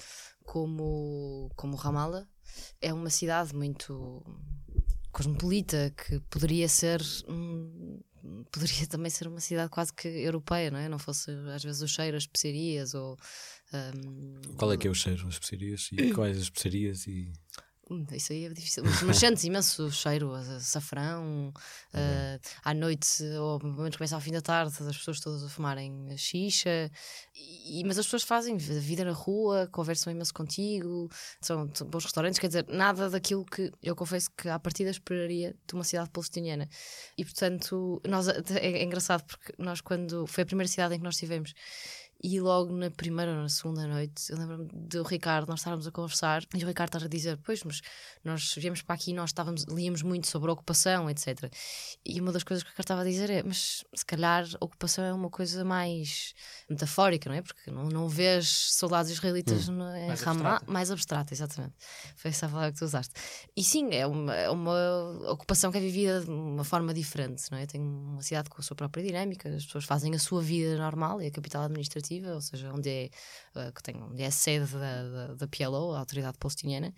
como, 0.45 1.51
como 1.57 1.77
Ramallah, 1.77 2.27
é 2.81 2.93
uma 2.93 3.09
cidade 3.09 3.55
muito 3.55 4.23
cosmopolita 5.11 5.93
que 5.97 6.21
poderia 6.29 6.69
ser. 6.69 7.01
Hum, 7.27 8.01
poderia 8.53 8.87
também 8.89 9.11
ser 9.11 9.29
uma 9.29 9.41
cidade 9.41 9.71
quase 9.71 9.93
que 9.93 10.09
europeia, 10.09 10.71
não 10.71 10.79
é? 10.79 10.89
Não 10.89 10.99
fosse 10.99 11.31
às 11.55 11.65
vezes 11.65 11.81
o 11.81 11.89
cheiro, 11.89 12.17
as 12.17 12.25
especiarias 12.25 12.95
ou. 12.95 13.17
Um, 13.73 14.57
Qual 14.57 14.73
é 14.73 14.77
que 14.77 14.89
é 14.89 14.91
o 14.91 14.95
cheiro, 14.95 15.27
as 15.29 15.35
especiarias? 15.35 15.89
E 15.93 16.11
quais 16.15 16.37
as 16.37 16.45
especiarias? 16.45 17.07
E... 17.07 17.33
hum, 17.89 18.05
isso 18.13 18.33
aí 18.33 18.47
é 18.47 18.49
difícil. 18.49 18.83
Mas, 19.07 19.17
sentes 19.17 19.45
imenso 19.45 19.91
cheiro, 19.93 20.35
a 20.35 20.59
safrão, 20.59 21.53
uh, 21.95 22.41
à 22.65 22.75
noite, 22.75 23.23
ou 23.39 23.61
pelo 23.61 23.75
menos 23.75 23.97
começa 23.97 24.17
ao 24.17 24.21
fim 24.21 24.33
da 24.33 24.41
tarde, 24.41 24.73
as 24.81 24.97
pessoas 24.97 25.21
todas 25.21 25.45
a 25.45 25.49
fumarem 25.49 26.17
xixa. 26.17 26.91
E, 27.37 27.85
mas 27.85 27.97
as 27.97 28.07
pessoas 28.07 28.25
fazem 28.25 28.57
vida 28.57 29.05
na 29.05 29.13
rua, 29.13 29.69
conversam 29.71 30.13
imenso 30.13 30.35
contigo, 30.35 31.09
são, 31.41 31.71
são 31.73 31.87
bons 31.87 32.05
restaurantes, 32.05 32.41
quer 32.41 32.49
dizer, 32.49 32.67
nada 32.69 33.09
daquilo 33.09 33.45
que 33.45 33.71
eu 33.81 33.95
confesso 33.95 34.29
que 34.37 34.49
à 34.49 34.59
partida 34.59 34.91
esperaria 34.91 35.55
de 35.65 35.75
uma 35.75 35.85
cidade 35.85 36.11
palestiniana. 36.11 36.69
E 37.17 37.25
portanto, 37.25 38.03
nós, 38.05 38.27
é, 38.27 38.43
é 38.59 38.83
engraçado 38.83 39.23
porque 39.23 39.55
nós, 39.57 39.81
quando 39.81 40.27
foi 40.27 40.43
a 40.43 40.47
primeira 40.47 40.69
cidade 40.69 40.97
em 40.97 40.99
que 40.99 41.05
nós 41.05 41.15
estivemos, 41.15 41.55
e 42.23 42.39
logo 42.39 42.71
na 42.77 42.91
primeira 42.91 43.33
ou 43.33 43.39
na 43.39 43.49
segunda 43.49 43.87
noite, 43.87 44.31
eu 44.31 44.37
lembro-me 44.37 44.69
do 44.73 45.03
Ricardo, 45.03 45.49
nós 45.49 45.61
estávamos 45.61 45.87
a 45.87 45.91
conversar, 45.91 46.43
e 46.55 46.63
o 46.63 46.67
Ricardo 46.67 46.89
estava 46.89 47.07
a 47.07 47.09
dizer: 47.09 47.39
Pois, 47.43 47.65
mas 47.65 47.81
nós 48.23 48.55
viemos 48.57 48.83
para 48.83 48.95
aqui, 48.95 49.15
nós 49.15 49.31
estávamos, 49.31 49.65
líamos 49.65 50.03
muito 50.03 50.27
sobre 50.27 50.51
a 50.51 50.53
ocupação, 50.53 51.09
etc. 51.09 51.51
E 52.05 52.21
uma 52.21 52.31
das 52.31 52.43
coisas 52.43 52.63
que 52.63 52.69
o 52.69 52.73
Ricardo 52.73 52.85
estava 52.85 53.01
a 53.01 53.05
dizer 53.05 53.31
é: 53.31 53.43
Mas 53.43 53.85
se 53.95 54.05
calhar 54.05 54.45
a 54.61 54.65
ocupação 54.65 55.03
é 55.03 55.15
uma 55.15 55.31
coisa 55.31 55.65
mais 55.65 56.35
metafórica, 56.69 57.31
não 57.31 57.37
é? 57.37 57.43
Porque 57.43 57.71
não, 57.71 57.85
não 57.85 58.09
vês 58.09 58.49
soldados 58.49 59.11
israelitas 59.11 59.71
hum. 59.71 59.77
no, 59.77 59.97
em 59.97 60.09
mais 60.09 60.21
Ramá, 60.21 60.51
abstrata. 60.51 60.73
mais 60.73 60.91
abstrata, 60.91 61.35
exatamente. 61.35 61.75
Foi 62.17 62.31
essa 62.31 62.47
a 62.47 62.49
palavra 62.51 62.73
que 62.73 62.79
tu 62.79 62.85
usaste. 62.85 63.15
E 63.57 63.65
sim, 63.65 63.89
é 63.93 64.07
uma, 64.07 64.35
é 64.35 64.51
uma 64.51 65.31
ocupação 65.33 65.73
que 65.73 65.79
é 65.79 65.81
vivida 65.81 66.21
de 66.21 66.31
uma 66.31 66.65
forma 66.65 66.93
diferente, 66.93 67.45
não 67.51 67.57
é? 67.57 67.65
Tem 67.65 67.81
uma 67.81 68.21
cidade 68.21 68.51
com 68.51 68.61
a 68.61 68.63
sua 68.63 68.77
própria 68.77 69.03
dinâmica, 69.03 69.49
as 69.49 69.65
pessoas 69.65 69.85
fazem 69.87 70.15
a 70.15 70.19
sua 70.19 70.43
vida 70.43 70.77
normal, 70.77 71.19
é 71.23 71.29
a 71.29 71.31
capital 71.31 71.63
administrativa 71.63 72.10
ou 72.35 72.41
seja, 72.41 72.73
onde 72.73 72.89
é, 72.89 73.11
uh, 73.55 73.73
que 73.73 73.83
tem, 73.83 74.03
onde 74.03 74.23
é 74.23 74.27
a 74.27 74.31
sede 74.31 74.73
da, 74.73 75.03
da, 75.03 75.35
da 75.35 75.49
PLO, 75.49 75.95
a 75.95 76.01
Autoridade 76.01 76.39
Palestiniana, 76.39 76.93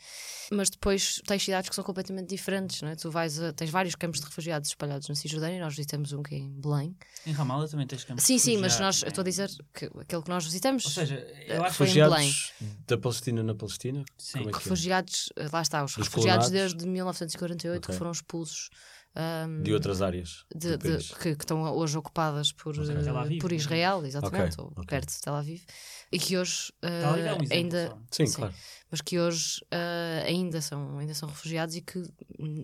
mas 0.51 0.71
depois 0.71 1.21
tens 1.27 1.43
cidades 1.43 1.69
que 1.69 1.75
são 1.75 1.85
completamente 1.85 2.29
diferentes, 2.29 2.81
não 2.81 2.89
é? 2.89 2.97
Tu 2.97 3.11
vais 3.11 3.41
a, 3.41 3.53
tens 3.53 3.71
vários 3.71 3.95
campos 3.95 4.21
de 4.21 4.27
refugiados 4.27 4.69
espalhados 4.69 5.09
na 5.09 5.15
Cisjordânia, 5.15 5.61
nós 5.61 5.75
visitamos 5.75 6.13
um 6.13 6.23
que 6.23 6.35
é 6.35 6.39
em 6.39 6.61
Belém. 6.61 6.97
Em 7.27 7.33
Ramallah 7.33 7.69
também 7.69 7.87
tens 7.87 8.05
campos 8.05 8.25
Sim, 8.25 8.39
sim, 8.39 8.57
mas 8.57 8.79
nós, 8.81 9.03
estou 9.03 9.23
a 9.23 9.25
dizer 9.25 9.51
que 9.75 9.87
aquele 9.87 10.23
que 10.23 10.29
nós 10.29 10.45
visitamos. 10.45 10.85
Ou 10.85 10.91
seja, 10.91 11.17
eu 11.47 11.63
acho 11.65 11.77
que 11.77 11.85
refugiados 11.85 12.53
da 12.87 12.99
Palestina 12.99 13.43
na 13.43 13.55
Palestina? 13.55 14.05
Sim. 14.17 14.41
É, 14.41 14.43
é 14.43 14.53
refugiados, 14.53 15.29
lá 15.53 15.63
está, 15.63 15.85
os 15.85 15.95
Dos 15.97 16.07
refugiados 16.07 16.47
colonados? 16.47 16.75
desde 16.75 16.89
1948 16.89 17.79
okay. 17.79 17.93
que 17.93 17.99
foram 17.99 18.13
expulsos 18.13 18.71
um, 19.15 19.63
de 19.63 19.75
outras 19.75 20.01
áreas 20.01 20.47
de, 20.55 20.79
de, 20.79 20.97
que, 20.97 21.37
que, 21.37 21.43
estão 21.45 21.63
hoje 21.75 21.99
ocupadas 21.99 22.51
por, 22.51 22.75
uh, 22.79 23.39
por 23.41 23.53
Israel, 23.53 24.07
exatamente, 24.07 24.55
okay, 24.55 24.65
ou 24.65 24.71
okay. 24.71 24.87
perto 24.87 25.11
de 25.11 25.21
Tel 25.21 25.35
Aviv, 25.35 25.63
e 26.11 26.19
que 26.19 26.39
hoje 26.39 26.73
uh, 26.83 27.19
é 27.19 27.35
um 27.35 27.39
ainda 27.51 27.95
sim, 28.11 28.25
sim, 28.25 28.37
claro. 28.37 28.55
mas 28.91 29.03
que 29.03 29.21
hoje 29.21 29.61
uh, 29.65 30.27
ainda 30.27 30.63
são 30.63 30.99
ainda 30.99 31.13
são 31.13 31.29
refugiados 31.29 31.77
e 31.77 31.83
que 31.83 32.03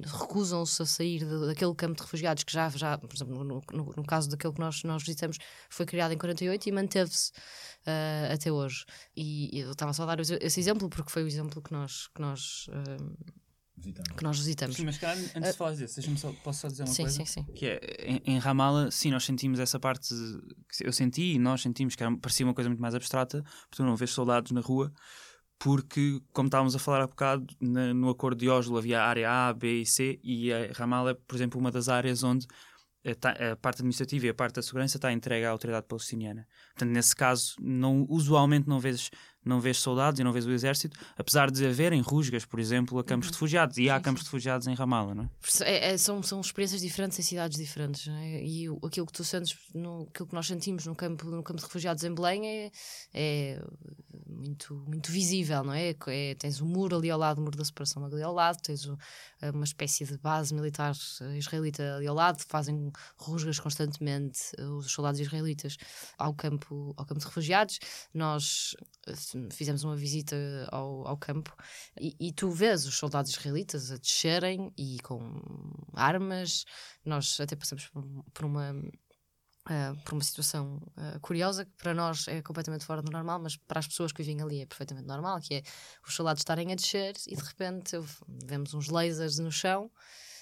recusam-se 0.07 0.81
a 0.81 0.87
sair 0.87 1.19
de, 1.19 1.47
daquele 1.47 1.75
campo 1.75 1.97
de 1.97 2.03
refugiados 2.03 2.45
que 2.45 2.53
já 2.53 2.71
já 2.71 2.97
por 2.97 3.15
exemplo 3.15 3.45
no, 3.45 3.63
no, 3.71 3.93
no, 3.95 4.05
caso 4.05 4.31
daquele 4.31 4.55
que 4.55 4.61
nós 4.61 4.83
nós 4.85 5.03
visitamos 5.03 5.37
foi 5.69 5.85
criado 5.85 6.15
em 6.15 6.19
48 6.19 6.67
e 6.67 6.73
manteve-se 6.73 7.33
até 8.31 8.53
hoje. 8.53 8.85
E, 9.17 9.57
e 9.57 9.61
eu 9.61 9.73
estava 9.73 9.95
só 9.95 10.03
a 10.03 10.15
dar 10.15 10.21
esse 10.21 10.61
exemplo 10.61 10.91
porque 10.91 11.11
foi 11.11 11.25
o 11.25 11.27
exemplo 11.27 11.63
que 11.63 11.73
nós 11.73 12.09
que 12.09 12.21
nós 12.21 12.69
Visitamos. 13.79 14.16
que 14.16 14.24
nós 14.24 14.39
visitamos. 14.39 14.76
Sim, 14.76 14.85
mas 14.85 14.99
cara, 14.99 15.18
antes 15.18 15.53
de 15.53 15.57
falar 15.57 15.74
disso, 15.74 16.16
só, 16.16 16.33
posso 16.43 16.61
só 16.61 16.68
dizer 16.68 16.83
uma 16.83 16.93
sim, 16.93 17.03
coisa? 17.03 17.18
Sim, 17.18 17.24
sim. 17.24 17.45
Que 17.55 17.66
é, 17.66 17.81
em, 18.01 18.22
em 18.35 18.39
Ramala, 18.39 18.91
sim, 18.91 19.11
nós 19.11 19.24
sentimos 19.24 19.61
essa 19.61 19.79
parte, 19.79 20.12
eu 20.81 20.93
senti 20.93 21.35
e 21.35 21.39
nós 21.39 21.62
sentimos 21.62 21.95
que 21.95 22.03
era, 22.03 22.16
parecia 22.16 22.45
uma 22.45 22.55
coisa 22.55 22.68
muito 22.68 22.81
mais 22.81 22.95
abstrata, 22.95 23.43
porque 23.43 23.76
tu 23.76 23.85
não 23.85 23.95
vês 23.95 24.11
soldados 24.11 24.51
na 24.51 24.61
rua, 24.61 24.93
porque, 25.59 26.20
como 26.33 26.47
estávamos 26.47 26.74
a 26.74 26.79
falar 26.79 27.03
há 27.03 27.07
bocado, 27.07 27.47
na, 27.61 27.93
no 27.95 28.09
acordo 28.11 28.39
de 28.39 28.49
Oslo 28.49 28.79
havia 28.79 29.01
a 29.01 29.07
área 29.07 29.31
A, 29.31 29.53
B 29.53 29.83
e 29.83 29.87
C, 29.87 30.18
e 30.22 30.53
a 30.53 30.72
Ramala 30.72 31.12
é, 31.12 31.14
por 31.14 31.37
exemplo, 31.37 31.61
uma 31.61 31.70
das 31.70 31.89
áreas 31.89 32.22
onde 32.22 32.47
a, 33.05 33.53
a, 33.53 33.57
parte 33.57 33.81
administrativa 33.81 34.26
e 34.26 34.29
a 34.29 34.35
parte 34.35 34.57
da 34.57 34.62
segurança 34.62 34.99
está 34.99 35.12
entregue 35.12 35.45
à 35.45 35.51
autoridade 35.51 35.87
palestiniana. 35.87 36.47
Portanto, 36.74 36.91
nesse 36.91 37.14
caso, 37.14 37.55
não, 37.61 38.07
usualmente 38.09 38.68
não 38.68 38.79
vês 38.79 39.11
não 39.49 39.61
vês 39.61 39.79
soldados 39.79 40.21
e 40.21 40.25
não 40.25 40.33
vês 40.33 40.47
o 40.47 40.51
exército, 40.51 40.99
apesar 41.17 41.51
de 41.51 41.67
haverem 41.67 42.01
rusgas, 42.01 42.45
por 42.45 42.61
exemplo, 42.61 42.99
a 42.99 43.05
campos 43.05 43.29
uhum. 43.29 43.33
de 43.33 43.37
refugiados. 43.37 43.79
E 43.79 43.91
há 43.91 43.97
sim, 43.97 44.03
campos 44.03 44.21
sim. 44.21 44.25
de 44.25 44.29
refugiados 44.29 44.67
em 44.67 44.75
Ramallah, 44.75 45.15
não 45.15 45.25
é? 45.25 45.29
é, 45.65 45.93
é 45.93 45.99
são, 45.99 46.23
são 46.23 46.41
experiências 46.41 46.81
diferentes 46.81 47.19
em 47.19 47.23
cidades 47.23 47.59
diferentes. 47.59 48.09
É? 48.09 48.43
E 48.43 48.67
aquilo 48.85 49.07
que 49.07 49.13
tu 49.13 49.25
sentes, 49.25 49.57
no, 49.75 50.07
aquilo 50.09 50.29
que 50.29 50.35
nós 50.35 50.47
sentimos 50.47 50.87
no 50.87 50.95
campo, 50.95 51.27
no 51.27 51.43
campo 51.43 51.59
de 51.59 51.67
refugiados 51.67 52.05
em 52.05 52.15
Belém 52.15 52.47
é, 52.47 52.71
é 53.15 53.63
muito, 54.27 54.75
muito 54.87 55.11
visível, 55.11 55.65
não 55.65 55.73
é? 55.73 55.95
é? 56.07 56.35
Tens 56.35 56.61
o 56.61 56.67
muro 56.67 56.97
ali 56.97 57.11
ao 57.11 57.19
lado, 57.19 57.39
o 57.39 57.43
muro 57.43 57.57
da 57.57 57.65
separação 57.65 58.05
ali 58.05 58.23
ao 58.23 58.33
lado, 58.33 58.59
tens 58.63 58.87
o, 58.87 58.97
uma 59.55 59.64
espécie 59.64 60.05
de 60.05 60.18
base 60.18 60.55
militar 60.55 60.95
israelita 61.36 61.97
ali 61.97 62.07
ao 62.07 62.14
lado, 62.14 62.43
fazem 62.47 62.91
rusgas 63.16 63.59
constantemente 63.59 64.41
os 64.78 64.91
soldados 64.91 65.20
israelitas 65.20 65.76
ao 66.18 66.34
campo, 66.34 66.95
ao 66.97 67.07
campo 67.07 67.20
de 67.20 67.26
refugiados. 67.26 67.78
Nós 68.12 68.74
fizemos 69.53 69.84
uma 69.84 69.97
visita 69.97 70.36
ao, 70.70 71.07
ao 71.07 71.16
campo 71.16 71.55
e, 72.01 72.14
e, 72.18 72.32
tu 72.32 72.51
vês 72.51 72.86
os 72.86 72.97
soldados 72.97 73.30
israelitas 73.30 73.91
a 73.91 73.97
descerem 73.97 74.72
e 74.76 74.99
com 75.03 75.41
armas. 75.95 76.64
Nós 77.05 77.39
até 77.41 77.57
passamos 77.57 77.91
por 78.32 78.45
uma. 78.45 78.74
Uh, 79.69 79.95
por 80.03 80.14
uma 80.14 80.25
situação 80.25 80.81
uh, 80.97 81.21
curiosa 81.21 81.66
que 81.66 81.73
para 81.73 81.93
nós 81.93 82.27
é 82.27 82.41
completamente 82.41 82.87
fora 82.87 83.03
do 83.03 83.12
normal, 83.12 83.39
mas 83.39 83.55
para 83.55 83.81
as 83.81 83.87
pessoas 83.87 84.12
que 84.12 84.23
vivem 84.23 84.41
ali 84.41 84.62
é 84.62 84.66
perfeitamente 84.66 85.07
normal, 85.07 85.39
que 85.43 85.57
é 85.57 85.62
os 86.07 86.14
soldados 86.14 86.41
estarem 86.41 86.73
a 86.73 86.75
descer 86.75 87.14
e 87.27 87.37
de 87.37 87.43
repente 87.43 88.01
vemos 88.47 88.73
uns 88.73 88.89
lasers 88.89 89.39
no 89.39 89.53
chão 89.53 89.91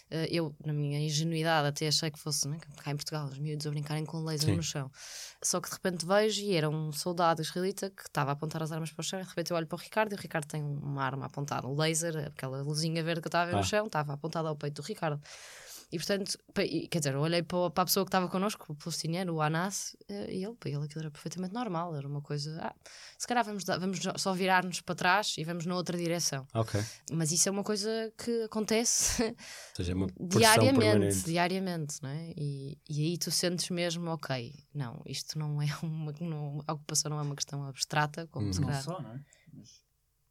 Uh, 0.08 0.22
eu, 0.30 0.54
na 0.64 0.72
minha 0.72 1.00
ingenuidade, 1.00 1.66
até 1.66 1.88
achei 1.88 2.12
que 2.12 2.18
fosse 2.18 2.46
né, 2.46 2.58
cá 2.76 2.92
em 2.92 2.96
Portugal, 2.96 3.26
os 3.26 3.38
miúdos 3.38 3.66
a 3.66 3.70
brincarem 3.70 4.04
com 4.04 4.22
laser 4.22 4.50
Sim. 4.50 4.56
no 4.56 4.62
chão. 4.62 4.88
Só 5.42 5.60
que 5.60 5.68
de 5.68 5.74
repente 5.74 6.06
vejo 6.06 6.42
e 6.42 6.54
era 6.54 6.70
um 6.70 6.92
soldado 6.92 7.42
israelita 7.42 7.90
que 7.90 8.02
estava 8.02 8.30
a 8.30 8.34
apontar 8.34 8.62
as 8.62 8.70
armas 8.70 8.92
para 8.92 9.00
o 9.00 9.04
chão. 9.04 9.18
E 9.18 9.22
de 9.24 9.28
repente 9.28 9.50
eu 9.50 9.56
olho 9.56 9.66
para 9.66 9.74
o 9.74 9.78
Ricardo 9.78 10.12
e 10.12 10.14
o 10.14 10.18
Ricardo 10.18 10.46
tem 10.46 10.62
uma 10.62 11.02
arma 11.02 11.26
apontada, 11.26 11.66
um 11.66 11.76
laser, 11.76 12.28
aquela 12.28 12.62
luzinha 12.62 13.02
verde 13.02 13.20
que 13.20 13.26
eu 13.26 13.30
estava 13.30 13.44
a 13.44 13.46
ver 13.46 13.54
ah. 13.54 13.58
no 13.58 13.64
chão, 13.64 13.86
estava 13.86 14.12
apontada 14.12 14.48
ao 14.48 14.54
peito 14.54 14.80
do 14.80 14.86
Ricardo. 14.86 15.20
E 15.92 15.98
portanto, 15.98 16.36
quer 16.90 16.98
dizer, 16.98 17.14
eu 17.14 17.20
olhei 17.20 17.44
para, 17.44 17.66
a 17.66 17.84
pessoa 17.84 18.04
que 18.04 18.08
estava 18.08 18.28
connosco, 18.28 18.72
o 18.72 18.74
palestiniano, 18.74 19.34
o 19.34 19.40
Anas, 19.40 19.96
eh, 20.08 20.34
e 20.34 20.44
ele, 20.44 20.54
para 20.54 20.70
ele 20.70 20.84
aquilo 20.84 21.02
era 21.02 21.10
perfeitamente 21.12 21.54
normal, 21.54 21.94
era 21.94 22.08
uma 22.08 22.20
coisa. 22.20 22.58
Ah, 22.60 22.74
se 23.16 23.26
calhar 23.26 23.44
vamos, 23.44 23.62
vamos 23.64 24.00
só 24.16 24.32
virar-nos 24.32 24.80
para 24.80 24.96
trás 24.96 25.36
e 25.38 25.44
vamos 25.44 25.64
na 25.64 25.76
outra 25.76 25.96
direção. 25.96 26.44
Ok. 26.52 26.82
Mas 27.12 27.30
isso 27.30 27.48
é 27.48 27.52
uma 27.52 27.62
coisa 27.62 28.12
que 28.18 28.42
acontece 28.42 29.36
seja, 29.74 29.92
é 29.92 29.94
diariamente, 30.26 30.80
permanente. 30.80 31.24
diariamente, 31.24 32.02
não 32.02 32.10
é? 32.10 32.32
E, 32.36 32.78
e 32.88 33.04
aí 33.04 33.18
tu 33.18 33.30
sentes 33.30 33.70
mesmo, 33.70 34.10
ok, 34.10 34.52
não, 34.74 35.00
isto 35.06 35.38
não 35.38 35.62
é 35.62 35.66
uma. 35.84 36.12
Não, 36.20 36.64
a 36.66 36.72
ocupação 36.72 37.10
não 37.10 37.20
é 37.20 37.22
uma 37.22 37.36
questão 37.36 37.64
abstrata, 37.64 38.26
como 38.26 38.46
uhum. 38.46 38.52
se 38.52 38.60
calhar. 38.60 38.76
Não 38.76 38.82
só, 38.82 39.00
não 39.00 39.12
é? 39.12 39.20
Mas 39.52 39.86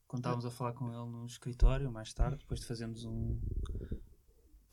quando 0.05 0.19
estávamos 0.19 0.45
a 0.45 0.51
falar 0.51 0.73
com 0.73 0.87
ele 0.87 1.11
no 1.11 1.25
escritório, 1.25 1.91
mais 1.91 2.13
tarde, 2.13 2.37
depois 2.37 2.59
de 2.59 2.65
fazermos 2.65 3.05
um 3.05 3.39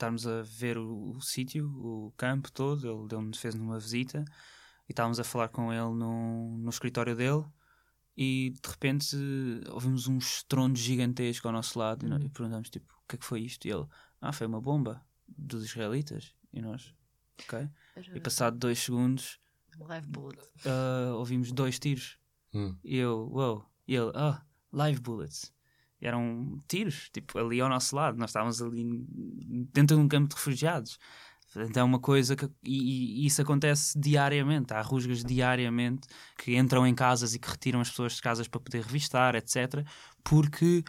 estarmos 0.03 0.27
a 0.27 0.41
ver 0.43 0.77
o, 0.77 1.11
o 1.11 1.21
sítio, 1.21 1.67
o 1.67 2.13
campo 2.17 2.51
todo, 2.51 2.87
ele, 2.87 3.15
ele 3.15 3.27
nos 3.27 3.39
fez 3.39 3.55
uma 3.55 3.79
visita 3.79 4.25
e 4.87 4.91
estávamos 4.91 5.19
a 5.19 5.23
falar 5.23 5.47
com 5.47 5.71
ele 5.71 5.95
no, 5.95 6.57
no 6.57 6.69
escritório 6.69 7.15
dele 7.15 7.45
e 8.15 8.53
de 8.61 8.69
repente 8.69 9.15
ouvimos 9.69 10.07
um 10.07 10.17
estrondo 10.17 10.77
gigantesco 10.77 11.47
ao 11.47 11.53
nosso 11.53 11.79
lado 11.79 12.05
uhum. 12.05 12.19
e, 12.21 12.29
perguntamos 12.29 12.69
tipo, 12.69 12.93
o 12.93 13.07
que 13.07 13.15
é 13.15 13.17
que 13.17 13.25
foi 13.25 13.41
isto? 13.41 13.65
E 13.65 13.71
ele, 13.71 13.85
ah, 14.21 14.31
foi 14.31 14.45
uma 14.45 14.61
bomba 14.61 15.03
dos 15.27 15.63
israelitas 15.63 16.35
e 16.51 16.61
nós, 16.61 16.93
ok 17.39 17.67
e 18.13 18.19
passado 18.19 18.57
dois 18.57 18.79
segundos 18.79 19.39
live 19.79 20.07
bullet. 20.07 20.41
Uh, 20.65 21.15
ouvimos 21.15 21.51
dois 21.51 21.79
tiros 21.79 22.19
hum. 22.53 22.77
e 22.83 22.97
eu, 22.97 23.29
wow 23.31 23.65
e 23.87 23.95
ele, 23.95 24.11
ah, 24.13 24.43
oh, 24.45 24.77
live 24.77 24.99
bullets 24.99 25.53
eram 26.03 26.61
tiros, 26.67 27.09
tipo, 27.11 27.37
ali 27.39 27.61
ao 27.61 27.69
nosso 27.69 27.95
lado. 27.95 28.17
Nós 28.17 28.29
estávamos 28.29 28.61
ali 28.61 29.05
dentro 29.73 29.95
de 29.95 30.03
um 30.03 30.07
campo 30.07 30.29
de 30.29 30.35
refugiados. 30.35 30.99
Então 31.55 31.81
é 31.81 31.83
uma 31.83 31.99
coisa 31.99 32.35
que. 32.35 32.45
E, 32.63 33.23
e, 33.23 33.25
isso 33.25 33.41
acontece 33.41 33.97
diariamente. 33.99 34.73
Há 34.73 34.81
rusgas 34.81 35.23
diariamente 35.23 36.07
que 36.37 36.57
entram 36.57 36.85
em 36.85 36.95
casas 36.95 37.35
e 37.35 37.39
que 37.39 37.49
retiram 37.49 37.79
as 37.79 37.89
pessoas 37.89 38.13
de 38.13 38.21
casas 38.21 38.47
para 38.47 38.59
poder 38.59 38.83
revistar, 38.83 39.35
etc. 39.35 39.85
Porque. 40.23 40.83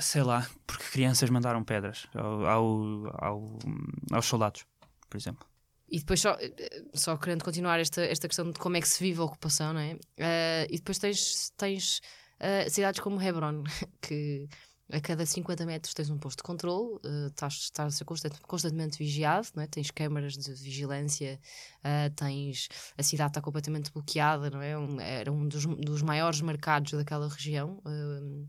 Sei 0.00 0.22
lá, 0.22 0.48
porque 0.66 0.84
crianças 0.92 1.28
mandaram 1.28 1.64
pedras 1.64 2.06
ao, 2.14 2.46
ao, 2.46 3.24
ao 3.24 3.58
aos 4.12 4.26
soldados, 4.26 4.64
por 5.08 5.16
exemplo. 5.16 5.46
E 5.90 5.98
depois, 5.98 6.20
só, 6.20 6.36
só 6.94 7.16
querendo 7.16 7.42
continuar 7.42 7.80
esta, 7.80 8.02
esta 8.02 8.28
questão 8.28 8.50
de 8.50 8.58
como 8.58 8.76
é 8.76 8.80
que 8.80 8.88
se 8.88 9.02
vive 9.02 9.20
a 9.20 9.24
ocupação, 9.24 9.72
não 9.72 9.80
é? 9.80 9.94
Uh, 9.94 10.66
e 10.70 10.76
depois 10.76 10.98
tens, 10.98 11.50
tens 11.56 12.00
uh, 12.40 12.70
cidades 12.70 13.00
como 13.00 13.20
Hebron, 13.20 13.64
que 14.00 14.48
a 14.90 15.00
cada 15.00 15.26
50 15.26 15.66
metros 15.66 15.92
tens 15.92 16.08
um 16.08 16.18
posto 16.18 16.38
de 16.38 16.44
controle, 16.44 16.96
uh, 17.04 17.26
estás, 17.26 17.70
a 17.78 17.90
ser 17.90 18.04
constant, 18.04 18.34
constantemente 18.46 18.98
vigiado, 18.98 19.48
não 19.54 19.62
é? 19.62 19.66
tens 19.66 19.90
câmaras 19.90 20.34
de 20.34 20.52
vigilância, 20.54 21.38
uh, 21.80 22.14
tens 22.14 22.68
a 22.96 23.02
cidade 23.02 23.30
está 23.30 23.40
completamente 23.40 23.92
bloqueada, 23.92 24.50
não 24.50 24.62
é? 24.62 24.78
Um, 24.78 25.00
era 25.00 25.30
um 25.30 25.46
dos, 25.46 25.66
dos, 25.66 26.02
maiores 26.02 26.40
mercados 26.40 26.92
daquela 26.92 27.28
região. 27.28 27.82
Uh, 27.84 28.48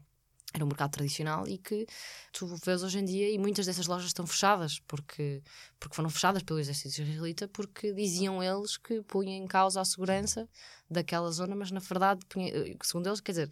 era 0.54 0.64
um 0.64 0.68
mercado 0.68 0.91
tradicional 0.91 1.47
e 1.47 1.58
que 1.58 1.86
tu 2.32 2.47
vês 2.66 2.84
hoje 2.84 3.00
em 3.00 3.06
dia 3.06 3.30
e 3.30 3.38
muitas 3.38 3.66
dessas 3.66 3.86
lojas 3.86 4.08
estão 4.08 4.26
fechadas 4.26 4.80
porque, 4.88 5.43
porque 5.80 5.95
foram 5.95 6.10
fechadas 6.10 6.41
pelo 6.41 6.60
exército 6.60 7.02
israelita 7.02 7.47
porque 7.47 7.93
diziam 7.93 8.41
eles 8.41 8.78
que 8.78 9.02
punham 9.04 9.34
em 9.34 9.47
causa 9.47 9.80
a 9.80 9.86
segurança 9.86 10.50
daquela 10.89 11.30
zona, 11.32 11.56
mas 11.56 11.70
na 11.70 11.80
verdade, 11.80 12.26
punha, 12.28 12.52
segundo 12.82 13.08
eles, 13.08 13.22
quer 13.22 13.32
dizer, 13.32 13.50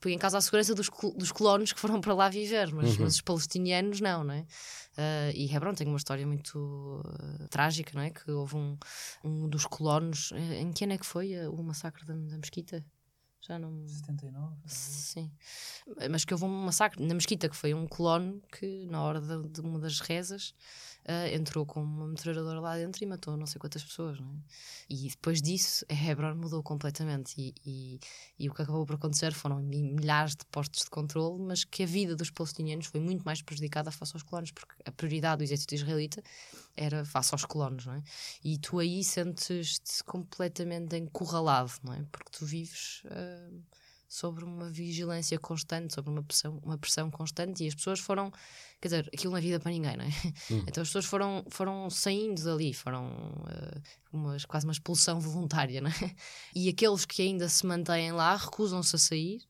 punha 0.00 0.14
em 0.14 0.18
causa 0.18 0.38
a 0.38 0.40
segurança 0.40 0.74
dos, 0.74 0.88
dos 1.16 1.32
colonos 1.32 1.72
que 1.72 1.80
foram 1.80 2.00
para 2.00 2.14
lá 2.14 2.28
viver, 2.28 2.72
mas, 2.72 2.96
uhum. 2.96 3.04
mas 3.04 3.14
os 3.14 3.20
palestinianos 3.20 4.00
não, 4.00 4.22
não 4.22 4.34
é? 4.34 4.40
Uh, 4.96 5.32
e 5.34 5.54
Hebron 5.54 5.74
tem 5.74 5.86
uma 5.86 5.96
história 5.96 6.26
muito 6.26 6.56
uh, 6.58 7.48
trágica, 7.48 7.90
não 7.94 8.02
é? 8.02 8.10
Que 8.10 8.30
houve 8.30 8.56
um, 8.56 8.78
um 9.24 9.48
dos 9.48 9.66
colonos, 9.66 10.32
eh, 10.32 10.60
em 10.60 10.72
que 10.72 10.84
ano 10.84 10.94
é 10.94 10.98
que 10.98 11.06
foi 11.06 11.36
o 11.48 11.62
massacre 11.62 12.04
da, 12.06 12.14
da 12.14 12.38
mesquita? 12.38 12.84
Já 13.46 13.58
não. 13.60 13.86
79? 13.86 14.56
Sim. 14.66 15.30
Mas 16.10 16.24
que 16.24 16.34
houve 16.34 16.44
um 16.44 16.64
massacre 16.64 17.04
na 17.04 17.14
mesquita, 17.14 17.48
que 17.48 17.54
foi 17.54 17.72
um 17.72 17.86
colono 17.86 18.42
que, 18.50 18.86
na 18.86 19.00
hora 19.02 19.20
de, 19.20 19.48
de 19.48 19.60
uma 19.60 19.78
das 19.78 20.00
rezas, 20.00 20.52
uh, 21.08 21.34
entrou 21.34 21.64
com 21.64 21.82
uma 21.82 22.08
metralhadora 22.08 22.60
lá 22.60 22.76
dentro 22.76 23.02
e 23.02 23.06
matou 23.06 23.36
não 23.36 23.46
sei 23.46 23.58
quantas 23.58 23.82
pessoas. 23.82 24.18
Não 24.20 24.28
é? 24.28 24.36
E 24.90 25.08
depois 25.08 25.40
disso, 25.40 25.84
a 25.88 25.94
Hebron 25.94 26.34
mudou 26.34 26.62
completamente. 26.62 27.34
E, 27.38 27.54
e, 27.64 28.00
e, 28.38 28.48
o 28.48 28.54
que 28.54 28.62
acabou 28.62 28.84
por 28.84 28.96
acontecer 28.96 29.32
foram 29.32 29.60
milhares 29.60 30.34
de 30.34 30.44
postos 30.46 30.84
de 30.84 30.90
controle, 30.90 31.42
mas 31.42 31.64
que 31.64 31.82
a 31.82 31.86
vida 31.86 32.16
dos 32.16 32.30
palestinianos 32.30 32.86
foi 32.86 33.00
muito 33.00 33.24
mais 33.24 33.40
prejudicada 33.42 33.90
face 33.90 34.12
aos 34.14 34.22
colonos, 34.22 34.50
porque 34.50 34.74
a 34.84 34.92
prioridade 34.92 35.38
do 35.38 35.44
exército 35.44 35.74
israelita 35.74 36.22
era 36.76 37.04
face 37.04 37.34
aos 37.34 37.44
colonos. 37.44 37.86
Não 37.86 37.94
é? 37.94 38.02
E 38.44 38.58
tu 38.58 38.78
aí 38.78 39.02
sentes-te 39.04 40.02
completamente 40.04 40.96
encurralado, 40.96 41.72
não 41.82 41.94
é? 41.94 42.04
porque 42.10 42.30
tu 42.30 42.44
vives. 42.44 43.02
Uh, 43.04 43.62
sobre 44.16 44.44
uma 44.44 44.70
vigilância 44.70 45.38
constante, 45.38 45.92
sobre 45.94 46.10
uma 46.10 46.22
pressão, 46.22 46.58
uma 46.64 46.78
pressão 46.78 47.10
constante, 47.10 47.62
e 47.62 47.68
as 47.68 47.74
pessoas 47.74 48.00
foram, 48.00 48.32
quer 48.80 48.88
dizer, 48.88 49.10
aquilo 49.12 49.32
não 49.32 49.38
é 49.38 49.42
vida 49.42 49.60
para 49.60 49.70
ninguém, 49.70 49.94
não 49.94 50.04
é? 50.04 50.08
Hum. 50.50 50.64
Então 50.66 50.80
as 50.80 50.88
pessoas 50.88 51.04
foram, 51.04 51.44
foram 51.50 51.90
saindo 51.90 52.42
dali, 52.42 52.72
foram 52.72 53.08
uh, 53.08 53.82
umas, 54.10 54.46
quase 54.46 54.64
uma 54.64 54.72
expulsão 54.72 55.20
voluntária, 55.20 55.82
não 55.82 55.90
é? 55.90 56.14
E 56.54 56.70
aqueles 56.70 57.04
que 57.04 57.20
ainda 57.20 57.46
se 57.46 57.66
mantêm 57.66 58.10
lá 58.12 58.34
recusam-se 58.36 58.96
a 58.96 58.98
sair 58.98 59.42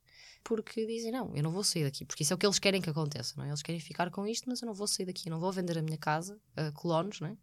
porque 0.47 0.86
dizem 0.86 1.11
não, 1.11 1.34
eu 1.34 1.42
não 1.42 1.51
vou 1.51 1.64
sair 1.64 1.82
daqui, 1.82 2.05
porque 2.05 2.22
isso 2.22 2.32
é 2.32 2.36
o 2.36 2.38
que 2.38 2.47
eles 2.47 2.61
querem 2.61 2.80
que 2.80 2.88
aconteça, 2.88 3.34
não 3.36 3.44
é? 3.44 3.49
Eles 3.49 3.62
querem 3.62 3.80
ficar 3.80 4.09
com 4.12 4.24
isto, 4.28 4.49
mas 4.49 4.62
eu 4.62 4.66
não 4.66 4.74
vou 4.74 4.86
sair 4.86 5.05
daqui, 5.05 5.28
eu 5.28 5.32
não 5.32 5.40
vou 5.40 5.51
vender 5.51 5.76
a 5.76 5.82
minha 5.82 5.99
casa 5.99 6.38
a 6.57 6.70
colonos, 6.70 7.18
não 7.18 7.28
é? 7.28 7.36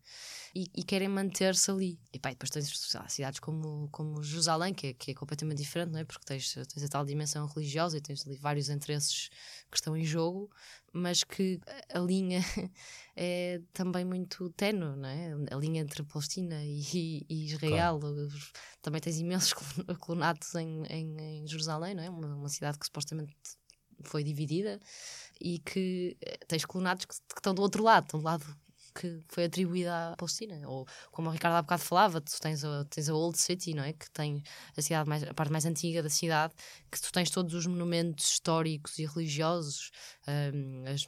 e, 0.56 0.70
e 0.76 0.84
querem 0.84 1.08
manter-se 1.08 1.72
ali. 1.72 2.00
E 2.14 2.20
pá, 2.20 2.30
e 2.30 2.36
depois 2.36 2.50
tens 2.50 2.72
cidades 3.08 3.40
como, 3.40 3.90
como 3.92 4.22
Jerusalém, 4.22 4.74
que 4.74 4.88
é, 4.88 4.94
que 4.94 5.12
é 5.12 5.14
completamente 5.14 5.58
diferente, 5.58 5.92
não 5.92 6.00
é? 6.00 6.04
Porque 6.04 6.24
tens, 6.26 6.54
tens 6.54 6.84
a 6.84 6.88
tal 6.88 7.04
dimensão 7.04 7.46
religiosa 7.48 7.98
e 7.98 8.02
tens 8.02 8.26
ali 8.26 8.38
vários 8.38 8.70
interesses 8.70 9.30
que 9.72 9.78
estão 9.78 9.98
em 9.98 10.06
jogo, 10.06 10.52
mas 10.94 11.24
que 11.24 11.60
a 11.92 12.00
linha 12.00 12.40
é 13.16 13.60
também 13.74 14.06
muito 14.06 14.50
tenue, 14.52 14.96
não 14.96 15.10
é? 15.10 15.34
A 15.52 15.58
linha 15.58 15.82
entre 15.82 16.04
Palestina 16.04 16.64
e, 16.64 17.26
e 17.28 17.46
Israel. 17.46 18.00
Claro. 18.00 18.30
Também 18.82 19.02
tens 19.02 19.18
imensos 19.20 19.54
colonatos 20.00 20.54
em, 20.56 20.84
em, 20.86 21.18
em 21.20 21.48
Jerusalém, 21.48 21.96
não 21.96 22.04
é? 22.04 22.10
Uma, 22.10 22.28
uma 22.36 22.50
cidade 22.50 22.78
que 22.78 22.86
supostamente 22.86 23.36
foi 24.04 24.24
dividida 24.24 24.80
e 25.42 25.60
que 25.60 26.16
eh, 26.22 26.38
tens 26.48 26.66
colonatos 26.66 27.06
que, 27.06 27.16
que, 27.16 27.40
estão 27.40 27.54
do 27.54 27.62
outro 27.62 27.84
lado, 27.84 28.04
estão 28.04 28.20
do 28.20 28.26
lado 28.26 28.46
que 28.94 29.24
foi 29.28 29.46
atribuída 29.46 30.12
à 30.12 30.16
Palestina. 30.16 30.68
Ou, 30.68 30.88
como 31.12 31.30
o 31.30 31.32
Ricardo 31.32 31.56
há 31.56 31.62
bocado 31.62 31.82
falava, 31.82 32.22
tu 32.22 32.40
tens 32.40 32.64
a, 32.64 32.86
tens 32.86 33.10
a 33.10 33.14
Old 33.14 33.38
City, 33.38 33.74
não 33.74 33.84
é? 33.84 33.94
Que 33.94 34.10
tem 34.12 34.44
a 34.76 34.82
cidade 34.82 35.10
mais, 35.10 35.24
a 35.24 35.34
parte 35.34 35.52
mais 35.52 35.66
antiga 35.66 36.04
da 36.04 36.10
cidade, 36.10 36.54
que 36.92 37.02
tu 37.02 37.12
tens 37.12 37.30
todos 37.30 37.54
os 37.54 37.66
monumentos 37.66 38.32
históricos 38.32 39.00
e 39.00 39.06
religiosos, 39.06 39.92
um, 40.28 40.84
as, 40.86 41.06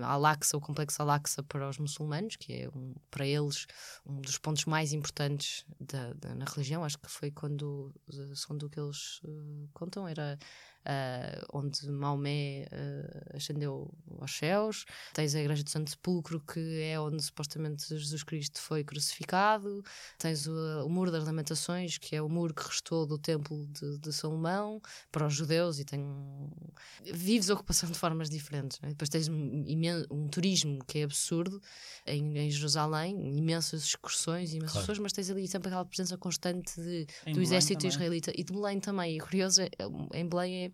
a, 0.00 0.06
a 0.06 0.10
Al-Aqsa, 0.12 0.56
o 0.56 0.60
complexo 0.60 1.02
Al-Aqsa 1.02 1.42
para 1.42 1.68
os 1.68 1.78
muçulmanos, 1.78 2.36
que 2.36 2.52
é 2.52 2.68
um, 2.68 2.94
para 3.10 3.26
eles 3.26 3.66
um 4.06 4.20
dos 4.20 4.38
pontos 4.38 4.64
mais 4.64 4.92
importantes 4.92 5.64
da, 5.80 6.12
da, 6.14 6.34
na 6.34 6.44
religião. 6.44 6.84
Acho 6.84 6.98
que 6.98 7.10
foi 7.10 7.30
quando, 7.30 7.92
segundo 8.34 8.66
o 8.66 8.70
que 8.70 8.80
eles 8.80 9.20
uh, 9.24 9.68
contam, 9.72 10.06
era 10.06 10.38
uh, 10.84 11.46
onde 11.52 11.88
Maomé 11.90 12.66
uh, 12.66 13.36
ascendeu 13.36 13.90
aos 14.20 14.36
céus. 14.36 14.84
Tens 15.12 15.34
a 15.34 15.40
Igreja 15.40 15.64
de 15.64 15.70
Santo 15.70 15.90
Sepulcro, 15.90 16.40
que 16.40 16.80
é 16.82 16.98
onde 17.00 17.22
supostamente 17.22 17.88
Jesus 17.88 18.22
Cristo 18.22 18.60
foi 18.60 18.84
crucificado. 18.84 19.82
Tens 20.18 20.46
o, 20.46 20.86
o 20.86 20.88
Muro 20.88 21.10
das 21.10 21.24
Lamentações, 21.24 21.98
que 21.98 22.14
é 22.14 22.22
o 22.22 22.28
muro 22.28 22.54
que 22.54 22.66
restou 22.66 23.06
do 23.06 23.18
Templo 23.18 23.66
de, 23.66 23.98
de 23.98 24.12
Salomão 24.12 24.80
para 25.10 25.26
os 25.26 25.34
judeus 25.34 25.78
e 25.78 25.84
tem 25.84 26.00
um... 26.00 26.50
vives 27.12 27.50
a 27.50 27.54
ocupação 27.54 27.90
de 27.90 27.98
formas 27.98 28.28
diferentes. 28.28 28.78
É? 28.82 28.88
Depois 28.88 29.08
tens 29.08 29.28
um, 29.28 29.64
um, 30.10 30.28
turismo 30.28 30.84
que 30.86 30.98
é 30.98 31.04
absurdo 31.04 31.60
em, 32.06 32.38
em 32.38 32.50
Jerusalém, 32.50 33.36
imensas 33.36 33.84
excursões, 33.84 34.52
imensas 34.52 34.72
claro. 34.72 34.86
pessoas, 34.86 34.98
mas 34.98 35.12
tens 35.12 35.30
ali 35.30 35.46
sempre 35.48 35.68
aquela 35.68 35.84
presença 35.84 36.16
constante 36.16 36.80
de, 36.80 37.06
do 37.32 37.40
exército 37.40 37.74
também. 37.74 37.88
israelita 37.88 38.32
e 38.34 38.44
de 38.44 38.52
Belém 38.52 38.80
também. 38.80 39.16
E 39.16 39.20
curioso, 39.20 39.62
é, 39.62 39.70
em 40.14 40.28
Belém 40.28 40.64
é 40.64 40.72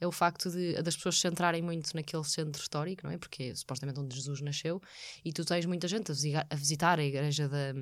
é 0.00 0.06
o 0.06 0.12
facto 0.12 0.50
de, 0.50 0.80
das 0.82 0.96
pessoas 0.96 1.16
se 1.16 1.22
centrarem 1.22 1.62
muito 1.62 1.94
naquele 1.94 2.24
centro 2.24 2.60
histórico, 2.60 3.06
não 3.06 3.12
é? 3.12 3.18
Porque 3.18 3.44
é 3.44 3.54
supostamente 3.54 3.98
onde 3.98 4.14
Jesus 4.14 4.40
nasceu, 4.40 4.80
e 5.24 5.32
tu 5.32 5.44
tens 5.44 5.64
muita 5.66 5.88
gente 5.88 6.12
a, 6.12 6.54
visitar 6.54 6.98
a 6.98 7.04
igreja 7.04 7.48
da 7.48 7.72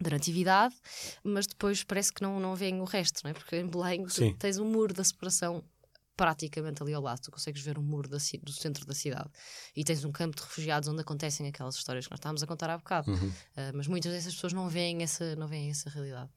da 0.00 0.10
Natividade, 0.10 0.74
mas 1.24 1.46
depois 1.46 1.82
parece 1.82 2.12
que 2.12 2.22
não, 2.22 2.38
não 2.38 2.54
vêem 2.54 2.80
o 2.80 2.84
resto, 2.84 3.20
não 3.24 3.30
é? 3.30 3.34
Porque 3.34 3.56
em 3.56 3.66
Belém 3.66 4.06
tens 4.38 4.58
um 4.58 4.64
muro 4.64 4.94
da 4.94 5.02
separação 5.02 5.64
praticamente 6.16 6.82
ali 6.82 6.92
ao 6.92 7.00
lado, 7.00 7.20
tu 7.20 7.30
consegues 7.30 7.62
ver 7.62 7.78
o 7.78 7.82
muro 7.82 8.08
da, 8.08 8.18
do 8.42 8.52
centro 8.52 8.84
da 8.84 8.92
cidade 8.92 9.30
e 9.76 9.84
tens 9.84 10.04
um 10.04 10.10
campo 10.10 10.36
de 10.36 10.42
refugiados 10.42 10.88
onde 10.88 11.00
acontecem 11.00 11.46
aquelas 11.46 11.76
histórias 11.76 12.06
que 12.06 12.10
nós 12.10 12.18
estávamos 12.18 12.42
a 12.42 12.46
contar 12.46 12.70
há 12.70 12.76
bocado, 12.76 13.08
uhum. 13.08 13.28
uh, 13.28 13.32
mas 13.72 13.86
muitas 13.86 14.12
dessas 14.12 14.34
pessoas 14.34 14.52
não 14.52 14.68
veem 14.68 15.04
essa, 15.04 15.36
não 15.36 15.46
veem 15.46 15.70
essa 15.70 15.88
realidade. 15.88 16.28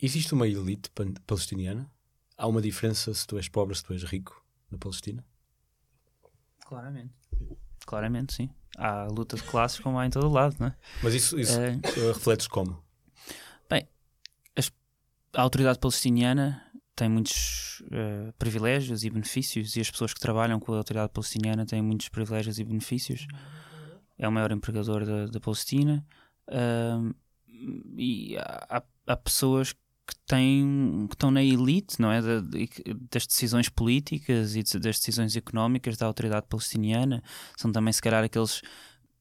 Existe 0.00 0.34
uma 0.34 0.46
elite 0.46 0.88
palestiniana? 1.26 1.90
Há 2.36 2.46
uma 2.46 2.60
diferença 2.60 3.12
se 3.14 3.26
tu 3.26 3.36
és 3.36 3.48
pobre, 3.48 3.76
se 3.76 3.84
tu 3.84 3.92
és 3.92 4.02
rico 4.02 4.44
na 4.70 4.78
Palestina? 4.78 5.24
Claramente. 6.64 7.14
Claramente, 7.86 8.34
sim. 8.34 8.50
Há 8.76 9.04
luta 9.06 9.36
de 9.36 9.42
classes 9.42 9.78
como 9.78 9.98
há 9.98 10.06
em 10.06 10.10
todo 10.10 10.28
lado, 10.28 10.56
não 10.58 10.68
é? 10.68 10.76
Mas 11.02 11.14
isso, 11.14 11.38
isso 11.38 11.58
é... 11.60 11.78
refletes 12.08 12.48
como? 12.48 12.82
Bem, 13.70 13.86
as, 14.56 14.72
a 15.32 15.42
autoridade 15.42 15.78
palestiniana 15.78 16.60
tem 16.96 17.08
muitos 17.08 17.82
uh, 17.82 18.32
privilégios 18.38 19.04
e 19.04 19.10
benefícios 19.10 19.76
e 19.76 19.80
as 19.80 19.90
pessoas 19.90 20.14
que 20.14 20.20
trabalham 20.20 20.58
com 20.58 20.72
a 20.72 20.78
autoridade 20.78 21.12
palestiniana 21.12 21.66
têm 21.66 21.82
muitos 21.82 22.08
privilégios 22.08 22.58
e 22.58 22.64
benefícios. 22.64 23.26
É 24.18 24.28
o 24.28 24.32
maior 24.32 24.50
empregador 24.52 25.04
da, 25.04 25.26
da 25.26 25.40
Palestina 25.40 26.04
uh, 26.48 27.14
e 27.96 28.36
há, 28.38 28.82
há 29.06 29.16
pessoas 29.16 29.74
que, 30.06 30.14
têm, 30.26 31.06
que 31.08 31.14
estão 31.14 31.30
na 31.30 31.42
elite 31.42 32.00
não 32.00 32.12
é? 32.12 32.20
das 33.10 33.26
decisões 33.26 33.68
políticas 33.68 34.56
e 34.56 34.62
das 34.62 34.98
decisões 34.98 35.36
económicas 35.36 35.96
da 35.96 36.06
autoridade 36.06 36.46
palestiniana. 36.48 37.22
São 37.56 37.72
também, 37.72 37.92
se 37.92 38.02
calhar, 38.02 38.22
aqueles 38.22 38.62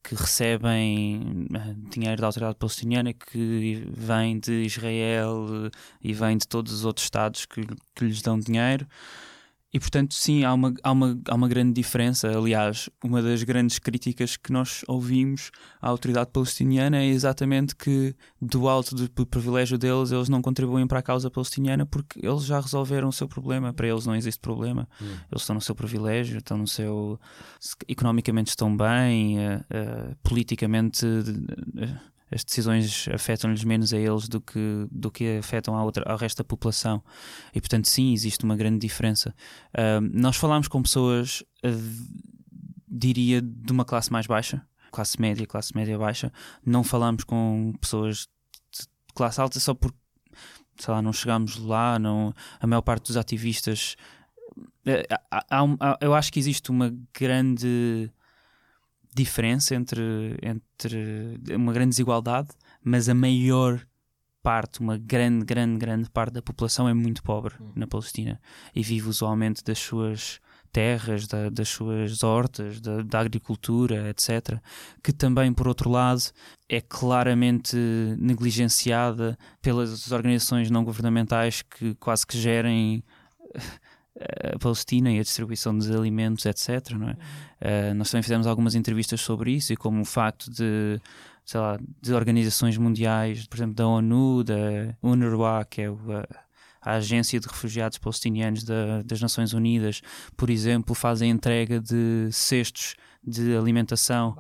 que 0.03 0.15
recebem 0.15 1.47
eh, 1.53 1.75
dinheiro 1.89 2.19
da 2.19 2.27
autoridade 2.27 2.57
palestiniana 2.57 3.13
que 3.13 3.87
vem 3.89 4.37
de 4.37 4.63
Israel 4.63 5.71
e 6.01 6.13
vem 6.13 6.37
de 6.37 6.45
todos 6.45 6.73
os 6.73 6.83
outros 6.83 7.05
Estados 7.05 7.45
que, 7.45 7.65
que 7.95 8.05
lhes 8.05 8.21
dão 8.21 8.37
dinheiro. 8.37 8.85
E 9.73 9.79
portanto, 9.79 10.13
sim, 10.13 10.43
há 10.43 10.53
uma, 10.53 10.71
há, 10.83 10.91
uma, 10.91 11.19
há 11.27 11.33
uma 11.33 11.47
grande 11.47 11.73
diferença. 11.73 12.29
Aliás, 12.29 12.91
uma 13.03 13.23
das 13.23 13.41
grandes 13.41 13.79
críticas 13.79 14.37
que 14.37 14.53
nós 14.53 14.83
ouvimos 14.87 15.49
à 15.81 15.89
autoridade 15.89 16.29
palestiniana 16.31 16.97
é 16.97 17.07
exatamente 17.07 17.75
que, 17.75 18.15
do 18.39 18.69
alto 18.69 18.93
do 18.93 19.25
privilégio 19.25 19.75
deles, 19.75 20.11
eles 20.11 20.29
não 20.29 20.43
contribuem 20.43 20.85
para 20.85 20.99
a 20.99 21.01
causa 21.01 21.31
palestiniana 21.31 21.87
porque 21.87 22.23
eles 22.23 22.45
já 22.45 22.59
resolveram 22.59 23.09
o 23.09 23.13
seu 23.13 23.27
problema. 23.27 23.73
Para 23.73 23.87
eles 23.87 24.05
não 24.05 24.15
existe 24.15 24.39
problema. 24.39 24.87
Hum. 25.01 25.05
Eles 25.31 25.41
estão 25.41 25.55
no 25.55 25.61
seu 25.61 25.73
privilégio, 25.73 26.37
estão 26.37 26.57
no 26.57 26.67
seu. 26.67 27.19
economicamente 27.87 28.49
estão 28.49 28.77
bem, 28.77 29.39
uh, 29.39 29.57
uh, 29.59 30.15
politicamente. 30.21 31.03
Uh, 31.03 32.12
as 32.33 32.43
decisões 32.43 33.07
afetam-lhes 33.13 33.63
menos 33.63 33.93
a 33.93 33.97
eles 33.97 34.27
do 34.27 34.41
que, 34.41 34.87
do 34.91 35.11
que 35.11 35.37
afetam 35.37 35.75
à 35.75 35.83
outra, 35.83 36.03
ao 36.09 36.17
resto 36.17 36.37
da 36.37 36.43
população. 36.43 37.03
E 37.53 37.61
portanto, 37.61 37.87
sim, 37.87 38.13
existe 38.13 38.43
uma 38.43 38.55
grande 38.55 38.79
diferença. 38.79 39.35
Uh, 39.73 40.01
nós 40.11 40.35
falámos 40.35 40.67
com 40.67 40.81
pessoas, 40.81 41.41
uh, 41.65 42.27
diria, 42.87 43.41
de 43.41 43.71
uma 43.71 43.85
classe 43.85 44.11
mais 44.11 44.25
baixa, 44.25 44.65
classe 44.91 45.19
média, 45.21 45.45
classe 45.45 45.75
média 45.75 45.97
baixa. 45.97 46.31
Não 46.65 46.83
falamos 46.83 47.23
com 47.23 47.73
pessoas 47.79 48.27
de 48.71 48.87
classe 49.13 49.39
alta 49.39 49.59
só 49.59 49.73
porque, 49.73 49.97
sei 50.77 50.93
lá, 50.93 51.01
não 51.01 51.13
chegámos 51.13 51.57
lá. 51.57 51.99
Não, 51.99 52.33
a 52.59 52.65
maior 52.65 52.81
parte 52.81 53.07
dos 53.07 53.17
ativistas. 53.17 53.95
Uh, 54.57 55.05
há, 55.31 55.45
há, 55.49 55.63
há, 55.79 55.97
eu 56.01 56.13
acho 56.13 56.31
que 56.33 56.39
existe 56.39 56.71
uma 56.71 56.93
grande 57.13 58.11
diferença 59.15 59.75
entre, 59.75 60.37
entre 60.41 61.39
uma 61.55 61.73
grande 61.73 61.89
desigualdade, 61.89 62.49
mas 62.83 63.09
a 63.09 63.13
maior 63.13 63.85
parte, 64.41 64.81
uma 64.81 64.97
grande, 64.97 65.45
grande, 65.45 65.79
grande 65.79 66.09
parte 66.09 66.33
da 66.33 66.41
população 66.41 66.87
é 66.89 66.93
muito 66.93 67.23
pobre 67.23 67.55
uhum. 67.59 67.71
na 67.75 67.87
Palestina 67.87 68.39
e 68.75 68.83
vive 68.83 69.07
usualmente 69.07 69.63
das 69.63 69.79
suas 69.79 70.41
terras, 70.73 71.27
da, 71.27 71.49
das 71.49 71.69
suas 71.69 72.23
hortas, 72.23 72.81
da, 72.81 73.03
da, 73.03 73.19
agricultura, 73.19 74.09
etc., 74.09 74.59
que 75.03 75.13
também, 75.13 75.53
por 75.53 75.67
outro 75.67 75.89
lado, 75.89 76.21
é 76.67 76.81
claramente 76.81 77.77
negligenciada 78.17 79.37
pelas 79.61 80.11
organizações 80.11 80.71
não 80.71 80.83
governamentais 80.83 81.61
que 81.61 81.93
quase 81.95 82.25
que 82.25 82.37
gerem 82.37 83.03
a 84.19 84.59
Palestina 84.59 85.11
e 85.11 85.19
a 85.19 85.23
distribuição 85.23 85.75
dos 85.77 85.89
alimentos, 85.89 86.45
etc. 86.45 86.91
Não 86.91 87.09
é? 87.09 87.13
Uh, 87.13 87.93
nós 87.95 88.11
também 88.11 88.23
fizemos 88.23 88.45
algumas 88.45 88.75
entrevistas 88.75 89.21
sobre 89.21 89.51
isso 89.51 89.73
e 89.73 89.75
como 89.75 90.01
o 90.01 90.05
facto 90.05 90.51
de, 90.51 90.99
sei 91.45 91.59
lá, 91.59 91.79
de 92.01 92.13
organizações 92.13 92.77
mundiais, 92.77 93.47
por 93.47 93.57
exemplo, 93.57 93.75
da 93.75 93.87
ONU, 93.87 94.43
da 94.43 94.95
UNRWA, 95.01 95.65
que 95.65 95.81
é 95.81 95.87
a, 95.87 96.91
a 96.91 96.95
Agência 96.95 97.39
de 97.39 97.47
Refugiados 97.47 97.97
Palestinianos 97.97 98.63
da, 98.63 99.01
das 99.03 99.21
Nações 99.21 99.53
Unidas, 99.53 100.01
por 100.37 100.49
exemplo, 100.49 100.93
fazem 100.93 101.31
entrega 101.31 101.79
de 101.79 102.29
cestos 102.31 102.95
de 103.25 103.55
alimentação 103.55 104.35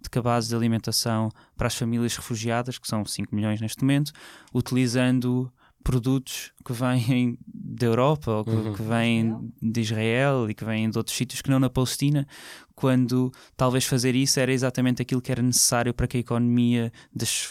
de 0.00 0.08
cabazes 0.08 0.48
de 0.48 0.54
alimentação 0.54 1.28
para 1.56 1.66
as 1.66 1.74
famílias 1.74 2.16
refugiadas, 2.16 2.78
que 2.78 2.86
são 2.86 3.04
5 3.04 3.34
milhões 3.34 3.60
neste 3.60 3.82
momento, 3.82 4.12
utilizando 4.54 5.52
produtos 5.82 6.52
que 6.64 6.72
vêm 6.72 7.38
da 7.46 7.86
Europa 7.86 8.30
ou 8.30 8.44
que, 8.44 8.50
uhum. 8.50 8.74
que 8.74 8.82
vêm 8.82 9.52
de 9.62 9.80
Israel 9.80 10.50
e 10.50 10.54
que 10.54 10.64
vêm 10.64 10.90
de 10.90 10.98
outros 10.98 11.16
sítios 11.16 11.40
que 11.40 11.50
não 11.50 11.58
na 11.58 11.70
Palestina, 11.70 12.26
quando 12.74 13.32
talvez 13.56 13.84
fazer 13.84 14.14
isso 14.14 14.38
era 14.38 14.52
exatamente 14.52 15.02
aquilo 15.02 15.20
que 15.20 15.32
era 15.32 15.42
necessário 15.42 15.92
para 15.92 16.06
que 16.06 16.16
a 16.16 16.20
economia 16.20 16.92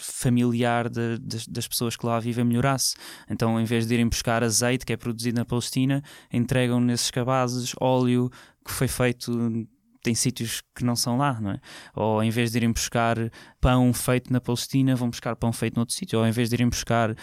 familiar 0.00 0.88
de, 0.88 1.18
das, 1.18 1.46
das 1.46 1.68
pessoas 1.68 1.96
que 1.96 2.06
lá 2.06 2.18
vivem 2.18 2.44
melhorasse. 2.44 2.96
Então, 3.28 3.60
em 3.60 3.64
vez 3.64 3.86
de 3.86 3.94
irem 3.94 4.08
buscar 4.08 4.42
azeite 4.42 4.86
que 4.86 4.92
é 4.92 4.96
produzido 4.96 5.38
na 5.38 5.44
Palestina, 5.44 6.02
entregam 6.32 6.80
nesses 6.80 7.10
cabazes 7.10 7.74
óleo 7.80 8.30
que 8.64 8.72
foi 8.72 8.88
feito 8.88 9.66
tem 10.02 10.14
sítios 10.14 10.62
que 10.74 10.84
não 10.84 10.96
são 10.96 11.18
lá, 11.18 11.38
não 11.40 11.50
é? 11.50 11.60
Ou 11.94 12.22
em 12.22 12.30
vez 12.30 12.52
de 12.52 12.58
irem 12.58 12.72
buscar 12.72 13.16
pão 13.60 13.92
feito 13.92 14.32
na 14.32 14.40
Palestina, 14.40 14.94
vão 14.94 15.10
buscar 15.10 15.36
pão 15.36 15.52
feito 15.52 15.76
noutro 15.76 15.94
sítio. 15.94 16.18
Ou 16.18 16.26
em 16.26 16.30
vez 16.30 16.48
de 16.48 16.54
irem 16.54 16.68
buscar 16.68 17.14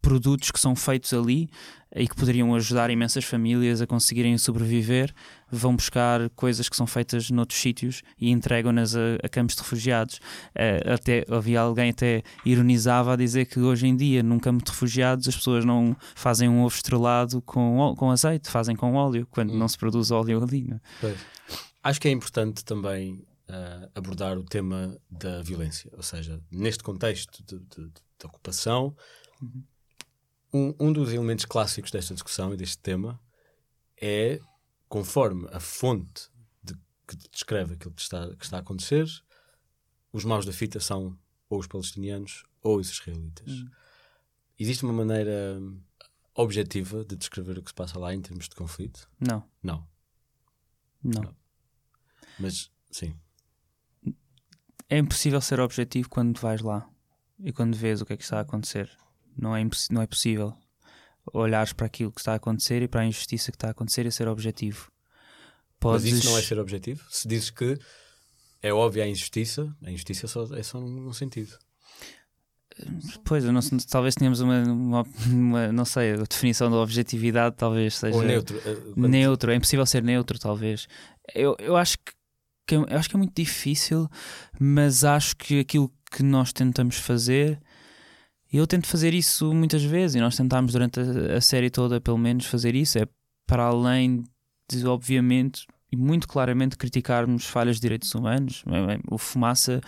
produtos 0.00 0.50
que 0.50 0.58
são 0.58 0.74
feitos 0.74 1.12
ali 1.12 1.50
e 1.94 2.06
que 2.06 2.14
poderiam 2.14 2.54
ajudar 2.54 2.88
imensas 2.90 3.24
famílias 3.24 3.80
a 3.80 3.86
conseguirem 3.86 4.38
sobreviver, 4.38 5.12
vão 5.50 5.74
buscar 5.74 6.30
coisas 6.30 6.68
que 6.68 6.76
são 6.76 6.86
feitas 6.86 7.30
noutros 7.30 7.60
sítios 7.60 8.02
e 8.18 8.30
entregam-nas 8.30 8.94
a, 8.94 9.16
a, 9.22 9.28
campos 9.28 9.56
de 9.56 9.62
refugiados. 9.62 10.16
Uh, 10.54 10.92
até 10.94 11.24
havia 11.28 11.60
alguém 11.60 11.90
até 11.90 12.22
ironizava 12.44 13.14
a 13.14 13.16
dizer 13.16 13.46
que 13.46 13.58
hoje 13.58 13.88
em 13.88 13.96
dia, 13.96 14.22
num 14.22 14.38
campo 14.38 14.64
de 14.64 14.70
refugiados, 14.70 15.26
as 15.26 15.34
pessoas 15.34 15.64
não 15.64 15.96
fazem 16.14 16.48
um 16.48 16.62
ovo 16.62 16.74
estrelado 16.74 17.42
com, 17.42 17.94
com 17.98 18.10
azeite, 18.10 18.48
fazem 18.48 18.76
com 18.76 18.94
óleo, 18.94 19.26
quando 19.28 19.52
hum. 19.52 19.58
não 19.58 19.66
se 19.66 19.76
produz 19.76 20.12
óleo 20.12 20.42
ali. 20.42 20.72
É? 21.02 21.14
Acho 21.82 22.00
que 22.00 22.06
é 22.06 22.12
importante 22.12 22.64
também 22.64 23.14
uh, 23.48 23.90
abordar 23.96 24.38
o 24.38 24.44
tema 24.44 24.96
da 25.10 25.42
violência, 25.42 25.90
ou 25.96 26.04
seja, 26.04 26.40
neste 26.52 26.84
contexto 26.84 27.42
de, 27.44 27.58
de, 27.58 27.88
de 27.88 28.26
ocupação. 28.26 28.94
Uhum 29.42 29.64
um, 30.52 30.74
um 30.78 30.92
dos 30.92 31.12
elementos 31.12 31.44
clássicos 31.44 31.90
desta 31.90 32.14
discussão 32.14 32.52
e 32.52 32.56
deste 32.56 32.78
tema 32.78 33.20
é, 34.00 34.40
conforme 34.88 35.48
a 35.52 35.60
fonte 35.60 36.28
de, 36.62 36.74
que 37.06 37.16
descreve 37.30 37.74
aquilo 37.74 37.94
que 37.94 38.02
está, 38.02 38.34
que 38.34 38.44
está 38.44 38.56
a 38.56 38.60
acontecer, 38.60 39.06
os 40.12 40.24
maus 40.24 40.44
da 40.44 40.52
fita 40.52 40.80
são 40.80 41.16
ou 41.48 41.58
os 41.58 41.66
palestinianos 41.66 42.44
ou 42.62 42.78
os 42.78 42.90
israelitas. 42.90 43.52
Hum. 43.52 43.70
Existe 44.58 44.84
uma 44.84 44.92
maneira 44.92 45.60
objetiva 46.34 47.04
de 47.04 47.16
descrever 47.16 47.58
o 47.58 47.62
que 47.62 47.70
se 47.70 47.74
passa 47.74 47.98
lá 47.98 48.14
em 48.14 48.20
termos 48.20 48.48
de 48.48 48.54
conflito? 48.54 49.08
Não. 49.18 49.44
Não. 49.62 49.86
Não. 51.02 51.22
Não. 51.22 51.36
Mas, 52.38 52.70
sim. 52.90 53.14
É 54.88 54.98
impossível 54.98 55.40
ser 55.40 55.60
objetivo 55.60 56.08
quando 56.08 56.38
vais 56.38 56.62
lá 56.62 56.88
e 57.38 57.52
quando 57.52 57.76
vês 57.76 58.00
o 58.00 58.06
que 58.06 58.12
é 58.12 58.16
que 58.16 58.22
está 58.22 58.38
a 58.38 58.42
acontecer. 58.42 58.90
Não 59.36 59.56
é, 59.56 59.66
não 59.90 60.02
é 60.02 60.06
possível 60.06 60.54
olhares 61.32 61.72
para 61.72 61.86
aquilo 61.86 62.12
que 62.12 62.20
está 62.20 62.32
a 62.32 62.36
acontecer 62.36 62.82
e 62.82 62.88
para 62.88 63.02
a 63.02 63.06
injustiça 63.06 63.50
que 63.50 63.56
está 63.56 63.68
a 63.68 63.70
acontecer 63.70 64.06
e 64.06 64.12
ser 64.12 64.28
objetivo. 64.28 64.90
Podes... 65.78 66.04
Mas 66.04 66.18
isso 66.18 66.30
não 66.30 66.38
é 66.38 66.42
ser 66.42 66.58
objetivo? 66.58 67.04
Se 67.08 67.26
dizes 67.26 67.50
que 67.50 67.78
é 68.62 68.72
óbvia 68.72 69.04
a 69.04 69.08
injustiça, 69.08 69.74
a 69.82 69.90
injustiça 69.90 70.26
só, 70.26 70.44
é 70.54 70.62
só 70.62 70.80
num 70.80 71.12
sentido. 71.12 71.56
Pois, 73.24 73.44
não, 73.44 73.60
talvez 73.90 74.14
tenhamos 74.14 74.40
uma, 74.40 74.62
uma, 74.62 75.06
uma, 75.26 75.72
não 75.72 75.84
sei, 75.84 76.12
a 76.12 76.16
definição 76.16 76.70
da 76.70 76.76
objetividade 76.76 77.56
talvez 77.56 77.96
seja... 77.96 78.16
Ou 78.16 78.22
neutro. 78.22 78.60
Eh. 78.64 78.76
Neutro, 78.96 79.50
é 79.50 79.54
impossível 79.54 79.84
ser 79.84 80.02
neutro 80.02 80.38
talvez. 80.38 80.86
Eu, 81.34 81.56
eu 81.58 81.76
acho 81.76 81.98
que, 81.98 82.12
que, 82.66 82.74
eu 82.74 82.86
acho 82.90 83.08
que 83.08 83.16
é 83.16 83.18
muito 83.18 83.34
difícil, 83.34 84.08
mas 84.58 85.04
acho 85.04 85.36
que 85.36 85.60
aquilo 85.60 85.92
que 86.10 86.22
nós 86.22 86.52
tentamos 86.52 86.96
fazer 86.96 87.60
e 88.52 88.56
eu 88.56 88.66
tento 88.66 88.86
fazer 88.86 89.14
isso 89.14 89.52
muitas 89.54 89.82
vezes, 89.82 90.16
e 90.16 90.20
nós 90.20 90.36
tentámos 90.36 90.72
durante 90.72 91.00
a, 91.00 91.36
a 91.36 91.40
série 91.40 91.70
toda, 91.70 92.00
pelo 92.00 92.18
menos, 92.18 92.46
fazer 92.46 92.74
isso. 92.74 92.98
É 92.98 93.06
para 93.46 93.64
além 93.64 94.22
de, 94.70 94.86
obviamente, 94.86 95.66
e 95.90 95.96
muito 95.96 96.28
claramente 96.28 96.76
criticarmos 96.76 97.46
falhas 97.46 97.76
de 97.76 97.82
direitos 97.82 98.14
humanos. 98.14 98.62
É, 98.68 98.94
é, 98.94 99.00
o 99.10 99.18
Fumaça 99.18 99.80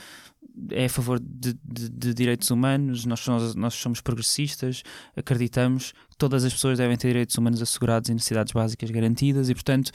é 0.71 0.85
a 0.85 0.89
favor 0.89 1.19
de, 1.19 1.55
de, 1.65 1.89
de, 1.89 2.15
direitos 2.15 2.51
humanos, 2.51 3.07
nós 3.07 3.21
somos, 3.21 3.55
nós 3.55 3.75
somos 3.75 4.01
progressistas, 4.01 4.83
acreditamos 5.17 5.93
que 6.11 6.17
todas 6.19 6.45
as 6.45 6.53
pessoas 6.53 6.79
devem 6.79 6.97
ter 6.97 7.09
direitos 7.09 7.37
humanos 7.37 7.63
assegurados 7.63 8.11
e 8.11 8.15
necessidades 8.15 8.53
básicas 8.53 8.91
garantidas, 8.91 9.49
e 9.49 9.55
portanto, 9.55 9.91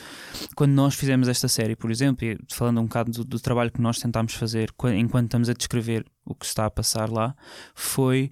quando 0.55 0.71
nós 0.71 0.95
fizemos 0.95 1.27
esta 1.27 1.47
série, 1.47 1.75
por 1.75 1.91
exemplo, 1.91 2.25
e 2.25 2.37
falando 2.49 2.79
um 2.79 2.85
bocado 2.85 3.11
do, 3.11 3.23
do 3.23 3.39
trabalho 3.39 3.71
que 3.71 3.81
nós 3.81 3.99
tentámos 3.99 4.33
fazer 4.33 4.73
enquanto 4.95 5.25
estamos 5.25 5.49
a 5.49 5.53
descrever 5.53 6.05
o 6.25 6.33
que 6.33 6.45
está 6.45 6.65
a 6.65 6.71
passar 6.71 7.09
lá, 7.09 7.35
foi 7.75 8.31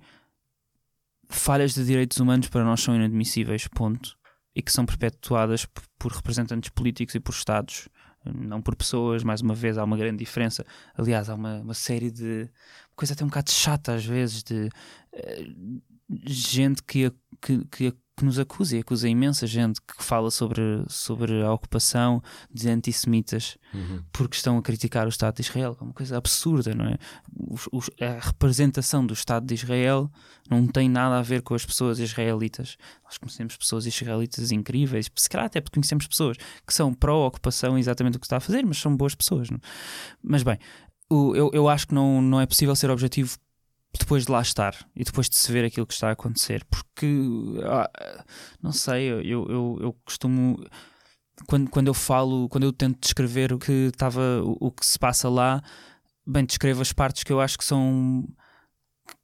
falhas 1.29 1.73
de 1.73 1.85
direitos 1.85 2.19
humanos 2.19 2.47
para 2.47 2.63
nós 2.63 2.81
são 2.81 2.95
inadmissíveis, 2.95 3.67
ponto. 3.67 4.17
E 4.55 4.61
que 4.61 4.71
são 4.71 4.85
perpetuadas 4.85 5.67
por 5.99 6.11
representantes 6.11 6.69
políticos 6.69 7.13
e 7.13 7.19
por 7.19 7.33
Estados, 7.33 7.89
não 8.23 8.61
por 8.61 8.75
pessoas. 8.75 9.23
Mais 9.23 9.41
uma 9.41 9.53
vez, 9.53 9.77
há 9.77 9.83
uma 9.83 9.97
grande 9.97 10.19
diferença. 10.19 10.65
Aliás, 10.97 11.29
há 11.29 11.35
uma, 11.35 11.59
uma 11.59 11.73
série 11.73 12.09
de. 12.09 12.49
coisa 12.95 13.13
até 13.13 13.23
um 13.23 13.27
bocado 13.27 13.51
chata 13.51 13.93
às 13.93 14.05
vezes, 14.05 14.43
de 14.43 14.69
uh, 15.13 15.81
gente 16.25 16.81
que, 16.83 17.11
que, 17.41 17.65
que 17.65 17.93
que 18.17 18.23
nos 18.23 18.39
acusa 18.39 18.77
e 18.77 18.79
acusa 18.79 19.09
imensa 19.09 19.45
gente 19.45 19.81
que 19.81 20.01
fala 20.01 20.31
sobre, 20.31 20.61
sobre 20.87 21.43
a 21.43 21.51
ocupação 21.51 22.23
de 22.49 22.69
antissemitas 22.69 23.57
uhum. 23.73 24.01
porque 24.13 24.37
estão 24.37 24.57
a 24.57 24.61
criticar 24.61 25.05
o 25.05 25.09
Estado 25.09 25.35
de 25.35 25.41
Israel, 25.41 25.77
é 25.79 25.83
uma 25.83 25.93
coisa 25.93 26.17
absurda, 26.17 26.73
não 26.73 26.85
é? 26.85 26.97
Os, 27.49 27.67
os, 27.71 27.89
a 27.99 28.25
representação 28.25 29.05
do 29.05 29.13
Estado 29.13 29.45
de 29.45 29.53
Israel 29.53 30.09
não 30.49 30.65
tem 30.65 30.87
nada 30.87 31.19
a 31.19 31.21
ver 31.21 31.41
com 31.41 31.53
as 31.53 31.65
pessoas 31.65 31.99
israelitas. 31.99 32.77
Nós 33.03 33.17
conhecemos 33.17 33.57
pessoas 33.57 33.85
israelitas 33.85 34.51
incríveis, 34.51 35.09
se 35.13 35.29
calhar 35.29 35.47
até 35.47 35.59
porque 35.59 35.75
conhecemos 35.75 36.07
pessoas 36.07 36.37
que 36.65 36.73
são 36.73 36.93
pró-ocupação 36.93 37.77
exatamente 37.77 38.15
o 38.15 38.19
que 38.19 38.25
está 38.25 38.37
a 38.37 38.41
fazer, 38.41 38.65
mas 38.65 38.77
são 38.77 38.95
boas 38.95 39.13
pessoas. 39.13 39.49
Não? 39.49 39.59
Mas 40.23 40.41
bem, 40.41 40.57
eu, 41.11 41.51
eu 41.53 41.69
acho 41.69 41.87
que 41.87 41.93
não, 41.93 42.21
não 42.21 42.39
é 42.39 42.45
possível 42.45 42.75
ser 42.75 42.89
objetivo 42.89 43.37
depois 43.97 44.25
de 44.25 44.31
lá 44.31 44.41
estar 44.41 44.75
e 44.95 45.03
depois 45.03 45.29
de 45.29 45.37
se 45.37 45.51
ver 45.51 45.65
aquilo 45.65 45.85
que 45.85 45.93
está 45.93 46.09
a 46.09 46.13
acontecer, 46.13 46.65
porque 46.65 47.07
ah, 47.63 48.25
não 48.61 48.71
sei, 48.71 49.09
eu, 49.09 49.21
eu, 49.23 49.77
eu 49.81 49.93
costumo 50.05 50.57
quando, 51.47 51.69
quando 51.69 51.87
eu 51.87 51.93
falo, 51.93 52.47
quando 52.49 52.63
eu 52.63 52.73
tento 52.73 52.99
descrever 52.99 53.51
o 53.53 53.59
que 53.59 53.89
estava, 53.93 54.41
o, 54.43 54.67
o, 54.67 54.71
que 54.71 54.85
se 54.85 54.97
passa 54.97 55.29
lá, 55.29 55.61
bem, 56.25 56.45
descrevo 56.45 56.81
as 56.81 56.93
partes 56.93 57.23
que 57.23 57.33
eu 57.33 57.41
acho 57.41 57.57
que 57.57 57.65
são 57.65 58.25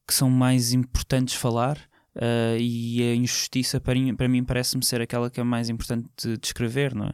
que 0.07 0.14
são 0.14 0.30
mais 0.30 0.73
importantes 0.73 1.35
falar. 1.35 1.77
Uh, 2.14 2.60
e 2.60 3.02
a 3.03 3.15
injustiça 3.15 3.80
para, 3.80 3.95
para 4.18 4.27
mim 4.27 4.43
parece-me 4.43 4.84
ser 4.84 4.99
aquela 4.99 5.30
que 5.30 5.39
é 5.39 5.43
mais 5.43 5.69
importante 5.69 6.10
de 6.18 6.38
descrever, 6.38 6.93
não 6.93 7.06
é? 7.06 7.14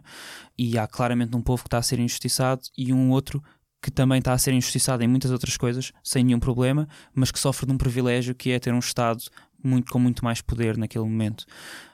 E 0.57 0.75
há 0.75 0.87
claramente 0.87 1.37
um 1.37 1.41
povo 1.41 1.61
que 1.61 1.67
está 1.67 1.77
a 1.77 1.83
ser 1.83 1.99
injustiçado 1.99 2.63
e 2.75 2.91
um 2.91 3.11
outro 3.11 3.43
que 3.81 3.91
também 3.91 4.19
está 4.19 4.33
a 4.33 4.37
ser 4.37 4.53
injustiçado 4.53 5.03
em 5.03 5.07
muitas 5.07 5.31
outras 5.31 5.55
coisas, 5.55 5.91
sem 6.03 6.23
nenhum 6.23 6.39
problema, 6.39 6.87
mas 7.13 7.31
que 7.31 7.39
sofre 7.39 7.65
de 7.65 7.73
um 7.73 7.77
privilégio 7.77 8.33
que 8.33 8.51
é 8.51 8.59
ter 8.59 8.73
um 8.73 8.79
Estado 8.79 9.23
muito, 9.63 9.91
com 9.91 9.99
muito 9.99 10.23
mais 10.23 10.41
poder 10.41 10.77
naquele 10.77 11.05
momento. 11.05 11.45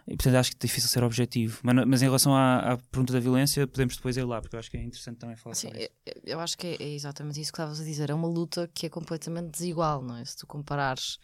E, 0.07 0.15
portanto, 0.15 0.35
acho 0.35 0.51
que 0.51 0.57
é 0.57 0.68
difícil 0.68 0.89
ser 0.89 1.03
objetivo. 1.03 1.60
Mas, 1.64 1.85
mas 1.88 2.01
em 2.01 2.05
relação 2.05 2.35
à, 2.35 2.73
à, 2.73 2.77
pergunta 2.77 3.14
da 3.14 3.19
violência, 3.19 3.65
podemos 3.65 3.95
depois 3.95 4.18
ir 4.18 4.23
lá, 4.23 4.41
porque 4.41 4.55
eu 4.55 4.60
acho 4.60 4.69
que 4.69 4.77
é 4.77 4.84
interessante 4.84 5.18
também 5.18 5.35
falar 5.35 5.55
Sim, 5.55 5.68
sobre 5.68 5.84
isso. 5.84 5.91
Eu, 6.26 6.39
acho 6.39 6.57
que 6.57 6.68
é, 6.68 6.76
é, 6.80 6.93
exatamente 6.93 7.39
isso 7.39 7.51
que 7.51 7.55
estavas 7.55 7.80
a 7.80 7.84
dizer. 7.84 8.10
É 8.10 8.14
uma 8.14 8.27
luta 8.27 8.69
que 8.73 8.85
é 8.85 8.89
completamente 8.89 9.51
desigual, 9.51 10.01
não 10.01 10.18
é? 10.18 10.26
Se 10.26 10.38
tu 10.38 10.45
comparares 10.45 11.18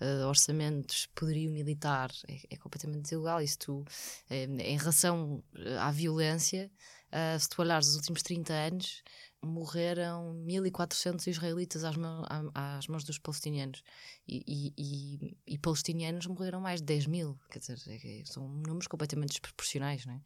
uh, 0.00 0.26
orçamentos, 0.26 1.08
poderio 1.14 1.50
militar, 1.50 2.10
é, 2.26 2.38
é, 2.50 2.56
completamente 2.56 3.02
desigual. 3.02 3.40
E 3.40 3.48
se 3.48 3.58
tu, 3.58 3.84
eh, 4.30 4.44
em 4.44 4.78
relação 4.78 5.42
à 5.78 5.90
violência, 5.90 6.70
uh, 7.12 7.38
se 7.38 7.48
tu 7.48 7.60
olhares 7.60 7.88
os 7.88 7.96
últimos 7.96 8.22
30 8.22 8.52
anos, 8.52 9.02
morreram 9.44 10.34
1400 10.34 11.26
israelitas 11.26 11.84
às, 11.84 11.96
mãos, 11.96 12.26
às 12.54 12.86
mãos 12.86 13.04
dos 13.04 13.18
palestinianos 13.18 13.82
e, 14.26 14.72
e, 14.78 15.36
e, 15.46 15.58
palestinianos 15.58 16.26
morreram 16.26 16.60
mais 16.60 16.80
de 16.80 16.86
10 16.86 17.06
mil, 17.06 17.38
quer 17.50 17.58
dizer, 17.58 17.78
é, 17.88 18.22
são 18.24 18.48
números 18.48 18.86
completamente 18.86 19.30
desproporcionais, 19.30 20.06
não 20.06 20.14
é? 20.14 20.20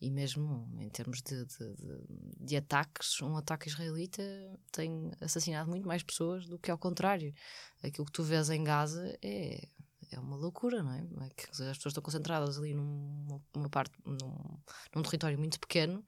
E 0.00 0.10
mesmo 0.10 0.68
em 0.80 0.88
termos 0.88 1.20
de, 1.22 1.44
de, 1.44 1.74
de, 1.74 2.46
de, 2.46 2.56
ataques, 2.56 3.20
um 3.20 3.36
ataque 3.36 3.68
israelita 3.68 4.22
tem 4.70 5.10
assassinado 5.20 5.68
muito 5.68 5.88
mais 5.88 6.04
pessoas 6.04 6.46
do 6.46 6.58
que 6.58 6.70
ao 6.70 6.78
contrário. 6.78 7.34
Aquilo 7.82 8.06
que 8.06 8.12
tu 8.12 8.22
vês 8.22 8.48
em 8.48 8.62
Gaza 8.62 9.18
é, 9.20 9.66
é 10.12 10.20
uma 10.20 10.36
loucura, 10.36 10.84
não 10.84 10.92
é? 10.92 11.00
é 11.00 11.26
as 11.48 11.76
pessoas 11.76 11.86
estão 11.86 12.02
concentradas 12.02 12.58
ali 12.58 12.74
numa, 12.74 13.40
numa 13.54 13.68
parte, 13.68 13.92
num, 14.04 14.58
num 14.94 15.02
território 15.02 15.38
muito 15.38 15.58
pequeno 15.58 16.04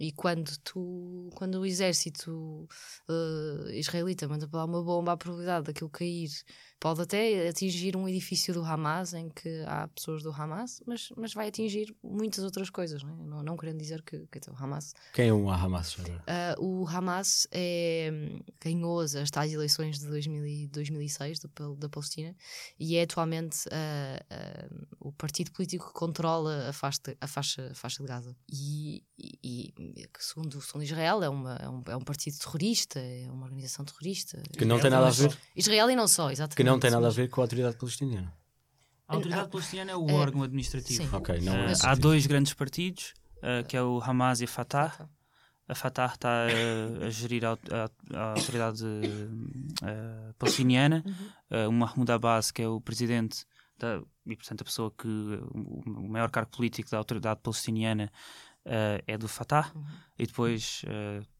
e 0.00 0.10
quando 0.12 0.50
tu, 0.64 1.28
quando 1.34 1.56
o 1.56 1.66
exército 1.66 2.66
uh, 3.08 3.70
israelita 3.72 4.26
manda 4.26 4.48
para 4.48 4.60
lá 4.60 4.64
uma 4.64 4.82
bomba, 4.82 5.12
a 5.12 5.16
probabilidade 5.16 5.66
daquilo 5.66 5.90
cair 5.90 6.30
pode 6.80 7.02
até 7.02 7.46
atingir 7.46 7.94
um 7.94 8.08
edifício 8.08 8.54
do 8.54 8.64
Hamas 8.64 9.12
em 9.12 9.28
que 9.28 9.62
há 9.66 9.86
pessoas 9.88 10.22
do 10.22 10.32
Hamas, 10.32 10.82
mas, 10.86 11.12
mas 11.14 11.34
vai 11.34 11.48
atingir 11.48 11.94
muitas 12.02 12.42
outras 12.42 12.70
coisas, 12.70 13.02
não, 13.02 13.12
é? 13.12 13.16
não, 13.26 13.42
não 13.42 13.56
querendo 13.56 13.78
dizer 13.78 14.02
que, 14.02 14.26
que 14.26 14.50
o 14.50 14.56
Hamas. 14.56 14.94
Quem 15.12 15.28
é 15.28 15.32
o 15.32 15.50
Hamas? 15.50 15.94
Uh, 15.98 16.02
o 16.58 16.88
Hamas 16.88 17.46
é, 17.52 18.10
ganhou 18.64 19.00
as, 19.00 19.14
as 19.14 19.30
tais 19.30 19.52
eleições 19.52 19.98
de 19.98 20.06
2000, 20.06 20.68
2006 20.70 21.40
do, 21.40 21.76
da 21.76 21.88
Palestina 21.90 22.34
e 22.78 22.96
é 22.96 23.02
atualmente 23.02 23.68
uh, 23.68 24.70
uh, 24.72 24.86
o 25.00 25.12
partido 25.12 25.50
político 25.52 25.88
que 25.88 25.92
controla 25.92 26.70
a 26.70 26.72
faixa, 26.72 27.00
a 27.20 27.26
faixa, 27.26 27.68
a 27.70 27.74
faixa 27.74 28.02
de 28.02 28.08
Gaza. 28.08 28.36
E, 28.50 29.04
e, 29.18 29.74
e 29.78 30.08
segundo, 30.18 30.60
segundo 30.62 30.84
Israel, 30.84 31.22
é, 31.22 31.28
uma, 31.28 31.56
é, 31.56 31.68
um, 31.68 31.82
é 31.88 31.96
um 31.96 32.00
partido 32.00 32.38
terrorista, 32.38 32.98
é 32.98 33.30
uma 33.30 33.44
organização 33.44 33.84
terrorista. 33.84 34.42
Que 34.56 34.64
não 34.64 34.80
tem 34.80 34.90
nada 34.90 35.08
a 35.08 35.10
ver. 35.10 35.36
Israel 35.54 35.90
e 35.90 35.96
não 35.96 36.08
só, 36.08 36.30
exatamente. 36.30 36.69
Não 36.72 36.80
tem 36.80 36.90
nada 36.90 37.06
a 37.06 37.10
ver 37.10 37.28
com 37.28 37.40
a 37.40 37.44
autoridade 37.44 37.76
palestiniana. 37.76 38.32
A 39.10 39.14
autoridade 39.14 39.48
palestiniana 39.48 39.90
é 39.90 39.96
o 39.96 40.08
é, 40.08 40.12
órgão 40.12 40.42
administrativo. 40.44 41.02
Sim. 41.02 41.16
Okay, 41.16 41.40
não 41.40 41.52
é 41.52 41.72
uh, 41.72 41.76
há 41.82 41.94
dois 41.96 42.26
grandes 42.26 42.54
partidos, 42.54 43.12
uh, 43.38 43.66
que 43.66 43.76
é 43.76 43.82
o 43.82 44.00
Hamas 44.00 44.40
e 44.40 44.44
a 44.44 44.48
Fatah. 44.48 45.08
A 45.66 45.74
Fatah 45.74 46.12
está 46.14 46.46
uh, 46.46 47.04
a 47.04 47.10
gerir 47.10 47.44
a, 47.44 47.52
a, 47.52 48.16
a 48.16 48.30
autoridade 48.34 48.84
uh, 48.84 50.34
palestiniana. 50.38 51.02
Uhum. 51.50 51.68
o 51.68 51.72
Mahmoud 51.72 52.12
Abbas, 52.12 52.52
que 52.52 52.62
é 52.62 52.68
o 52.68 52.80
presidente 52.80 53.44
da, 53.76 54.00
e, 54.24 54.36
portanto, 54.36 54.60
a 54.60 54.64
pessoa 54.64 54.92
que. 54.96 55.08
o, 55.08 55.82
o 55.84 56.08
maior 56.08 56.30
cargo 56.30 56.50
político 56.50 56.88
da 56.88 56.98
autoridade 56.98 57.40
palestiniana 57.42 58.12
é 59.06 59.18
do 59.18 59.26
Fatah. 59.26 59.72
Uhum. 59.74 59.84
E 60.20 60.26
depois 60.26 60.82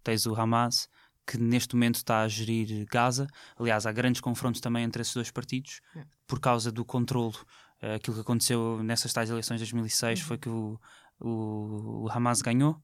tens 0.02 0.26
o 0.26 0.34
Hamas, 0.34 0.88
que 1.30 1.38
neste 1.38 1.76
momento 1.76 1.94
está 1.94 2.22
a 2.22 2.28
gerir 2.28 2.84
Gaza. 2.90 3.28
Aliás, 3.56 3.86
há 3.86 3.92
grandes 3.92 4.20
confrontos 4.20 4.60
também 4.60 4.82
entre 4.82 5.00
esses 5.00 5.14
dois 5.14 5.30
partidos 5.30 5.80
é. 5.94 6.02
por 6.26 6.40
causa 6.40 6.72
do 6.72 6.84
controlo. 6.84 7.36
Uh, 7.80 7.94
aquilo 7.94 8.16
que 8.16 8.22
aconteceu 8.22 8.82
nessas 8.82 9.12
tais 9.12 9.30
eleições 9.30 9.58
de 9.58 9.64
2006 9.64 10.20
uhum. 10.20 10.26
foi 10.26 10.38
que 10.38 10.48
o, 10.48 10.80
o, 11.20 12.02
o, 12.04 12.08
Hamas 12.10 12.42
ganhou, 12.42 12.82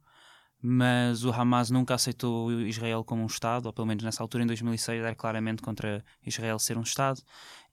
mas 0.62 1.24
o 1.24 1.32
Hamas 1.32 1.70
nunca 1.70 1.94
aceitou 1.94 2.52
Israel 2.52 3.02
como 3.02 3.24
um 3.24 3.26
Estado, 3.26 3.66
ou 3.66 3.72
pelo 3.72 3.88
menos 3.88 4.04
nessa 4.04 4.22
altura, 4.22 4.44
em 4.44 4.46
2006, 4.46 5.02
era 5.02 5.14
claramente 5.14 5.60
contra 5.60 6.04
Israel 6.24 6.60
ser 6.60 6.78
um 6.78 6.82
Estado. 6.82 7.20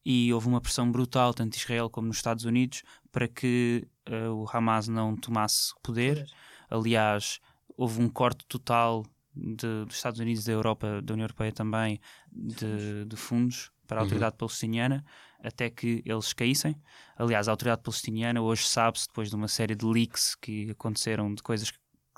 E 0.04 0.34
houve 0.34 0.48
uma 0.48 0.60
pressão 0.60 0.92
brutal, 0.92 1.36
tanto 1.36 1.54
de 1.54 1.60
Israel 1.60 1.88
como 1.88 2.08
nos 2.08 2.18
Estados 2.18 2.46
Unidos, 2.46 2.82
para 3.12 3.28
que 3.28 3.88
uh, 4.10 4.34
o 4.34 4.48
Hamas 4.52 4.88
não 4.88 5.16
tomasse 5.16 5.72
poder. 5.84 6.26
Aliás, 6.68 7.40
houve 7.78 8.02
um 8.02 8.10
corte 8.10 8.44
total 8.48 9.06
de, 9.36 9.86
dos 9.86 9.96
Estados 9.96 10.20
Unidos, 10.20 10.46
da 10.46 10.52
Europa, 10.52 11.02
da 11.02 11.14
União 11.14 11.26
Europeia 11.26 11.52
também, 11.52 12.00
de, 12.32 13.06
de 13.06 13.16
fundos 13.16 13.72
para 13.88 13.98
a 13.98 14.02
uhum. 14.02 14.06
autoridade 14.06 14.34
uhum. 14.34 14.40
palestiniana, 14.40 15.06
até 15.44 15.70
que 15.70 16.02
eles 16.06 16.34
caíssem. 16.34 16.76
Aliás, 17.18 17.48
a 17.48 17.52
autoridade 17.52 17.82
palestiniana 17.82 18.42
hoje 18.42 18.64
sabe-se, 18.64 19.08
depois 19.08 19.30
de 19.30 19.36
uma 19.36 19.48
série 19.48 19.76
de 19.76 19.86
leaks 19.86 20.36
que 20.36 20.72
aconteceram, 20.72 21.34
de 21.34 21.44
coisas 21.44 21.72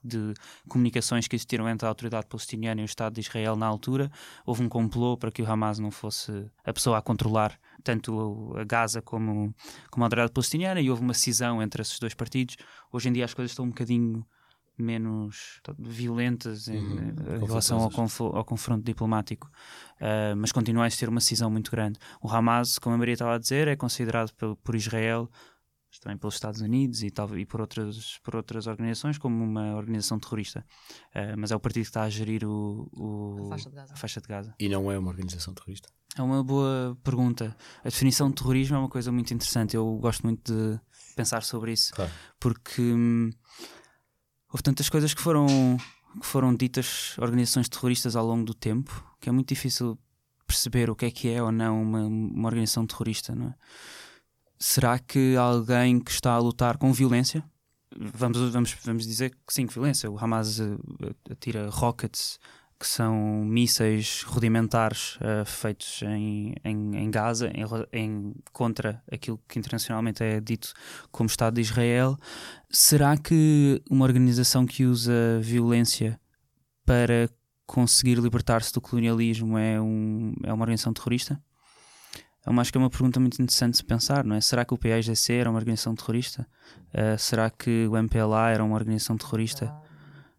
de 0.06 0.34
comunicações 0.70 1.28
que 1.28 1.36
existiram 1.36 1.68
entre 1.68 1.86
a 1.86 1.90
autoridade 1.90 2.28
palestiniana 2.28 2.82
e 2.82 2.84
o 2.84 2.86
Estado 2.86 3.16
de 3.16 3.22
Israel 3.22 3.56
na 3.56 3.66
altura, 3.66 4.12
houve 4.46 4.62
um 4.62 4.70
complô 4.70 5.18
para 5.18 5.32
que 5.32 5.42
o 5.42 5.52
Hamas 5.52 5.80
não 5.80 5.90
fosse 5.90 6.46
a 6.64 6.72
pessoa 6.72 7.00
a 7.00 7.02
controlar 7.02 7.60
tanto 7.84 8.54
a 8.56 8.64
Gaza 8.64 9.02
como, 9.02 9.54
como 9.90 10.04
a 10.04 10.06
autoridade 10.06 10.32
palestiniana 10.32 10.80
e 10.80 10.90
houve 10.90 11.02
uma 11.02 11.14
cisão 11.14 11.62
entre 11.62 11.82
esses 11.82 11.98
dois 11.98 12.14
partidos. 12.14 12.56
Hoje 12.92 13.10
em 13.10 13.14
dia 13.14 13.26
as 13.26 13.34
coisas 13.34 13.52
estão 13.52 13.66
um 13.66 13.70
bocadinho 13.70 14.26
menos 14.78 15.62
violentas 15.78 16.68
em, 16.68 16.78
uhum. 16.78 17.16
em 17.42 17.46
relação 17.46 17.80
ao, 17.80 17.90
conf 17.90 18.22
ao, 18.22 18.44
confronto 18.44 18.84
diplomático, 18.84 19.50
uh, 20.02 20.36
mas 20.38 20.52
continua 20.52 20.84
a 20.84 20.88
existir 20.88 21.10
uma 21.10 21.22
cisão 21.22 21.50
muito 21.50 21.72
grande. 21.72 22.00
O 22.22 22.30
Hamas, 22.30 22.78
como 22.78 22.96
a 22.96 22.98
Maria 22.98 23.14
estava 23.14 23.36
a 23.36 23.38
dizer, 23.38 23.68
é 23.68 23.76
considerado 23.76 24.34
por, 24.34 24.56
por 24.58 24.76
Israel, 24.76 25.30
mas 25.90 26.00
também 26.00 26.18
pelos 26.18 26.36
Estados 26.36 26.62
Unidos 26.62 27.04
e, 27.04 27.10
tal, 27.10 27.38
e 27.38 27.46
por, 27.46 27.62
outras, 27.62 28.20
por 28.24 28.36
outras 28.36 28.68
organizações 28.68 29.18
como 29.18 29.44
uma 29.44 29.76
organização 29.76 30.20
terrorista. 30.20 30.66
Uh, 31.16 31.38
mas 31.38 31.52
é 31.52 31.56
o 31.56 31.60
partido 31.60 31.84
que 31.84 31.90
está 31.90 32.04
a 32.04 32.10
gerir 32.10 32.44
o, 32.44 32.90
o, 32.94 33.46
a, 33.46 33.50
faixa 33.58 33.72
a, 33.78 33.96
faixa 33.96 34.22
de 34.22 34.28
Gaza. 34.28 34.56
E 34.60 34.68
não 34.68 34.92
é 34.92 35.00
uma 35.00 35.10
organização 35.10 35.54
terrorista? 35.54 35.90
É 36.18 36.22
uma 36.22 36.44
boa 36.44 36.98
pergunta. 37.04 37.56
A 37.82 37.90
definição 37.90 38.30
de 38.30 38.36
terrorismo 38.36 38.76
é 38.78 38.80
uma 38.80 38.90
coisa 38.90 39.12
muito 39.12 39.34
interessante. 39.34 39.76
Eu 39.76 39.98
gosto 39.98 40.24
muito 40.24 40.54
de 40.54 40.80
pensar 41.16 41.44
sobre 41.44 41.74
isso. 41.74 41.94
Claro. 41.94 42.12
Porque. 42.40 42.82
Hum, 42.82 43.32
houve 44.52 44.64
tantas 44.64 44.90
coisas 44.90 45.14
que 45.14 45.22
foram, 45.22 45.48
que 46.20 46.26
foram 46.26 46.56
ditas 46.56 47.18
organizações 47.18 47.70
terroristas 47.70 48.16
ao 48.16 48.26
longo 48.26 48.46
do 48.46 48.54
tempo 48.54 49.04
que 49.26 49.30
é 49.30 49.32
muito 49.32 49.50
difícil 49.50 49.98
perceber 50.46 50.88
o 50.88 50.96
que 50.96 51.06
é 51.06 51.12
que 51.12 51.28
é 51.30 51.42
ou 51.42 51.52
não 51.52 51.82
uma, 51.82 52.06
uma 52.06 52.48
organização 52.48 52.86
terrorista, 52.86 53.34
não 53.34 53.48
é? 53.48 53.56
Será 54.60 55.00
que 55.00 55.36
alguém 55.36 56.00
que 56.00 56.12
está 56.12 56.34
a 56.34 56.38
lutar 56.38 56.78
com 56.78 56.94
violência, 56.94 57.44
vamos, 57.92 58.38
vamos, 58.52 58.78
vamos 58.84 59.08
dizer 59.08 59.32
que 59.32 59.54
sim, 59.54 59.66
violência, 59.66 60.10
o 60.10 60.18
Hamas 60.18 60.60
eh, 60.60 60.78
atira 61.30 61.70
rockets 61.70 62.40
que 62.86 62.90
são 62.92 63.44
mísseis 63.44 64.22
rudimentares 64.22 65.16
uh, 65.16 65.44
feitos 65.44 66.04
em, 66.04 66.54
em, 66.64 66.96
em 66.96 67.10
Gaza, 67.10 67.48
em, 67.48 67.64
em, 67.92 68.36
contra 68.54 69.02
aquilo 69.12 69.42
que 69.48 69.58
internacionalmente 69.58 70.24
é 70.24 70.40
dito 70.40 70.72
como 71.12 71.26
Estado 71.26 71.56
de 71.56 71.62
Israel. 71.62 72.16
Será 72.70 73.18
que 73.18 73.82
uma 73.90 74.06
organização 74.06 74.68
que 74.68 74.86
usa 74.86 75.40
violência 75.42 76.20
para 76.86 77.28
conseguir 77.66 78.20
libertar-se 78.20 78.72
do 78.72 78.80
colonialismo 78.80 79.58
é, 79.58 79.82
um, 79.82 80.36
é 80.44 80.54
uma 80.54 80.62
organização 80.62 80.94
terrorista? 80.94 81.42
Eu 82.46 82.60
acho 82.60 82.72
que 82.72 82.78
é 82.78 82.82
uma 82.82 82.92
pergunta 82.92 83.20
muito 83.20 83.42
interessante 83.42 83.78
de 83.78 83.84
pensar, 83.84 84.24
não 84.24 84.36
é? 84.36 84.42
Será 84.42 84.64
que 84.64 84.76
o 84.76 84.78
PAIGC 84.78 85.34
era 85.34 85.50
uma 85.50 85.58
organização 85.58 85.96
terrorista? 85.96 86.48
Uh, 86.94 87.18
será 87.18 87.50
que 87.50 87.88
o 87.88 87.98
MPLA 87.98 88.52
era 88.52 88.64
uma 88.64 88.76
organização 88.76 89.18
terrorista? 89.18 89.74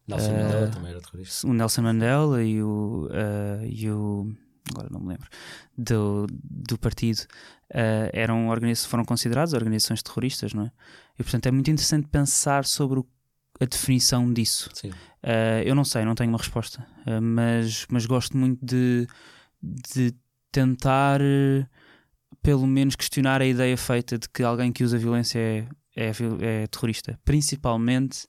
Nelson 0.07 0.31
uh, 0.31 0.37
Mandela 0.37 0.69
também 0.69 0.91
era 0.91 1.01
terrorista. 1.01 1.47
O 1.47 1.53
Nelson 1.53 1.83
Mandela 1.83 2.43
e 2.43 2.63
o, 2.63 3.09
uh, 3.11 3.67
e 3.67 3.91
o 3.91 4.33
agora 4.71 4.89
não 4.91 5.01
me 5.01 5.09
lembro, 5.09 5.29
do, 5.77 6.27
do 6.31 6.79
partido, 6.79 7.21
uh, 7.71 8.11
eram 8.13 8.49
foram 8.87 9.05
considerados 9.05 9.55
organizações 9.55 10.03
terroristas, 10.03 10.53
não 10.53 10.65
é? 10.65 10.73
E 11.19 11.23
portanto 11.23 11.47
é 11.47 11.51
muito 11.51 11.71
interessante 11.71 12.09
pensar 12.09 12.65
sobre 12.65 13.01
o, 13.01 13.07
a 13.61 13.65
definição 13.65 14.33
disso. 14.33 14.71
Uh, 14.85 15.63
eu 15.65 15.75
não 15.75 15.85
sei, 15.85 16.05
não 16.05 16.15
tenho 16.15 16.31
uma 16.31 16.39
resposta, 16.39 16.87
uh, 17.07 17.23
mas, 17.23 17.87
mas 17.91 18.07
gosto 18.07 18.37
muito 18.37 18.65
de, 18.65 19.07
de 19.63 20.15
tentar, 20.51 21.21
pelo 22.43 22.67
menos, 22.67 22.97
questionar 22.97 23.41
a 23.41 23.47
ideia 23.47 23.77
feita 23.77 24.19
de 24.19 24.29
que 24.29 24.43
alguém 24.43 24.73
que 24.73 24.85
usa 24.85 24.99
violência 24.99 25.39
é, 25.39 25.69
é, 25.95 26.13
é 26.41 26.67
terrorista, 26.67 27.19
principalmente 27.25 28.27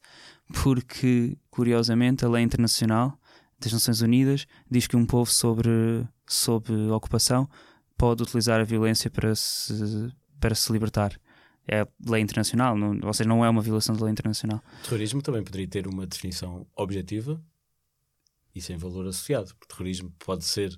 porque, 0.53 1.37
curiosamente, 1.49 2.25
a 2.25 2.29
lei 2.29 2.43
internacional 2.43 3.17
das 3.59 3.73
Nações 3.73 4.01
Unidas 4.01 4.45
diz 4.69 4.87
que 4.87 4.95
um 4.95 5.05
povo 5.05 5.31
sobre, 5.31 6.07
sob 6.27 6.71
ocupação 6.91 7.49
pode 7.97 8.23
utilizar 8.23 8.59
a 8.59 8.63
violência 8.63 9.09
para 9.09 9.33
se, 9.35 10.13
para 10.39 10.55
se 10.55 10.71
libertar. 10.71 11.19
É 11.69 11.85
lei 12.07 12.21
internacional, 12.21 12.77
não, 12.77 12.97
ou 13.03 13.13
seja, 13.13 13.27
não 13.27 13.43
é 13.43 13.49
uma 13.49 13.61
violação 13.61 13.95
da 13.95 14.05
lei 14.05 14.11
internacional. 14.11 14.63
Terrorismo 14.83 15.21
também 15.21 15.43
poderia 15.43 15.67
ter 15.67 15.85
uma 15.87 16.07
definição 16.07 16.65
objetiva 16.75 17.43
e 18.55 18.61
sem 18.61 18.77
valor 18.77 19.07
associado. 19.07 19.53
Terrorismo 19.67 20.13
pode 20.19 20.45
ser 20.45 20.77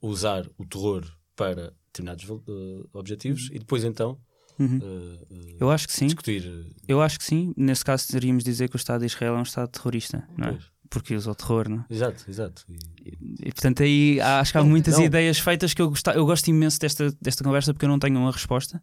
usar 0.00 0.46
o 0.56 0.64
terror 0.64 1.04
para 1.36 1.74
determinados 1.86 2.28
uh, 2.28 2.88
objetivos 2.92 3.50
e 3.52 3.58
depois 3.58 3.84
então 3.84 4.18
Uhum. 4.60 4.78
Uh, 4.78 5.56
eu 5.58 5.70
acho 5.70 5.86
que 5.88 5.92
sim. 5.94 6.06
Discutir. 6.06 6.66
Eu 6.86 7.00
acho 7.02 7.18
que 7.18 7.24
sim. 7.24 7.52
Nesse 7.56 7.84
caso, 7.84 8.06
teríamos 8.08 8.44
dizer 8.44 8.68
que 8.68 8.76
o 8.76 8.78
Estado 8.78 9.00
de 9.00 9.06
Israel 9.06 9.34
é 9.34 9.38
um 9.38 9.42
Estado 9.42 9.68
terrorista, 9.68 10.28
não 10.36 10.48
é? 10.48 10.58
porque 10.92 11.14
usou 11.14 11.36
terror, 11.36 11.68
não? 11.68 11.84
é? 11.88 11.94
Exato, 11.94 12.24
exato. 12.28 12.64
E- 13.00 13.16
E 13.46 13.52
portanto 13.52 13.80
aí 13.84 14.20
há- 14.20 14.40
acho 14.40 14.50
que 14.50 14.58
há 14.58 14.64
muitas 14.64 14.94
Não. 14.98 15.04
ideias 15.04 15.38
feitas 15.38 15.72
que 15.72 15.80
eu, 15.80 15.88
gosto, 15.88 16.10
eu 16.10 16.26
gosto 16.26 16.48
imenso 16.48 16.80
desta, 16.80 17.16
desta 17.22 17.44
conversa 17.44 17.72
porque 17.72 17.84
eu 17.84 17.88
não 17.88 17.98
tenho 18.00 18.18
uma 18.18 18.32
resposta. 18.32 18.82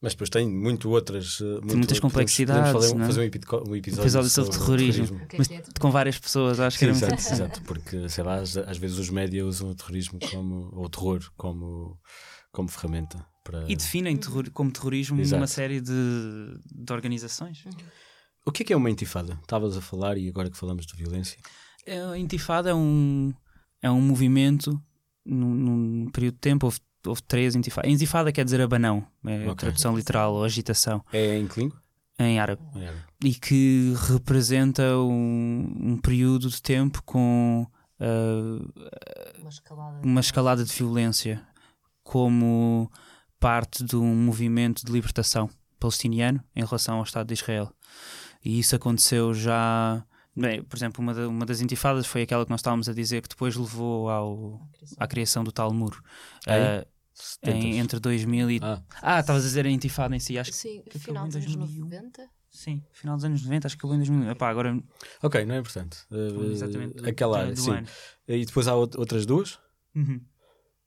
Mas 0.00 0.12
depois 0.12 0.30
tem 0.30 0.48
muito 0.48 0.88
outras. 0.88 1.38
eh, 1.40 1.44
muito- 1.44 1.76
muitas 1.76 1.98
complexidades, 1.98 2.72
Podemos 2.72 2.82
fazer, 2.84 2.94
um- 2.94 2.98
não 2.98 3.04
é? 3.04 3.08
fazer 3.08 3.20
um, 3.20 3.24
epico- 3.24 3.64
um 3.68 3.74
episódio, 3.76 4.02
Episódio 4.04 4.30
sobre 4.30 4.52
terrorismo. 4.52 5.16
O 5.16 5.26
que 5.26 5.36
é 5.36 5.38
Mas 5.38 5.48
com 5.80 5.90
várias 5.90 6.18
pessoas, 6.20 6.60
acho 6.60 6.78
que 6.78 6.84
Sim, 6.84 6.90
era 6.92 7.06
muito 7.10 7.18
exato, 7.20 7.34
exato, 7.34 7.62
porque 7.62 8.08
sei 8.08 8.22
lá, 8.24 8.36
às, 8.36 8.56
às 8.56 8.78
vezes 8.78 8.96
os 8.98 9.10
médias 9.10 9.44
usam 9.44 9.70
o 9.70 9.74
terrorismo 9.74 10.20
como, 10.30 10.70
ou 10.72 10.84
o 10.84 10.88
terror 10.88 11.20
como, 11.36 11.98
como 12.52 12.68
ferramenta 12.68 13.26
para. 13.42 13.64
E 13.70 13.76
definem 13.76 14.16
terror- 14.16 14.50
como 14.52 14.70
terrorismo 14.70 15.20
Exato. 15.20 15.40
uma 15.40 15.46
série 15.46 15.80
de, 15.80 15.92
de 16.72 16.92
organizações. 16.92 17.64
O 18.44 18.52
que 18.52 18.62
é 18.62 18.66
que 18.66 18.72
é 18.72 18.76
uma 18.76 18.90
intifada? 18.90 19.38
Estavas 19.42 19.76
a 19.76 19.80
falar 19.80 20.16
e 20.18 20.28
agora 20.28 20.50
que 20.50 20.56
falamos 20.56 20.86
de 20.86 20.94
violência. 20.96 21.38
É, 21.86 22.00
A 22.02 22.18
intifada 22.18 22.70
é 22.70 22.74
um, 22.74 23.32
é 23.82 23.90
um 23.90 24.00
movimento 24.00 24.80
num, 25.24 25.54
num 25.54 26.10
período 26.10 26.34
de 26.34 26.40
tempo. 26.40 26.66
Houve, 26.66 26.78
houve 27.06 27.22
três 27.22 27.54
intifadas. 27.54 27.90
Intifada 27.90 28.32
quer 28.32 28.44
dizer 28.44 28.60
abanão, 28.60 29.06
é 29.26 29.44
a 29.44 29.52
Ok. 29.52 29.54
tradução 29.56 29.96
literal 29.96 30.34
ou 30.34 30.44
agitação 30.44 31.04
É 31.12 31.36
em 31.38 31.46
que 31.46 31.60
língua? 31.60 31.80
em 32.18 32.38
árabe. 32.38 32.60
É. 32.76 32.92
E 33.24 33.34
que 33.34 33.94
representa 34.10 34.82
um, 34.98 35.72
um 35.78 35.96
período 35.98 36.48
de 36.50 36.60
tempo 36.60 37.02
com 37.02 37.66
ah, 37.98 39.38
Uma 39.40 39.48
escalada. 39.50 40.00
uma 40.06 40.20
escalada 40.20 40.64
de 40.64 40.72
violência 40.72 41.42
como 42.02 42.90
parte 43.40 43.82
de 43.82 43.96
um 43.96 44.14
movimento 44.14 44.84
de 44.84 44.92
libertação 44.92 45.48
palestiniano 45.80 46.44
em 46.54 46.62
relação 46.64 46.98
ao 46.98 47.02
Estado 47.02 47.26
de 47.28 47.34
Israel. 47.34 47.72
E 48.44 48.58
isso 48.58 48.76
aconteceu 48.76 49.32
já. 49.34 50.04
Bem, 50.36 50.62
por 50.62 50.76
exemplo, 50.76 51.02
uma, 51.02 51.12
da- 51.12 51.26
uma 51.28 51.44
das 51.44 51.60
intifadas 51.60 52.06
foi 52.06 52.22
aquela 52.22 52.44
que 52.44 52.50
nós 52.50 52.60
estávamos 52.60 52.88
a 52.88 52.92
dizer 52.94 53.20
que 53.22 53.28
depois 53.28 53.56
levou 53.56 54.08
ao, 54.08 54.60
à 54.98 55.06
criação 55.06 55.42
do 55.42 55.50
tal 55.50 55.72
muro. 55.72 56.02
É? 56.46 56.86
Ah, 57.44 57.50
em, 57.50 57.78
entre 57.78 57.98
2000 57.98 58.50
e. 58.50 58.60
Ah, 58.62 58.80
Ah, 59.02 59.20
estavas 59.20 59.42
a 59.42 59.46
dizer 59.46 59.66
a 59.66 59.70
intifada 59.70 60.14
em 60.14 60.20
si, 60.20 60.38
acho 60.38 60.50
que. 60.52 60.56
Sim, 60.56 60.82
final 60.98 61.26
dos 61.26 61.36
anos 61.36 61.54
2001. 61.56 61.84
90. 61.84 62.28
Sim, 62.50 62.82
final 62.92 63.16
dos 63.16 63.24
anos 63.24 63.42
90, 63.44 63.66
acho 63.66 63.76
que 63.76 63.80
acabou 63.80 63.94
em 63.94 63.98
2000. 63.98 64.30
Epá, 64.30 64.48
agora. 64.48 64.78
ok, 65.22 65.44
não 65.44 65.54
é 65.54 65.58
importante. 65.58 65.98
Eh, 66.10 66.50
exatamente. 66.52 67.08
Aquela 67.08 67.40
área, 67.40 67.54
sim. 67.56 67.70
ano. 67.70 67.86
E 68.26 68.44
depois 68.44 68.66
há 68.68 68.72
out- 68.72 68.98
outras 68.98 69.24
duas? 69.26 69.58
Uhum. 69.94 70.20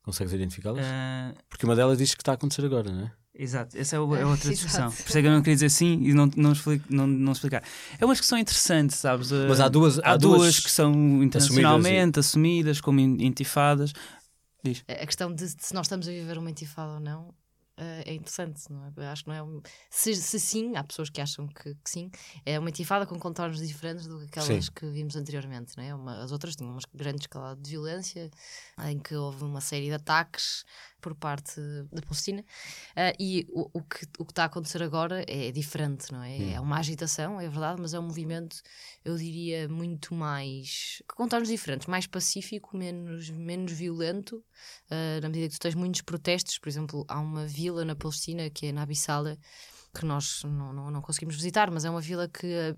Consegues 0.03 0.34
identificá-las? 0.34 0.85
Ah, 0.85 1.34
Porque 1.49 1.65
uma 1.65 1.75
delas 1.75 1.97
diz 1.97 2.13
que 2.13 2.21
está 2.21 2.31
a 2.34 2.35
acontecer 2.35 2.63
agora, 2.65 2.91
não 2.91 3.05
é? 3.05 3.11
Exato, 3.35 3.75
essa 3.77 3.95
é, 3.95 3.99
o- 3.99 4.15
é 4.15 4.23
outra 4.25 4.49
discussão. 4.53 4.91
Por 4.91 5.07
isso 5.09 5.17
é 5.17 5.21
que 5.21 5.27
eu 5.27 5.31
não 5.31 5.41
queria 5.41 5.55
dizer 5.55 5.69
sim 5.69 5.99
e 6.03 6.13
não, 6.13 6.30
não, 6.35 6.51
explico- 6.51 6.85
não, 6.89 7.07
não 7.07 7.31
explicar. 7.31 7.63
É 7.99 8.05
uma 8.05 8.13
discussão 8.13 8.38
interessante, 8.38 8.93
sabes? 8.93 9.31
Uh, 9.31 9.45
Mas 9.49 9.59
há 9.59 9.67
duas- 9.69 9.97
há 9.99 10.11
há 10.11 10.17
duas, 10.17 10.39
duas 10.41 10.59
que 10.59 10.69
são 10.69 10.91
internacionalmente 11.23 12.19
assumidas, 12.19 12.80
como 12.81 12.99
in- 12.99 13.23
intifadas. 13.25 13.93
A 14.88 15.05
questão 15.05 15.34
de 15.34 15.47
se 15.49 15.73
nós 15.73 15.85
estamos 15.88 16.07
a 16.07 16.11
viver 16.11 16.38
uma 16.38 16.49
intifada 16.51 16.93
ou 16.93 16.99
não 16.99 17.34
eh, 17.78 18.04
é 18.06 18.14
interessante, 18.14 18.72
não 18.72 18.86
é? 18.98 19.08
Acho 19.08 19.24
que 19.24 19.30
não 19.30 19.36
é. 19.36 19.44
um- 19.44 19.62
Se, 19.90 20.14
se 20.16 20.40
sim, 20.40 20.76
há 20.76 20.84
pessoas 20.84 21.10
que 21.10 21.20
acham 21.22 21.48
que, 21.48 21.74
que 21.76 21.90
sim, 21.90 22.10
é 22.45 22.58
uma 22.60 22.70
intifada 22.70 23.06
com 23.06 23.18
contornos 23.20 23.60
diferentes 23.66 24.06
do 24.08 24.20
que 24.20 24.26
aquelas 24.26 24.66
Sim. 24.66 24.72
que 24.76 24.86
vimos 24.90 25.16
anteriormente, 25.16 25.76
não 25.78 25.84
é? 25.84 25.94
Uma- 25.95 26.24
as 26.24 26.32
outras 26.32 26.56
tinham 26.56 26.72
uma 26.72 26.80
grande 26.94 27.22
escalada 27.22 27.60
de 27.62 27.70
violência, 27.72 28.30
em 28.86 29.00
que 29.00 29.16
houve 29.16 29.44
uma 29.44 29.62
série 29.62 29.86
de 29.88 29.94
ataques 29.94 30.64
por 31.03 31.13
parte 31.13 31.59
da 31.91 32.01
Palestina. 32.01 32.43
Ah, 32.95 33.13
e 33.19 33.45
o, 33.51 33.69
o 33.73 33.81
que 33.84 34.05
o 34.17 34.25
que 34.25 34.31
está 34.31 34.43
a 34.43 34.45
acontecer 34.45 34.81
agora 34.81 35.23
é 35.27 35.51
diferente, 35.51 36.11
não 36.11 36.23
é? 36.23 36.30
Hum. 36.38 36.51
É 36.53 36.59
uma 36.61 36.77
agitação, 36.80 37.39
é 37.41 37.49
verdade, 37.49 37.81
mas 37.81 37.93
é 37.93 37.99
um 37.99 38.03
movimento, 38.03 38.61
eu 39.03 39.17
diria, 39.17 39.67
muito 39.67 40.13
mais. 40.15 41.03
com 41.07 41.17
contornos 41.17 41.49
diferentes, 41.49 41.88
mais 41.88 42.07
pacífico, 42.07 42.77
menos, 42.77 43.30
menos 43.30 43.73
violento, 43.73 44.43
ah, 44.89 45.19
na 45.21 45.27
medida 45.27 45.49
que 45.49 45.55
tu 45.55 45.59
tens 45.59 45.75
muitos 45.75 46.01
protestos. 46.01 46.57
Por 46.57 46.69
exemplo, 46.69 47.05
há 47.09 47.19
uma 47.19 47.45
vila 47.45 47.84
na 47.84 47.95
Palestina, 47.95 48.49
que 48.49 48.67
é 48.67 48.71
na 48.71 48.84
Abissala, 48.84 49.38
que 49.93 50.05
nós 50.05 50.43
não, 50.45 50.71
não, 50.73 50.89
não 50.91 51.01
conseguimos 51.01 51.35
visitar, 51.35 51.69
mas 51.69 51.84
é 51.85 51.89
uma 51.89 52.01
vila 52.01 52.27
que. 52.30 52.47
ah, 52.47 52.75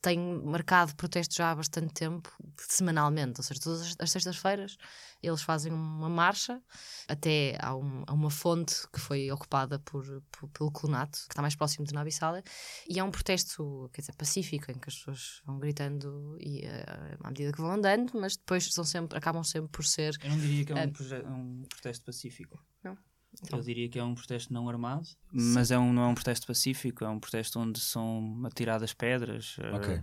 tem 0.00 0.16
marcado 0.44 0.94
protestos 0.94 1.36
já 1.36 1.50
há 1.50 1.54
bastante 1.56 1.92
tempo, 1.92 2.30
semanalmente, 2.56 3.40
ou 3.40 3.42
seja, 3.44 3.58
todas 3.60 3.80
as- 3.82 3.96
as 3.98 4.10
sextas-feiras 4.12 4.76
eles 5.22 5.42
fazem 5.42 5.72
uma 5.72 6.08
marcha 6.08 6.62
até 7.08 7.56
a, 7.60 7.74
um- 7.74 8.04
a 8.06 8.12
uma 8.12 8.30
fonte 8.30 8.74
que 8.92 9.00
foi 9.00 9.30
ocupada 9.30 9.78
por, 9.80 10.04
por- 10.30 10.48
pelo 10.50 10.70
colonato, 10.70 11.18
que 11.26 11.32
está 11.32 11.42
mais 11.42 11.54
próximo 11.56 11.84
de 11.86 11.92
Nabissala, 11.92 12.42
e 12.88 12.98
é 12.98 13.04
um 13.04 13.10
protesto, 13.10 13.90
quer 13.92 14.02
dizer, 14.02 14.14
pacífico, 14.14 14.70
em 14.70 14.78
que 14.78 14.88
as 14.88 14.96
pessoas 14.96 15.42
vão 15.44 15.58
gritando 15.58 16.36
e, 16.40 16.64
eh, 16.64 17.16
à 17.22 17.28
medida 17.28 17.52
que 17.52 17.60
vão 17.60 17.70
andando, 17.72 18.12
mas 18.14 18.36
depois 18.36 18.72
são 18.72 18.84
sempre, 18.84 19.16
acabam 19.18 19.42
sempre 19.42 19.70
por 19.70 19.84
ser. 19.84 20.16
Eu 20.22 20.30
não 20.30 20.38
diria 20.38 20.64
que 20.64 20.72
é 20.72 20.74
um, 20.86 20.90
proje- 20.92 21.24
um 21.26 21.62
protesto 21.68 22.04
pacífico. 22.04 22.58
Não? 22.84 22.96
Então. 23.42 23.58
Eu 23.58 23.64
diria 23.64 23.88
que 23.88 23.98
é 23.98 24.02
um 24.04 24.14
protesto 24.14 24.52
não 24.52 24.68
armado, 24.68 25.06
mas 25.30 25.70
é 25.70 25.78
um, 25.78 25.92
não 25.92 26.02
é 26.02 26.06
um 26.06 26.14
protesto 26.14 26.46
pacífico, 26.46 27.04
é 27.04 27.08
um 27.08 27.20
protesto 27.20 27.60
onde 27.60 27.78
são 27.78 28.40
atiradas 28.44 28.94
pedras, 28.94 29.56
eh, 29.60 29.72
Ok. 29.74 30.02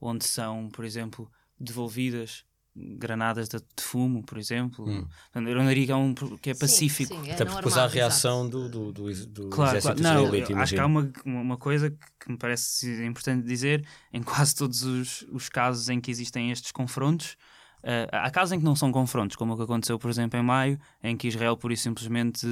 onde 0.00 0.24
são, 0.24 0.68
por 0.70 0.84
exemplo, 0.84 1.30
devolvidas 1.60 2.44
granadas 2.74 3.48
de, 3.48 3.58
de 3.58 3.82
fumo, 3.82 4.22
por 4.22 4.38
exemplo. 4.38 4.88
Hum. 4.88 5.06
Portanto, 5.32 5.48
Eu 5.48 5.56
não 5.56 5.66
diria 5.66 5.86
que 5.86 5.92
é, 5.92 5.96
um, 5.96 6.14
que 6.14 6.50
é 6.50 6.54
Sim, 6.54 6.60
pacífico. 6.60 7.14
sim, 7.14 7.28
é 7.28 7.34
Até 7.34 7.44
não 7.44 7.52
porque 7.52 7.68
depois 7.68 7.76
há 7.78 7.84
a 7.84 7.88
reação 7.88 8.48
do, 8.48 8.68
do, 8.68 8.92
do, 8.92 9.26
do 9.26 9.48
Claro, 9.50 9.76
exército 9.76 10.02
claro. 10.02 10.16
Não, 10.16 10.24
israelita, 10.24 10.52
eu 10.52 10.58
acho 10.58 10.74
que 10.74 10.80
há 10.80 10.86
uma, 10.86 11.12
uma 11.24 11.56
coisa 11.56 11.90
que, 11.90 12.30
me 12.30 12.38
parece 12.38 13.04
importante 13.04 13.46
dizer: 13.46 13.86
em 14.12 14.22
quase 14.22 14.54
todos 14.54 14.82
os, 14.82 15.22
os 15.30 15.48
casos 15.48 15.88
em 15.88 16.00
que 16.00 16.10
existem 16.10 16.50
estes 16.50 16.72
confrontos, 16.72 17.36
eh, 17.82 18.08
há 18.12 18.30
casos 18.30 18.52
em 18.52 18.58
que 18.58 18.64
não 18.64 18.76
são 18.76 18.92
confrontos, 18.92 19.36
como 19.36 19.54
o 19.54 19.56
que 19.56 19.62
aconteceu, 19.64 19.98
por 19.98 20.08
exemplo, 20.10 20.38
em 20.38 20.42
maio, 20.42 20.78
em 21.02 21.16
que 21.16 21.28
Israel 21.28 21.56
pura 21.56 21.74
e 21.74 21.76
simplesmente 21.76 22.46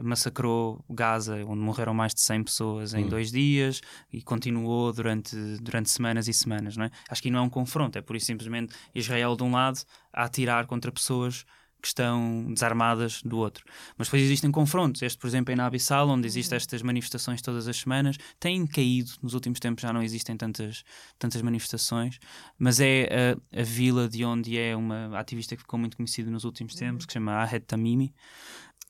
massacrou 0.00 0.84
Gaza, 0.90 1.36
onde 1.46 1.60
morreram 1.60 1.94
mais 1.94 2.14
de 2.14 2.20
100 2.20 2.44
pessoas 2.44 2.94
em 2.94 3.04
Hum. 3.04 3.08
dois 3.08 3.30
dias 3.30 3.80
e 4.12 4.22
continuou 4.22 4.92
durante, 4.92 5.36
durante 5.60 5.90
semanas 5.90 6.28
e 6.28 6.32
semanas. 6.32 6.76
Não 6.76 6.84
é? 6.84 6.90
Acho 7.08 7.22
que 7.22 7.28
aí 7.28 7.32
não 7.32 7.40
é 7.40 7.42
um 7.42 7.50
confronto, 7.50 7.96
é 7.98 8.02
pura 8.02 8.18
e 8.18 8.20
simplesmente 8.20 8.74
Israel 8.94 9.36
de 9.36 9.42
um 9.42 9.52
lado 9.52 9.80
a 10.12 10.24
atirar 10.24 10.66
contra 10.66 10.92
pessoas 10.92 11.44
que 11.80 11.88
estão 11.88 12.52
desarmadas 12.52 13.22
do 13.22 13.36
outro. 13.36 13.64
Mas 13.96 14.08
depois 14.08 14.22
existem 14.22 14.50
confrontos. 14.50 15.02
Este, 15.02 15.18
por 15.18 15.28
exemplo, 15.28 15.52
em 15.52 15.56
Nabissal, 15.56 16.08
onde 16.08 16.26
existem 16.26 16.56
estas 16.56 16.82
manifestações 16.82 17.40
todas 17.40 17.68
as 17.68 17.76
semanas, 17.76 18.16
têm 18.40 18.66
caído. 18.66 19.12
Nos 19.22 19.34
últimos 19.34 19.60
tempos 19.60 19.82
já 19.82 19.92
não 19.92 20.02
existem 20.02 20.36
tantas, 20.36 20.82
tantas 21.18 21.40
manifestações, 21.42 22.18
mas 22.58 22.80
é 22.80 23.36
a, 23.54 23.60
a 23.60 23.62
vila 23.62 24.08
de 24.08 24.24
onde 24.24 24.58
é 24.58 24.74
uma 24.74 25.16
ativista 25.18 25.54
que 25.54 25.62
ficou 25.62 25.78
muito 25.78 25.96
conhecida 25.96 26.30
nos 26.30 26.44
últimos 26.44 26.74
tempos, 26.74 27.06
que 27.06 27.12
se 27.12 27.18
chama 27.18 27.34
Ahed 27.34 27.64
Tamimi. 27.66 28.12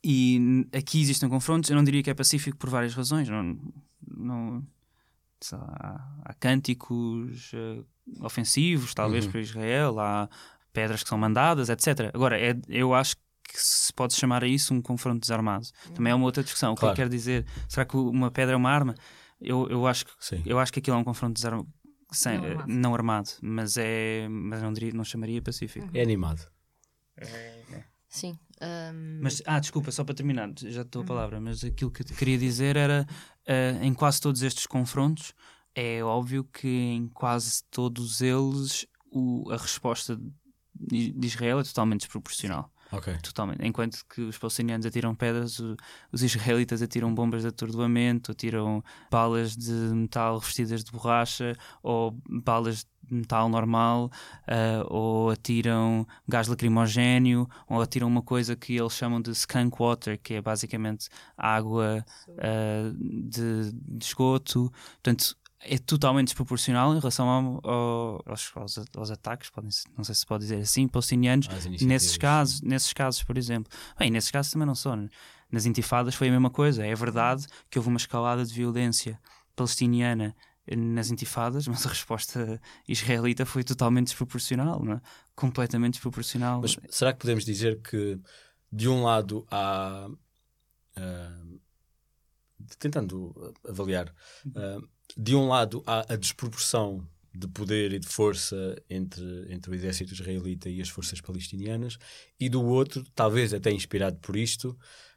E 0.05 0.67
aqui 0.73 1.01
existem 1.01 1.29
confrontos. 1.29 1.69
Eu 1.71 1.77
não 1.77 1.85
diria 1.85 2.03
que 2.03 2.11
é 2.11 2.15
pacífico 2.15 2.57
por 2.57 2.71
várias 2.71 2.95
razões. 2.95 3.29
Não, 3.29 3.59
não, 4.07 4.67
sei 5.41 5.59
lá, 5.59 5.67
há, 6.25 6.31
há 6.31 6.35
cânticos 6.35 7.51
eh, 7.55 7.83
ofensivos, 8.21 8.95
talvez, 8.95 9.25
Uhum. 9.25 9.33
para 9.33 9.41
Israel, 9.41 9.99
há 9.99 10.29
pedras 10.73 11.03
que 11.03 11.09
são 11.09 11.19
mandadas, 11.19 11.69
etc. 11.69 12.11
Agora, 12.15 12.39
é, 12.39 12.55
eu 12.69 12.95
acho 12.95 13.17
que 13.17 13.55
se 13.61 13.93
pode 13.93 14.15
chamar 14.15 14.45
a 14.45 14.47
isso 14.49 14.75
um 14.75 14.83
confronto 14.83 15.21
desarmado. 15.21 15.67
Também 15.95 16.11
é 16.13 16.15
uma 16.15 16.25
outra 16.25 16.43
discussão. 16.43 16.73
O 16.73 16.75
que 16.75 16.81
Claro. 16.81 16.93
eu 16.93 16.97
quero 16.97 17.11
dizer? 17.11 17.47
Será 17.69 17.85
que 17.87 17.97
uma 17.97 18.31
pedra 18.31 18.55
é 18.55 18.57
uma 18.57 18.71
arma? 18.71 18.95
Eu, 19.41 19.69
eu, 19.69 19.87
acho, 19.87 20.07
que, 20.07 20.13
Sim. 20.21 20.43
eu 20.47 20.59
acho 20.59 20.73
que 20.73 20.79
aquilo 20.79 20.97
é 20.97 21.01
um 21.01 21.05
confronto 21.05 21.35
desarmado. 21.35 21.69
Sem, 22.13 22.39
Não 22.39 22.45
eh, 22.47 22.51
armado. 22.53 22.73
não 22.73 22.95
armado, 22.95 23.31
mas 23.43 23.77
é 23.77 24.29
mas 24.31 24.63
não, 24.63 24.73
diria, 24.73 24.93
não 24.93 25.03
chamaria 25.05 25.43
pacífico. 25.43 25.89
É 25.93 26.01
animado. 26.03 26.47
Sim. 28.09 28.39
Mas, 29.23 29.43
ah, 29.47 29.59
desculpa, 29.61 29.91
só 29.91 30.03
para 30.05 30.15
terminar, 30.15 30.51
já 30.57 30.85
te 30.85 30.91
dou 30.91 31.03
a 31.03 31.05
palavra, 31.07 31.41
mas 31.41 31.63
aquilo 31.65 31.91
que 31.91 32.03
queria 32.05 32.39
dizer 32.39 32.77
era 32.77 33.07
ah, 33.47 33.85
em 33.85 33.93
quase 33.95 34.21
todos 34.21 34.43
estes 34.43 34.67
confrontos, 34.67 35.33
é 35.75 36.03
óbvio 36.03 36.43
que 36.45 36.67
em 36.69 37.07
quase 37.09 37.63
todos 37.71 38.21
eles 38.21 38.87
o- 39.11 39.51
a 39.51 39.57
resposta 39.57 40.19
de 40.75 41.15
Israel 41.27 41.61
é 41.61 41.65
totalmente 41.65 42.01
desproporcional. 42.01 42.71
Ok. 42.93 43.17
Totalmente. 43.23 43.67
Enquanto 43.67 44.05
que 44.07 44.21
os 44.23 44.39
palestinianos 44.39 44.87
atiram 44.87 45.15
pedras, 45.15 45.61
os 46.13 46.23
israelitas 46.23 46.83
atiram 46.83 47.15
bombas 47.15 47.43
de 47.43 47.49
atordoamento, 47.49 48.33
atiram 48.33 48.83
balas 49.11 49.57
de 49.57 49.73
metal 49.73 50.39
revestidas 50.39 50.85
de 50.85 50.93
borracha 50.93 51.57
ou 51.83 52.17
balas 52.29 52.87
de 53.03 53.15
metal 53.15 53.49
normal, 53.49 54.11
ah, 54.47 54.85
ou 54.89 55.31
atiram 55.31 56.07
gás 56.29 56.49
lacrimogéneo, 56.49 57.49
ou 57.69 57.81
atiram 57.81 58.09
uma 58.09 58.23
coisa 58.23 58.57
que 58.57 58.77
eles 58.77 58.93
chamam 58.93 59.21
de 59.21 59.31
skunk 59.31 59.77
water, 59.81 60.19
que 60.21 60.35
é 60.35 60.43
basicamente 60.43 61.09
água 61.37 62.05
ah, 62.39 62.93
de, 62.95 63.73
de 63.73 64.05
esgoto. 64.05 64.73
Portanto, 64.95 65.37
é 65.61 65.79
totalmente 65.79 66.29
desproporcional 66.29 66.95
em 66.95 66.99
relação 66.99 67.29
ao- 67.29 67.61
ao- 67.71 68.23
aos, 68.27 68.51
aos, 68.55 68.79
aos 68.97 69.11
ataques, 69.11 69.51
podem, 69.51 69.71
não 69.97 70.05
sei 70.05 70.15
se 70.15 70.27
pode 70.27 70.43
dizer 70.45 70.57
assim, 70.61 70.87
palestinianos. 70.87 71.49
Nesses 71.89 72.17
casos, 72.19 72.61
nesses 72.63 72.93
casos, 72.93 73.23
por 73.23 73.37
exemplo. 73.39 73.73
Bem, 73.99 74.11
nesses 74.11 74.31
casos 74.31 74.53
também 74.53 74.67
não 74.67 74.75
só. 74.75 74.95
né? 74.95 75.09
Nas 75.51 75.65
intifadas 75.65 76.15
foi 76.15 76.29
a 76.29 76.31
mesma 76.31 76.51
coisa. 76.51 76.85
É 76.87 76.95
verdade 76.95 77.47
que 77.71 77.79
houve 77.79 77.89
uma 77.89 77.97
escalada 77.99 78.45
de 78.45 78.53
violência 78.53 79.19
palestiniana 79.55 80.37
nas 80.77 81.11
intifadas, 81.11 81.67
mas 81.69 81.87
a 81.87 81.89
resposta 81.89 82.61
israelita 82.89 83.47
foi 83.47 83.63
totalmente 83.65 84.09
desproporcional, 84.09 84.83
é? 84.93 85.01
completamente 85.35 85.95
desproporcional. 85.95 86.61
Mas 86.61 86.77
será 86.91 87.13
que 87.13 87.21
podemos 87.21 87.45
dizer 87.45 87.81
que, 87.81 88.21
de 88.71 88.89
um 88.89 89.03
lado, 89.05 89.47
há. 89.51 90.09
Uh, 90.99 91.61
tentando 92.79 93.55
avaliar, 93.69 94.13
uh, 94.47 94.89
de 95.17 95.35
um 95.35 95.49
lado, 95.49 95.83
há 95.87 96.13
a 96.13 96.17
desproporção 96.17 97.07
de 97.35 97.47
poder 97.49 97.93
e 97.93 97.99
de 97.99 98.07
força 98.07 98.75
entre, 98.89 99.53
entre 99.53 99.71
o 99.71 99.75
exército 99.75 100.15
israelita 100.15 100.71
e 100.71 100.81
as 100.81 100.89
forças 100.89 101.21
palestinianas, 101.21 101.99
e 102.41 102.49
do 102.49 102.65
outro, 102.65 103.05
talvez 103.15 103.53
até 103.53 103.71
inspirado 103.71 104.19
por 104.19 104.37
isto, 104.37 104.77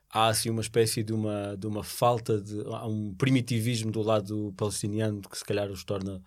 há 0.09 0.27
assim 0.27 0.49
uma 0.49 0.61
espécie 0.61 1.03
de 1.03 1.13
uma, 1.13 1.55
de 1.55 1.67
uma 1.67 1.83
falta 1.83 2.41
de 2.41 2.61
há 2.65 2.85
um 2.87 3.13
primitivismo 3.13 3.91
do 3.91 4.01
lado 4.01 4.53
palestiniano 4.57 5.21
que 5.21 5.37
se 5.37 5.45
calhar 5.45 5.69
os 5.69 5.83
torna 5.83 6.21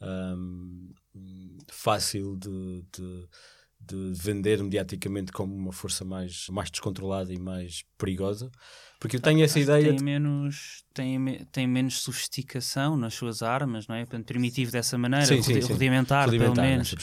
um, 0.00 0.92
fácil 1.68 2.36
de, 2.36 2.84
de, 2.92 3.28
de, 3.80 4.12
vender 4.14 4.62
mediaticamente 4.62 5.32
como 5.32 5.54
uma 5.54 5.72
força 5.72 6.04
mais, 6.04 6.48
mais 6.48 6.70
descontrolada 6.70 7.32
e 7.32 7.38
mais 7.38 7.84
perigosa. 7.98 8.50
Porque 9.04 9.16
eu 9.16 9.20
tenho 9.20 9.44
essa 9.44 9.60
ideia. 9.60 9.88
Tem, 9.88 9.96
de... 9.96 10.02
menos, 10.02 10.82
tem, 10.94 11.46
tem 11.52 11.66
menos 11.66 12.00
sofisticação 12.00 12.96
nas 12.96 13.12
suas 13.12 13.42
armas, 13.42 13.86
não 13.86 13.94
é? 13.94 14.00
Portanto, 14.00 14.24
primitivo 14.26 14.72
dessa 14.72 14.96
maneira, 14.96 15.26
sim, 15.26 15.42
sim, 15.42 15.60
rudimentar, 15.60 16.30
sim. 16.30 16.38
pelo 16.38 16.54
menos. 16.54 16.94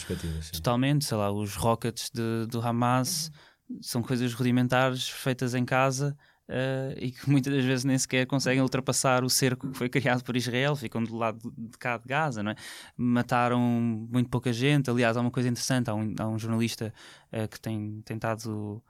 Totalmente, 0.52 1.04
sei 1.04 1.16
lá, 1.16 1.30
os 1.30 1.54
rockets 1.54 2.10
de, 2.12 2.46
do 2.46 2.60
Hamas. 2.60 3.28
Uhum 3.28 3.52
são 3.80 4.02
coisas 4.02 4.34
rudimentares 4.34 5.08
feitas 5.08 5.54
em 5.54 5.64
casa 5.64 6.16
uh, 6.48 6.98
e 6.98 7.12
que 7.12 7.30
muitas 7.30 7.54
das 7.54 7.64
vezes 7.64 7.84
nem 7.84 7.96
sequer 7.96 8.26
conseguem 8.26 8.60
ultrapassar 8.60 9.24
o 9.24 9.30
cerco 9.30 9.70
que 9.70 9.78
foi 9.78 9.88
criado 9.88 10.22
por 10.22 10.36
Israel, 10.36 10.76
ficam 10.76 11.02
do 11.02 11.16
lado 11.16 11.40
de 11.56 11.78
cá 11.78 11.96
de 11.96 12.06
Gaza, 12.06 12.42
não 12.42 12.50
é? 12.50 12.56
Mataram 12.96 13.60
muito 13.60 14.28
pouca 14.28 14.52
gente. 14.52 14.90
Aliás, 14.90 15.16
há 15.16 15.20
uma 15.20 15.30
coisa 15.30 15.48
interessante: 15.48 15.88
há 15.88 15.94
um, 15.94 16.14
há 16.18 16.28
um 16.28 16.38
jornalista 16.38 16.92
uh, 17.32 17.48
que 17.48 17.60
tem 17.60 18.02
tentado. 18.04 18.82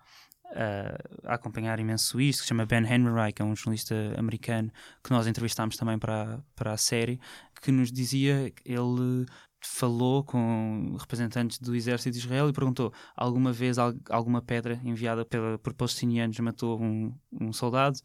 Uh, 0.53 1.27
a 1.27 1.35
acompanhar 1.37 1.81
imenso 1.81 2.21
isto, 2.21 2.41
que 2.41 2.43
se 2.43 2.49
chama 2.49 2.67
Ben 2.67 2.85
Henry, 2.85 3.33
que 3.33 3.41
é 3.41 3.45
um 3.45 3.57
jornalista 3.57 3.95
americano 4.19 4.71
que 5.03 5.11
nós 5.11 5.27
entrevistámos 5.27 5.79
também 5.79 5.99
para, 5.99 6.45
para 6.55 6.75
a 6.75 6.77
série, 6.77 7.19
que 7.63 7.73
nos 7.73 7.91
dizia 7.91 8.51
que 8.51 8.71
ele 8.71 9.25
falou 9.63 10.23
com 10.25 10.97
representantes 10.99 11.59
do 11.59 11.75
exército 11.75 12.11
de 12.11 12.19
Israel 12.19 12.49
e 12.49 12.53
perguntou 12.53 12.93
alguma 13.17 13.53
vez 13.53 13.79
alguma 13.79 14.43
pedra 14.43 14.81
enviada 14.85 15.25
pela, 15.25 15.59
por 15.59 15.73
palestinianos 15.73 16.39
matou 16.41 16.81
um, 16.83 17.15
um 17.33 17.53
soldado? 17.53 17.99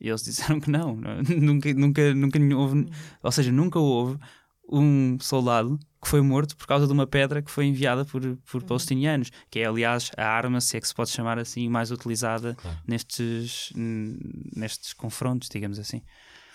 E 0.00 0.08
eles 0.08 0.22
disseram 0.24 0.60
que 0.60 0.70
não, 0.70 0.96
nunca, 0.96 1.72
nunca, 1.74 2.14
nunca 2.14 2.38
houve, 2.56 2.86
ou 3.22 3.32
seja, 3.32 3.50
nunca 3.50 3.78
houve 3.78 4.18
um 4.70 5.18
soldado 5.20 5.78
que 6.00 6.08
foi 6.08 6.20
morto 6.20 6.56
por 6.56 6.66
causa 6.66 6.86
de 6.86 6.92
uma 6.92 7.06
pedra 7.06 7.42
que 7.42 7.50
foi 7.50 7.66
enviada 7.66 8.04
por, 8.04 8.22
por 8.50 8.62
uhum. 8.62 8.68
palestinianos, 8.68 9.30
que 9.50 9.58
é 9.58 9.66
aliás 9.66 10.10
a 10.16 10.24
arma, 10.24 10.60
se 10.60 10.76
é 10.76 10.80
que 10.80 10.86
se 10.86 10.94
pode 10.94 11.10
chamar 11.10 11.38
assim, 11.38 11.68
mais 11.68 11.90
utilizada 11.90 12.54
claro. 12.54 12.78
nestes, 12.86 13.72
nestes 14.54 14.92
confrontos, 14.92 15.48
digamos 15.48 15.78
assim. 15.78 16.02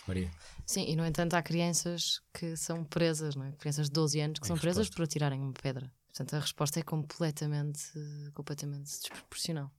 Maria. 0.07 0.29
Sim, 0.65 0.85
e 0.87 0.95
no 0.95 1.05
entanto 1.05 1.33
há 1.33 1.41
crianças 1.41 2.21
que 2.33 2.55
são 2.55 2.83
presas, 2.83 3.35
não 3.35 3.45
é? 3.45 3.51
crianças 3.53 3.87
de 3.87 3.93
12 3.93 4.19
anos 4.19 4.39
que 4.39 4.47
são 4.47 4.57
presas 4.57 4.89
por 4.89 5.03
atirarem 5.03 5.39
uma 5.39 5.53
pedra. 5.53 5.91
Portanto, 6.07 6.35
a 6.35 6.39
resposta 6.39 6.79
é 6.79 6.83
completamente, 6.83 7.91
completamente 8.33 8.85
desproporcional. 8.85 9.71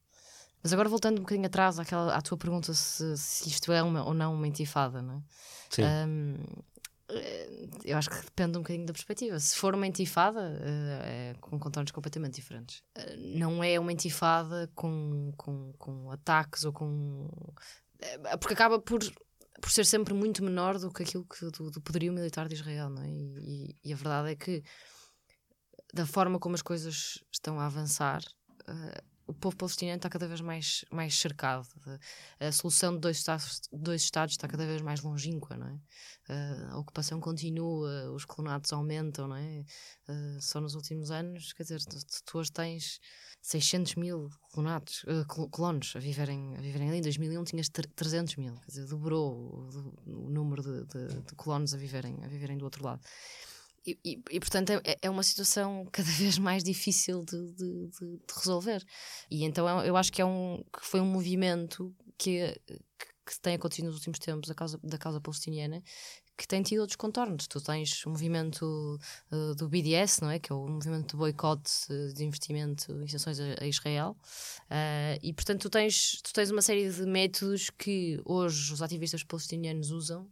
Mas 0.63 0.73
agora 0.73 0.89
voltando 0.89 1.19
um 1.19 1.21
bocadinho 1.21 1.47
atrás 1.47 1.79
àquela, 1.79 2.15
à 2.15 2.23
tua 2.23 2.39
pergunta 2.39 2.73
se, 2.73 3.17
se 3.17 3.49
isto 3.49 3.71
é 3.71 3.83
uma, 3.83 4.03
ou 4.03 4.15
não 4.15 4.35
uma 4.35 4.49
intifada, 4.49 5.03
não 5.03 5.15
é? 5.15 5.23
Sim. 5.71 5.83
Um, 5.85 6.37
eu 7.85 7.97
acho 7.99 8.11
que 8.11 8.25
depende 8.25 8.59
um 8.59 8.63
bocadinho 8.63 8.87
da 8.87 8.93
perspectiva. 8.93 9.39
Se 9.39 9.57
for 9.57 9.75
uma 9.75 9.87
intifada, 9.87 10.59
eh, 10.63 11.33
é 11.33 11.35
com 11.41 11.59
contornos 11.59 11.93
completamente 11.93 12.35
diferentes. 12.35 12.83
Eh, 12.95 13.17
não 13.17 13.63
é 13.63 13.79
uma 13.79 13.93
intifada 13.93 14.71
com, 14.75 15.33
com, 15.37 15.73
com 15.79 16.11
ataques 16.11 16.65
ou 16.65 16.73
com. 16.73 17.29
Porque 18.41 18.55
acaba 18.55 18.79
por 18.79 19.01
por 19.61 19.71
ser 19.71 19.87
sempre 19.87 20.13
muito 20.13 20.45
menor 20.45 20.79
do 20.79 20.93
que 20.93 21.03
aquilo 21.03 21.25
que, 21.25 21.51
do, 21.51 21.71
do 21.71 21.81
poderio 21.81 22.13
militar 22.13 22.49
de 22.49 22.55
Israel, 22.55 22.91
não 22.91 23.03
é? 23.03 23.09
E, 23.09 23.75
e, 23.83 23.93
a 23.95 23.97
verdade 23.97 24.33
é 24.33 24.37
que, 24.37 24.63
da 25.95 26.05
forma 26.05 26.39
como 26.39 26.55
as 26.55 26.61
coisas 26.61 27.25
estão 27.33 27.59
a 27.59 27.65
avançar, 27.65 28.21
o 29.27 29.33
povo 29.33 29.57
palestiniano 29.57 29.97
está 29.97 30.11
cada 30.11 30.29
vez 30.29 30.41
mais, 30.41 30.85
mais 30.91 31.19
cercado. 31.19 31.67
A 32.39 32.53
solução 32.53 32.95
de 32.95 33.01
dois 33.01 33.19
estados, 33.19 33.63
dois 33.73 34.03
estados 34.03 34.35
está 34.35 34.47
cada 34.47 34.67
vez 34.67 34.83
mais 34.83 35.01
longínqua, 35.01 35.57
não 35.57 35.67
é? 35.67 35.81
Uh, 36.29 36.73
a 36.73 36.79
ocupação 36.79 37.21
continua, 37.21 38.11
os 38.13 38.25
colonatos 38.25 38.73
aumentam, 38.73 39.29
não 39.29 39.37
é? 39.37 39.65
Uh, 40.09 40.41
só 40.41 40.61
nos 40.61 40.75
últimos 40.75 41.11
anos, 41.11 41.53
quer 41.53 41.63
dizer, 41.63 41.81
tu, 42.25 42.39
hoje 42.39 42.53
tens 42.53 43.01
600 43.41 43.95
mil 43.97 44.31
colonatos, 44.53 45.05
uh, 45.05 45.49
colonos 45.51 45.95
a 45.97 45.99
viverem, 45.99 46.57
a 46.57 46.61
viverem 46.61 46.89
ali. 46.89 46.99
Em 46.99 47.03
2001 47.03 47.45
tinhas 47.45 47.69
300 47.69 48.37
mil, 48.37 48.55
quer 48.57 48.67
dizer, 48.67 48.87
dobrou 48.87 49.33
o, 49.33 49.69
o 50.07 50.31
número 50.31 50.63
de, 50.63 50.85
de, 50.87 51.23
de, 51.23 51.35
colonos 51.35 51.73
a 51.75 51.79
viverem, 51.79 52.23
a 52.25 52.29
viverem 52.29 52.59
do 52.59 52.65
outro 52.65 52.85
lado. 52.85 53.01
E, 53.87 54.23
e, 54.31 54.41
portanto, 54.41 54.71
é, 54.71 54.99
é, 55.03 55.11
uma 55.11 55.23
situação 55.23 55.87
cada 55.93 56.09
vez 56.13 56.39
mais 56.39 56.65
difícil 56.65 57.25
de, 57.25 57.53
de, 57.53 57.89
de 57.89 58.19
resolver. 58.35 58.85
E 59.31 59.45
então 59.45 59.69
eu, 59.69 59.81
é, 59.81 59.89
eu 59.91 59.97
acho 59.97 60.13
que, 60.13 60.23
é 60.23 60.25
um, 60.25 60.65
que 60.73 60.85
foi 60.85 61.01
um 61.01 61.07
movimento 61.07 61.95
que, 62.17 62.59
que 63.27 63.41
tem 63.41 63.55
acontecido 63.55 63.87
nos 63.87 63.97
últimos 63.97 64.19
tempos 64.19 64.51
a 64.51 64.55
causa, 64.55 64.79
da 64.83 64.97
causa 64.97 65.21
palestiniana 65.21 65.83
que 66.37 66.49
tem 66.49 66.63
tido 66.63 66.81
outros 66.81 66.97
contornos. 66.97 67.47
Tu 67.47 67.61
tens 67.61 68.05
o 68.05 68.11
movimento 68.11 68.99
uh, 69.31 69.55
do 69.55 69.69
BDS, 69.69 70.21
não 70.21 70.31
é? 70.31 70.39
Que 70.39 70.53
é 70.53 70.55
o 70.55 70.67
movimento 70.67 71.13
de 71.13 71.17
boicote 71.17 71.71
de 72.15 72.25
investimento 72.25 72.93
em 73.03 73.09
sanções 73.09 73.39
a, 73.39 73.63
a 73.63 73.67
Israel. 73.67 74.17
Uh, 74.65 75.19
e, 75.23 75.33
portanto, 75.33 75.63
tu 75.63 75.71
tens, 75.71 76.21
tu 76.23 76.33
tens 76.33 76.51
uma 76.51 76.63
série 76.63 76.91
de 76.91 77.03
métodos 77.03 77.71
que 77.71 78.21
hoje 78.25 78.73
os 78.73 78.83
ativistas 78.83 79.23
palestinianos 79.23 79.91
usam 79.91 80.29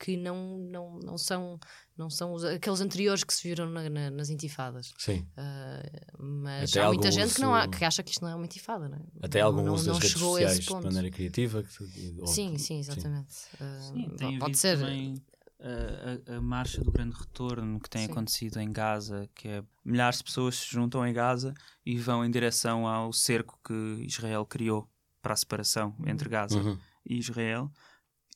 que 0.00 0.16
não, 0.16 0.56
não, 0.58 0.98
não 0.98 1.18
são 1.18 1.60
não 1.96 2.08
são 2.08 2.32
os, 2.32 2.42
aqueles 2.42 2.80
anteriores 2.80 3.22
que 3.22 3.34
se 3.34 3.46
viram 3.46 3.68
na, 3.68 3.90
na, 3.90 4.10
nas 4.10 4.30
intifadas. 4.30 4.94
Sim. 4.96 5.26
Uh, 5.36 6.16
mas 6.18 6.70
Até 6.70 6.80
há 6.80 6.86
muita 6.88 7.10
gente 7.10 7.26
uso... 7.26 7.34
que, 7.34 7.40
não 7.42 7.54
há, 7.54 7.68
que 7.68 7.84
acha 7.84 8.02
que 8.02 8.10
isto 8.10 8.22
não 8.22 8.30
é 8.30 8.34
uma 8.34 8.46
intifada, 8.46 8.88
não 8.88 8.96
é? 8.96 9.02
Até 9.22 9.42
algum 9.42 9.62
não, 9.62 9.74
uso 9.74 9.92
das 9.92 9.98
redes 9.98 10.18
sociais 10.18 10.60
de 10.60 10.72
maneira 10.72 11.10
criativa. 11.10 11.62
Que, 11.62 12.16
ou... 12.18 12.26
sim, 12.26 12.56
sim, 12.56 12.78
exatamente. 12.78 13.34
Sim. 13.34 14.06
Uh, 14.06 14.18
sim, 14.18 14.38
pode 14.38 14.56
ser. 14.56 14.78
Também 14.78 15.22
a, 15.62 16.36
a, 16.36 16.40
marcha 16.40 16.82
do 16.82 16.90
grande 16.90 17.14
retorno 17.14 17.78
que 17.78 17.90
tem 17.90 18.06
Sim. 18.06 18.12
acontecido 18.12 18.58
em 18.58 18.72
Gaza, 18.72 19.28
que 19.34 19.46
é 19.46 19.62
milhares 19.84 20.18
de 20.18 20.24
pessoas 20.24 20.56
se 20.56 20.70
juntam 20.70 21.06
em 21.06 21.12
Gaza 21.12 21.52
e 21.84 21.98
vão 21.98 22.24
em 22.24 22.30
direção 22.30 22.86
ao 22.86 23.12
cerco 23.12 23.58
que 23.62 23.74
Israel 24.06 24.46
criou 24.46 24.88
para 25.20 25.34
a 25.34 25.36
separação 25.36 25.94
entre. 26.06 26.30
Gaza 26.30 26.58
uhum. 26.58 26.78
e 27.04 27.18
Israel 27.18 27.70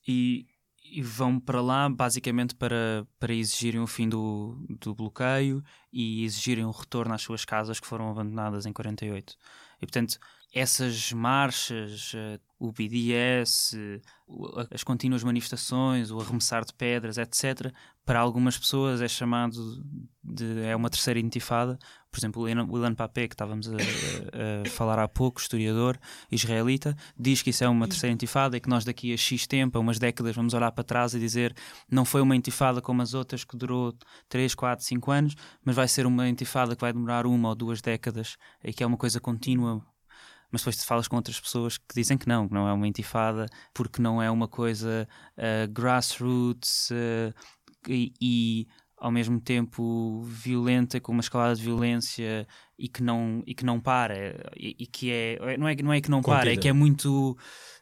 e, 0.06 0.46
e, 0.84 1.02
vão 1.02 1.40
para 1.40 1.60
lá 1.60 1.88
basicamente 1.88 2.54
para, 2.54 3.06
para 3.18 3.32
exigirem 3.32 3.80
o 3.80 3.86
fim 3.86 4.08
do, 4.08 4.56
do 4.80 4.94
bloqueio 4.94 5.64
e 5.92 6.24
exigirem 6.24 6.64
o 6.64 6.70
retorno 6.70 7.14
às 7.14 7.22
suas 7.22 7.44
casas 7.44 7.80
que 7.80 7.86
foram 7.86 8.10
abandonadas 8.10 8.66
em 8.66 8.72
48. 8.72 9.36
E 9.80 9.86
portanto, 9.86 10.18
essas 10.54 11.12
marchas, 11.12 12.12
eh, 12.14 12.38
o 12.60 12.70
BDS, 12.70 13.76
as 14.70 14.84
contínuas 14.84 15.24
manifestações, 15.24 16.12
o 16.12 16.20
arremessar 16.20 16.64
de 16.64 16.72
pedras, 16.72 17.18
etc., 17.18 17.72
para 18.04 18.20
algumas 18.20 18.56
pessoas 18.56 19.00
é 19.00 19.08
chamado 19.08 19.82
de 20.22 20.62
é 20.62 20.76
uma 20.76 20.88
terceira 20.88 21.18
intifada. 21.18 21.76
Por 22.10 22.18
exemplo, 22.18 22.42
o 22.42 22.48
Ilan 22.48 22.94
Papé, 22.94 23.26
que 23.26 23.34
estávamos 23.34 23.68
a, 23.68 23.72
a, 23.74 24.68
falar 24.68 24.98
há 24.98 25.08
pouco, 25.08 25.40
historiador 25.40 25.98
israelita, 26.30 26.94
diz 27.18 27.42
que 27.42 27.50
isso 27.50 27.64
é 27.64 27.68
uma 27.68 27.88
terceira 27.88 28.14
intifada 28.14 28.56
e 28.56 28.60
que 28.60 28.68
nós 28.68 28.84
daqui 28.84 29.12
a 29.12 29.16
X 29.16 29.46
tempo, 29.46 29.76
a 29.76 29.80
umas 29.80 29.98
décadas, 29.98 30.36
vamos 30.36 30.54
olhar 30.54 30.70
para 30.70 30.84
trás 30.84 31.14
e 31.14 31.18
dizer 31.18 31.56
não 31.90 32.04
foi 32.04 32.20
uma 32.20 32.36
intifada 32.36 32.80
como 32.80 33.02
as 33.02 33.14
outras 33.14 33.42
que 33.42 33.56
durou 33.56 33.92
3, 34.28 34.54
4, 34.54 34.84
5 34.84 35.10
anos, 35.10 35.34
mas 35.64 35.74
vai 35.74 35.88
ser 35.88 36.06
uma 36.06 36.28
intifada 36.28 36.76
que 36.76 36.82
vai 36.82 36.92
demorar 36.92 37.26
uma 37.26 37.48
ou 37.48 37.54
duas 37.54 37.80
décadas 37.80 38.36
e 38.62 38.72
que 38.72 38.84
é 38.84 38.86
uma 38.86 38.98
coisa 38.98 39.18
contínua 39.18 39.82
mas 40.54 40.60
depois 40.60 40.76
te 40.76 40.84
falas 40.84 41.08
com 41.08 41.16
outras 41.16 41.40
pessoas 41.40 41.76
que 41.76 41.96
dizem 41.96 42.16
que 42.16 42.28
não, 42.28 42.46
que 42.46 42.54
não 42.54 42.68
é 42.68 42.72
uma 42.72 42.86
intifada, 42.86 43.46
porque 43.74 44.00
não 44.00 44.22
é 44.22 44.30
uma 44.30 44.46
coisa 44.46 45.08
uh, 45.36 45.72
grassroots 45.72 46.90
uh, 46.92 47.34
e, 47.88 48.12
e, 48.20 48.68
ao 48.96 49.10
mesmo 49.10 49.40
tempo 49.40 50.22
violenta, 50.22 51.00
com 51.00 51.10
uma 51.10 51.22
escalada 51.22 51.56
de 51.56 51.62
violência 51.62 52.46
e 52.78 52.88
que 52.88 53.02
não, 53.02 53.42
e 53.44 53.52
que 53.52 53.64
não 53.64 53.80
para, 53.80 54.48
e, 54.56 54.76
e 54.78 54.86
que 54.86 55.10
é 55.10 55.56
não, 55.58 55.66
é, 55.66 55.74
não 55.74 55.92
é 55.92 56.00
que 56.00 56.08
não 56.08 56.22
Contida. 56.22 56.38
para, 56.42 56.52
é 56.52 56.56
que 56.56 56.68
é 56.68 56.72
muito, 56.72 57.36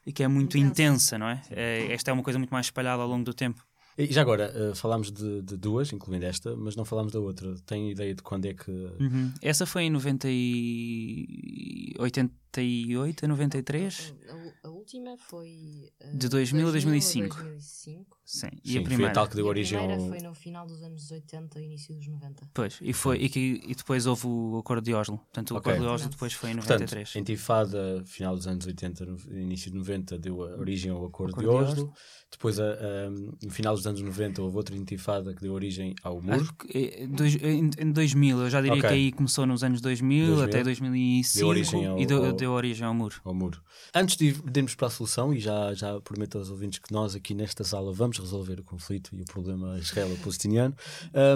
e 0.06 0.10
que 0.10 0.22
é 0.22 0.28
muito 0.28 0.56
intensa, 0.56 1.18
não 1.18 1.28
é? 1.28 1.42
é? 1.50 1.92
Esta 1.92 2.10
é 2.10 2.14
uma 2.14 2.22
coisa 2.22 2.38
muito 2.38 2.52
mais 2.52 2.68
espalhada 2.68 3.02
ao 3.02 3.08
longo 3.08 3.24
do 3.24 3.34
tempo. 3.34 3.62
E 3.98 4.10
já 4.10 4.22
agora, 4.22 4.50
uh, 4.56 4.74
falámos 4.74 5.12
de, 5.12 5.42
de, 5.42 5.56
duas, 5.58 5.92
incluindo 5.92 6.24
esta, 6.24 6.56
mas 6.56 6.74
não 6.74 6.84
falámos 6.86 7.12
da 7.12 7.20
outra. 7.20 7.54
Tem 7.66 7.90
ideia 7.90 8.14
de 8.14 8.22
quando 8.22 8.46
é 8.46 8.54
que. 8.54 8.70
Uhum. 8.70 9.30
Essa 9.42 9.66
foi 9.66 9.82
em 9.82 9.90
90 9.90 10.28
e... 10.30 11.94
80, 11.98 12.32
98 12.56 13.24
a 13.24 13.28
93? 13.28 14.14
A, 14.62 14.68
a 14.68 14.70
última 14.70 15.16
foi. 15.16 15.90
uh, 16.04 16.16
De 16.16 16.28
2000 16.28 16.68
a 16.68 16.70
2005. 16.70 17.36
2005. 17.36 18.18
Sim. 18.24 18.48
E 18.64 18.72
Sim, 18.72 18.78
a 18.78 18.80
foi 18.80 18.84
primeira? 18.84 19.10
a 19.10 19.14
tal 19.14 19.28
que 19.28 19.34
deu 19.36 19.44
E 19.44 19.48
a 19.48 19.50
origem 19.50 19.78
primeira 19.78 20.02
ao. 20.02 20.08
foi 20.08 20.20
no 20.20 20.34
final 20.34 20.66
dos 20.66 20.82
anos 20.82 21.10
80 21.10 21.60
e 21.60 21.64
início 21.64 21.94
dos 21.94 22.06
90. 22.06 22.48
Pois, 22.54 22.78
e, 22.80 22.92
foi, 22.92 23.16
e, 23.18 23.28
que- 23.28 23.60
e 23.66 23.74
depois 23.74 24.06
houve 24.06 24.26
o 24.26 24.58
Acordo 24.58 24.84
de 24.84 24.94
Oslo. 24.94 25.18
Portanto, 25.18 25.50
o 25.52 25.56
Ok. 25.56 25.72
Acordo 25.72 25.86
de 25.88 25.92
Oslo 25.94 26.08
depois 26.10 26.32
foi 26.32 26.50
em 26.50 26.54
Portanto, 26.56 26.80
93. 26.80 27.12
a 27.14 27.18
intifada, 27.18 28.02
final 28.06 28.36
dos 28.36 28.46
anos 28.46 28.66
80, 28.66 29.04
no 29.06 29.38
início 29.38 29.70
de 29.70 29.76
90, 29.76 30.18
deu 30.18 30.42
a 30.44 30.56
origem 30.58 30.90
ao 30.90 31.04
Acordo, 31.04 31.32
Acordo 31.40 31.58
de 31.66 31.74
de 31.74 31.80
Oslo. 31.80 31.92
Depois, 32.30 32.58
a, 32.58 32.64
a- 32.64 33.10
no 33.10 33.50
final 33.50 33.74
dos 33.74 33.86
anos 33.86 34.00
90, 34.00 34.40
houve 34.40 34.56
outra 34.56 34.74
intifada 34.74 35.34
que 35.34 35.42
deu 35.42 35.52
origem 35.52 35.94
ao 36.02 36.20
Muro. 36.22 36.40
Acho 36.40 36.52
que, 36.54 36.78
eh, 36.78 37.06
dois- 37.06 37.36
em, 37.42 37.70
em 37.78 37.92
2000, 37.92 38.40
eu 38.40 38.48
já 38.48 38.60
diria 38.62 38.78
Ok. 38.78 38.88
que 38.88 38.94
aí 38.94 39.12
começou 39.12 39.44
nos 39.44 39.62
anos 39.62 39.80
2000, 39.82 40.26
2000, 40.28 40.44
até 40.44 40.62
2005 40.64 41.38
deu 41.38 41.48
origem 41.48 41.86
ao- 41.86 41.98
e 41.98 42.06
deu, 42.06 42.24
ao- 42.24 42.32
deu 42.43 42.52
origem 42.52 42.86
ao 42.86 42.93
muro. 42.93 43.20
ao 43.24 43.32
muro. 43.32 43.62
Antes 43.94 44.16
de 44.16 44.27
irmos 44.27 44.74
para 44.74 44.89
a 44.89 44.90
solução, 44.90 45.32
e 45.32 45.39
já, 45.39 45.73
já 45.74 46.01
prometo 46.01 46.39
aos 46.39 46.51
ouvintes 46.51 46.78
que 46.78 46.93
nós 46.93 47.14
aqui 47.14 47.35
nesta 47.35 47.62
sala 47.64 47.93
vamos 47.93 48.19
resolver 48.19 48.59
o 48.60 48.64
conflito 48.64 49.14
e 49.14 49.23
o 49.23 49.24
problema 49.24 49.78
israelo-palestiniano, 49.78 50.77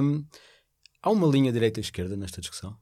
hum, 0.03 0.25
há 1.03 1.11
uma 1.11 1.27
linha 1.27 1.53
direita 1.53 1.81
e 1.81 1.83
esquerda 1.83 2.17
nesta 2.17 2.41
discussão? 2.41 2.77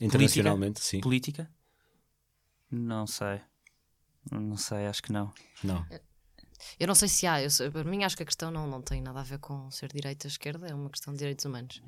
Internacionalmente, 0.00 0.80
sim. 0.80 1.00
Política? 1.00 1.48
Não 2.70 3.06
sei. 3.06 3.40
Não 4.32 4.56
sei, 4.56 4.86
acho 4.86 5.02
que 5.02 5.12
não. 5.12 5.32
Não. 5.62 5.86
Eu 6.80 6.88
não 6.88 6.94
sei 6.96 7.08
se 7.08 7.26
há, 7.26 7.40
eu 7.40 7.48
para 7.70 7.84
mim 7.84 8.02
acho 8.02 8.16
que 8.16 8.24
a 8.24 8.26
questão 8.26 8.50
não, 8.50 8.66
não 8.66 8.82
tem 8.82 9.00
nada 9.00 9.20
a 9.20 9.22
ver 9.22 9.38
com 9.38 9.70
ser 9.70 9.92
direita 9.92 10.26
ou 10.26 10.30
esquerda, 10.30 10.66
é 10.66 10.74
uma 10.74 10.90
questão 10.90 11.12
de 11.12 11.20
direitos 11.20 11.44
humanos. 11.44 11.80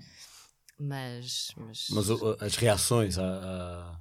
Mas. 0.78 1.52
Mas, 1.56 1.86
Mas 1.90 2.10
o- 2.10 2.36
as 2.40 2.56
reações 2.56 3.18
à, 3.18 4.00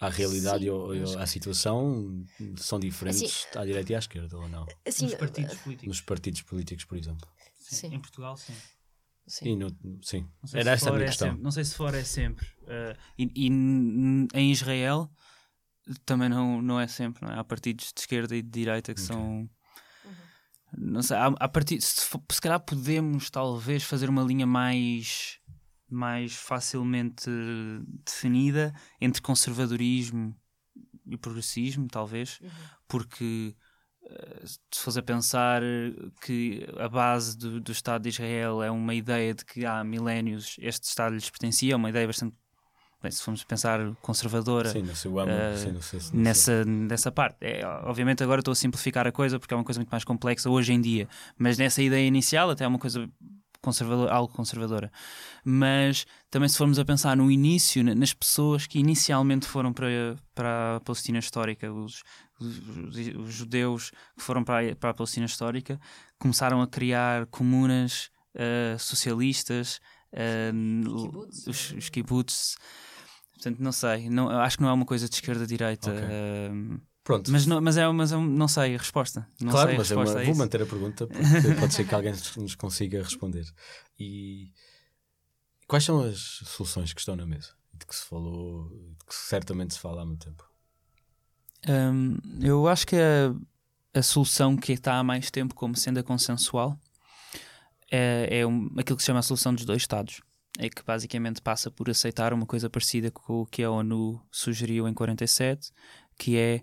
à, 0.00 0.06
à 0.06 0.08
realidade 0.10 0.64
Sim, 0.64 1.02
acho 1.02 1.18
à 1.18 1.26
situação 1.26 2.24
são 2.56 2.78
diferentes 2.78 3.46
Assim, 3.46 3.58
à 3.58 3.64
direita 3.64 3.92
e 3.92 3.94
à 3.94 3.98
esquerda, 3.98 4.36
ou 4.36 4.48
não? 4.48 4.66
assim, 4.86 5.06
políticos. 5.16 5.86
Nos 5.88 6.00
partidos 6.00 6.42
políticos, 6.42 6.84
por 6.84 6.98
exemplo. 6.98 7.26
Sim. 7.58 7.94
Em 7.94 8.00
Portugal, 8.00 8.36
sim. 8.36 8.54
sim. 9.26 9.48
E 9.52 9.56
no- 9.56 9.76
sim. 10.02 10.28
Era 10.52 10.62
se 10.64 10.68
essa 10.70 10.74
a 10.74 10.78
fora 10.78 10.92
minha 10.96 11.04
é 11.04 11.08
questão. 11.08 11.28
sempre- 11.28 11.42
não 11.42 11.50
sei 11.50 11.64
se 11.64 11.74
fora 11.74 11.98
é 11.98 12.04
sempre. 12.04 12.46
Eh, 12.66 12.96
e 13.18 13.46
e 13.46 13.48
em 14.34 14.50
Israel 14.52 15.10
também 16.04 16.28
não, 16.28 16.60
não 16.62 16.78
é 16.80 16.86
sempre. 16.86 17.24
Não 17.26 17.32
é? 17.32 17.38
Há 17.38 17.44
partidos 17.44 17.92
de 17.94 18.00
esquerda 18.00 18.36
e 18.36 18.42
de 18.42 18.48
direita 18.50 18.94
que 18.94 19.00
Ok. 19.00 19.06
são. 19.14 19.48
Não 20.76 21.02
sei, 21.02 21.16
há, 21.16 21.26
há 21.40 21.48
partidos, 21.48 21.86
se, 21.86 22.06
for- 22.06 22.22
se 22.30 22.40
calhar 22.40 22.60
podemos 22.60 23.30
talvez 23.30 23.82
fazer 23.82 24.08
uma 24.10 24.22
linha 24.22 24.46
mais, 24.46 25.38
mais 25.90 26.34
facilmente 26.34 27.30
definida 28.04 28.74
entre 29.00 29.22
conservadorismo 29.22 30.34
e 31.06 31.16
progressismo, 31.16 31.88
talvez, 31.88 32.38
Uhum. 32.42 32.48
porque 32.86 33.54
eh, 34.04 34.42
se 34.44 34.80
fosse 34.80 34.98
a 34.98 35.02
pensar 35.02 35.62
que 36.22 36.66
a 36.78 36.88
base 36.88 37.36
do, 37.36 37.60
do 37.60 37.72
Estado 37.72 38.02
de 38.02 38.10
Israel 38.10 38.62
é 38.62 38.70
uma 38.70 38.94
ideia 38.94 39.34
de 39.34 39.44
que 39.44 39.64
há 39.64 39.82
milénios 39.82 40.56
este 40.60 40.84
Estado 40.84 41.14
lhes 41.14 41.28
pertencia, 41.30 41.72
é 41.72 41.76
uma 41.76 41.88
ideia 41.90 42.06
bastante, 42.06 42.34
bem, 43.02 43.10
se 43.10 43.22
formos 43.22 43.42
pensar 43.44 43.80
conservadora 44.02 44.70
Sim, 44.70 44.80
eh, 44.80 44.82
não 44.82 44.94
sei 44.94 45.72
não 45.72 45.80
sei. 45.80 46.00
nessa, 46.20 46.64
nessa 46.64 47.10
parte. 47.12 47.38
É, 47.40 47.66
obviamente 47.84 48.22
agora 48.22 48.40
estou 48.40 48.52
a 48.52 48.54
simplificar 48.56 49.06
a 49.06 49.12
coisa 49.12 49.38
porque 49.38 49.54
é 49.54 49.56
uma 49.56 49.64
coisa 49.64 49.80
muito 49.80 49.90
mais 49.90 50.04
complexa 50.04 50.50
hoje 50.50 50.72
em 50.72 50.80
dia, 50.80 51.08
mas 51.38 51.56
nessa 51.58 51.82
ideia 51.82 52.06
inicial 52.06 52.50
até 52.50 52.64
é 52.64 52.68
uma 52.68 52.78
coisa 52.78 53.08
conservador, 53.62 54.08
algo 54.10 54.32
conservadora. 54.32 54.90
Mas 55.44 56.06
também 56.30 56.48
se 56.48 56.56
formos 56.58 56.78
a 56.78 56.84
pensar 56.84 57.16
no 57.16 57.30
início, 57.30 57.82
na- 57.82 57.94
nas 57.94 58.12
pessoas 58.14 58.66
que 58.66 58.78
inicialmente 58.78 59.46
foram 59.46 59.72
para, 59.72 60.16
para 60.34 60.76
a 60.76 60.80
Palestina 60.80 61.18
histórica, 61.18 61.72
os, 61.72 62.02
os, 62.40 62.58
os 63.16 63.32
judeus 63.34 63.90
que 64.16 64.22
foram 64.22 64.44
para 64.44 64.70
a, 64.72 64.76
para 64.76 64.90
a 64.90 64.94
Palestina 64.94 65.26
histórica, 65.26 65.80
começaram 66.18 66.60
a 66.62 66.66
criar 66.66 67.26
comunas 67.26 68.10
eh, 68.34 68.76
socialistas, 68.78 69.80
Kibbutz. 71.02 71.46
os, 71.46 71.72
os 71.72 71.88
kibbutz. 71.88 72.56
Portanto, 73.34 73.60
não 73.60 73.70
sei, 73.72 74.10
não, 74.10 74.28
acho 74.30 74.56
que 74.56 74.62
não 74.62 74.70
é 74.70 74.72
uma 74.72 74.84
coisa 74.84 75.08
de 75.08 75.14
esquerda-direita. 75.14 75.90
Ok. 75.90 76.02
eh, 76.04 76.50
Pronto. 77.08 77.32
mas, 77.32 77.46
não, 77.46 77.58
mas, 77.60 77.78
é, 77.78 77.88
mas 77.88 78.12
é 78.12 78.16
não 78.18 78.46
sei 78.46 78.74
a 78.74 78.78
resposta. 78.78 79.26
Não 79.40 79.50
claro, 79.50 79.68
sei 79.68 79.74
a 79.76 79.78
mas 79.78 79.90
é 79.90 79.94
uma- 79.96 80.04
resposta 80.04 80.26
vou 80.26 80.34
manter 80.36 80.62
a 80.62 80.66
pergunta 80.66 81.06
porque 81.06 81.54
pode 81.58 81.72
ser 81.72 81.86
que 81.88 81.94
alguém 81.94 82.12
nos 82.36 82.54
consiga 82.54 83.02
responder. 83.02 83.46
E 83.98 84.52
quais 85.66 85.84
são 85.84 86.02
as 86.02 86.18
soluções 86.44 86.92
que 86.92 87.00
estão 87.00 87.16
na 87.16 87.24
mesa? 87.24 87.54
De 87.72 87.86
que 87.86 87.96
se 87.96 88.04
falou, 88.04 88.68
de 88.68 89.06
que 89.06 89.14
certamente 89.14 89.72
se 89.72 89.80
fala 89.80 90.02
há 90.02 90.04
muito 90.04 90.26
tempo. 90.26 90.44
Hum, 91.66 92.18
eu 92.42 92.68
acho 92.68 92.86
que 92.86 92.96
a, 92.96 93.34
a 93.98 94.02
solução 94.02 94.54
que 94.56 94.72
está 94.72 94.98
há 94.98 95.02
mais 95.02 95.30
tempo 95.30 95.54
como 95.54 95.74
sendo 95.76 95.98
a 95.98 96.02
consensual 96.02 96.78
é, 97.90 98.40
é 98.40 98.46
um- 98.46 98.68
aquilo 98.76 98.96
que 98.96 99.02
se 99.02 99.06
chama 99.06 99.20
a 99.20 99.22
solução 99.22 99.54
dos 99.54 99.64
dois 99.64 99.82
Estados. 99.82 100.20
É 100.58 100.68
que 100.68 100.82
basicamente 100.82 101.40
passa 101.40 101.70
por 101.70 101.88
aceitar 101.88 102.32
uma 102.32 102.44
coisa 102.44 102.68
parecida 102.68 103.10
com 103.10 103.42
o 103.42 103.46
que 103.46 103.62
a 103.62 103.70
ONU 103.70 104.20
sugeriu 104.30 104.88
em 104.88 104.92
47, 104.94 105.70
que 106.18 106.36
é 106.36 106.62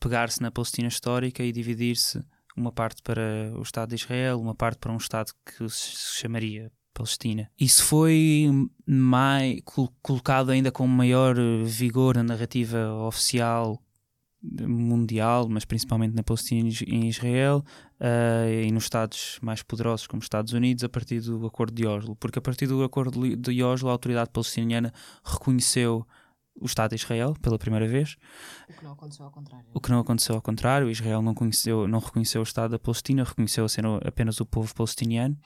pegar-se 0.00 0.40
na 0.42 0.50
Palestina 0.50 0.88
histórica 0.88 1.42
e 1.42 1.52
dividir-se 1.52 2.22
uma 2.56 2.72
parte 2.72 3.02
para 3.02 3.52
o 3.56 3.62
Estado 3.62 3.90
de 3.90 3.96
Israel, 3.96 4.40
uma 4.40 4.54
parte 4.54 4.78
para 4.78 4.92
um 4.92 4.96
Estado 4.96 5.32
que 5.44 5.68
se 5.68 6.18
chamaria 6.20 6.72
Palestina. 6.92 7.48
Isso 7.60 7.84
foi 7.84 8.48
mai, 8.84 9.60
col- 9.64 9.92
colocado 10.02 10.50
ainda 10.50 10.72
com 10.72 10.84
maior 10.86 11.38
eh, 11.38 11.62
vigor 11.64 12.16
na 12.16 12.24
narrativa 12.24 12.92
oficial 13.06 13.80
mundial, 14.42 15.48
mas 15.48 15.64
principalmente 15.64 16.14
na 16.14 16.22
Palestina 16.22 16.68
e 16.68 16.94
em 16.94 17.08
Israel 17.08 17.64
eh, 18.00 18.64
e 18.66 18.72
nos 18.72 18.84
Estados 18.84 19.38
mais 19.42 19.62
poderosos 19.62 20.06
como 20.06 20.20
os 20.20 20.24
Estados 20.24 20.52
Unidos 20.52 20.84
a 20.84 20.88
partir 20.88 21.20
do 21.20 21.46
Acordo 21.46 21.74
de 21.74 21.86
Oslo, 21.86 22.16
porque 22.16 22.38
a 22.38 22.42
partir 22.42 22.66
do 22.66 22.82
Acordo 22.82 23.36
de 23.36 23.62
Oslo 23.62 23.88
a 23.88 23.92
autoridade 23.92 24.30
palestiniana 24.30 24.92
reconheceu 25.24 26.06
o 26.60 26.66
Estado 26.66 26.90
de 26.90 26.96
Israel 27.02 27.34
pela 27.40 27.58
primeira 27.58 27.86
vez, 27.86 28.16
O 28.68 28.72
que 28.72 28.84
não 28.84 28.92
aconteceu 28.92 29.24
ao 29.24 29.30
contrário. 29.30 29.66
o 29.74 29.80
que 29.80 29.90
não 29.90 30.00
aconteceu 30.00 30.34
ao 30.34 30.42
contrário, 30.42 30.90
Israel 30.90 31.22
não, 31.22 31.34
conheceu, 31.34 31.86
não 31.88 31.98
reconheceu 31.98 32.40
o 32.40 32.44
Estado 32.44 32.72
da 32.72 32.78
Palestina, 32.78 33.24
reconheceu 33.24 33.68
ser 33.68 33.84
apenas 34.04 34.40
o 34.40 34.46
povo 34.46 34.74
palestiniano. 34.74 35.36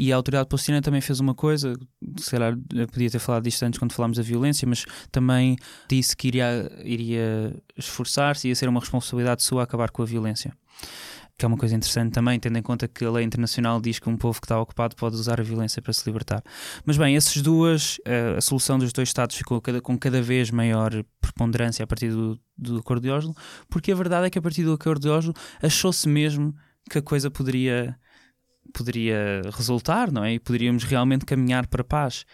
E 0.00 0.12
a 0.12 0.16
autoridade 0.16 0.48
palestina 0.48 0.80
também 0.80 1.00
fez 1.00 1.18
uma 1.18 1.34
coisa, 1.34 1.74
se 2.20 2.30
calhar 2.30 2.56
eu 2.72 2.86
podia 2.86 3.10
ter 3.10 3.18
falado 3.18 3.42
disto 3.42 3.64
antes 3.64 3.80
quando 3.80 3.92
falámos 3.92 4.16
da 4.16 4.22
violência, 4.22 4.66
mas 4.68 4.84
também 5.10 5.56
disse 5.88 6.16
que 6.16 6.28
iria, 6.28 6.70
iria 6.84 7.60
esforçar-se, 7.76 8.46
ia 8.46 8.54
ser 8.54 8.68
uma 8.68 8.78
responsabilidade 8.78 9.42
sua 9.42 9.64
acabar 9.64 9.90
com 9.90 10.00
a 10.02 10.06
violência. 10.06 10.56
Que 11.38 11.44
é 11.44 11.48
uma 11.48 11.56
coisa 11.56 11.76
interessante 11.76 12.12
também, 12.12 12.40
tendo 12.40 12.58
em 12.58 12.62
conta 12.62 12.88
que 12.88 13.04
a 13.04 13.10
lei 13.12 13.24
internacional 13.24 13.80
diz 13.80 14.00
que 14.00 14.08
um 14.08 14.16
povo 14.16 14.40
que 14.40 14.44
está 14.46 14.60
ocupado 14.60 14.96
pode 14.96 15.14
usar 15.14 15.40
a 15.40 15.42
violência 15.44 15.80
para 15.80 15.92
se 15.92 16.04
libertar. 16.04 16.42
Mas 16.84 16.96
bem, 16.96 17.14
essas 17.14 17.40
duas, 17.40 18.00
eh, 18.04 18.34
a 18.36 18.40
solução 18.40 18.76
dos 18.76 18.92
dois 18.92 19.08
Estados 19.08 19.36
ficou 19.36 19.62
com 19.80 19.96
cada 19.96 20.20
vez 20.20 20.50
maior 20.50 20.90
preponderância 21.20 21.84
a 21.84 21.86
partir 21.86 22.10
do, 22.10 22.40
do 22.56 22.78
Acordo 22.78 23.02
de 23.02 23.10
Oslo, 23.10 23.36
porque 23.70 23.92
a 23.92 23.94
verdade 23.94 24.26
é 24.26 24.30
que 24.30 24.38
a 24.38 24.42
partir 24.42 24.64
do 24.64 24.72
Acordo 24.72 25.02
de 25.02 25.08
Oslo 25.08 25.32
achou-se 25.62 26.08
mesmo 26.08 26.52
que 26.90 26.98
a 26.98 27.02
coisa 27.02 27.30
poderia, 27.30 27.96
poderia 28.74 29.42
resultar, 29.52 30.10
não 30.10 30.24
é? 30.24 30.34
E 30.34 30.40
poderíamos 30.40 30.82
realmente 30.82 31.24
caminhar 31.24 31.68
para 31.68 31.82
a 31.82 31.84
paz. 31.84 32.24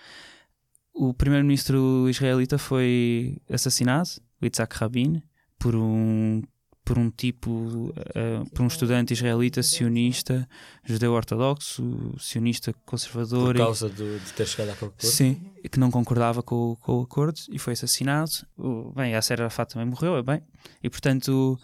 O 0.95 1.13
primeiro-ministro 1.13 2.09
israelita 2.09 2.57
foi 2.57 3.37
assassinado, 3.51 4.09
Yitzhak 4.43 4.77
Rabin, 4.77 5.23
por 5.59 5.75
um 5.75 6.41
por 6.85 6.99
um 6.99 7.11
tipo, 7.11 7.95
eh, 8.15 8.43
por 8.53 8.63
um 8.63 8.67
estudante 8.67 9.15
israelita 9.15 9.63
sionista, 9.63 10.47
judeu 10.85 11.13
ortodoxo, 11.13 12.15
sionista 12.19 12.75
conservador 12.85 13.47
Por 13.47 13.57
e- 13.57 13.59
causa 13.59 13.89
do- 13.89 14.19
de 14.21 14.33
ter 14.35 14.47
chegado 14.47 14.71
àquele 14.75 14.91
acordo? 14.91 15.07
Sim, 15.11 15.51
que 15.71 15.79
não 15.81 15.91
concordava 15.91 16.43
com, 16.43 16.73
o- 16.73 16.77
com 16.77 16.99
o 17.01 17.03
acordo 17.03 17.41
e 17.51 17.59
foi 17.59 17.73
assassinado. 17.73 18.31
O, 18.57 18.93
bem, 18.95 19.13
Yasser 19.13 19.41
Arafat 19.41 19.73
também 19.73 19.89
morreu, 19.89 20.17
é 20.19 20.23
bem. 20.23 20.43
E 20.83 20.91
portanto, 20.91 21.59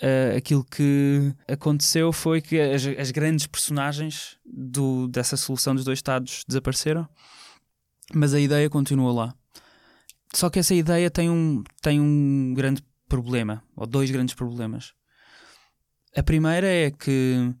eh, 0.00 0.34
aquilo 0.38 0.64
que 0.64 1.34
aconteceu 1.46 2.10
foi 2.10 2.40
que 2.40 2.58
as, 2.58 2.86
as 2.86 3.10
grandes 3.10 3.46
personagens 3.46 4.38
do, 4.46 5.06
dessa 5.08 5.36
solução 5.36 5.74
dos 5.74 5.84
dois 5.84 5.98
Estados 5.98 6.42
desapareceram, 6.48 7.06
mas 8.14 8.32
a 8.32 8.40
ideia 8.40 8.70
continua 8.70 9.12
lá. 9.12 9.34
Só 10.32 10.48
que 10.50 10.58
essa 10.58 10.74
ideia 10.74 11.10
tem 11.10 11.28
um, 11.30 11.62
tem 11.82 12.00
um 12.00 12.54
grande 12.54 12.82
problema, 13.14 13.62
ou 13.76 13.86
dois 13.86 14.10
grandes 14.10 14.34
problemas. 14.34 14.92
A 16.16 16.22
primeira 16.22 16.66
é 16.66 16.90
que 16.90 17.54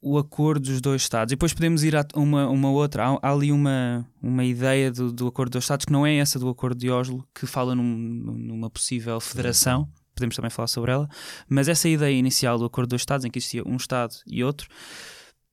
o 0.00 0.16
acordo 0.16 0.66
dos 0.70 0.80
dois 0.80 1.02
Estados, 1.02 1.32
e 1.32 1.36
depois 1.36 1.52
podemos 1.52 1.82
ir 1.82 1.96
a 1.96 2.06
uma, 2.14 2.48
uma 2.48 2.70
outra, 2.70 3.04
há, 3.08 3.18
há 3.20 3.32
ali 3.32 3.50
uma, 3.50 4.06
uma 4.22 4.44
ideia 4.44 4.92
do, 4.92 5.12
do 5.12 5.26
acordo 5.26 5.52
dos 5.52 5.64
Estados 5.64 5.84
que 5.84 5.92
não 5.92 6.06
é 6.06 6.14
essa 6.16 6.38
do 6.38 6.48
acordo 6.48 6.78
de 6.78 6.88
Oslo, 6.90 7.26
que 7.34 7.46
fala 7.46 7.74
num- 7.74 7.82
numa 7.84 8.70
possível 8.70 9.18
federação, 9.20 9.88
podemos 10.14 10.36
também 10.36 10.50
falar 10.50 10.68
sobre 10.68 10.92
ela, 10.92 11.08
mas 11.48 11.66
essa 11.68 11.88
ideia 11.88 12.16
inicial 12.16 12.56
do 12.58 12.64
acordo 12.64 12.90
dos 12.90 13.02
Estados, 13.02 13.24
em 13.24 13.30
que 13.30 13.38
existia 13.38 13.62
um 13.66 13.76
Estado 13.76 14.14
e 14.26 14.44
outro, 14.44 14.68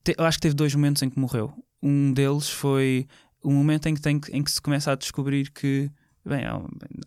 te- 0.04 0.16
acho 0.20 0.38
que 0.38 0.42
teve 0.44 0.56
dois 0.56 0.76
momentos 0.76 1.02
em 1.02 1.10
que 1.10 1.20
morreu. 1.20 1.52
Um 1.82 2.14
deles 2.14 2.48
foi 2.50 3.08
o 3.44 3.52
momento 3.52 3.88
em 3.88 3.96
que, 3.96 4.02
tem, 4.02 4.22
em 4.32 4.44
que 4.44 4.52
se 4.52 4.62
começa 4.62 4.92
a 4.92 4.96
descobrir 4.96 5.52
que 5.52 5.90
Bem, 6.26 6.44
é 6.44 6.50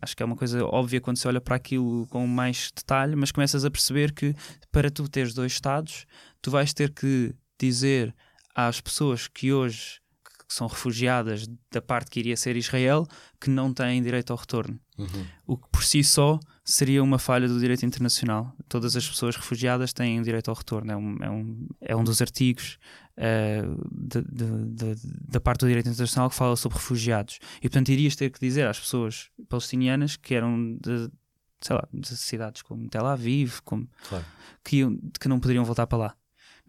acho 0.01 0.15
que 0.15 0.23
é 0.23 0.25
uma 0.25 0.35
coisa 0.35 0.65
óbvia 0.65 1.01
quando 1.01 1.17
se 1.17 1.27
olha 1.27 1.41
para 1.41 1.55
aquilo 1.55 2.07
com 2.07 2.25
mais 2.25 2.71
detalhe, 2.73 3.15
mas 3.15 3.31
começas 3.31 3.65
a 3.65 3.71
perceber 3.71 4.13
que 4.13 4.33
para 4.71 4.89
tu 4.89 5.09
teres 5.09 5.33
dois 5.33 5.51
Estados, 5.51 6.05
tu 6.41 6.49
vais 6.49 6.73
ter 6.73 6.93
que 6.93 7.35
dizer 7.59 8.15
às 8.55 8.79
pessoas 8.79 9.27
que 9.27 9.51
hoje 9.51 9.99
que 10.47 10.55
são 10.55 10.65
refugiadas 10.65 11.47
da 11.71 11.79
parte 11.79 12.09
que 12.09 12.19
iria 12.19 12.35
ser 12.35 12.55
Israel 12.55 13.05
que 13.39 13.51
não 13.51 13.71
têm 13.71 14.01
direito 14.01 14.31
ao 14.31 14.37
retorno. 14.37 14.79
Uhum. 14.97 15.25
O 15.45 15.57
que 15.57 15.67
por 15.69 15.83
si 15.83 16.03
só 16.03 16.39
seria 16.65 17.03
uma 17.03 17.19
falha 17.19 17.47
do 17.47 17.59
direito 17.59 17.85
internacional. 17.85 18.51
Todas 18.67 18.95
as 18.95 19.07
pessoas 19.07 19.35
refugiadas 19.35 19.93
têm 19.93 20.21
direito 20.23 20.49
ao 20.49 20.55
retorno. 20.55 20.91
É 20.91 20.97
um, 20.97 21.17
é 21.21 21.29
um, 21.29 21.67
é 21.81 21.95
um 21.95 22.03
dos 22.03 22.19
artigos 22.19 22.79
uh, 23.19 23.89
de, 23.91 24.21
de, 24.23 24.95
de, 24.95 25.01
da 25.27 25.39
parte 25.39 25.61
do 25.61 25.67
direito 25.67 25.89
internacional 25.89 26.29
que 26.29 26.35
fala 26.35 26.55
sobre 26.55 26.77
refugiados. 26.77 27.39
E 27.59 27.61
portanto 27.63 27.89
irias 27.89 28.15
ter 28.15 28.29
que 28.31 28.39
dizer 28.39 28.65
às 28.67 28.79
pessoas 28.79 29.29
palestinianas 29.47 30.15
que 30.15 30.33
eram 30.33 30.77
de, 30.81 31.09
sei 31.61 31.75
lá, 31.75 31.87
de 31.93 32.07
cidades 32.17 32.61
como 32.61 32.89
Tel 32.89 33.05
Aviv, 33.05 33.59
como, 33.63 33.87
Claro. 34.07 34.25
que, 34.63 34.83
que 35.19 35.27
não 35.27 35.39
poderiam 35.39 35.65
voltar 35.65 35.85
para 35.87 35.97
lá. 35.97 36.15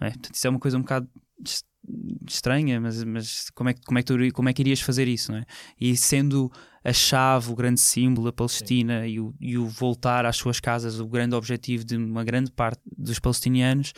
É? 0.00 0.10
Portanto, 0.10 0.34
isso 0.34 0.46
é 0.46 0.50
uma 0.50 0.58
coisa 0.58 0.76
um 0.78 0.80
bocado 0.82 1.08
es- 1.44 1.64
estranha, 2.28 2.80
mas, 2.80 3.02
mas 3.04 3.50
como, 3.50 3.68
é, 3.70 3.74
que- 3.74 3.82
como, 3.82 3.98
é 3.98 4.02
que 4.02 4.06
tu, 4.06 4.34
como 4.34 4.48
é 4.48 4.52
que 4.52 4.62
irias 4.62 4.80
fazer 4.80 5.06
isso? 5.08 5.30
Não 5.32 5.38
é? 5.38 5.44
E 5.80 5.96
sendo 5.96 6.50
a 6.82 6.92
chave, 6.92 7.50
o 7.52 7.54
grande 7.54 7.80
símbolo 7.80 8.26
da 8.28 8.32
Palestina 8.32 9.06
e 9.06 9.20
o, 9.20 9.34
e 9.38 9.58
o 9.58 9.66
voltar 9.66 10.24
às 10.24 10.36
suas 10.36 10.58
casas, 10.60 10.98
o 11.00 11.06
grande 11.06 11.34
objetivo 11.34 11.84
de 11.84 11.96
uma 11.96 12.24
grande 12.24 12.50
parte 12.50 12.80
dos 12.96 13.18
palestinianos, 13.18 13.92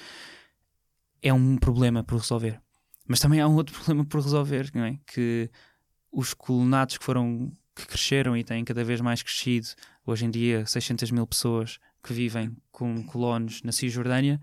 é 1.23 1.33
um 1.33 1.57
problema 1.57 2.03
por 2.03 2.19
resolver. 2.19 2.61
Mas 3.07 3.21
também 3.21 3.41
há 3.41 3.49
um 3.49 3.55
outro 3.55 3.75
problema 3.79 4.05
por 4.05 4.21
resolver, 4.21 4.71
não 4.75 4.85
é? 4.85 4.99
Que 5.07 5.49
os 6.11 6.35
colonatos 6.35 6.99
que 6.99 7.05
foram 7.05 7.53
que 7.75 7.87
cresceram 7.87 8.37
e 8.37 8.45
têm 8.45 8.65
cada 8.65 8.85
vez 8.85 9.01
mais 9.01 9.23
crescido, 9.23 9.69
hoje 10.05 10.27
em 10.27 10.31
dia 10.31 10.67
600 10.67 11.11
mil 11.11 11.27
pessoas 11.27 11.79
que 12.03 12.13
vivem 12.13 12.55
como 12.71 13.03
colonos 13.05 13.63
na 13.63 13.73
Cisjordânia, 13.73 14.39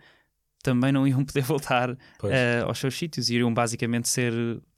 também 0.63 0.91
não 0.91 1.07
iam 1.07 1.23
poder 1.23 1.41
voltar 1.43 1.95
Pois. 2.17 2.33
eh, 2.33 2.61
aos 2.65 2.79
seus 2.79 2.97
sítios, 2.97 3.29
iriam 3.29 3.53
basicamente 3.53 4.09
ser 4.09 4.33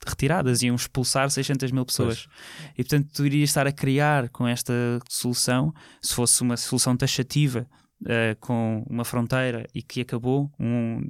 retiradas, 0.06 0.62
iam 0.62 0.76
expulsar 0.76 1.30
600 1.30 1.72
mil 1.72 1.86
pessoas. 1.86 2.28
E 2.78 2.84
portanto, 2.84 3.10
tu 3.14 3.26
irias 3.26 3.50
estar 3.50 3.66
a 3.66 3.72
criar 3.72 4.30
com 4.30 4.48
esta 4.48 4.74
solução, 5.10 5.74
se 6.02 6.14
fosse 6.14 6.42
uma 6.42 6.58
solução 6.58 6.98
taxativa 6.98 7.68
eh, 8.04 8.36
com 8.40 8.84
uma 8.90 9.06
fronteira 9.06 9.68
e 9.76 9.84
que 9.84 10.02
acabou, 10.02 10.52
um, 10.60 11.08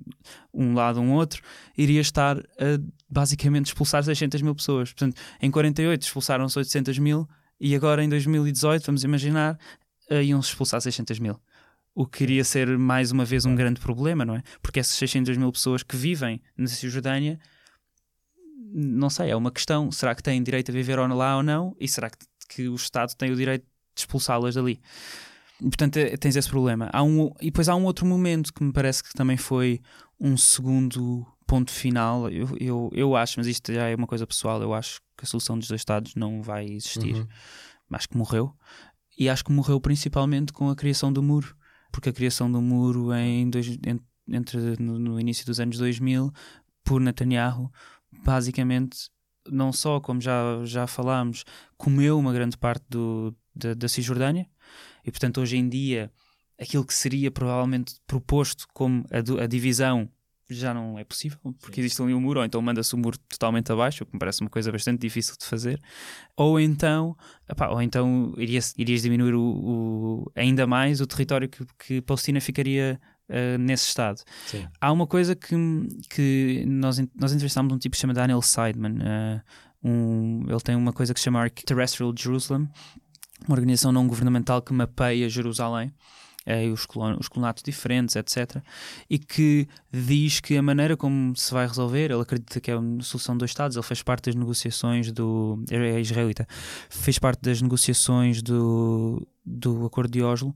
um 0.53 0.73
lado, 0.73 0.99
um 0.99 1.13
outro, 1.13 1.41
irias 1.77 2.07
estar 2.07 2.37
a 2.37 2.81
basicamente 3.09 3.67
expulsar 3.67 4.03
600 4.03 4.41
mil 4.41 4.53
pessoas. 4.53 4.91
Portanto, 4.91 5.15
em 5.41 5.49
48 5.49 6.01
expulsaram-se 6.01 6.57
800 6.57 6.99
mil 6.99 7.29
e 7.59 7.73
agora 7.75 8.03
em 8.03 8.09
2018, 8.09 8.85
vamos 8.85 9.05
imaginar, 9.05 9.57
eh, 10.09 10.23
iam-se 10.23 10.49
expulsar 10.49 10.81
600 10.81 11.19
mil. 11.19 11.39
O 11.95 12.05
que 12.05 12.23
iria 12.23 12.43
ser 12.43 12.77
mais 12.77 13.11
uma 13.11 13.23
vez 13.23 13.45
um 13.45 13.55
grande 13.55 13.79
problema, 13.79 14.25
não 14.25 14.35
é? 14.35 14.43
Porque 14.61 14.79
essas 14.81 14.95
600 14.95 15.37
mil 15.37 15.51
pessoas 15.51 15.83
que 15.83 15.95
vivem 15.95 16.41
na 16.57 16.67
Cisjordânia, 16.67 17.39
não 18.73 19.09
sei, 19.09 19.29
é 19.29 19.35
uma 19.35 19.51
questão. 19.51 19.91
Será 19.93 20.13
que 20.13 20.23
têm 20.23 20.43
direito 20.43 20.71
a 20.71 20.73
viver 20.73 20.97
lá 20.97 21.37
ou 21.37 21.43
não? 21.43 21.73
E 21.79 21.87
será 21.87 22.09
que, 22.09 22.17
que 22.49 22.67
o 22.67 22.75
Estado 22.75 23.15
tem 23.15 23.31
o 23.31 23.35
direito 23.35 23.63
de 23.95 24.01
expulsá-las 24.01 24.55
dali? 24.55 24.81
Portanto, 25.61 25.97
eh, 25.97 26.17
tens 26.17 26.35
esse 26.35 26.49
problema. 26.49 26.89
Há 26.91 27.03
um, 27.03 27.31
e 27.39 27.45
depois 27.45 27.69
há 27.69 27.75
um 27.75 27.85
outro 27.85 28.05
momento 28.05 28.53
que 28.53 28.63
me 28.63 28.73
parece 28.73 29.03
que 29.03 29.13
também 29.13 29.37
foi 29.37 29.79
um 30.19 30.35
segundo 30.35 31.25
ponto 31.45 31.69
final. 31.71 32.29
Eu, 32.29 32.49
eu, 32.59 32.89
eu 32.93 33.15
acho, 33.15 33.39
mas 33.39 33.47
isto 33.47 33.71
já 33.73 33.87
é 33.87 33.95
uma 33.95 34.07
coisa 34.07 34.25
pessoal, 34.25 34.61
eu 34.61 34.73
acho 34.73 34.99
que 35.17 35.23
a 35.23 35.27
solução 35.27 35.57
dos 35.59 35.67
dois 35.67 35.81
Estados 35.81 36.15
não 36.15 36.41
vai 36.41 36.65
existir. 36.65 37.15
Uhum. 37.15 37.27
Acho 37.91 38.09
que 38.09 38.17
morreu. 38.17 38.53
E 39.17 39.29
acho 39.29 39.43
que 39.43 39.51
morreu 39.51 39.79
principalmente 39.79 40.51
com 40.53 40.69
a 40.69 40.75
criação 40.75 41.11
do 41.13 41.21
muro. 41.21 41.55
Porque 41.91 42.09
a 42.09 42.13
criação 42.13 42.49
do 42.51 42.61
muro 42.61 43.13
em 43.13 43.49
dois, 43.49 43.67
en- 43.67 43.99
entre, 44.29 44.81
no, 44.81 44.97
no 44.97 45.19
início 45.19 45.45
dos 45.45 45.59
anos 45.59 45.77
2000, 45.77 46.31
por 46.85 47.01
Netanyahu, 47.01 47.69
basicamente, 48.23 49.09
não 49.49 49.73
só, 49.73 49.99
como 49.99 50.21
já, 50.21 50.63
já 50.63 50.87
falámos, 50.87 51.43
comeu 51.77 52.17
uma 52.17 52.31
grande 52.31 52.57
parte 52.57 52.85
do, 52.89 53.35
da, 53.55 53.73
da 53.73 53.87
Cisjordânia. 53.89 54.47
E, 55.05 55.11
portanto, 55.11 55.41
hoje 55.41 55.57
em 55.57 55.67
dia, 55.69 56.11
aquilo 56.59 56.85
que 56.85 56.93
seria 56.93 57.31
provavelmente 57.31 57.95
proposto 58.05 58.65
como 58.73 59.05
a, 59.11 59.43
a 59.43 59.47
divisão 59.47 60.09
já 60.53 60.73
não 60.73 60.99
é 60.99 61.03
possível, 61.05 61.39
porque 61.61 61.79
existe 61.79 62.01
ali 62.01 62.13
um 62.13 62.19
muro, 62.19 62.41
ou 62.41 62.45
então 62.45 62.61
manda-se 62.61 62.93
o 62.93 62.97
muro 62.97 63.17
totalmente 63.29 63.71
abaixo, 63.71 64.03
o 64.03 64.05
que 64.05 64.11
me 64.13 64.19
parece 64.19 64.41
uma 64.41 64.49
coisa 64.49 64.69
bastante 64.69 64.99
difícil 64.99 65.33
de 65.39 65.45
fazer, 65.45 65.81
ou 66.35 66.59
então, 66.59 67.15
epá, 67.49 67.69
ou 67.69 67.81
então 67.81 68.33
irias, 68.37 68.73
irias 68.77 69.01
diminuir 69.01 69.33
o, 69.33 69.41
o- 69.41 70.31
ainda 70.35 70.67
mais 70.67 70.99
o 70.99 71.07
território 71.07 71.47
que, 71.47 71.65
que 71.79 72.01
Palestina 72.01 72.41
ficaria 72.41 72.99
eh, 73.29 73.57
nesse 73.57 73.87
estado. 73.87 74.21
Sim. 74.47 74.67
Há 74.81 74.91
uma 74.91 75.07
coisa 75.07 75.35
que, 75.37 75.55
que 76.09 76.65
nós, 76.67 76.99
nós 77.15 77.31
entrevistámos 77.31 77.71
um 77.73 77.77
tipo 77.77 77.91
que 77.93 77.97
se 77.97 78.01
chama 78.01 78.13
Daniel 78.13 78.41
Seidman, 78.41 78.97
eh, 79.01 79.41
um, 79.81 80.43
ele 80.49 80.59
tem 80.59 80.75
uma 80.75 80.91
coisa 80.91 81.13
que 81.13 81.19
se 81.21 81.23
chama 81.23 81.49
Terrestrial 81.49 82.13
Jerusalem, 82.17 82.67
uma 83.47 83.55
organização 83.55 83.91
não 83.91 84.07
governamental 84.07 84.61
que 84.61 84.73
mapeia 84.73 85.29
Jerusalém 85.29 85.93
e 86.45 86.69
os, 86.69 86.85
colon 86.85 87.17
os 87.19 87.27
colonatos 87.27 87.63
diferentes, 87.63 88.15
etc. 88.15 88.61
E 89.09 89.19
que 89.19 89.67
diz 89.91 90.39
que 90.39 90.57
a 90.57 90.61
maneira 90.61 90.97
como 90.97 91.35
se 91.35 91.53
vai 91.53 91.67
resolver, 91.67 92.11
ele 92.11 92.21
acredita 92.21 92.59
que 92.59 92.71
é 92.71 92.75
uma 92.75 93.03
solução 93.03 93.35
de 93.35 93.39
dois 93.39 93.51
Estados, 93.51 93.77
ele 93.77 93.85
fez 93.85 94.01
parte 94.01 94.25
das 94.25 94.35
negociações 94.35 95.11
do. 95.11 95.63
é 95.69 95.99
israelita, 95.99 96.47
fez 96.89 97.19
parte 97.19 97.41
das 97.41 97.61
negociações 97.61 98.41
do, 98.41 99.27
do 99.45 99.85
Acordo 99.85 100.11
de 100.11 100.23
Oslo. 100.23 100.55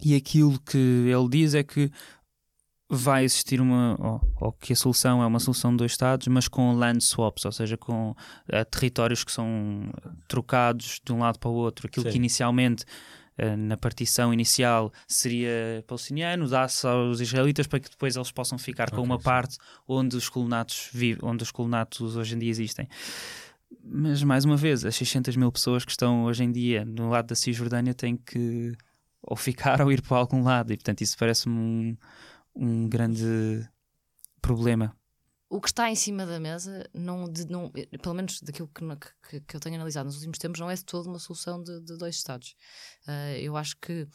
E 0.00 0.14
aquilo 0.14 0.60
que 0.60 0.78
ele 0.78 1.28
diz 1.28 1.54
é 1.54 1.64
que 1.64 1.90
vai 2.88 3.24
existir 3.24 3.60
uma. 3.60 3.96
Ou, 3.98 4.20
ou 4.40 4.52
que 4.52 4.72
a 4.72 4.76
solução 4.76 5.22
é 5.22 5.26
uma 5.26 5.38
solução 5.38 5.72
de 5.72 5.78
dois 5.78 5.92
Estados, 5.92 6.26
mas 6.28 6.48
com 6.48 6.72
land 6.72 7.02
swaps, 7.02 7.44
ou 7.44 7.52
seja, 7.52 7.76
com 7.76 8.14
eh, 8.48 8.64
territórios 8.64 9.24
que 9.24 9.32
são 9.32 9.92
trocados 10.26 11.00
de 11.04 11.12
um 11.12 11.18
lado 11.18 11.38
para 11.38 11.50
o 11.50 11.54
outro. 11.54 11.86
Aquilo 11.86 12.04
Sim. 12.04 12.12
que 12.12 12.16
inicialmente, 12.16 12.84
eh, 13.36 13.56
na 13.56 13.76
partição 13.76 14.32
inicial, 14.32 14.92
seria 15.06 15.84
palestiniano, 15.86 16.48
dá-se 16.48 16.86
aos 16.86 17.20
israelitas 17.20 17.66
para 17.66 17.80
que 17.80 17.90
depois 17.90 18.16
eles 18.16 18.30
possam 18.30 18.58
ficar 18.58 18.90
com 18.90 18.98
Ok, 18.98 19.04
uma 19.04 19.18
parte 19.18 19.58
onde 19.86 20.16
os 20.16 20.28
colonatos 20.28 20.88
vivem, 20.92 21.20
onde 21.22 21.42
os 21.42 21.50
colonatos 21.50 22.16
hoje 22.16 22.36
em 22.36 22.38
dia 22.38 22.50
existem. 22.50 22.88
Mas, 23.84 24.22
mais 24.22 24.44
uma 24.44 24.56
vez, 24.56 24.84
as 24.84 24.96
600 24.96 25.36
mil 25.36 25.52
pessoas 25.52 25.84
que 25.84 25.90
estão 25.90 26.24
hoje 26.24 26.42
em 26.42 26.50
dia 26.50 26.84
no 26.84 27.10
lado 27.10 27.26
da 27.26 27.34
Cisjordânia 27.34 27.92
têm 27.92 28.16
que 28.16 28.74
ou 29.22 29.36
ficar 29.36 29.80
ou 29.82 29.92
ir 29.92 30.00
para 30.00 30.16
algum 30.16 30.42
lado. 30.42 30.72
E, 30.72 30.76
portanto, 30.76 31.02
isso 31.02 31.16
parece-me 31.18 31.54
um, 31.54 31.96
um 32.58 32.88
grande 32.88 33.68
problema. 34.42 34.94
O 35.50 35.62
que 35.62 35.68
está 35.68 35.90
em 35.90 35.94
cima 35.94 36.26
da 36.26 36.38
mesa, 36.38 36.86
não, 36.92 37.26
de- 37.26 37.46
não, 37.46 37.70
pelo 38.02 38.14
menos 38.14 38.38
daquilo 38.42 38.68
que, 38.68 38.84
que- 39.30 39.40
que 39.40 39.56
eu 39.56 39.60
tenho 39.60 39.76
analisado 39.76 40.04
nos 40.06 40.16
últimos 40.16 40.36
tempos, 40.36 40.60
não 40.60 40.70
é 40.70 40.74
de 40.74 41.08
uma 41.08 41.18
solução 41.18 41.62
de, 41.62 41.80
de 41.80 41.96
dois 41.96 42.16
Estados. 42.16 42.54
Ah, 43.06 43.32
eu 43.38 43.56
acho 43.56 43.74
que 43.78 44.06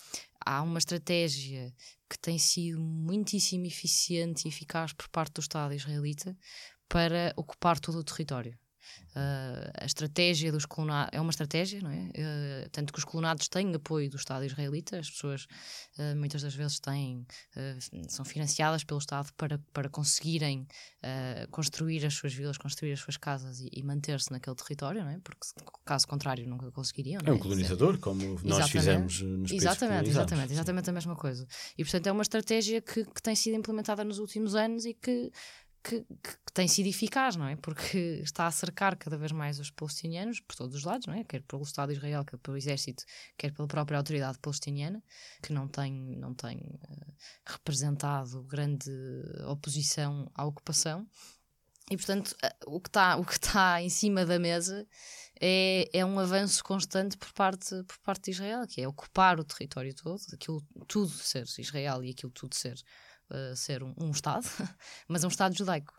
há 0.46 0.62
uma 0.62 0.78
estratégia 0.78 1.74
que 2.08 2.20
tem 2.20 2.38
sido 2.38 2.80
muitíssimo 2.80 3.66
eficiente 3.66 4.46
e 4.46 4.50
eficaz 4.50 4.94
por 4.94 5.08
parte 5.10 5.34
do 5.34 5.42
Estado 5.42 5.74
israelita 5.74 6.38
para 6.88 7.34
ocupar 7.36 7.80
todo 7.80 7.98
o 7.98 8.04
território. 8.04 8.56
Ah, 9.16 9.72
a 9.82 9.86
estratégia 9.86 10.52
dos 10.52 10.66
colonados 10.66 11.10
é 11.14 11.22
uma 11.22 11.30
estratégia, 11.30 11.82
não 11.82 11.92
é? 11.92 12.10
Ah, 12.18 12.70
tanto 12.72 12.92
que 12.92 13.00
os 13.00 13.06
colonados 13.06 13.48
têm 13.48 13.74
apoio 13.74 14.10
do 14.10 14.18
Estado 14.18 14.46
israelita, 14.46 15.00
as 15.00 15.10
pessoas 15.10 15.48
ah, 15.98 16.16
muitas 16.16 16.42
das 16.42 16.56
vezes 16.56 16.80
têm, 16.80 17.26
são 18.08 18.26
financiadas 18.26 18.84
pelo 18.84 19.00
Estado 19.00 19.32
para, 19.38 19.60
para 19.72 19.90
conseguirem 19.90 20.68
construir 21.52 22.06
as 22.06 22.14
suas 22.14 22.34
vilas, 22.34 22.58
construir 22.58 22.94
as 22.94 23.00
suas 23.00 23.18
casas 23.18 23.60
e, 23.60 23.70
e 23.72 23.84
manter-se 23.84 24.32
naquele 24.32 24.56
território, 24.56 25.04
não 25.04 25.10
é? 25.10 25.20
Porque 25.20 25.48
caso 25.86 26.08
contrário 26.08 26.48
nunca 26.48 26.72
conseguiriam. 26.72 27.20
É 27.24 27.28
não 27.28 27.36
um 27.36 27.40
colonizador, 27.40 27.98
como 28.00 28.40
nós 28.44 28.44
Exatamente. 28.44 28.72
fizemos 28.72 29.22
eh, 29.22 29.26
nos 29.26 29.52
Exatamente, 29.52 30.10
exatamente, 30.10 30.54
exatamente 30.54 30.90
a 30.90 30.94
mesma 30.94 31.16
coisa. 31.16 31.48
E 31.78 31.84
portanto 31.84 32.08
é 32.08 32.12
uma 32.12 32.22
estratégia 32.22 32.82
que, 32.82 33.06
que 33.06 33.22
tem 33.22 33.36
sido 33.36 33.56
implementada 33.56 34.04
nos 34.04 34.20
últimos 34.20 34.56
anos 34.56 34.86
e 34.86 34.94
que, 34.94 35.32
que, 35.84 36.02
que- 36.02 36.38
que 36.46 36.54
tem 36.54 36.68
sido 36.68 36.88
eficaz, 36.88 37.36
não 37.36 37.48
é? 37.48 37.56
Porque 37.56 37.98
está 38.24 38.48
a 38.48 38.52
cercar 38.52 38.96
cada 38.96 39.18
vez 39.18 39.32
mais 39.32 39.60
os 39.60 39.70
palestinianos 39.72 40.40
por 40.40 40.56
todos 40.56 40.76
os 40.76 40.84
lados, 40.84 41.08
não 41.08 41.14
é? 41.14 41.24
Quer 41.24 41.42
pelo 41.44 41.64
Estado 41.64 41.90
de 41.92 41.98
Israel, 41.98 42.24
quer 42.24 42.38
pelo 42.38 42.56
exército, 42.58 43.04
quer 43.38 43.52
pela 43.52 43.68
própria 43.68 43.98
autoridade 43.98 44.38
palestiniana, 44.40 45.04
que 45.42 45.52
não 45.52 45.68
tem, 45.68 45.92
não 46.18 46.34
tem 46.34 46.80
eh, 46.90 47.14
representado 47.46 48.44
grande 48.44 48.90
oposição 49.48 50.30
à 50.36 50.46
ocupação. 50.46 51.08
E 51.92 51.98
portanto, 51.98 52.36
eh, 52.44 52.56
o 52.66 52.80
que 52.80 52.88
está 52.90 53.20
está 53.30 53.82
em 53.82 53.90
cima 53.90 54.26
da 54.26 54.40
mesa 54.40 54.88
é, 55.42 55.90
é 55.92 56.06
um 56.06 56.20
avanço 56.20 56.64
constante 56.64 57.18
por 57.18 57.34
parte, 57.34 57.84
por 57.84 57.98
parte 58.00 58.26
de 58.26 58.32
Israel, 58.32 58.66
que 58.68 58.82
é 58.82 58.88
ocupar 58.88 59.40
o 59.40 59.44
território 59.44 59.94
todo, 59.94 60.22
aquilo 60.34 60.62
tudo 60.88 61.10
ser 61.10 61.46
Israel 61.58 62.04
e 62.04 62.12
aquilo 62.12 62.32
tudo 62.32 62.56
ser, 62.56 62.76
eh, 63.32 63.56
ser 63.56 63.84
um, 63.84 63.94
um 63.98 64.12
Estado, 64.12 64.46
mas 65.08 65.24
um 65.24 65.28
Estado 65.28 65.56
judaico. 65.58 65.94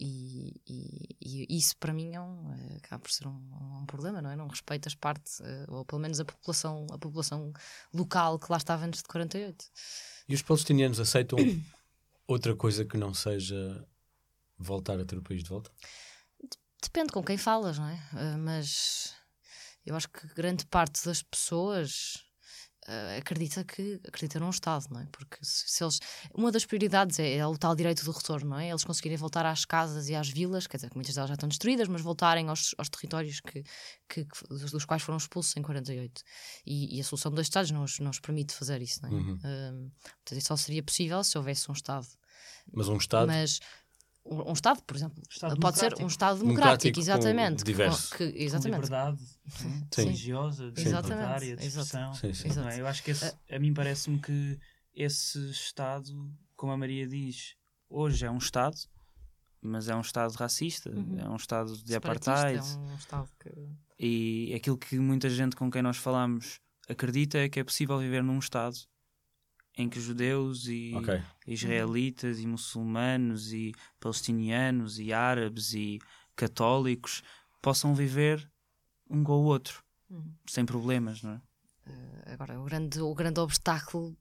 E, 0.00 0.60
e, 0.66 1.16
e, 1.20 1.58
isso 1.58 1.76
para 1.76 1.92
mim 1.92 2.14
é 2.14 2.20
um, 2.20 2.52
é, 2.54 2.76
acaba 2.76 3.00
por 3.00 3.10
ser 3.10 3.26
um, 3.26 3.80
um, 3.80 3.86
problema, 3.86 4.22
não 4.22 4.30
é? 4.30 4.36
Não 4.36 4.48
respeita 4.48 4.88
as 4.88 4.94
partes, 4.94 5.40
eh, 5.40 5.66
ou 5.68 5.84
pelo 5.84 6.00
menos 6.00 6.18
a 6.18 6.24
população, 6.24 6.86
a 6.90 6.98
população 6.98 7.52
local 7.92 8.38
que 8.38 8.50
lá 8.50 8.56
estava 8.56 8.84
antes 8.84 9.02
de 9.02 9.08
48. 9.08 9.64
E 10.28 10.34
os 10.34 10.42
palestinianos 10.42 10.98
aceitam 10.98 11.38
outra 12.26 12.56
coisa 12.56 12.84
que 12.84 12.96
não 12.96 13.12
seja 13.12 13.86
voltar 14.58 14.98
a 14.98 15.04
ter 15.04 15.18
o 15.18 15.22
país 15.22 15.42
de 15.42 15.48
volta? 15.48 15.70
Depende 16.82 17.12
com 17.12 17.22
quem 17.22 17.36
falas, 17.36 17.78
não 17.78 17.88
é? 17.88 17.94
Uh, 18.12 18.38
mas 18.38 19.14
eu 19.84 19.94
acho 19.94 20.08
que 20.08 20.26
grande 20.34 20.66
parte 20.66 21.04
das 21.04 21.22
pessoas 21.22 22.24
uh, 22.88 23.18
acredita 23.18 23.64
que 23.64 24.00
acredita 24.06 24.40
num 24.40 24.50
Estado, 24.50 24.86
não 24.90 25.00
é? 25.00 25.06
Porque 25.10 25.36
se, 25.42 25.64
se 25.68 25.84
eles. 25.84 26.00
Uma 26.34 26.50
das 26.50 26.64
prioridades 26.64 27.18
é, 27.18 27.36
é, 27.36 27.46
o 27.46 27.56
tal 27.56 27.74
direito 27.74 28.04
do 28.04 28.10
retorno, 28.10 28.50
não 28.50 28.58
é? 28.58 28.68
Eles 28.68 28.84
conseguirem 28.84 29.16
voltar 29.16 29.46
às 29.46 29.64
casas 29.64 30.08
e 30.08 30.14
às 30.14 30.28
vilas, 30.28 30.66
quer 30.66 30.76
dizer, 30.76 30.90
que 30.90 30.96
muitas 30.96 31.14
delas 31.14 31.28
já 31.28 31.34
estão 31.34 31.48
destruídas, 31.48 31.88
mas 31.88 32.00
voltarem 32.00 32.48
aos, 32.48 32.74
aos 32.78 32.88
territórios 32.88 33.40
que, 33.40 33.62
que, 34.08 34.26
dos 34.48 34.84
quais 34.84 35.02
foram 35.02 35.18
expulsos 35.18 35.56
em 35.56 35.62
48. 35.62 36.22
E, 36.66 36.96
e 36.96 37.00
a 37.00 37.04
solução 37.04 37.30
dos 37.30 37.42
Estados 37.42 37.70
não 37.70 37.84
os, 37.84 37.98
não 37.98 38.10
os 38.10 38.20
permite 38.20 38.54
fazer 38.54 38.80
isso, 38.82 39.00
não 39.02 39.08
é? 39.08 39.12
Uhum. 39.12 39.34
Uh, 39.34 39.92
portanto, 40.00 40.38
isso 40.38 40.48
só 40.48 40.56
seria 40.56 40.82
possível 40.82 41.22
se 41.24 41.36
houvesse 41.36 41.70
um 41.70 41.74
Estado. 41.74 42.06
Mas 42.72 42.88
um 42.88 42.96
Estado. 42.96 43.26
Mas, 43.26 43.60
um 44.24 44.52
Estado, 44.52 44.82
por 44.84 44.96
exemplo, 44.96 45.22
Estado 45.28 45.58
pode 45.58 45.78
ser 45.78 45.94
um 46.00 46.06
Estado 46.06 46.38
democrático, 46.38 46.94
democrático 46.94 47.00
exatamente. 47.00 47.64
Diverso. 47.64 48.16
Que, 48.16 48.32
que, 48.32 48.42
exatamente. 48.42 48.80
Com 48.80 48.84
liberdade 48.84 49.20
sim. 49.90 50.04
religiosa, 50.04 50.66
identitária, 50.76 51.56
de 51.56 51.66
expressão. 51.66 52.14
Sim, 52.14 52.32
sim. 52.32 52.48
É? 52.70 52.80
Eu 52.80 52.86
acho 52.86 53.02
que 53.02 53.10
esse, 53.10 53.34
a 53.50 53.58
mim 53.58 53.74
parece-me 53.74 54.18
que 54.18 54.58
esse 54.94 55.50
Estado, 55.50 56.30
como 56.56 56.72
a 56.72 56.76
Maria 56.76 57.06
diz, 57.06 57.56
hoje 57.88 58.24
é 58.24 58.30
um 58.30 58.38
Estado, 58.38 58.76
mas 59.60 59.88
é 59.88 59.94
um 59.94 60.00
Estado 60.00 60.32
racista, 60.34 60.90
uhum. 60.90 61.18
é 61.18 61.28
um 61.28 61.36
Estado 61.36 61.76
de 61.76 61.94
apartheid. 61.94 62.58
É 62.58 62.78
um 62.78 62.94
Estado 62.94 63.28
que... 63.40 63.50
E 63.98 64.52
aquilo 64.54 64.76
que 64.76 64.98
muita 64.98 65.28
gente 65.30 65.54
com 65.54 65.70
quem 65.70 65.82
nós 65.82 65.96
falamos 65.96 66.60
acredita 66.88 67.38
é 67.38 67.48
que 67.48 67.60
é 67.60 67.64
possível 67.64 67.98
viver 67.98 68.22
num 68.22 68.38
Estado 68.38 68.76
em 69.76 69.88
que 69.88 70.00
judeus 70.00 70.66
e 70.66 70.94
okay. 70.96 71.22
israelitas 71.46 72.38
e 72.40 72.46
muçulmanos 72.46 73.52
e 73.52 73.72
palestinianos 73.98 74.98
e 74.98 75.12
árabes 75.12 75.72
e 75.72 75.98
católicos 76.36 77.22
possam 77.60 77.94
viver 77.94 78.50
um 79.08 79.22
com 79.24 79.32
o 79.32 79.44
outro 79.44 79.82
uhum. 80.10 80.34
sem 80.46 80.64
problemas, 80.64 81.22
não 81.22 81.32
é? 81.32 81.40
Uh, 81.86 82.32
agora, 82.32 82.60
o 82.60 82.64
grande, 82.64 83.00
o 83.00 83.14
grande 83.14 83.40
obstáculo 83.40 84.16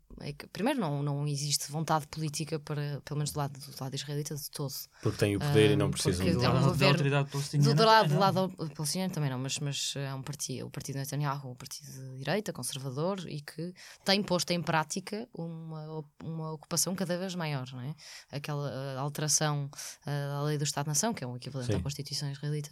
primeiro, 0.51 0.79
não, 0.79 1.01
não 1.01 1.27
existe 1.27 1.71
vontade 1.71 2.07
política 2.07 2.59
para, 2.59 3.01
pelo 3.05 3.17
menos 3.17 3.31
do 3.31 3.38
lado, 3.38 3.59
do 3.59 3.83
lado 3.83 3.95
israelita, 3.95 4.35
de 4.35 4.49
todo. 4.51 4.73
Porque 5.01 5.17
têm 5.17 5.35
o 5.35 5.39
poder 5.39 5.69
uh, 5.69 5.73
e 5.73 5.75
não 5.75 5.91
precisam 5.91 6.25
do, 6.25 6.43
é 6.43 6.49
um 6.49 6.61
governo, 6.63 6.77
da 6.77 6.88
autoridade 6.88 7.29
palestiniana. 7.31 7.75
Do, 7.75 7.85
lado, 7.85 8.09
do 8.09 8.19
lado 8.19 8.49
palestiniano 8.75 9.13
também 9.13 9.29
não, 9.29 9.39
mas, 9.39 9.59
mas 9.59 9.93
é 9.95 10.13
um 10.13 10.21
partido, 10.21 10.67
o 10.67 10.69
partido 10.69 10.97
Netanyahu, 10.97 11.51
um 11.51 11.55
partido 11.55 11.91
de 11.91 12.17
direita, 12.17 12.53
conservador, 12.53 13.19
e 13.27 13.41
que 13.41 13.73
tem 14.03 14.21
posto 14.23 14.51
em 14.51 14.61
prática 14.61 15.27
uma, 15.33 16.03
uma 16.23 16.51
ocupação 16.53 16.95
cada 16.95 17.17
vez 17.17 17.35
maior, 17.35 17.67
não 17.71 17.81
é? 17.81 17.95
Aquela 18.31 18.99
alteração 18.99 19.65
uh, 19.65 20.05
da 20.05 20.43
lei 20.43 20.57
do 20.57 20.63
Estado-nação, 20.63 21.13
que 21.13 21.23
é 21.23 21.27
um 21.27 21.35
equivalente 21.35 21.71
Sim. 21.71 21.79
à 21.79 21.81
Constituição 21.81 22.31
israelita, 22.31 22.69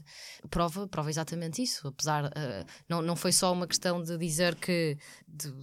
prova, 0.49 0.87
prova 0.87 1.09
exatamente 1.09 1.61
isso. 1.61 1.87
Apesar, 1.87 2.25
uh, 2.25 2.65
não, 2.87 3.01
não 3.01 3.15
foi 3.15 3.31
só 3.31 3.51
uma 3.51 3.67
questão 3.67 4.01
de 4.01 4.17
dizer 4.17 4.55
que 4.55 4.97
de, 5.27 5.53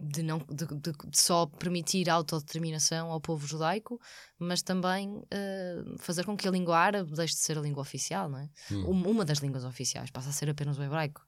de 0.00 0.22
não 0.22 0.38
de, 0.38 0.66
de, 0.66 0.92
de 0.92 1.18
só 1.22 1.46
permitir 1.46 2.10
a 2.10 2.14
autodeterminação 2.14 3.10
ao 3.10 3.20
povo 3.20 3.46
judaico, 3.46 4.00
mas 4.38 4.62
também 4.62 5.08
uh, 5.08 5.98
fazer 5.98 6.24
com 6.24 6.36
que 6.36 6.48
a 6.48 6.50
língua 6.50 6.76
árabe 6.76 7.12
deixe 7.12 7.34
de 7.34 7.40
ser 7.40 7.56
a 7.56 7.60
língua 7.60 7.80
oficial, 7.80 8.28
não 8.28 8.38
é? 8.38 8.50
Hum. 8.70 9.10
Uma 9.10 9.24
das 9.24 9.38
línguas 9.38 9.64
oficiais 9.64 10.10
passa 10.10 10.30
a 10.30 10.32
ser 10.32 10.50
apenas 10.50 10.78
o 10.78 10.82
hebraico. 10.82 11.24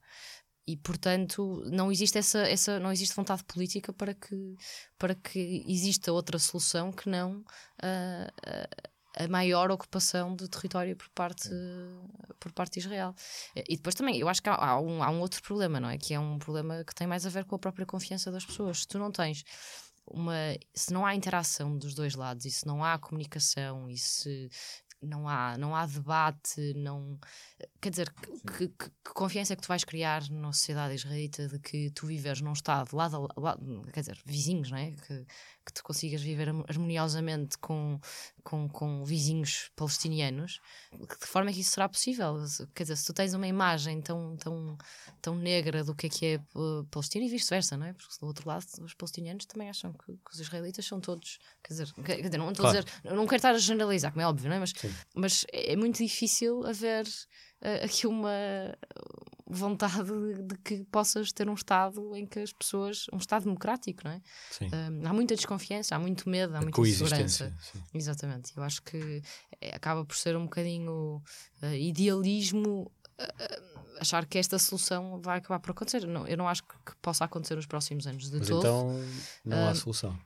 E, 0.67 0.77
portanto, 0.79 1.63
não 1.67 1.93
existe 1.93 2.17
essa, 2.17 2.39
essa 2.41 2.81
não 2.81 2.91
existe 2.91 3.15
vontade 3.15 3.45
política 3.45 3.93
para 3.93 4.15
que, 4.15 4.57
para 4.99 5.15
que 5.15 5.63
exista 5.69 6.11
outra 6.11 6.39
solução 6.39 6.91
que 6.91 7.09
não 7.09 7.41
uh, 7.41 7.43
uh, 7.43 8.94
a 9.17 9.29
maior 9.29 9.71
ocupação 9.71 10.35
do 10.35 10.49
território 10.49 10.97
por 10.97 11.09
parte, 11.11 11.49
por 12.41 12.53
parte 12.53 12.75
de 12.75 12.81
Israel. 12.81 13.15
E 13.55 13.77
depois 13.77 13.95
também, 13.95 14.19
eu 14.19 14.29
acho 14.29 14.43
que 14.43 14.49
há, 14.49 14.55
há, 14.55 14.81
um, 14.81 15.03
há 15.03 15.11
um 15.11 15.21
outro 15.21 15.43
problema, 15.43 15.79
não 15.79 15.89
é? 15.89 15.99
Que 15.99 16.15
é 16.15 16.21
um 16.21 16.39
problema 16.39 16.85
que 16.85 16.95
tem 16.95 17.07
mais 17.07 17.25
a 17.25 17.31
ver 17.31 17.45
com 17.45 17.55
a 17.55 17.59
própria 17.59 17.87
confiança 17.87 18.31
das 18.31 18.45
pessoas. 18.45 18.81
Se 18.81 18.89
tu 18.89 18.99
não 18.99 19.11
tens 19.13 19.45
uma. 20.07 20.35
Se 20.75 20.93
não 20.93 21.07
há 21.07 21.15
interação 21.15 21.77
dos 21.79 21.95
dois 21.95 22.15
lados, 22.15 22.45
e 22.45 22.51
se 22.51 22.67
não 22.67 22.85
há 22.85 22.99
comunicação, 22.99 23.89
e 23.89 23.97
se 23.97 24.51
não 25.05 25.29
há, 25.29 25.57
não 25.59 25.75
há 25.77 25.87
debate, 25.87 26.75
não. 26.75 27.19
Quer 27.81 27.91
dizer, 27.91 28.13
que, 28.13 28.69
que, 28.69 28.69
que, 28.69 28.91
confiança 29.15 29.53
é 29.53 29.57
que 29.57 29.63
tu 29.63 29.69
vais 29.69 29.85
criar 29.85 30.29
na 30.31 30.53
sociedade 30.53 30.95
israelita 30.95 31.49
de 31.49 31.59
que 31.59 31.91
tu 31.91 32.07
viveres 32.07 32.41
num 32.41 32.53
estado 32.53 32.95
lado 32.97 33.29
a 33.37 33.41
lado, 33.41 33.83
quer 33.93 34.01
dizer, 34.01 34.21
vizinhos, 34.25 34.71
não 34.71 34.79
é? 34.79 34.93
Que, 34.93 35.27
que 35.65 35.73
tu 35.73 35.83
consigas 35.83 36.21
viver 36.21 36.49
harmoniosamente 36.69 37.57
com, 37.59 37.99
com, 38.43 38.69
com 38.69 39.05
vizinhos 39.05 39.71
palestinianos, 39.75 40.61
de 40.93 41.27
forma 41.27 41.53
que 41.53 41.61
isso 41.61 41.71
será 41.71 41.89
possível? 41.89 42.37
Quer 42.75 42.85
dizer, 42.85 42.97
se 42.97 43.07
tu 43.07 43.13
tens 43.13 43.33
uma 43.35 43.47
imagem 43.47 44.01
tão, 44.03 44.37
tão, 44.37 44.77
tão 45.23 45.35
negra 45.35 45.83
do 45.83 45.95
que 45.95 46.07
é 46.07 46.11
que 46.11 46.27
é 46.27 46.41
uh, 46.55 46.85
Palestina 46.91 47.25
e 47.25 47.29
vice-versa, 47.29 47.77
não 47.77 47.87
é? 47.87 47.93
Porque 47.93 48.15
do 48.21 48.27
outro 48.27 48.49
lado, 48.49 48.65
os 48.83 48.95
palestinianos 48.95 49.47
também 49.47 49.71
acham 49.71 49.93
que, 49.93 50.13
que 50.13 50.33
os 50.33 50.41
israelitas 50.41 50.85
são 50.85 51.01
todos, 51.01 51.39
quer 51.63 51.73
dizer, 51.73 51.93
quer 52.05 52.23
dizer 52.23 52.39
não, 52.39 52.53
claro. 52.53 52.85
dizer, 52.85 53.15
não 53.15 53.27
quero 53.27 53.37
estar 53.37 53.55
a 53.55 53.59
generalizar, 53.59 54.13
como 54.13 54.23
é 54.23 54.27
óbvio, 54.27 54.49
não 54.49 54.57
é? 54.57 54.61
Mas, 54.61 54.73
mas 55.15 55.47
é 55.53 55.75
muito 55.77 55.99
difícil 55.99 56.67
haver 56.67 57.07
uh, 57.07 57.85
aqui 57.85 58.07
uma 58.07 58.77
vontade 59.47 60.11
de, 60.43 60.57
que 60.59 60.85
possas 60.85 61.33
ter 61.33 61.49
um 61.49 61.55
Estado 61.55 62.17
em 62.17 62.27
que 62.27 62.41
as 62.41 62.53
pessoas. 62.53 63.07
um 63.13 63.19
Estado 63.19 63.45
democrático, 63.45 64.03
não 64.05 64.13
é? 64.13 64.23
Sim. 64.51 64.71
Um, 64.73 65.07
há 65.07 65.13
muita 65.13 65.35
desconfiança, 65.35 65.95
há 65.95 65.99
muito 65.99 66.29
medo, 66.29 66.57
há 66.57 66.61
muita 66.61 66.81
insegurança. 66.81 67.55
Sim. 67.61 67.83
Exatamente. 67.93 68.53
Eu 68.57 68.63
acho 68.63 68.83
que 68.83 69.23
é, 69.61 69.75
acaba 69.75 70.05
por 70.05 70.17
ser 70.17 70.37
um 70.37 70.45
bocadinho 70.45 71.23
uh, 71.63 71.75
idealismo. 71.75 72.91
Uh, 73.21 73.75
achar 74.01 74.27
que 74.27 74.39
esta 74.39 74.59
solução 74.59 75.21
vai 75.21 75.39
acabar 75.39 75.61
por 75.61 75.71
acontecer. 75.71 76.07
Não, 76.07 76.27
eu 76.27 76.37
não 76.37 76.49
acho 76.49 76.65
que, 76.65 76.75
que 76.87 76.97
possa 77.01 77.25
acontecer 77.25 77.55
nos 77.55 77.67
próximos 77.67 78.07
anos 78.07 78.31
de 78.31 78.39
Mas 78.39 78.49
todo. 78.49 78.61
Então 78.61 79.05
não 79.45 79.69
há 79.69 79.75
solução. 79.75 80.19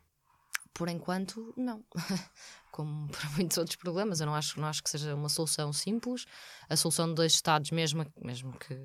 Por 0.73 0.89
enquanto, 0.89 1.53
não. 1.57 1.85
Como 2.79 3.09
para 3.11 3.29
muitos 3.31 3.59
outros 3.59 3.75
problemas, 3.75 4.21
eu 4.21 4.27
não 4.27 4.37
acho, 4.37 4.61
não 4.61 4.69
acho 4.69 4.81
que 4.81 4.89
seja 4.89 5.13
uma 5.13 5.29
solução 5.29 5.73
simples. 5.73 6.27
A 6.69 6.77
solução 6.77 7.09
de 7.09 7.15
dois 7.15 7.33
Estados, 7.33 7.73
mesmo, 7.73 8.07
mesmo 8.23 8.57
que, 8.57 8.77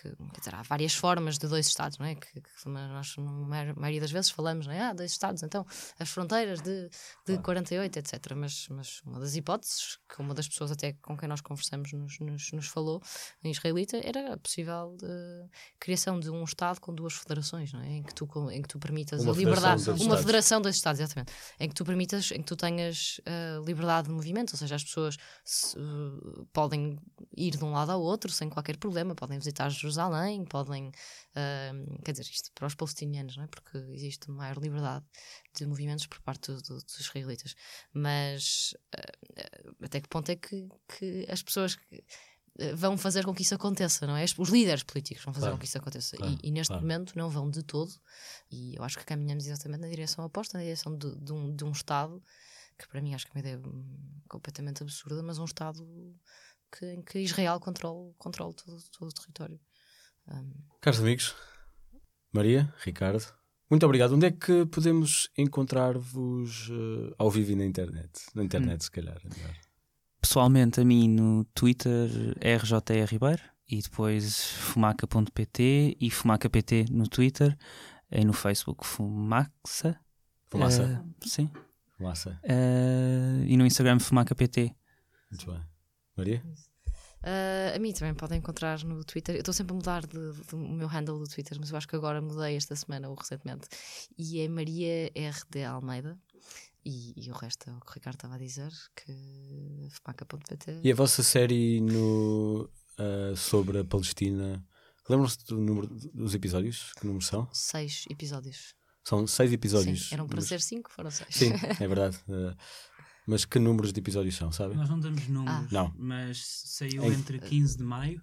que 0.00 0.14
dizer, 0.38 0.54
há 0.54 0.62
várias 0.62 0.94
formas 0.94 1.38
de 1.38 1.48
dois 1.48 1.66
Estados, 1.66 1.98
não 1.98 2.06
é? 2.06 2.14
Que, 2.14 2.40
que 2.40 2.68
nós, 2.68 3.16
na 3.16 3.74
maioria 3.74 4.00
das 4.00 4.10
vezes, 4.10 4.30
falamos, 4.30 4.66
não 4.66 4.74
é? 4.74 4.82
Ah, 4.82 4.92
dois 4.92 5.10
Estados, 5.10 5.42
então 5.42 5.64
as 5.98 6.08
fronteiras 6.08 6.60
de, 6.60 6.88
de 7.26 7.38
48, 7.38 7.98
etc. 7.98 8.34
Mas, 8.36 8.68
mas 8.68 9.00
uma 9.04 9.20
das 9.20 9.34
hipóteses, 9.36 9.98
que 10.08 10.20
uma 10.20 10.34
das 10.34 10.48
pessoas 10.48 10.70
até 10.70 10.92
com 10.94 11.16
quem 11.16 11.28
nós 11.28 11.40
conversamos 11.40 11.92
nos, 11.92 12.18
nos, 12.20 12.52
nos 12.52 12.68
falou, 12.68 13.02
em 13.42 13.50
israelita, 13.50 13.96
era 13.96 14.34
a 14.34 14.36
possível 14.36 14.96
de, 14.96 15.48
criação 15.78 16.18
de 16.18 16.30
um 16.30 16.44
Estado 16.44 16.80
com 16.80 16.94
duas 16.94 17.14
federações, 17.14 17.72
não 17.72 17.80
é? 17.80 17.88
Em 17.88 18.02
que 18.02 18.14
tu, 18.14 18.28
em 18.50 18.62
que 18.62 18.68
tu 18.68 18.78
permitas 18.78 19.22
uma 19.22 19.32
a 19.32 19.36
liberdade, 19.36 19.82
uma 19.88 19.96
Estados. 19.96 20.20
federação 20.20 20.60
dos 20.60 20.74
Estados, 20.74 21.00
exatamente. 21.00 21.32
Em 21.58 21.68
que 21.68 21.74
tu 21.74 21.84
permitas, 21.84 22.30
em 22.32 22.38
que 22.38 22.44
tu 22.44 22.56
tenhas 22.56 23.20
uh, 23.28 23.64
liberdade 23.64 24.08
de 24.08 24.14
movimento, 24.14 24.52
ou 24.52 24.58
seja, 24.58 24.74
as 24.74 24.84
pessoas 24.84 25.16
se, 25.44 25.76
uh, 25.78 26.46
podem 26.52 26.98
ir 27.36 27.56
de 27.56 27.64
um 27.64 27.72
lado 27.72 27.90
ao 27.90 28.00
outro 28.00 28.30
sem 28.30 28.48
qualquer 28.48 28.76
problema, 28.76 29.14
podem 29.14 29.38
visitar 29.38 29.68
Jerusalém, 29.70 30.44
podem. 30.44 30.88
Uh, 30.88 32.02
quer 32.04 32.12
dizer, 32.12 32.24
isto 32.24 32.50
para 32.54 32.66
os 32.66 32.74
palestinianos, 32.74 33.36
não 33.36 33.44
é? 33.44 33.46
Porque 33.46 33.78
existe 33.92 34.30
maior 34.30 34.58
liberdade 34.58 35.04
de 35.56 35.66
movimentos 35.66 36.06
por 36.06 36.20
parte 36.20 36.52
do, 36.52 36.62
do, 36.62 36.74
dos 36.76 37.00
israelitas. 37.00 37.54
Mas 37.92 38.74
uh, 38.96 39.84
até 39.84 40.00
que 40.00 40.08
ponto 40.08 40.30
é 40.30 40.36
que, 40.36 40.68
que 40.88 41.26
as 41.28 41.42
pessoas. 41.42 41.76
Que, 41.76 42.04
ah, 42.60 42.74
vão 42.74 42.96
fazer 42.96 43.24
com 43.24 43.34
que 43.34 43.42
isso 43.42 43.54
aconteça, 43.54 44.06
não 44.06 44.16
é? 44.16 44.24
Os 44.24 44.48
líderes 44.48 44.84
políticos 44.84 45.24
vão 45.24 45.34
fazer 45.34 45.46
claro, 45.46 45.56
com 45.56 45.60
que 45.60 45.66
isso 45.66 45.78
aconteça. 45.78 46.16
Claro, 46.16 46.38
e, 46.40 46.48
e, 46.48 46.50
neste 46.52 46.68
claro. 46.68 46.82
momento 46.82 47.18
não 47.18 47.28
vão 47.28 47.50
de 47.50 47.62
todo. 47.62 47.92
E 48.50 48.76
eu 48.76 48.84
acho 48.84 48.98
que 48.98 49.04
caminhamos 49.04 49.46
exatamente 49.46 49.80
na 49.80 49.88
direção 49.88 50.24
oposta, 50.24 50.58
na 50.58 50.64
direção 50.64 50.96
de, 50.96 51.16
de, 51.16 51.32
um, 51.32 51.54
de 51.54 51.64
um 51.64 51.72
Estado 51.72 52.22
que 52.78 52.88
para 52.88 53.00
mim 53.00 53.14
acho 53.14 53.26
que 53.26 53.32
é 53.32 53.34
uma 53.34 53.40
ideia 53.40 53.62
completamente 54.28 54.82
absurda, 54.82 55.22
mas 55.22 55.38
um 55.38 55.44
Estado 55.44 55.86
que, 56.70 56.86
em 56.86 57.02
que 57.02 57.20
Israel 57.20 57.60
controle, 57.60 58.12
controle 58.18 58.54
todo, 58.54 58.82
todo 58.90 59.08
o 59.08 59.12
território. 59.12 59.60
Um... 60.28 60.52
Caros 60.80 61.00
amigos, 61.00 61.34
Maria, 62.32 62.72
Ricardo, 62.78 63.24
muito 63.70 63.84
obrigado. 63.86 64.14
Onde 64.14 64.26
é 64.26 64.30
que 64.30 64.66
podemos 64.66 65.30
encontrar-vos 65.36 66.68
uh, 66.68 67.14
ao 67.18 67.30
vivo 67.30 67.52
e 67.52 67.56
na 67.56 67.64
internet? 67.64 68.26
Na 68.34 68.44
internet, 68.44 68.80
hum. 68.80 68.84
se 68.84 68.90
calhar. 68.90 69.16
É 69.24 69.74
Pessoalmente, 70.20 70.80
a 70.80 70.84
mim 70.84 71.08
no 71.08 71.44
Twitter, 71.46 72.08
RJR 72.40 73.10
Ribeiro, 73.10 73.42
e 73.68 73.80
depois 73.80 74.52
fumaca.pt 74.52 75.96
e 76.00 76.10
fumaca.pt 76.10 76.86
no 76.90 77.08
Twitter, 77.08 77.56
e 78.10 78.24
no 78.24 78.32
Facebook 78.32 78.86
Fumaxa. 78.86 79.98
Fumaça? 80.46 81.04
Uh, 81.04 81.28
sim. 81.28 81.50
Fumaça. 81.96 82.40
Uh, 82.44 83.44
e 83.46 83.56
no 83.56 83.66
Instagram 83.66 83.98
fumaca.pt. 83.98 84.74
Muito 85.30 85.50
bem. 85.50 85.62
Maria? 86.16 86.42
Uh, 87.24 87.74
a 87.74 87.78
mim 87.78 87.92
também 87.92 88.14
podem 88.14 88.38
encontrar 88.38 88.84
no 88.84 89.02
Twitter. 89.02 89.34
Eu 89.34 89.40
estou 89.40 89.54
sempre 89.54 89.72
a 89.72 89.76
mudar 89.76 90.06
de, 90.06 90.32
de, 90.32 90.54
o 90.54 90.58
meu 90.58 90.86
handle 90.86 91.18
do 91.18 91.26
Twitter, 91.26 91.56
mas 91.58 91.70
eu 91.70 91.76
acho 91.76 91.88
que 91.88 91.96
agora 91.96 92.20
mudei 92.20 92.56
esta 92.56 92.76
semana 92.76 93.08
ou 93.08 93.14
recentemente. 93.14 93.66
E 94.18 94.40
é 94.40 94.48
Maria 94.48 95.10
RD 95.14 95.64
Almeida. 95.64 96.18
E, 96.84 97.14
e 97.16 97.30
o 97.30 97.34
resto 97.34 97.70
é 97.70 97.72
o 97.72 97.80
que 97.80 97.90
o 97.90 97.94
Ricardo 97.94 98.16
estava 98.16 98.34
a 98.34 98.38
dizer, 98.38 98.70
que 98.94 99.88
fumaca.pt. 99.90 100.80
E 100.84 100.92
a 100.92 100.94
vossa 100.94 101.22
série 101.22 101.80
no, 101.80 102.68
uh, 102.98 103.34
sobre 103.34 103.78
a 103.78 103.84
Palestina, 103.84 104.62
lembram-se 105.08 105.46
do 105.46 105.58
número 105.58 105.86
dos 105.86 106.34
episódios? 106.34 106.92
Que 106.92 107.06
números 107.06 107.26
são? 107.26 107.48
Seis 107.54 108.04
episódios. 108.10 108.74
São 109.04 109.26
seis 109.26 109.52
episódios. 109.52 110.08
Sim, 110.08 110.14
eram 110.14 110.26
para 110.26 110.36
Mas- 110.36 110.46
ser 110.46 110.60
cinco, 110.60 110.90
foram 110.90 111.10
seis. 111.10 111.28
Sim, 111.34 111.52
é 111.80 111.86
verdade. 111.86 112.16
Uh, 112.28 112.56
mas 113.26 113.44
que 113.44 113.58
números 113.58 113.92
de 113.92 114.00
episódios 114.00 114.34
são, 114.36 114.50
sabem? 114.52 114.76
Nós 114.76 114.88
não 114.88 114.98
damos 115.00 115.26
números, 115.28 115.70
Não. 115.70 115.92
mas 115.96 116.42
saiu 116.66 117.04
Em- 117.04 117.12
entre 117.14 117.38
15 117.38 117.76
de 117.78 117.84
maio 117.84 118.18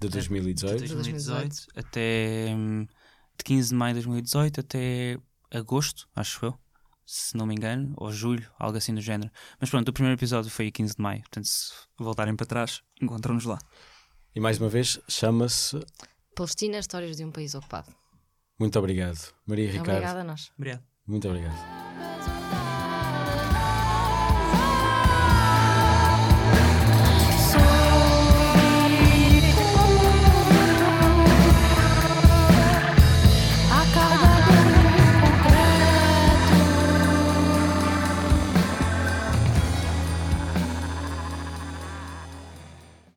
De 0.00 0.06
de 0.08 0.12
2018. 0.14 0.78
2018 0.94 1.66
até 1.76 2.46
hum, 2.56 2.86
de 3.38 3.44
15 3.44 3.68
de 3.70 3.74
maio 3.74 3.94
de 3.94 4.00
2018 4.00 4.60
até 4.60 5.18
agosto, 5.52 6.08
acho 6.14 6.46
eu, 6.46 6.58
se 7.06 7.36
não 7.36 7.44
me 7.46 7.54
engano, 7.54 7.92
ou 7.96 8.12
julho, 8.12 8.48
algo 8.58 8.76
assim 8.78 8.94
do 8.94 9.00
género. 9.00 9.30
Mas 9.60 9.68
pronto, 9.70 9.88
o 9.88 9.92
primeiro 9.92 10.16
episódio 10.18 10.50
foi 10.50 10.68
a 10.68 10.70
15 10.70 10.94
de 10.96 11.02
maio, 11.02 11.20
portanto, 11.22 11.46
se 11.46 11.72
voltarem 11.98 12.36
para 12.36 12.46
trás, 12.46 12.82
encontram-nos 13.02 13.44
lá. 13.44 13.58
E 14.34 14.38
mais 14.40 14.58
uma 14.58 14.68
vez, 14.68 15.00
chama-se. 15.08 15.80
Palestina, 16.36 16.78
histórias 16.78 17.16
de 17.16 17.24
um 17.24 17.32
país 17.32 17.54
ocupado. 17.56 17.92
Muito 18.60 18.78
obrigado. 18.78 19.32
Maria 19.46 19.64
e 19.64 19.68
Ricardo. 19.68 19.88
Obrigada 19.88 20.20
a 20.20 20.24
nós. 20.24 20.52
Obrigado. 20.58 20.82
Muito 21.06 21.26
obrigado. 21.26 22.09